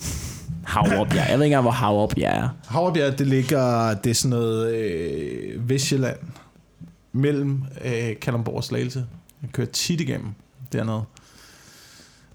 Havrebjerg. 0.63 1.29
Jeg 1.29 1.39
ved 1.39 1.45
ikke 1.45 1.45
engang, 1.45 1.61
hvor 1.61 1.71
Havrebjerg 1.71 2.37
er. 2.37 2.49
Havrebjerg, 2.67 3.19
det 3.19 3.27
ligger, 3.27 3.93
det 3.93 4.09
er 4.09 4.13
sådan 4.13 4.29
noget 4.29 4.75
øh, 4.75 5.69
Vestjylland, 5.69 6.17
mellem 7.11 7.63
øh, 7.85 8.19
Kalundborg 8.21 8.55
og 8.55 8.63
Slagelse. 8.63 9.05
Jeg 9.41 9.49
kører 9.51 9.67
tit 9.67 10.01
igennem 10.01 10.29
dernede. 10.73 11.03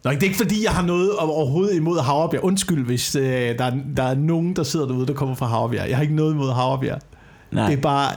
Nå, 0.04 0.10
det 0.10 0.18
er 0.18 0.22
ikke 0.22 0.36
fordi, 0.36 0.64
jeg 0.64 0.72
har 0.72 0.82
noget 0.82 1.16
overhovedet 1.16 1.76
imod 1.76 2.00
Havrebjerg. 2.00 2.44
Undskyld, 2.44 2.84
hvis 2.84 3.16
øh, 3.16 3.22
der, 3.58 3.64
er, 3.64 3.72
der 3.96 4.02
er 4.02 4.14
nogen, 4.14 4.56
der 4.56 4.62
sidder 4.62 4.86
derude, 4.86 5.06
der 5.06 5.12
kommer 5.14 5.34
fra 5.34 5.46
Havrebjerg. 5.46 5.88
Jeg 5.88 5.96
har 5.96 6.02
ikke 6.02 6.14
noget 6.14 6.34
imod 6.34 6.52
Havrebjerg. 6.52 6.98
Nej. 7.52 7.66
Det 7.66 7.78
er 7.78 7.82
bare... 7.82 8.12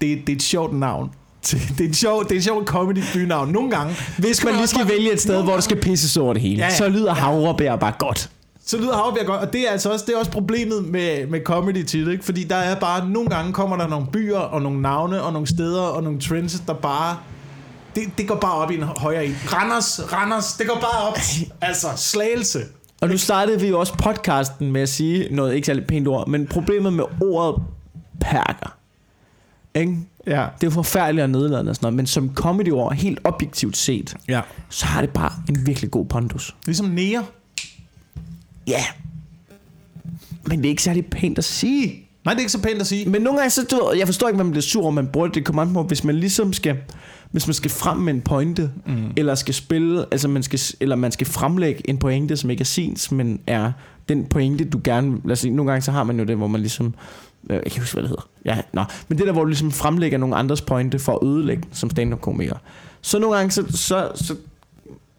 Det, 0.00 0.18
det 0.26 0.32
er 0.32 0.36
et 0.36 0.42
sjovt 0.42 0.78
navn. 0.78 1.10
Det 1.78 1.80
er 1.84 1.88
et 1.88 1.96
sjovt, 1.96 2.28
det 2.28 2.34
er 2.34 2.38
et 2.38 2.44
sjovt 2.44 2.66
comedy 2.66 2.98
bynavn. 3.14 3.48
Nogle 3.48 3.70
gange... 3.70 3.94
Hvis 4.18 4.44
man 4.44 4.54
lige 4.54 4.66
skal 4.66 4.88
vælge 4.88 5.12
et 5.12 5.20
sted, 5.20 5.42
hvor 5.42 5.52
der 5.52 5.60
skal 5.60 5.76
pisses 5.80 6.16
over 6.16 6.32
det 6.32 6.42
hele, 6.42 6.58
Ja, 6.58 6.64
ja. 6.64 6.74
så 6.74 6.88
lyder 6.88 7.14
Havrebær 7.14 7.76
bare 7.76 7.92
godt. 7.98 8.30
Så 8.66 8.78
lyder 8.78 8.94
Havrebjerg 8.96 9.26
godt, 9.26 9.40
og 9.40 9.52
det 9.52 9.60
er 9.60 9.70
altså 9.72 9.92
også, 9.92 10.04
det 10.08 10.14
er 10.14 10.18
også 10.18 10.30
problemet 10.30 10.84
med, 10.84 11.26
med 11.26 11.40
comedy 11.44 11.82
tit, 11.82 12.08
ikke? 12.08 12.24
Fordi 12.24 12.44
der 12.44 12.56
er 12.56 12.74
bare, 12.74 13.08
nogle 13.08 13.28
gange 13.28 13.52
kommer 13.52 13.76
der 13.76 13.88
nogle 13.88 14.06
byer, 14.12 14.38
og 14.38 14.62
nogle 14.62 14.82
navne, 14.82 15.22
og 15.22 15.32
nogle 15.32 15.48
steder, 15.48 15.80
og 15.82 16.02
nogle 16.02 16.20
trends, 16.20 16.60
der 16.66 16.74
bare, 16.74 17.16
det, 17.94 18.18
det 18.18 18.28
går 18.28 18.34
bare 18.34 18.54
op 18.54 18.70
i 18.70 18.74
en 18.74 18.82
højere 18.82 19.26
en. 19.26 19.36
Randers, 19.52 20.12
Randers, 20.12 20.52
det 20.52 20.66
går 20.66 20.80
bare 20.80 21.08
op. 21.08 21.18
Altså, 21.60 21.88
slagelse. 21.96 22.60
Og 23.00 23.08
nu 23.08 23.18
startede 23.18 23.60
vi 23.60 23.68
jo 23.68 23.80
også 23.80 23.94
podcasten 23.98 24.72
med 24.72 24.80
at 24.80 24.88
sige 24.88 25.34
noget 25.34 25.54
ikke 25.54 25.66
særlig 25.66 25.86
pænt 25.86 26.08
ord, 26.08 26.28
men 26.28 26.46
problemet 26.46 26.92
med 26.92 27.04
ordet 27.20 27.62
perker, 28.20 28.76
ikke? 29.74 29.96
Ja. 30.26 30.32
det 30.32 30.36
er 30.40 30.46
jo 30.64 30.70
forfærdeligt 30.70 31.22
og 31.22 31.30
nedladende 31.30 31.70
og 31.70 31.76
sådan 31.76 31.84
noget, 31.84 31.96
men 31.96 32.06
som 32.06 32.34
comedyord, 32.34 32.94
helt 32.94 33.20
objektivt 33.24 33.76
set, 33.76 34.16
ja. 34.28 34.40
så 34.68 34.86
har 34.86 35.00
det 35.00 35.10
bare 35.10 35.32
en 35.48 35.66
virkelig 35.66 35.90
god 35.90 36.06
pondus. 36.06 36.56
Ligesom 36.66 36.86
nære. 36.86 37.24
Ja, 38.66 38.84
men 40.46 40.58
det 40.58 40.66
er 40.66 40.70
ikke 40.70 40.82
særlig 40.82 41.06
pænt 41.06 41.38
at 41.38 41.44
sige. 41.44 42.08
Nej, 42.24 42.34
det 42.34 42.38
er 42.38 42.42
ikke 42.42 42.52
så 42.52 42.62
pænt 42.62 42.80
at 42.80 42.86
sige. 42.86 43.08
Men 43.08 43.22
nogle 43.22 43.38
gange, 43.38 43.50
så, 43.50 43.64
du, 43.70 43.92
jeg 43.98 44.08
forstår 44.08 44.28
ikke, 44.28 44.36
hvad 44.36 44.44
man 44.44 44.50
bliver 44.50 44.62
sur, 44.62 44.86
om 44.86 44.94
man 44.94 45.06
bruger 45.06 45.26
det. 45.26 45.34
Det 45.34 45.44
kommer 45.44 45.62
an 45.62 45.72
på, 45.72 45.82
hvis 45.82 46.04
man 46.04 46.14
ligesom 46.14 46.52
skal, 46.52 46.76
hvis 47.32 47.46
man 47.46 47.54
skal 47.54 47.70
frem 47.70 47.98
med 47.98 48.14
en 48.14 48.20
pointe, 48.20 48.70
mm. 48.86 49.12
eller 49.16 49.34
skal 49.34 49.54
spille, 49.54 50.04
altså 50.10 50.28
man 50.28 50.42
skal, 50.42 50.60
eller 50.80 50.96
man 50.96 51.12
skal 51.12 51.26
fremlægge 51.26 51.90
en 51.90 51.98
pointe, 51.98 52.36
som 52.36 52.50
ikke 52.50 52.60
er 52.60 52.64
sin, 52.64 52.96
men 53.10 53.40
er 53.46 53.72
den 54.08 54.24
pointe, 54.24 54.64
du 54.64 54.80
gerne, 54.84 55.20
lad 55.24 55.32
os 55.32 55.38
sige, 55.38 55.54
nogle 55.54 55.70
gange 55.70 55.82
så 55.82 55.92
har 55.92 56.04
man 56.04 56.18
jo 56.18 56.24
det, 56.24 56.36
hvor 56.36 56.46
man 56.46 56.60
ligesom, 56.60 56.94
øh, 57.50 57.60
jeg 57.64 57.72
kan 57.72 57.82
huske, 57.82 57.94
hvad 57.94 58.02
det 58.02 58.08
hedder. 58.08 58.28
Ja, 58.44 58.58
nå. 58.72 58.84
Men 59.08 59.18
det 59.18 59.26
der, 59.26 59.32
hvor 59.32 59.42
du 59.42 59.48
ligesom 59.48 59.70
fremlægger 59.70 60.18
nogle 60.18 60.36
andres 60.36 60.60
pointe 60.60 60.98
for 60.98 61.12
at 61.12 61.28
ødelægge 61.28 61.62
som 61.72 61.90
stand-up-komiker. 61.90 62.56
Så 63.00 63.18
nogle 63.18 63.36
gange, 63.36 63.50
så, 63.50 63.64
så, 63.70 64.10
så, 64.14 64.36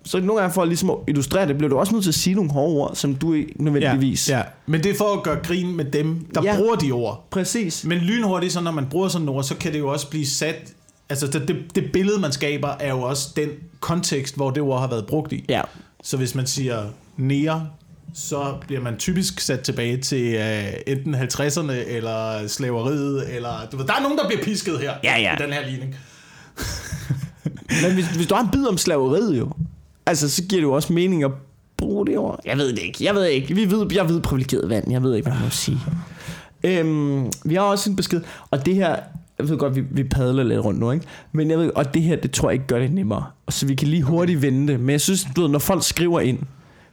så 0.06 0.20
nogle 0.20 0.42
gange 0.42 0.54
for 0.54 0.66
ligesom 0.66 0.90
at 0.90 0.96
illustrere 1.08 1.48
det, 1.48 1.58
bliver 1.58 1.70
du 1.70 1.78
også 1.78 1.94
nødt 1.94 2.04
til 2.04 2.12
at 2.12 2.16
sige 2.16 2.36
nogle 2.36 2.52
hårde 2.52 2.76
ord, 2.76 2.96
som 2.96 3.16
du 3.16 3.34
ikke 3.34 3.64
nødvendigvis. 3.64 4.30
Ja, 4.30 4.38
ja. 4.38 4.44
Men 4.66 4.84
det 4.84 4.92
er 4.92 4.96
for 4.98 5.14
at 5.18 5.24
gøre 5.24 5.38
grin 5.44 5.76
med 5.78 5.86
dem, 5.86 6.28
der 6.36 6.44
ja. 6.44 6.58
bruger 6.58 6.76
de 6.76 6.92
ord. 6.92 7.28
Præcis. 7.30 7.86
Men 7.86 7.98
lynhurtigt, 7.98 8.54
så 8.54 8.62
når 8.62 8.72
man 8.72 8.86
bruger 8.86 9.08
sådan 9.08 9.26
nogle 9.26 9.38
ord, 9.38 9.44
så 9.44 9.56
kan 9.56 9.74
det 9.74 9.80
jo 9.80 9.88
også 9.88 10.10
blive 10.10 10.26
sat... 10.26 10.74
Altså, 11.14 11.40
det, 11.40 11.48
det, 11.48 11.76
det 11.76 11.92
billede, 11.92 12.20
man 12.20 12.32
skaber, 12.32 12.70
er 12.80 12.90
jo 12.90 13.02
også 13.02 13.30
den 13.36 13.50
kontekst, 13.80 14.36
hvor 14.36 14.50
det 14.52 14.64
ord 14.64 14.80
har 14.80 14.88
været 14.88 15.06
brugt 15.08 15.32
i. 15.34 15.46
Ja. 15.50 15.62
Så 16.04 16.18
hvis 16.18 16.36
man 16.36 16.48
siger 16.48 16.84
nære, 17.18 17.68
så 18.14 18.56
bliver 18.68 18.82
man 18.82 18.98
typisk 18.98 19.40
sat 19.40 19.60
tilbage 19.60 19.98
til 19.98 20.36
uh, 20.36 20.94
enten 20.94 21.16
50'erne, 21.16 21.72
eller 21.72 22.48
slaveriet, 22.48 23.36
eller... 23.36 23.68
Du 23.72 23.78
ved, 23.78 23.86
der 23.88 23.94
er 23.94 24.02
nogen, 24.02 24.18
der 24.18 24.28
bliver 24.28 24.44
pisket 24.44 24.80
her, 24.80 24.94
Ja, 25.04 25.18
ja. 25.20 25.34
i 25.36 25.44
den 25.44 25.54
her 25.54 25.68
ligning. 25.70 25.96
Men 27.84 27.94
hvis, 27.94 28.06
hvis 28.06 28.28
du 28.28 28.36
har 28.36 28.42
en 28.44 28.50
bid 28.52 28.68
om 28.68 28.78
slaveriet 28.78 29.38
jo, 29.40 29.52
altså 30.06 30.30
så 30.30 30.44
giver 30.44 30.62
det 30.62 30.64
jo 30.64 30.74
også 30.74 30.94
mening 30.94 31.24
at 31.24 31.32
bruge 31.78 32.06
det 32.06 32.18
ord. 32.18 32.40
Jeg 32.46 32.58
ved 32.58 32.68
det 32.74 32.80
ikke, 32.80 33.06
jeg 33.06 33.16
ved 33.16 33.26
ikke. 33.26 33.56
Vi 33.56 33.72
ved, 33.72 33.88
jeg 33.94 34.10
ved 34.10 34.22
privilegeret 34.22 34.70
vand, 34.70 34.92
jeg 34.92 35.04
ved 35.04 35.16
ikke, 35.16 35.30
hvad 35.30 35.34
man 35.34 35.44
må 35.44 35.50
sige. 35.50 35.78
Øhm, 36.64 37.32
vi 37.46 37.56
har 37.56 37.62
også 37.62 37.90
en 37.90 37.96
besked, 37.96 38.22
og 38.52 38.66
det 38.66 38.76
her, 38.76 38.96
jeg 39.44 39.50
ved 39.50 39.58
godt, 39.58 39.76
vi, 39.76 39.84
vi 39.92 40.04
padler 40.04 40.44
lidt 40.44 40.66
rundt 40.66 40.80
nu, 40.80 40.92
ikke? 40.92 41.06
Men 41.32 41.50
jeg 41.50 41.60
ved, 41.60 41.72
og 41.76 41.94
det 41.94 42.02
her, 42.02 42.16
det 42.16 42.32
tror 42.32 42.50
jeg 42.50 42.54
ikke 42.54 42.68
gør 42.68 42.80
det 42.80 42.92
nemmere. 42.92 43.26
Og 43.46 43.54
så 43.54 43.66
vi 43.66 43.76
kan 43.76 43.88
lige 43.88 44.04
hurtigt 44.04 44.42
vende 44.42 44.74
det. 44.74 44.80
Men 44.80 44.90
jeg 44.90 45.02
synes, 45.02 45.28
du 45.36 45.42
ved, 45.42 45.50
når 45.50 45.60
folk 45.60 45.84
skriver 45.84 46.20
ind, 46.20 46.40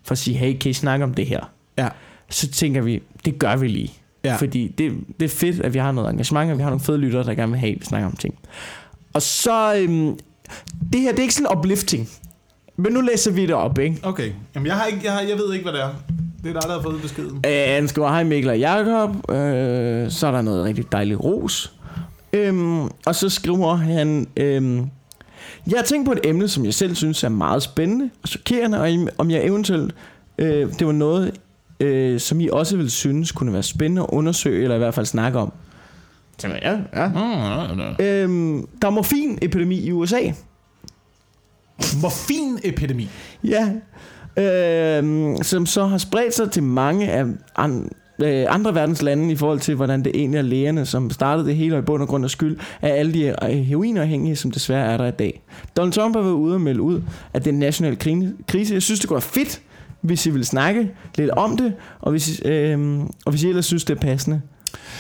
for 0.03 0.12
at 0.12 0.18
sige, 0.18 0.36
hey, 0.36 0.59
kan 0.59 0.70
I 0.70 0.72
snakke 0.72 1.05
om 1.05 1.14
det 1.14 1.26
her? 1.26 1.40
Ja. 1.78 1.88
Så 2.30 2.48
tænker 2.48 2.82
vi, 2.82 3.03
det 3.24 3.38
gør 3.38 3.57
vi 3.57 3.68
lige. 3.68 3.92
Ja. 4.24 4.36
Fordi 4.36 4.68
det, 4.78 4.92
det 5.20 5.24
er 5.24 5.28
fedt, 5.28 5.61
at 5.61 5.74
vi 5.74 5.78
har 5.78 5.92
noget 5.92 6.11
engagement, 6.11 6.51
og 6.51 6.59
vi 6.59 6.62
har 6.62 6.70
nogle 6.70 6.84
fede 6.84 6.98
lyttere, 6.98 7.24
der 7.24 7.34
gerne 7.34 7.53
vil 7.53 7.61
have, 7.61 7.72
at 7.72 7.80
vi 7.80 7.84
snakker 7.84 8.07
om 8.07 8.16
ting. 8.16 8.34
Og 9.12 9.22
så, 9.22 9.74
øhm, 9.74 10.18
det 10.92 11.01
her, 11.01 11.11
det 11.11 11.18
er 11.18 11.22
ikke 11.22 11.34
sådan 11.34 11.59
uplifting. 11.59 12.09
Men 12.76 12.92
nu 12.92 13.01
læser 13.01 13.30
vi 13.30 13.42
det 13.42 13.55
op, 13.55 13.78
ikke? 13.78 13.98
Okay. 14.03 14.32
Jamen, 14.55 14.66
jeg, 14.66 14.74
har 14.74 14.86
ikke, 14.86 15.01
jeg, 15.05 15.12
har, 15.12 15.20
jeg 15.20 15.36
ved 15.38 15.53
ikke, 15.53 15.64
hvad 15.64 15.72
det 15.72 15.82
er. 15.82 15.88
Det 16.42 16.48
er 16.48 16.61
dig, 16.61 16.68
der 16.68 16.74
har 16.74 16.82
fået 16.82 17.03
beskeden. 17.03 17.44
Øh, 17.46 17.74
han 17.74 17.88
skriver, 17.88 18.09
hej 18.09 18.24
Mikkel 18.24 18.51
og 18.51 18.59
Jacob. 18.59 19.30
Øh, 19.30 20.11
så 20.11 20.26
er 20.26 20.30
der 20.30 20.42
noget 20.42 20.64
rigtig 20.64 20.92
dejligt 20.92 21.20
ros. 21.20 21.74
Øhm, 22.33 22.83
og 22.83 23.14
så 23.14 23.28
skriver 23.28 23.74
han, 23.74 24.26
øhm, 24.37 24.91
jeg 25.66 25.78
har 25.78 25.85
tænkt 25.85 26.07
på 26.07 26.12
et 26.12 26.20
emne, 26.24 26.49
som 26.49 26.64
jeg 26.64 26.74
selv 26.74 26.95
synes 26.95 27.24
er 27.24 27.28
meget 27.28 27.62
spændende 27.62 28.11
og 28.22 28.28
chokerende, 28.28 28.81
og 28.81 29.14
om 29.18 29.31
jeg 29.31 29.45
eventuelt, 29.45 29.95
øh, 30.39 30.72
det 30.78 30.87
var 30.87 30.93
noget, 30.93 31.41
øh, 31.81 32.20
som 32.20 32.41
I 32.41 32.49
også 32.49 32.76
ville 32.76 32.91
synes 32.91 33.33
kunne 33.33 33.53
være 33.53 33.62
spændende 33.62 34.03
at 34.03 34.09
undersøge, 34.09 34.62
eller 34.62 34.76
i 34.76 34.78
hvert 34.78 34.95
fald 34.95 35.07
snakke 35.07 35.39
om. 35.39 35.53
Tænker 36.39 36.59
jeg, 36.62 36.83
ja, 36.95 37.11
ja. 37.99 38.22
Øhm, 38.22 38.66
der 38.83 38.89
er 38.89 38.93
morfinepidemi 38.93 39.81
i 39.81 39.93
USA. 39.93 40.20
Morfinepidemi. 42.03 43.09
Ja, 43.45 43.72
øh, 44.37 45.37
som 45.43 45.66
så 45.66 45.87
har 45.87 45.99
spredt 45.99 46.35
sig 46.35 46.51
til 46.51 46.62
mange 46.62 47.11
af 47.11 47.24
an, 47.57 47.91
øh, 48.23 48.47
andre 48.49 48.75
verdens 48.75 49.03
lande 49.03 49.33
i 49.33 49.37
forhold 49.37 49.61
til, 49.61 49.75
hvordan 49.75 50.05
det 50.05 50.12
egentlig 50.14 50.39
er 50.39 50.43
lægerne, 50.43 50.87
som 50.87 51.11
startede 51.11 51.47
det 51.47 51.57
hele 51.57 51.75
og 51.75 51.79
i 51.79 51.83
bund 51.83 52.03
og 52.03 52.09
grund 52.09 52.25
af 52.25 52.31
skyld 52.31 52.59
af 52.83 52.99
alle 52.99 53.14
de 53.14 53.27
øh, 53.27 53.49
heroinafhængige, 53.49 54.37
som 54.37 54.51
desværre 54.51 54.93
er 54.93 54.97
der 54.97 55.07
i 55.07 55.11
dag. 55.11 55.43
Donald 55.77 55.93
Trump 55.93 56.16
har 56.16 56.23
været 56.23 56.33
ude 56.33 56.55
og 56.55 56.61
melde 56.61 56.83
ud, 56.83 57.03
at 57.33 57.45
det 57.45 57.51
er 57.51 57.55
en 57.55 57.59
national 57.59 57.99
krise. 58.47 58.75
Jeg 58.75 58.83
synes, 58.83 59.01
det 59.01 59.09
går 59.09 59.21
fedt, 59.21 59.61
hvis 60.01 60.27
I 60.27 60.31
vil 60.31 60.45
snakke 60.47 60.91
lidt 61.16 61.31
om 61.31 61.57
det, 61.57 61.73
og 62.01 62.11
hvis, 62.11 62.43
øh, 62.45 63.01
og 63.25 63.31
hvis 63.31 63.43
I 63.43 63.49
ellers 63.49 63.66
synes, 63.66 63.85
det 63.85 63.97
er 63.97 64.01
passende, 64.01 64.41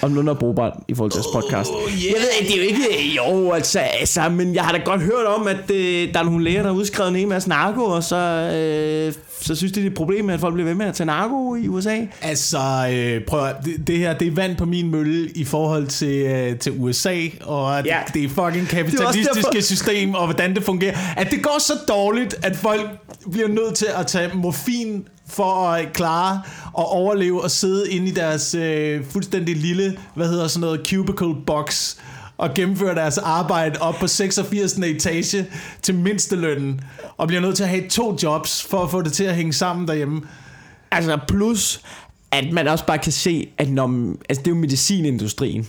om 0.02 0.10
noget 0.10 0.28
er 0.28 0.34
brugbart 0.34 0.72
i 0.88 0.94
forhold 0.94 1.10
til 1.12 1.18
jeres 1.18 1.26
podcast. 1.44 1.70
Oh, 1.70 1.90
yeah. 1.92 2.04
Jeg 2.06 2.14
ved 2.18 2.28
ikke, 2.40 2.52
det 2.52 2.60
er 2.60 2.64
jo 2.64 2.68
ikke... 2.68 3.14
Jo, 3.16 3.52
altså, 3.52 3.78
altså, 3.78 4.28
men 4.28 4.54
jeg 4.54 4.64
har 4.64 4.72
da 4.72 4.78
godt 4.84 5.00
hørt 5.00 5.26
om, 5.26 5.46
at 5.46 5.70
øh, 5.70 6.14
der 6.14 6.20
er 6.20 6.24
nogle 6.24 6.44
læger, 6.44 6.62
der 6.62 6.68
har 6.68 6.76
udskrevet 6.76 7.10
en 7.10 7.16
hel 7.16 7.28
masse 7.28 7.48
narko, 7.48 7.82
og 7.84 8.04
så, 8.04 8.16
øh, 8.16 9.12
så 9.40 9.54
synes 9.54 9.72
de, 9.72 9.80
det 9.80 9.86
er 9.86 9.90
et 9.90 9.96
problem 9.96 10.30
at 10.30 10.40
folk 10.40 10.54
bliver 10.54 10.66
ved 10.68 10.74
med 10.74 10.86
at 10.86 10.94
tage 10.94 11.06
narko 11.06 11.54
i 11.54 11.68
USA. 11.68 11.96
Altså, 12.22 12.58
øh, 12.92 13.20
prøv 13.26 13.44
at, 13.46 13.56
det, 13.64 13.86
det 13.86 13.98
her, 13.98 14.12
det 14.18 14.28
er 14.28 14.32
vand 14.32 14.56
på 14.56 14.64
min 14.64 14.90
mølle 14.90 15.28
i 15.34 15.44
forhold 15.44 15.86
til, 15.86 16.16
øh, 16.26 16.58
til 16.58 16.72
USA, 16.78 17.16
og 17.40 17.82
Ja. 17.86 17.98
det, 18.06 18.14
det 18.14 18.24
er 18.24 18.28
fucking 18.28 18.60
Det 18.60 18.68
kapitalistiske 18.68 19.32
derfor- 19.34 19.60
system, 19.60 20.14
og 20.14 20.24
hvordan 20.24 20.54
det 20.54 20.62
fungerer. 20.64 20.96
At 21.16 21.30
det 21.30 21.42
går 21.42 21.56
så 21.60 21.72
dårligt, 21.88 22.34
at 22.42 22.56
folk 22.56 22.86
bliver 23.32 23.48
nødt 23.48 23.74
til 23.74 23.86
at 23.96 24.06
tage 24.06 24.30
morfin 24.34 25.04
for 25.30 25.68
at 25.68 25.84
øh, 25.84 25.92
klare 25.92 26.42
og 26.72 26.88
overleve 26.88 27.42
og 27.42 27.50
sidde 27.50 27.90
inde 27.90 28.08
i 28.08 28.10
deres 28.10 28.54
øh, 28.54 29.04
fuldstændig 29.04 29.56
lille, 29.56 29.98
hvad 30.14 30.28
hedder 30.28 30.48
sådan 30.48 30.60
noget, 30.60 30.86
cubicle 30.86 31.34
box, 31.46 31.96
og 32.38 32.54
gennemføre 32.54 32.94
deres 32.94 33.18
arbejde 33.18 33.78
op 33.80 33.94
på 33.94 34.06
86. 34.06 34.72
etage 34.72 35.46
til 35.82 35.94
mindstelønnen, 35.94 36.80
og 37.16 37.28
bliver 37.28 37.40
nødt 37.40 37.56
til 37.56 37.62
at 37.62 37.68
have 37.68 37.88
to 37.88 38.16
jobs 38.22 38.66
for 38.70 38.82
at 38.82 38.90
få 38.90 39.02
det 39.02 39.12
til 39.12 39.24
at 39.24 39.34
hænge 39.34 39.52
sammen 39.52 39.88
derhjemme. 39.88 40.22
Altså, 40.90 41.18
plus, 41.28 41.80
at 42.30 42.52
man 42.52 42.68
også 42.68 42.86
bare 42.86 42.98
kan 42.98 43.12
se, 43.12 43.48
at 43.58 43.70
når, 43.70 44.14
altså, 44.28 44.42
det 44.42 44.46
er 44.46 44.54
jo 44.54 44.60
medicinindustrien, 44.60 45.68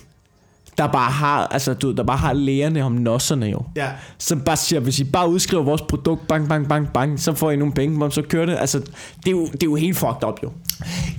der 0.78 0.88
bare 0.88 1.12
har, 1.12 1.48
altså, 1.48 1.74
du, 1.74 1.92
der 1.92 2.04
bare 2.04 2.18
har 2.18 2.34
lægerne 2.34 2.84
om 2.84 2.92
nosserne 2.92 3.46
jo. 3.46 3.62
Ja. 3.76 3.90
Så 4.18 4.36
bare 4.36 4.58
siger, 4.58 4.80
hvis 4.80 5.00
I 5.00 5.04
bare 5.04 5.30
udskriver 5.30 5.64
vores 5.64 5.82
produkt, 5.82 6.28
bang, 6.28 6.50
bang, 6.50 6.70
bang, 6.70 6.94
bang, 6.94 7.20
så 7.20 7.34
får 7.34 7.52
I 7.52 7.56
nogle 7.56 7.74
penge, 7.74 8.06
og 8.06 8.14
så 8.14 8.22
kører 8.22 8.46
det. 8.46 8.58
Altså, 8.60 8.80
det 8.80 9.28
er 9.28 9.32
jo, 9.32 9.46
det 9.46 9.64
er 9.64 9.68
jo 9.68 9.76
helt 9.76 9.98
fucked 9.98 10.24
up, 10.28 10.44
jo. 10.44 10.52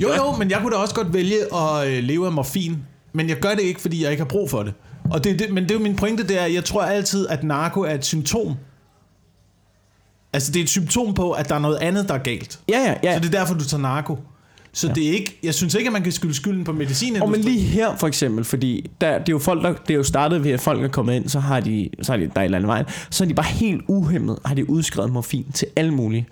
Jo, 0.00 0.08
jo, 0.16 0.32
men 0.38 0.50
jeg 0.50 0.58
kunne 0.60 0.72
da 0.72 0.76
også 0.76 0.94
godt 0.94 1.14
vælge 1.14 1.54
at 1.54 1.88
øh, 1.88 2.04
leve 2.04 2.26
af 2.26 2.32
morfin. 2.32 2.78
Men 3.12 3.28
jeg 3.28 3.36
gør 3.36 3.50
det 3.50 3.62
ikke, 3.62 3.80
fordi 3.80 4.02
jeg 4.02 4.10
ikke 4.10 4.20
har 4.20 4.28
brug 4.28 4.50
for 4.50 4.62
det. 4.62 4.74
Og 5.10 5.24
det, 5.24 5.38
det, 5.38 5.50
men 5.52 5.62
det 5.62 5.70
er 5.70 5.74
jo 5.74 5.80
min 5.80 5.96
pointe, 5.96 6.28
det 6.28 6.40
er, 6.40 6.46
jeg 6.46 6.64
tror 6.64 6.82
altid, 6.82 7.28
at 7.28 7.44
narko 7.44 7.80
er 7.80 7.94
et 7.94 8.04
symptom. 8.04 8.54
Altså, 10.32 10.52
det 10.52 10.60
er 10.60 10.64
et 10.64 10.70
symptom 10.70 11.14
på, 11.14 11.32
at 11.32 11.48
der 11.48 11.54
er 11.54 11.58
noget 11.58 11.76
andet, 11.76 12.08
der 12.08 12.14
er 12.14 12.18
galt. 12.18 12.60
Ja, 12.68 12.78
ja, 12.78 12.94
ja. 13.02 13.14
Så 13.14 13.20
det 13.20 13.34
er 13.34 13.38
derfor, 13.38 13.54
du 13.54 13.64
tager 13.64 13.80
narko. 13.80 14.18
Så 14.72 14.86
ja. 14.86 14.92
det 14.92 15.08
er 15.08 15.12
ikke, 15.12 15.38
jeg 15.42 15.54
synes 15.54 15.74
ikke, 15.74 15.88
at 15.88 15.92
man 15.92 16.02
kan 16.02 16.12
skylde 16.12 16.34
skylden 16.34 16.64
på 16.64 16.72
medicinen. 16.72 17.22
Og 17.22 17.30
men 17.30 17.40
lige 17.40 17.60
her 17.60 17.96
for 17.96 18.06
eksempel, 18.06 18.44
fordi 18.44 18.90
der, 19.00 19.18
det 19.18 19.28
er 19.28 19.32
jo 19.32 19.38
folk, 19.38 19.62
der, 19.62 19.72
det 19.72 19.90
er 19.90 19.94
jo 19.94 20.02
startet 20.02 20.44
ved, 20.44 20.50
at 20.50 20.60
folk 20.60 20.84
er 20.84 20.88
kommet 20.88 21.14
ind, 21.14 21.28
så 21.28 21.40
har 21.40 21.60
de, 21.60 21.88
så 22.02 22.12
har 22.12 22.16
de 22.16 22.30
der 22.34 22.40
et 22.40 22.44
eller 22.44 22.58
andet 22.58 22.68
vejen, 22.68 22.86
så 23.10 23.24
er 23.24 23.28
de 23.28 23.34
bare 23.34 23.46
helt 23.46 23.82
uhemmet, 23.88 24.38
har 24.44 24.54
de 24.54 24.70
udskrevet 24.70 25.12
morfin 25.12 25.46
til 25.54 25.68
alle 25.76 25.94
mulige. 25.94 26.26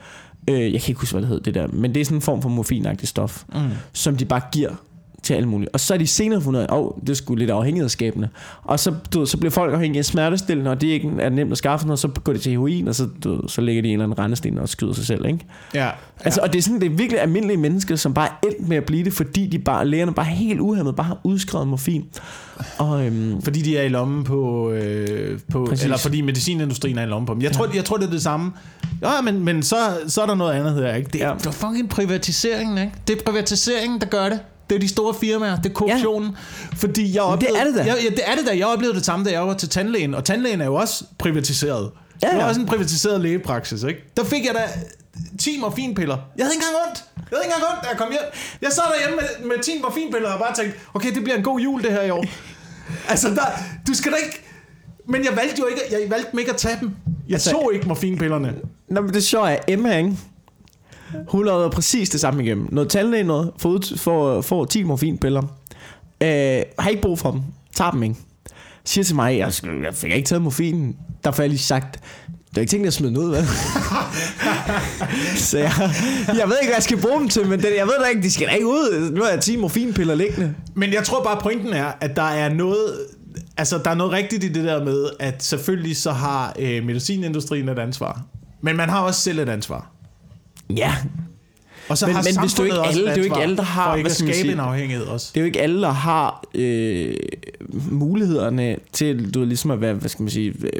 Øh, 0.50 0.72
jeg 0.72 0.80
kan 0.80 0.90
ikke 0.90 1.00
huske, 1.00 1.12
hvad 1.12 1.22
det 1.22 1.28
hedder 1.28 1.42
det 1.42 1.54
der, 1.54 1.66
men 1.66 1.94
det 1.94 2.00
er 2.00 2.04
sådan 2.04 2.18
en 2.18 2.22
form 2.22 2.42
for 2.42 2.48
morfinagtigt 2.48 3.08
stof, 3.08 3.44
mm. 3.54 3.60
som 3.92 4.16
de 4.16 4.24
bare 4.24 4.40
giver 4.52 4.70
til 5.22 5.34
alt 5.34 5.48
muligt. 5.48 5.70
Og 5.72 5.80
så 5.80 5.94
er 5.94 5.98
de 5.98 6.06
senere 6.06 6.40
fundet 6.40 6.66
oh, 6.68 6.90
det 7.06 7.16
skulle 7.16 7.38
lidt 7.38 7.50
afhængighedsskabende. 7.50 8.28
Og 8.64 8.80
så, 8.80 8.94
du, 9.14 9.26
så 9.26 9.36
bliver 9.36 9.50
folk 9.50 9.74
afhængige 9.74 9.98
af 9.98 10.04
smertestillende, 10.04 10.70
og 10.70 10.80
det 10.80 10.86
ikke 10.86 11.10
er 11.18 11.28
nemt 11.28 11.52
at 11.52 11.58
skaffe 11.58 11.86
noget, 11.86 11.98
så 11.98 12.08
går 12.24 12.32
de 12.32 12.38
til 12.38 12.52
heroin, 12.52 12.88
og 12.88 12.94
så, 12.94 13.08
du, 13.24 13.48
så 13.48 13.60
lægger 13.60 13.82
de 13.82 13.88
en 13.88 13.92
eller 13.92 14.04
anden 14.04 14.18
rendesten 14.18 14.58
og 14.58 14.68
skyder 14.68 14.92
sig 14.92 15.06
selv. 15.06 15.26
Ikke? 15.26 15.38
Ja. 15.74 15.88
Altså, 16.24 16.40
og 16.42 16.52
det 16.52 16.58
er 16.58 16.62
sådan, 16.62 16.80
det 16.80 16.86
er 16.86 16.96
virkelig 16.96 17.20
almindelige 17.20 17.56
mennesker, 17.56 17.96
som 17.96 18.14
bare 18.14 18.28
er 18.28 18.46
endt 18.46 18.68
med 18.68 18.76
at 18.76 18.84
blive 18.84 19.04
det, 19.04 19.12
fordi 19.12 19.46
de 19.46 19.58
bare, 19.58 19.86
lægerne 19.86 20.12
bare 20.14 20.26
helt 20.26 20.60
uhemmet 20.60 20.96
bare 20.96 21.06
har 21.06 21.18
udskrevet 21.24 21.68
morfin. 21.68 22.04
Og, 22.78 23.06
øhm, 23.06 23.42
Fordi 23.42 23.62
de 23.62 23.78
er 23.78 23.82
i 23.82 23.88
lommen 23.88 24.24
på, 24.24 24.70
øh, 24.70 25.38
på 25.52 25.66
Præcis. 25.68 25.84
eller 25.84 25.96
fordi 25.96 26.20
medicinindustrien 26.20 26.98
er 26.98 27.02
i 27.02 27.06
lommen 27.06 27.26
på 27.26 27.34
dem. 27.34 27.42
Jeg 27.42 27.52
tror, 27.52 27.68
jeg 27.74 27.84
tror 27.84 27.96
det 27.96 28.06
er 28.06 28.10
det 28.10 28.22
samme. 28.22 28.52
Ja, 29.02 29.20
men, 29.24 29.44
men 29.44 29.62
så, 29.62 29.76
så 30.06 30.22
er 30.22 30.26
der 30.26 30.34
noget 30.34 30.52
andet 30.52 30.74
her, 30.74 30.94
ikke? 30.94 31.10
Det 31.12 31.22
er, 31.22 31.26
Ja. 31.26 31.32
ja. 31.32 31.38
det 31.38 31.46
er 31.46 31.50
fucking 31.50 31.88
privatiseringen, 31.88 32.78
ikke? 32.78 32.92
Det 33.08 33.18
er 33.18 33.24
privatiseringen, 33.24 34.00
der 34.00 34.06
gør 34.06 34.28
det. 34.28 34.40
Det 34.70 34.76
er 34.76 34.80
de 34.80 34.88
store 34.88 35.14
firmaer, 35.14 35.56
det 35.56 35.70
er 35.70 35.74
korruptionen. 35.74 36.30
Ja. 36.30 36.76
Fordi 36.76 37.16
jeg 37.16 37.22
Men 37.30 37.40
det 37.40 37.48
oplevede, 37.48 37.60
er 37.60 37.64
det 37.64 37.74
da. 37.74 37.84
Jeg, 37.84 37.96
ja, 38.02 38.08
det 38.10 38.22
er 38.26 38.34
det 38.34 38.46
da. 38.46 38.58
Jeg 38.58 38.66
oplevede 38.66 38.96
det 38.96 39.04
samme, 39.06 39.24
da 39.24 39.30
jeg 39.30 39.46
var 39.46 39.54
til 39.54 39.68
tandlægen. 39.68 40.14
Og 40.14 40.24
tandlægen 40.24 40.60
er 40.60 40.64
jo 40.64 40.74
også 40.74 41.04
privatiseret. 41.18 41.90
Ja, 42.22 42.26
Det 42.26 42.34
ja. 42.34 42.38
var 42.40 42.48
også 42.48 42.60
en 42.60 42.66
privatiseret 42.66 43.20
lægepraksis, 43.20 43.82
ikke? 43.82 44.00
Der 44.16 44.24
fik 44.24 44.44
jeg 44.46 44.54
da 44.54 44.62
10 45.38 45.58
morfinpiller. 45.60 46.16
Jeg 46.36 46.44
havde 46.46 46.54
ikke 46.54 46.64
engang 46.68 46.88
ondt. 46.88 47.04
Jeg 47.16 47.24
havde 47.30 47.44
ikke 47.44 47.54
engang 47.54 47.72
ondt, 47.72 47.84
da 47.84 47.88
jeg 47.88 47.98
kom 47.98 48.08
hjem. 48.10 48.26
Jeg 48.62 48.72
sad 48.72 48.82
derhjemme 48.92 49.16
med, 49.20 49.48
med 49.56 49.62
10 49.62 49.70
morfinpiller 49.82 50.30
og 50.32 50.38
bare 50.38 50.54
tænkte, 50.54 50.78
okay, 50.94 51.14
det 51.14 51.22
bliver 51.24 51.36
en 51.36 51.44
god 51.44 51.60
jul 51.60 51.82
det 51.82 51.92
her 51.92 52.02
i 52.02 52.10
år. 52.10 52.24
altså, 53.12 53.28
der, 53.28 53.46
du 53.88 53.94
skal 53.94 54.12
da 54.12 54.16
ikke... 54.16 54.42
Men 55.08 55.24
jeg 55.24 55.36
valgte 55.36 55.56
jo 55.58 55.66
ikke, 55.66 55.80
jeg 55.90 56.10
valgte 56.10 56.30
ikke 56.38 56.50
at 56.50 56.56
tage 56.56 56.76
dem. 56.80 56.90
Jeg 57.28 57.34
altså, 57.34 57.50
tog 57.50 57.70
ikke 57.74 57.88
morfinpillerne. 57.88 58.54
Nå, 58.88 59.00
men 59.00 59.14
det 59.14 59.24
sjove 59.24 59.50
er, 59.50 59.58
Emma, 59.68 59.96
ikke? 59.98 60.16
Hun 61.28 61.46
lavede 61.46 61.70
præcis 61.70 62.10
det 62.10 62.20
samme 62.20 62.44
igennem. 62.44 62.68
Noget 62.72 62.90
tandlæge 62.90 63.24
noget, 63.24 63.52
får, 63.58 63.80
får, 63.96 64.40
får 64.40 64.64
10 64.64 64.82
morfinpiller. 64.82 65.42
Øh, 66.22 66.62
har 66.78 66.88
ikke 66.88 67.02
brug 67.02 67.18
for 67.18 67.30
dem. 67.30 67.40
Tager 67.74 67.90
dem 67.90 68.02
ikke. 68.02 68.16
Siger 68.84 69.04
til 69.04 69.14
mig, 69.16 69.38
jeg, 69.38 69.52
jeg 69.84 69.94
fik 69.94 70.12
ikke 70.12 70.26
taget 70.26 70.42
morfinen. 70.42 70.96
Der 71.24 71.30
får 71.30 71.42
jeg 71.42 71.50
lige 71.50 71.58
sagt, 71.58 72.00
du 72.26 72.54
har 72.54 72.60
ikke 72.60 72.70
tænkt 72.70 72.82
dig 72.82 72.86
at 72.86 72.92
smide 72.92 73.10
den 73.14 73.18
ud, 73.18 73.30
vel? 73.30 73.46
så 75.48 75.58
jeg, 75.58 75.72
jeg 76.26 76.48
ved 76.48 76.56
ikke, 76.60 76.68
hvad 76.68 76.74
jeg 76.74 76.82
skal 76.82 77.00
bruge 77.00 77.20
dem 77.20 77.28
til, 77.28 77.46
men 77.46 77.60
det, 77.60 77.68
jeg 77.76 77.86
ved 77.86 77.94
da 78.02 78.08
ikke, 78.08 78.22
de 78.22 78.32
skal 78.32 78.46
da 78.46 78.52
ikke 78.52 78.66
ud. 78.66 79.10
Nu 79.10 79.22
har 79.22 79.30
jeg 79.30 79.40
10 79.40 79.56
morfinpiller 79.56 80.14
liggende. 80.14 80.54
Men 80.74 80.92
jeg 80.92 81.04
tror 81.04 81.24
bare, 81.24 81.40
pointen 81.42 81.72
er, 81.72 81.92
at 82.00 82.16
der 82.16 82.22
er 82.22 82.48
noget... 82.48 83.06
Altså, 83.56 83.78
der 83.78 83.90
er 83.90 83.94
noget 83.94 84.12
rigtigt 84.12 84.44
i 84.44 84.48
det 84.48 84.64
der 84.64 84.84
med, 84.84 85.10
at 85.20 85.42
selvfølgelig 85.42 85.96
så 85.96 86.12
har 86.12 86.54
øh, 86.58 86.84
medicinindustrien 86.84 87.68
et 87.68 87.78
ansvar. 87.78 88.22
Men 88.60 88.76
man 88.76 88.88
har 88.88 89.00
også 89.00 89.20
selv 89.20 89.38
et 89.38 89.48
ansvar. 89.48 89.90
Ja, 90.76 90.94
Og 91.88 91.98
så 91.98 92.06
Men- 92.06 92.14
har 92.14 92.22
men 92.22 92.40
hvis 92.40 92.54
du 92.54 92.62
ikke 92.62 92.78
også 92.80 92.90
alle- 92.90 93.00
et 93.02 93.06
det 93.06 93.12
er 93.12 93.16
jo 93.16 93.24
ikke 93.24 93.42
alle, 93.42 93.56
der 93.56 93.62
har- 93.62 93.90
For 93.90 93.94
ikke 93.96 94.02
hvad 94.04 94.10
at 94.10 94.16
skal 94.16 94.34
skabe 94.34 94.52
en 94.52 94.60
afhængighed 94.60 95.06
også. 95.06 95.30
det 95.34 95.40
er 95.40 95.42
jo 95.42 95.46
ikke 95.46 95.60
alle, 95.60 95.82
der 95.82 95.90
har 95.90 96.44
øh, 96.54 97.14
mulighederne 97.90 98.76
til 98.92 99.34
du 99.34 99.38
ved, 99.38 99.46
ligesom 99.46 99.70
at 99.70 99.80
være, 99.80 99.94
hvad 99.94 100.08
skal 100.08 100.22
man 100.22 100.30
sige, 100.30 100.48
øh, 100.62 100.70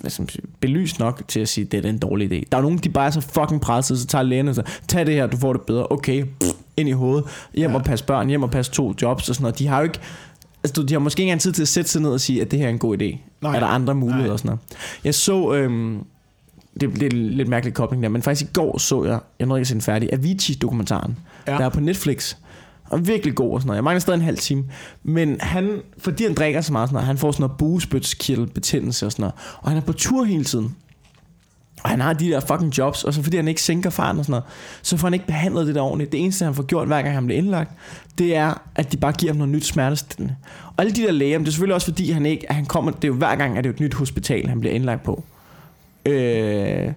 hvad 0.00 0.10
skal 0.10 0.22
man 0.22 0.28
sige, 0.28 0.42
belyst 0.60 0.98
nok 0.98 1.22
til 1.28 1.40
at 1.40 1.48
sige, 1.48 1.64
det 1.64 1.84
er 1.84 1.88
en 1.90 1.98
dårlig 1.98 2.32
idé. 2.32 2.44
Der 2.52 2.58
er 2.58 2.62
nogen, 2.62 2.78
de 2.78 2.88
bare 2.88 3.06
er 3.06 3.10
så 3.10 3.20
fucking 3.20 3.60
presset, 3.60 3.98
så 3.98 4.06
tager 4.06 4.22
lægen 4.22 4.48
og 4.48 4.54
så, 4.54 4.62
tag 4.88 5.06
det 5.06 5.14
her, 5.14 5.26
du 5.26 5.36
får 5.36 5.52
det 5.52 5.62
bedre. 5.62 5.86
Okay, 5.90 6.24
pff, 6.40 6.50
ind 6.76 6.88
i 6.88 6.92
hovedet, 6.92 7.24
hjem 7.54 7.70
Ja. 7.70 7.76
og 7.76 7.84
passe 7.84 8.04
børn, 8.04 8.28
hjem 8.28 8.42
og 8.42 8.50
passe 8.50 8.72
to 8.72 8.94
jobs 9.02 9.28
og 9.28 9.34
sådan 9.34 9.42
noget. 9.42 9.58
De 9.58 9.66
har 9.66 9.78
jo 9.78 9.84
ikke, 9.84 9.98
altså 10.64 10.82
de 10.82 10.92
har 10.94 10.98
måske 11.00 11.20
ikke 11.20 11.28
engang 11.28 11.40
tid 11.40 11.52
til 11.52 11.62
at 11.62 11.68
sætte 11.68 11.90
sig 11.90 12.02
ned 12.02 12.10
og 12.10 12.20
sige, 12.20 12.42
at 12.42 12.50
det 12.50 12.58
her 12.58 12.66
er 12.66 12.70
en 12.70 12.78
god 12.78 13.02
idé. 13.02 13.18
Nej. 13.42 13.56
Er 13.56 13.60
der 13.60 13.66
andre 13.66 13.94
muligheder 13.94 14.24
Nej. 14.26 14.32
og 14.32 14.38
sådan 14.38 14.48
noget. 14.48 14.60
Jeg 15.04 15.14
så, 15.14 15.54
øhm, 15.54 15.98
det, 16.80 16.94
det 16.94 17.02
er 17.02 17.16
en 17.16 17.26
lidt 17.30 17.48
mærkelig 17.48 17.74
kobling 17.74 18.02
der, 18.02 18.08
men 18.08 18.22
faktisk 18.22 18.50
i 18.50 18.52
går 18.54 18.78
så 18.78 19.04
jeg, 19.04 19.20
jeg 19.38 19.46
nåede 19.46 19.60
ikke 19.60 19.64
at 19.64 19.68
se 19.68 19.74
den 19.74 19.82
færdig, 19.82 20.12
Avicii-dokumentaren, 20.12 21.18
ja. 21.46 21.52
Der 21.52 21.64
er 21.64 21.68
på 21.68 21.80
Netflix. 21.80 22.36
Og 22.90 23.06
virkelig 23.06 23.34
god 23.34 23.52
og 23.52 23.60
sådan 23.60 23.66
noget. 23.66 23.76
Jeg 23.76 23.84
mangler 23.84 24.00
stadig 24.00 24.18
en 24.18 24.24
halv 24.24 24.38
time. 24.38 24.64
Men 25.02 25.36
han, 25.40 25.80
fordi 25.98 26.24
han 26.24 26.34
drikker 26.34 26.60
så 26.60 26.72
meget 26.72 26.88
sådan 26.88 26.94
noget, 26.94 27.06
han 27.06 27.18
får 27.18 27.32
sådan 27.32 27.42
noget 27.42 27.58
bugespytskirtelbetændelse 27.58 29.06
og 29.06 29.12
sådan 29.12 29.22
noget. 29.22 29.34
Og 29.60 29.70
han 29.70 29.78
er 29.78 29.82
på 29.82 29.92
tur 29.92 30.24
hele 30.24 30.44
tiden. 30.44 30.76
Og 31.82 31.90
han 31.90 32.00
har 32.00 32.12
de 32.12 32.28
der 32.28 32.40
fucking 32.40 32.78
jobs, 32.78 33.04
og 33.04 33.14
så 33.14 33.22
fordi 33.22 33.36
han 33.36 33.48
ikke 33.48 33.62
sænker 33.62 33.90
farten 33.90 34.18
og 34.18 34.24
sådan 34.24 34.30
noget, 34.30 34.44
så 34.82 34.96
får 34.96 35.06
han 35.06 35.14
ikke 35.14 35.26
behandlet 35.26 35.66
det 35.66 35.74
der 35.74 35.80
ordentligt. 35.80 36.12
Det 36.12 36.20
eneste, 36.20 36.44
han 36.44 36.54
får 36.54 36.62
gjort, 36.62 36.86
hver 36.86 37.02
gang 37.02 37.14
han 37.14 37.26
bliver 37.26 37.38
indlagt, 37.38 37.70
det 38.18 38.36
er, 38.36 38.62
at 38.74 38.92
de 38.92 38.96
bare 38.96 39.12
giver 39.12 39.32
ham 39.32 39.36
noget 39.36 39.52
nyt 39.52 39.64
smertestillende. 39.64 40.36
Og 40.66 40.74
alle 40.78 40.92
de 40.92 41.02
der 41.02 41.12
læger, 41.12 41.38
det 41.38 41.46
er 41.46 41.50
selvfølgelig 41.50 41.74
også 41.74 41.86
fordi, 41.86 42.10
han 42.10 42.26
ikke, 42.26 42.48
at 42.48 42.54
han 42.54 42.66
kommer, 42.66 42.90
det 42.90 43.04
er 43.04 43.08
jo 43.08 43.14
hver 43.14 43.36
gang, 43.36 43.58
at 43.58 43.64
det 43.64 43.70
er 43.70 43.74
et 43.74 43.80
nyt 43.80 43.94
hospital, 43.94 44.48
han 44.48 44.60
bliver 44.60 44.74
indlagt 44.74 45.02
på. 45.02 45.24
Øh, 46.06 46.92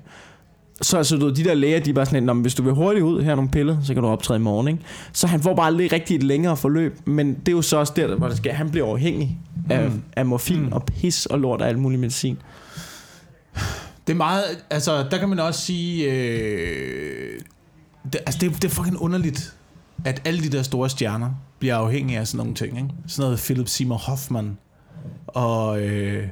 så 0.81 0.97
altså, 0.97 1.17
du 1.17 1.29
de 1.29 1.43
der 1.43 1.53
læger, 1.53 1.79
de 1.79 1.89
er 1.89 1.93
bare 1.93 2.05
sådan 2.05 2.15
lidt, 2.15 2.25
"Nå, 2.25 2.33
men 2.33 2.41
hvis 2.41 2.55
du 2.55 2.63
vil 2.63 2.73
hurtigt 2.73 3.03
ud, 3.03 3.21
her 3.23 3.31
er 3.31 3.35
nogle 3.35 3.49
piller, 3.51 3.77
så 3.83 3.93
kan 3.93 4.03
du 4.03 4.09
optræde 4.09 4.39
i 4.39 4.41
morgen, 4.43 4.67
ikke? 4.67 4.79
Så 5.13 5.27
han 5.27 5.41
får 5.41 5.55
bare 5.55 5.65
aldrig 5.65 5.91
rigtig 5.93 6.15
et 6.15 6.23
længere 6.23 6.57
forløb, 6.57 7.07
men 7.07 7.33
det 7.33 7.47
er 7.47 7.51
jo 7.51 7.61
så 7.61 7.77
også 7.77 7.93
der, 7.95 8.15
hvor 8.15 8.27
det 8.27 8.37
skal. 8.37 8.51
Han 8.51 8.69
bliver 8.71 8.87
afhængig 8.87 9.39
af, 9.69 9.89
Mm. 9.89 10.01
af 10.15 10.25
morfin 10.25 10.61
Mm. 10.61 10.71
og 10.73 10.83
pis 10.85 11.25
og 11.25 11.39
lort 11.39 11.61
og 11.61 11.67
alt 11.67 11.79
mulig 11.79 11.99
medicin. 11.99 12.37
Det 14.07 14.13
er 14.13 14.17
meget, 14.17 14.43
altså 14.69 15.03
der 15.11 15.17
kan 15.17 15.29
man 15.29 15.39
også 15.39 15.61
sige, 15.61 16.11
øh, 16.11 17.39
det, 18.13 18.21
altså 18.25 18.39
det, 18.41 18.51
det 18.55 18.63
er 18.63 18.69
fucking 18.69 19.01
underligt, 19.01 19.53
at 20.05 20.21
alle 20.25 20.43
de 20.43 20.49
der 20.49 20.63
store 20.63 20.89
stjerner 20.89 21.29
bliver 21.59 21.75
afhængige 21.75 22.19
af 22.19 22.27
sådan 22.27 22.37
nogle 22.37 22.53
ting, 22.53 22.77
ikke? 22.77 22.89
Sådan 23.07 23.23
noget 23.23 23.39
Philip 23.39 23.67
Seymour 23.67 23.97
Hoffman 23.97 24.57
og 25.27 25.81
øh, 25.81 26.27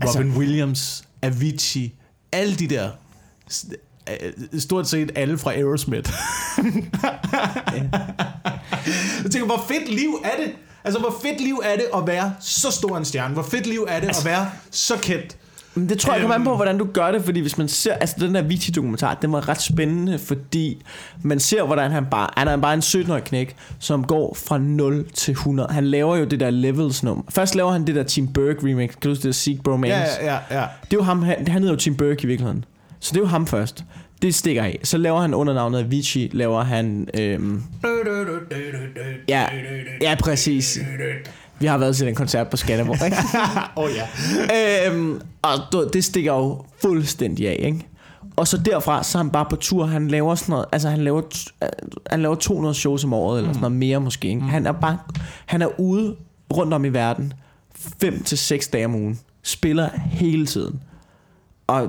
Altså- 0.00 0.18
Robin 0.18 0.32
Williams, 0.36 1.04
Avicii, 1.22 1.94
alle 2.32 2.54
de 2.54 2.68
der, 2.68 2.90
øh, 4.10 4.60
stort 4.60 4.88
set 4.88 5.10
alle 5.14 5.38
fra 5.38 5.52
Aerosmith. 5.52 6.12
Jeg 9.22 9.30
tænker, 9.30 9.46
hvor 9.46 9.64
fedt 9.68 9.88
liv 9.88 10.20
er 10.24 10.44
det? 10.44 10.52
Altså, 10.84 11.00
hvor 11.00 11.18
fedt 11.22 11.40
liv 11.40 11.60
er 11.64 11.76
det 11.76 11.86
at 11.94 12.06
være 12.06 12.34
så 12.40 12.70
stor 12.70 12.96
en 12.96 13.04
stjerne? 13.04 13.34
Hvor 13.34 13.42
fedt 13.42 13.66
liv 13.66 13.86
er 13.88 14.00
det 14.00 14.08
at 14.08 14.24
være 14.24 14.50
så 14.70 14.98
kendt? 15.02 15.36
Men 15.78 15.88
det 15.88 15.98
tror 15.98 16.12
jeg 16.12 16.20
kommer 16.20 16.34
an 16.34 16.44
på, 16.44 16.50
Øhm. 16.50 16.56
hvordan 16.56 16.78
du 16.78 16.84
gør 16.92 17.10
det, 17.12 17.24
fordi 17.24 17.40
hvis 17.40 17.58
man 17.58 17.68
ser, 17.68 17.92
altså 17.94 18.16
den 18.20 18.34
der 18.34 18.42
Vici-dokumentar, 18.42 19.14
den 19.22 19.32
var 19.32 19.48
ret 19.48 19.62
spændende, 19.62 20.18
fordi 20.18 20.82
man 21.22 21.40
ser, 21.40 21.62
hvordan 21.62 21.90
han 21.90 22.06
bare, 22.10 22.28
han 22.36 22.48
er 22.48 22.56
bare 22.56 22.74
en 22.74 22.80
17-årig 22.80 23.24
knæk, 23.24 23.56
som 23.78 24.04
går 24.04 24.36
fra 24.46 24.58
0 24.58 25.06
til 25.14 25.32
100. 25.32 25.72
Han 25.72 25.86
laver 25.86 26.16
jo 26.16 26.24
det 26.24 26.40
der 26.40 26.50
levels 26.50 27.02
nummer. 27.02 27.24
Først 27.30 27.54
laver 27.54 27.72
han 27.72 27.86
det 27.86 27.94
der 27.94 28.02
Team 28.02 28.28
Burke 28.32 28.58
remix, 28.70 28.88
kan 28.90 28.98
du 29.02 29.08
huske 29.08 29.18
det 29.22 29.24
der 29.28 29.32
Seek 29.32 29.62
Bromance? 29.62 29.94
Ja, 30.22 30.32
ja, 30.32 30.38
ja. 30.50 30.60
Det 30.60 30.92
er 30.92 30.96
jo 30.96 31.02
ham, 31.02 31.22
han, 31.22 31.48
han 31.48 31.62
hedder 31.62 31.74
jo 31.74 31.78
Tim 31.78 31.96
Burke 31.96 32.24
i 32.24 32.26
virkeligheden. 32.26 32.64
Så 33.00 33.10
det 33.12 33.16
er 33.16 33.20
jo 33.22 33.26
ham 33.26 33.46
først. 33.46 33.84
Det 34.22 34.34
stikker 34.34 34.62
af. 34.62 34.78
Så 34.84 34.98
laver 34.98 35.20
han 35.20 35.34
under 35.34 35.54
navnet 35.54 35.78
Avicii, 35.78 36.30
laver 36.32 36.62
han... 36.64 37.08
Øhm, 37.18 37.62
ja, 39.28 39.46
ja, 40.02 40.14
præcis. 40.20 40.78
Vi 41.60 41.66
har 41.66 41.78
været 41.78 41.96
til 41.96 42.06
den 42.06 42.14
koncert 42.14 42.48
på 42.48 42.56
Skanderborg, 42.56 43.04
ikke? 43.04 43.16
Åh 43.76 43.84
oh, 43.84 43.90
ja. 43.96 44.90
øhm, 44.90 45.20
og 45.42 45.50
du- 45.72 45.88
det 45.92 46.04
stikker 46.04 46.32
jo 46.34 46.64
fuldstændig 46.82 47.48
af, 47.48 47.56
ikke? 47.58 47.86
Og 48.36 48.48
så 48.48 48.56
derfra, 48.58 49.02
så 49.02 49.18
er 49.18 49.22
han 49.22 49.30
bare 49.30 49.46
på 49.50 49.56
tur. 49.56 49.86
Han 49.86 50.08
laver 50.08 50.34
sådan 50.34 50.50
noget, 50.52 50.66
altså 50.72 50.88
han 50.90 51.00
laver, 51.04 51.22
han 52.10 52.22
laver 52.22 52.34
200 52.34 52.74
shows 52.74 53.04
om 53.04 53.12
året, 53.12 53.38
eller 53.38 53.52
sådan 53.52 53.60
noget 53.60 53.76
mere 53.76 54.00
måske. 54.00 54.28
Ikke? 54.28 54.40
Han 54.40 54.66
er 54.66 54.72
bare, 54.72 54.98
han 55.46 55.62
er 55.62 55.80
ude 55.80 56.16
rundt 56.56 56.74
om 56.74 56.84
i 56.84 56.88
verden, 56.88 57.32
5 58.00 58.22
til 58.22 58.38
seks 58.38 58.68
dage 58.68 58.84
om 58.84 58.94
ugen. 58.94 59.18
Spiller 59.42 59.88
hele 60.04 60.46
tiden. 60.46 60.80
Og 61.66 61.88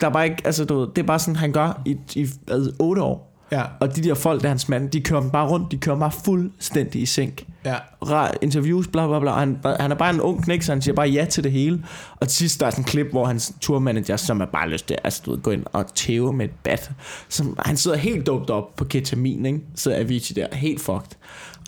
der 0.00 0.06
er 0.06 0.10
bare 0.12 0.24
ikke, 0.24 0.42
altså 0.44 0.64
du 0.64 0.78
ved, 0.78 0.88
det 0.96 1.02
er 1.02 1.06
bare 1.06 1.18
sådan, 1.18 1.36
han 1.36 1.52
gør 1.52 1.82
i, 1.86 1.96
i 2.14 2.28
hvad, 2.46 2.72
8 2.78 3.02
år. 3.02 3.31
Ja, 3.52 3.62
Og 3.80 3.96
de 3.96 4.02
der 4.02 4.14
folk, 4.14 4.40
der 4.40 4.46
er 4.46 4.50
hans 4.50 4.68
mand, 4.68 4.90
de 4.90 5.00
kører 5.00 5.30
bare 5.30 5.48
rundt, 5.48 5.72
de 5.72 5.76
kører 5.76 5.98
bare 5.98 6.12
fuldstændig 6.24 7.02
i 7.02 7.06
sænk 7.06 7.44
ja. 7.64 7.76
ra- 8.04 8.32
interviews, 8.42 8.88
bla 8.88 9.06
bla 9.06 9.18
bla. 9.20 9.30
Han, 9.32 9.58
han 9.80 9.90
er 9.90 9.94
bare 9.96 10.14
en 10.14 10.20
ung 10.20 10.44
knæk, 10.44 10.62
så 10.62 10.72
han 10.72 10.82
siger 10.82 10.94
bare 10.94 11.08
ja 11.08 11.24
til 11.24 11.44
det 11.44 11.52
hele. 11.52 11.82
Og 12.16 12.28
til 12.28 12.36
sidst 12.36 12.60
der 12.60 12.66
er 12.66 12.70
sådan 12.70 12.80
en 12.82 12.86
klip, 12.86 13.06
hvor 13.10 13.24
hans 13.26 13.52
tourmanager, 13.60 14.16
som 14.16 14.40
er 14.40 14.46
bare 14.46 14.68
lyst 14.68 14.86
til 14.88 14.96
altså, 15.04 15.22
du 15.26 15.30
ved, 15.30 15.38
gå 15.42 15.50
ind 15.50 15.64
og 15.72 15.94
tæve 15.94 16.32
med 16.32 16.44
et 16.44 16.50
bat. 16.64 16.90
Som, 17.28 17.56
han 17.66 17.76
sidder 17.76 17.96
helt 17.96 18.26
doped 18.26 18.50
op 18.50 18.76
på 18.76 18.84
ketamin, 18.84 19.46
ikke? 19.46 19.60
Så 19.74 19.92
er 19.92 20.00
Avicii 20.00 20.34
der, 20.34 20.46
helt 20.52 20.80
fucked. 20.80 21.16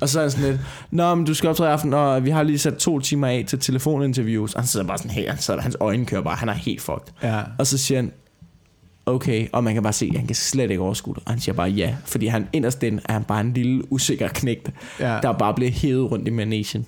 Og 0.02 0.08
så 0.08 0.18
er 0.18 0.22
han 0.22 0.30
sådan 0.30 0.50
lidt, 0.50 0.60
Nå, 0.90 1.14
men 1.14 1.24
du 1.24 1.34
skal 1.34 1.50
optræde 1.50 1.70
i 1.70 1.72
aften, 1.72 1.94
og 1.94 2.24
vi 2.24 2.30
har 2.30 2.42
lige 2.42 2.58
sat 2.58 2.74
to 2.76 3.00
timer 3.00 3.26
af 3.28 3.44
til 3.48 3.58
telefoninterviews. 3.60 4.54
Og 4.54 4.60
han 4.60 4.68
sidder 4.68 4.86
bare 4.86 4.98
sådan 4.98 5.10
her, 5.10 5.36
sidder, 5.36 5.60
hans 5.60 5.76
øjne 5.80 6.06
kører 6.06 6.22
bare, 6.22 6.36
han 6.36 6.48
er 6.48 6.52
helt 6.52 6.80
fucked. 6.80 7.12
Ja. 7.22 7.40
Og 7.58 7.66
så 7.66 7.78
siger 7.78 7.98
han, 7.98 8.12
okay, 9.06 9.48
og 9.52 9.64
man 9.64 9.74
kan 9.74 9.82
bare 9.82 9.92
se, 9.92 10.06
at 10.12 10.16
han 10.18 10.26
kan 10.26 10.36
slet 10.36 10.70
ikke 10.70 10.82
overskue 10.82 11.14
det. 11.14 11.22
Og 11.26 11.32
han 11.32 11.40
siger 11.40 11.54
bare 11.54 11.68
ja, 11.68 11.94
fordi 12.04 12.26
han 12.26 12.48
inderst 12.52 12.82
inde 12.82 13.02
er 13.08 13.12
han 13.12 13.24
bare 13.24 13.40
en 13.40 13.52
lille 13.52 13.92
usikker 13.92 14.28
knægt, 14.28 14.70
Ja. 15.00 15.18
der 15.22 15.32
bare 15.32 15.54
bliver 15.54 15.70
hævet 15.70 16.10
rundt 16.10 16.28
i 16.28 16.30
managen. 16.30 16.86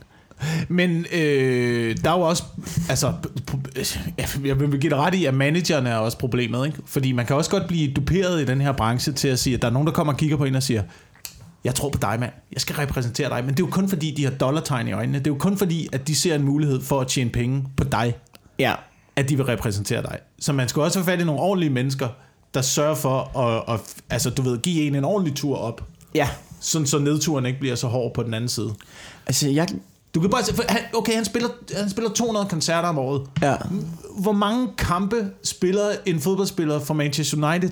Men 0.68 1.06
øh, 1.12 1.96
der 2.04 2.10
er 2.10 2.14
jo 2.14 2.20
også, 2.20 2.42
altså, 2.88 3.12
jeg 4.44 4.60
vil 4.60 4.80
give 4.80 4.90
dig 4.90 4.98
ret 4.98 5.14
i, 5.14 5.24
at 5.24 5.34
managerne 5.34 5.88
er 5.90 5.96
også 5.96 6.18
problemet, 6.18 6.66
ikke? 6.66 6.78
Fordi 6.86 7.12
man 7.12 7.26
kan 7.26 7.36
også 7.36 7.50
godt 7.50 7.66
blive 7.68 7.92
duperet 7.92 8.40
i 8.42 8.44
den 8.44 8.60
her 8.60 8.72
branche 8.72 9.12
til 9.12 9.28
at 9.28 9.38
sige, 9.38 9.54
at 9.56 9.62
der 9.62 9.68
er 9.68 9.72
nogen, 9.72 9.86
der 9.86 9.92
kommer 9.92 10.12
og 10.12 10.18
kigger 10.18 10.36
på 10.36 10.44
en 10.44 10.54
og 10.54 10.62
siger, 10.62 10.82
jeg 11.64 11.74
tror 11.74 11.88
på 11.88 11.98
dig, 12.02 12.16
mand. 12.20 12.32
Jeg 12.52 12.60
skal 12.60 12.74
repræsentere 12.76 13.28
dig. 13.28 13.44
Men 13.44 13.54
det 13.54 13.62
er 13.62 13.66
jo 13.66 13.70
kun 13.70 13.88
fordi, 13.88 14.14
de 14.16 14.24
har 14.24 14.30
dollartegn 14.30 14.88
i 14.88 14.92
øjnene. 14.92 15.18
Det 15.18 15.26
er 15.26 15.30
jo 15.30 15.38
kun 15.38 15.56
fordi, 15.58 15.88
at 15.92 16.08
de 16.08 16.14
ser 16.14 16.34
en 16.34 16.42
mulighed 16.42 16.82
for 16.82 17.00
at 17.00 17.06
tjene 17.08 17.30
penge 17.30 17.64
på 17.76 17.84
dig, 17.84 18.14
Ja, 18.58 18.72
at 19.16 19.28
de 19.28 19.36
vil 19.36 19.44
repræsentere 19.44 20.02
dig. 20.02 20.18
Så 20.40 20.52
man 20.52 20.68
skal 20.68 20.82
også 20.82 20.98
have 20.98 21.04
fat 21.06 21.20
i 21.20 21.24
nogle 21.24 21.40
ordentlige 21.40 21.70
mennesker, 21.70 22.08
der 22.54 22.62
sørger 22.62 22.94
for 22.94 23.38
at, 23.38 23.74
at 23.74 23.80
altså, 24.10 24.30
du 24.30 24.42
ved, 24.42 24.58
give 24.58 24.82
en 24.86 24.94
en 24.94 25.04
ordentlig 25.04 25.34
tur 25.36 25.56
op. 25.56 25.82
ja. 26.14 26.28
sådan 26.60 26.86
så 26.86 26.98
nedturen 26.98 27.46
ikke 27.46 27.60
bliver 27.60 27.74
så 27.74 27.86
hård 27.86 28.14
på 28.14 28.22
den 28.22 28.34
anden 28.34 28.48
side. 28.48 28.74
Altså, 29.26 29.48
jeg... 29.48 29.68
Du 30.14 30.20
kan 30.20 30.30
bare 30.30 30.42
se, 30.44 30.54
han, 30.68 30.80
okay, 30.94 31.14
han 31.14 31.24
spiller, 31.24 31.48
han 31.76 31.90
spiller 31.90 32.10
200 32.10 32.46
koncerter 32.48 32.88
om 32.88 32.98
året. 32.98 33.22
Ja. 33.42 33.56
Hvor 34.18 34.32
mange 34.32 34.68
kampe 34.78 35.30
spiller 35.44 35.88
en 36.06 36.20
fodboldspiller 36.20 36.80
for 36.80 36.94
Manchester 36.94 37.48
United? 37.50 37.70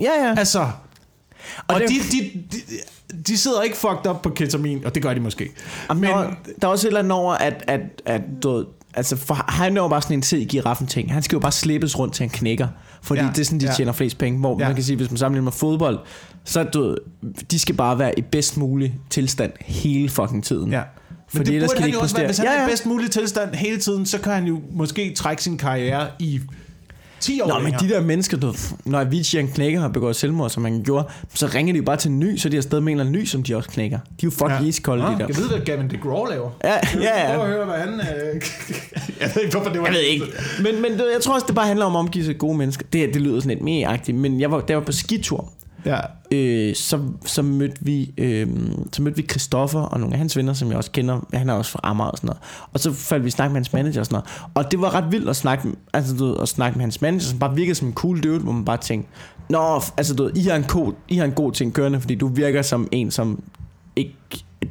Ja, 0.00 0.10
ja. 0.26 0.34
Altså, 0.38 0.58
og, 0.60 0.70
Og 1.68 1.80
det- 1.80 1.88
de, 1.88 1.94
de, 2.18 2.30
de, 2.52 3.22
de 3.26 3.38
sidder 3.38 3.62
ikke 3.62 3.76
fucked 3.76 4.06
up 4.10 4.16
på 4.22 4.30
ketamin, 4.30 4.84
og 4.84 4.94
det 4.94 5.02
gør 5.02 5.14
de 5.14 5.20
måske. 5.20 5.50
Men, 5.88 6.00
Men, 6.00 6.10
der, 6.10 6.16
var- 6.16 6.36
der 6.62 6.68
er 6.68 6.72
også 6.72 6.86
et 6.86 6.90
eller 6.90 6.98
andet 7.00 7.12
over, 7.12 7.34
at, 7.34 7.64
at, 7.66 7.80
at 8.04 8.22
du 8.42 8.66
altså 8.96 9.16
for, 9.16 9.34
han 9.48 9.76
er 9.76 9.82
jo 9.82 9.88
bare 9.88 10.02
sådan 10.02 10.16
en 10.18 10.22
tid 10.22 10.38
i 10.38 10.44
giraffen 10.44 10.86
ting. 10.86 11.12
Han 11.12 11.22
skal 11.22 11.36
jo 11.36 11.40
bare 11.40 11.52
slippes 11.52 11.98
rundt 11.98 12.14
til 12.14 12.22
han 12.22 12.30
knækker. 12.30 12.68
Fordi 13.02 13.20
ja, 13.20 13.28
det 13.34 13.38
er 13.38 13.44
sådan, 13.44 13.60
de 13.60 13.66
ja. 13.66 13.72
tjener 13.74 13.92
flest 13.92 14.18
penge. 14.18 14.40
Hvor 14.40 14.60
ja. 14.60 14.66
Man 14.66 14.74
kan 14.74 14.84
sige, 14.84 14.96
hvis 14.96 15.10
man 15.10 15.18
sammenligner 15.18 15.44
med 15.44 15.52
fodbold, 15.52 15.98
så 16.44 16.60
er 16.60 16.64
du, 16.64 16.96
de 17.50 17.58
skal 17.58 17.74
bare 17.74 17.98
være 17.98 18.18
i 18.18 18.22
bedst 18.22 18.56
mulig 18.56 18.94
tilstand 19.10 19.52
hele 19.60 20.08
fucking 20.08 20.44
tiden. 20.44 20.70
ja. 20.72 20.82
Men 21.32 21.36
Fordi 21.38 21.50
det 21.50 21.54
ellers 21.56 21.70
kan 21.70 21.76
de 21.76 21.80
han 21.82 21.88
ikke 21.88 21.96
jo 21.98 22.02
også 22.02 22.16
være. 22.16 22.26
præstere. 22.26 22.44
Hvis 22.44 22.50
han 22.50 22.56
Ja, 22.56 22.58
er 22.58 22.62
ja. 22.62 22.66
i 22.66 22.70
bedst 22.70 22.86
mulig 22.86 23.10
tilstand 23.10 23.54
hele 23.54 23.78
tiden, 23.78 24.06
så 24.06 24.18
kan 24.18 24.32
han 24.32 24.44
jo 24.44 24.60
måske 24.72 25.14
trække 25.16 25.42
sin 25.42 25.58
karriere 25.58 26.08
i 26.18 26.40
10 27.20 27.40
år 27.40 27.48
Nå, 27.48 27.54
men 27.54 27.62
længere. 27.64 27.82
de 27.82 27.88
der 27.88 28.00
mennesker, 28.00 28.36
du, 28.36 28.54
når 28.84 29.00
Avicii 29.00 29.40
han 29.40 29.48
knækker 29.48 29.80
har 29.80 29.88
begået 29.88 30.16
selvmord, 30.16 30.50
som 30.50 30.64
han 30.64 30.82
gjorde, 30.82 31.08
så 31.34 31.46
ringer 31.46 31.72
de 31.72 31.76
jo 31.76 31.82
bare 31.82 31.96
til 31.96 32.10
en 32.10 32.18
ny, 32.18 32.36
så 32.36 32.48
er 32.48 32.50
de 32.50 32.56
afsted 32.56 32.80
med 32.80 32.92
en 32.92 32.98
eller 32.98 33.08
anden 33.08 33.20
ny, 33.22 33.24
som 33.24 33.42
de 33.42 33.56
også 33.56 33.70
knækker. 33.70 33.98
De 33.98 34.12
er 34.12 34.16
jo 34.24 34.30
fucking 34.30 34.60
ja. 34.60 34.66
iskolde, 34.66 35.02
Nå, 35.02 35.08
de 35.08 35.18
der. 35.18 35.26
Jeg 35.26 35.36
ved, 35.36 35.48
hvad 35.48 35.60
Gavin 35.60 35.90
DeGraw 35.90 36.24
laver. 36.24 36.50
Ja, 36.64 36.72
ja, 36.72 36.78
Prøv 36.92 37.02
ja. 37.02 37.42
at 37.42 37.48
høre, 37.48 37.64
hvad 37.64 37.78
han... 37.78 37.88
Øh... 37.88 38.42
jeg 39.20 39.30
ved 39.34 39.42
ikke, 39.42 39.56
hvorfor 39.56 39.70
det 39.70 39.80
var... 39.80 39.86
Jeg 39.86 39.94
ved 39.94 40.00
ikke. 40.00 40.26
Men, 40.62 40.82
men 40.82 40.92
det, 40.92 41.04
jeg 41.14 41.22
tror 41.22 41.34
også, 41.34 41.46
det 41.46 41.54
bare 41.54 41.66
handler 41.66 41.84
om 41.84 41.96
at 41.96 41.98
omgive 41.98 42.24
sig 42.24 42.38
gode 42.38 42.56
mennesker. 42.58 42.86
Det, 42.92 43.14
det 43.14 43.22
lyder 43.22 43.40
sådan 43.40 43.48
lidt 43.48 43.64
mere 43.64 43.98
Men 44.12 44.40
jeg 44.40 44.50
var, 44.50 44.64
jeg 44.68 44.76
var 44.76 44.84
på 44.84 44.92
skitur, 44.92 45.52
Ja. 45.86 46.00
øh, 46.30 46.74
så, 46.74 47.00
så, 47.24 47.42
mødte 47.42 47.76
vi, 47.80 48.14
øh, 48.18 48.48
så 48.92 49.02
mødte 49.02 49.16
vi 49.16 49.22
Christoffer 49.30 49.80
og 49.80 50.00
nogle 50.00 50.14
af 50.14 50.18
hans 50.18 50.36
venner, 50.36 50.52
som 50.52 50.68
jeg 50.68 50.76
også 50.76 50.90
kender. 50.90 51.20
Han 51.32 51.48
er 51.48 51.54
også 51.54 51.70
fra 51.70 51.80
Amager 51.82 52.10
og 52.10 52.16
sådan 52.16 52.28
noget. 52.28 52.40
Og 52.72 52.80
så 52.80 52.92
faldt 52.92 53.24
vi 53.24 53.30
snak 53.30 53.50
med 53.50 53.56
hans 53.56 53.72
manager 53.72 54.00
og 54.00 54.06
sådan 54.06 54.14
noget. 54.14 54.48
Og 54.54 54.70
det 54.70 54.80
var 54.80 54.94
ret 54.94 55.12
vildt 55.12 55.28
at 55.28 55.36
snakke, 55.36 55.68
altså, 55.92 56.16
du 56.16 56.26
ved, 56.26 56.36
at 56.42 56.48
snakke 56.48 56.78
med 56.78 56.82
hans 56.82 57.00
manager, 57.00 57.24
som 57.24 57.38
bare 57.38 57.54
virkede 57.54 57.74
som 57.74 57.88
en 57.88 57.94
cool 57.94 58.20
dude, 58.20 58.38
hvor 58.38 58.52
man 58.52 58.64
bare 58.64 58.76
tænkte, 58.76 59.10
Nå, 59.48 59.80
altså 59.96 60.14
du 60.14 60.22
ved, 60.22 60.36
I 60.36 60.42
har 60.42 60.56
en 60.56 60.64
god, 60.64 60.92
I 61.08 61.16
har 61.16 61.24
en 61.24 61.32
god 61.32 61.52
ting 61.52 61.74
kørende, 61.74 62.00
fordi 62.00 62.14
du 62.14 62.28
virker 62.28 62.62
som 62.62 62.88
en, 62.92 63.10
som 63.10 63.42
ikke... 63.96 64.14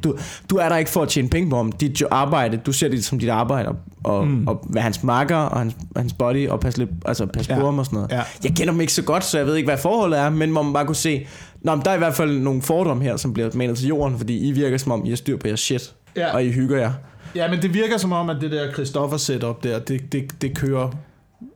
Du, 0.04 0.18
du 0.50 0.56
er 0.56 0.68
der 0.68 0.76
ikke 0.76 0.90
for 0.90 1.02
at 1.02 1.08
tjene 1.08 1.28
penge 1.28 1.50
på 1.50 1.56
ham. 1.56 1.72
Dit 1.72 2.02
arbejde, 2.10 2.56
du 2.56 2.72
ser 2.72 2.88
det 2.88 3.04
som 3.04 3.18
dit 3.18 3.28
arbejde, 3.28 3.68
og, 4.04 4.26
mm. 4.26 4.46
og 4.48 4.66
være 4.70 4.82
hans 4.82 5.02
makker 5.02 5.36
og 5.36 5.58
hans, 5.58 5.76
hans 5.96 6.12
body, 6.12 6.48
og 6.48 6.60
passe, 6.60 6.78
lidt, 6.78 6.90
altså 7.06 7.26
passe 7.26 7.52
Ja. 7.54 7.58
på 7.60 7.64
ham 7.66 7.78
og 7.78 7.86
sådan 7.86 7.96
noget. 7.96 8.10
Ja. 8.12 8.22
Jeg 8.44 8.52
kender 8.56 8.72
dem 8.72 8.80
ikke 8.80 8.92
så 8.92 9.02
godt, 9.02 9.24
så 9.24 9.38
jeg 9.38 9.46
ved 9.46 9.56
ikke, 9.56 9.66
hvad 9.66 9.78
forholdet 9.78 10.18
er, 10.18 10.30
men 10.30 10.52
man 10.52 10.72
bare 10.72 10.86
kunne 10.86 10.96
se, 10.96 11.26
Nå, 11.60 11.74
men 11.74 11.84
der 11.84 11.90
er 11.90 11.94
i 11.94 11.98
hvert 11.98 12.14
fald 12.14 12.38
nogle 12.40 12.62
fordomme 12.62 13.02
her, 13.02 13.16
som 13.16 13.32
bliver 13.32 13.50
manet 13.54 13.78
til 13.78 13.88
jorden, 13.88 14.18
fordi 14.18 14.48
I 14.48 14.52
virker 14.52 14.78
som 14.78 14.92
om, 14.92 15.04
I 15.04 15.08
har 15.08 15.16
styr 15.16 15.36
på 15.36 15.46
jeres 15.48 15.60
shit, 15.60 15.94
Ja. 16.16 16.34
og 16.34 16.44
I 16.44 16.52
hygger 16.52 16.78
jer. 16.78 16.92
Ja, 17.34 17.50
men 17.50 17.62
det 17.62 17.74
virker 17.74 17.96
som 17.98 18.12
om, 18.12 18.30
at 18.30 18.36
det 18.40 18.50
der 18.50 18.72
Christoffer 18.72 19.16
setup 19.16 19.62
der, 19.64 19.78
det, 19.78 20.12
det, 20.12 20.42
det 20.42 20.56
kører 20.56 20.90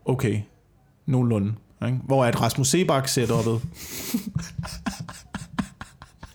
okay. 0.05 0.37
Nogenlunde. 1.07 1.53
Ikke? 1.87 1.99
Hvor 2.07 2.25
er 2.25 2.29
et 2.29 2.41
Rasmus 2.41 2.69
Sebak 2.69 3.09
setupet? 3.09 3.61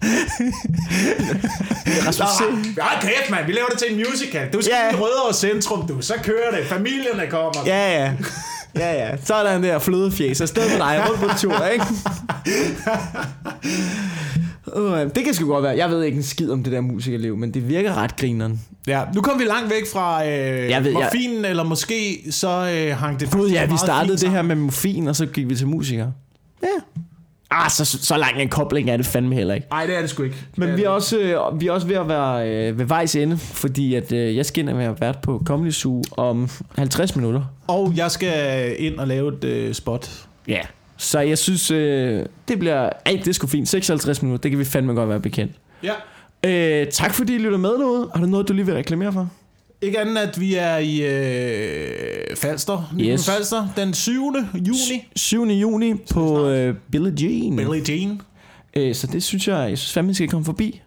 Rasmus 2.08 2.28
C. 2.28 2.42
Ja, 2.78 3.00
kæft, 3.02 3.30
mand. 3.32 3.46
Vi 3.46 3.52
laver 3.52 3.68
det 3.68 3.80
til 3.80 3.92
en 3.92 3.98
musical. 4.10 4.48
Du 4.54 4.62
skal 4.62 4.74
Ja. 4.80 4.86
yeah. 4.92 5.02
rødere 5.02 5.34
centrum, 5.34 5.88
du. 5.88 6.02
Så 6.02 6.14
kører 6.24 6.52
det. 6.58 6.68
Familierne 6.68 7.28
kommer. 7.30 7.62
Ja, 7.66 8.04
ja. 8.04 8.12
Ja, 8.78 8.94
ja. 8.94 9.10
Så 9.24 9.34
er 9.34 9.44
der 9.44 9.56
en 9.56 9.64
der 9.64 9.80
flødefjæs 9.80 10.42
afsted 10.42 10.70
med 10.70 10.78
dig 10.78 11.04
rundt 11.10 11.22
på 11.22 11.30
tur, 11.38 11.66
ikke? 11.66 11.86
Uh, 14.76 14.98
det 15.16 15.24
kan 15.26 15.34
sgu 15.34 15.48
godt 15.48 15.64
være. 15.64 15.78
Jeg 15.78 15.90
ved 15.90 16.04
ikke 16.04 16.16
en 16.18 16.24
skid 16.24 16.52
om 16.52 16.64
det 16.64 16.74
der 16.74 16.82
musikerliv, 16.82 17.38
men 17.38 17.54
det 17.54 17.70
virker 17.70 17.94
ret 17.98 18.16
grineren. 18.16 18.62
Ja, 18.88 19.02
nu 19.16 19.22
kom 19.22 19.40
vi 19.40 19.44
langt 19.44 19.70
væk 19.70 19.84
fra 19.94 20.28
øh, 20.28 20.70
Jeg 20.70 20.84
ved, 20.84 20.92
jeg- 20.92 21.02
morfinen, 21.04 21.46
eller 21.46 21.64
måske 21.64 22.24
så 22.32 22.72
øh, 22.76 22.98
hang 22.98 23.20
det 23.20 23.32
Gud, 23.32 23.50
ja, 23.50 23.66
vi 23.66 23.78
startede 23.78 24.18
det 24.18 24.30
her 24.30 24.42
med 24.42 24.56
morfin, 24.56 25.08
og 25.08 25.16
så 25.16 25.26
gik 25.26 25.50
vi 25.50 25.56
til 25.56 25.68
musikere. 25.68 26.12
Ja. 26.64 26.68
Ah, 27.52 27.70
så, 27.72 27.86
så 27.86 28.18
lang 28.18 28.42
en 28.42 28.50
kobling 28.50 28.90
er 28.90 28.98
det 28.98 29.06
fandme 29.06 29.36
heller 29.36 29.54
ikke. 29.54 29.68
Nej, 29.72 29.86
det 29.86 29.96
er 29.96 30.02
det 30.02 30.10
sgu 30.10 30.24
ikke. 30.24 30.36
Men 30.58 30.78
vi 30.78 30.84
er, 30.84 30.90
også, 30.90 31.20
øh, 31.20 31.62
vi 31.62 31.68
er 31.68 31.72
også 31.72 31.88
ved 31.88 31.96
at 31.96 32.08
være 32.08 32.50
øh, 32.50 32.80
ved 32.80 32.86
vejs 32.86 33.16
ende, 33.16 33.38
fordi 33.38 33.96
at, 33.96 34.12
øh, 34.12 34.36
jeg 34.36 34.46
skal 34.46 34.62
ind 34.62 34.70
og 34.70 34.78
være 34.78 34.96
vært 35.00 35.18
på 35.22 35.42
Comedy 35.46 35.72
Zoo 35.72 36.04
om 36.18 36.50
50 36.76 37.16
minutter. 37.16 37.42
Og 37.68 37.94
jeg 37.96 38.12
skal 38.12 38.76
ind 38.80 39.00
og 39.00 39.08
lave 39.08 39.34
et 39.38 39.44
øh, 39.44 39.74
spot. 39.74 40.28
Ja. 40.48 40.62
Så 40.98 41.20
jeg 41.20 41.38
synes, 41.38 41.72
øh, 41.72 42.26
det 42.48 42.60
bliver... 42.60 42.90
Ej, 43.06 43.12
det 43.20 43.28
er 43.28 43.34
sgu 43.34 43.48
fint. 43.48 43.68
56 43.68 44.22
minutter, 44.22 44.42
det 44.42 44.52
kan 44.52 44.60
vi 44.60 44.66
fandme 44.66 44.94
godt 44.94 45.10
være 45.10 45.20
bekendt. 45.20 45.52
Ja. 45.84 45.94
Øh, 46.46 46.88
tak 46.92 47.14
fordi 47.14 47.36
I 47.36 47.38
lytter 47.38 47.58
med 47.58 47.70
derude. 47.70 48.10
Har 48.16 48.22
du 48.22 48.28
noget, 48.28 48.48
du 48.48 48.54
lige 48.54 48.66
vil 48.66 48.76
reklamere 48.76 49.14
for? 49.14 49.30
Ikke 49.82 50.00
andet, 50.00 50.18
at 50.18 50.40
vi 50.40 50.56
er 50.56 50.78
i 50.78 51.02
øh, 51.02 52.36
Falster. 52.38 52.94
Yes. 53.00 53.26
Falster 53.30 53.68
den 53.78 53.94
7. 53.94 54.34
juni. 54.56 55.08
7. 55.16 55.44
juni 55.46 55.94
på 56.14 56.48
øh, 56.48 56.76
Billie 56.92 57.14
Jean. 57.22 57.56
Billie 57.56 57.84
Jean. 57.90 58.22
Øh, 58.76 58.96
så 58.96 59.08
det 59.08 59.24
synes 59.24 59.48
jeg, 59.48 59.70
jeg 59.70 59.78
synes 59.78 59.94
fandme, 59.94 60.14
skal 60.14 60.30
komme 60.30 60.46
forbi. 60.46 60.82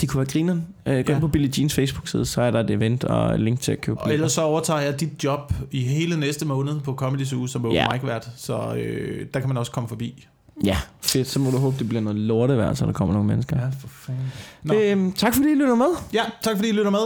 Det 0.00 0.08
kunne 0.08 0.18
være 0.18 0.26
grineren. 0.32 0.66
Øh, 0.86 1.04
gå 1.06 1.12
Ja. 1.12 1.18
på 1.18 1.28
Billie 1.28 1.50
Jeans 1.58 1.74
Facebook-side, 1.74 2.26
så 2.26 2.42
er 2.42 2.50
der 2.50 2.60
et 2.60 2.70
event 2.70 3.04
og 3.04 3.38
link 3.38 3.60
til 3.60 3.72
at 3.72 3.80
købe 3.80 4.00
Og 4.00 4.12
ellers 4.12 4.32
så 4.32 4.42
overtager 4.42 4.80
jeg 4.80 5.00
dit 5.00 5.24
job 5.24 5.52
i 5.70 5.80
hele 5.84 6.20
næste 6.20 6.46
måned 6.46 6.80
på 6.80 6.94
Comedy 6.94 7.24
Zoo 7.24 7.46
som 7.46 7.64
open 7.64 7.72
Ja. 7.76 7.86
mic 7.92 8.00
vært. 8.04 8.28
Så 8.36 8.74
øh, 8.74 9.26
der 9.34 9.40
kan 9.40 9.48
man 9.48 9.56
også 9.56 9.72
komme 9.72 9.88
forbi. 9.88 10.26
Ja, 10.64 10.76
fedt. 11.02 11.28
Så 11.28 11.38
må 11.38 11.50
du 11.50 11.56
håbe, 11.58 11.76
det 11.78 11.88
bliver 11.88 12.02
noget 12.02 12.18
lortevejr, 12.20 12.74
så 12.74 12.86
der 12.86 12.92
kommer 12.92 13.14
nogle 13.14 13.28
mennesker. 13.28 13.56
for 13.80 13.88
fanden. 13.88 14.82
Øhm, 14.82 15.12
tak 15.12 15.34
fordi 15.34 15.48
I 15.50 15.54
lytter 15.54 15.74
med. 15.74 15.86
Ja, 16.12 16.22
tak 16.42 16.56
fordi 16.56 16.68
I 16.68 16.72
lytter 16.72 16.90
med. 16.90 17.00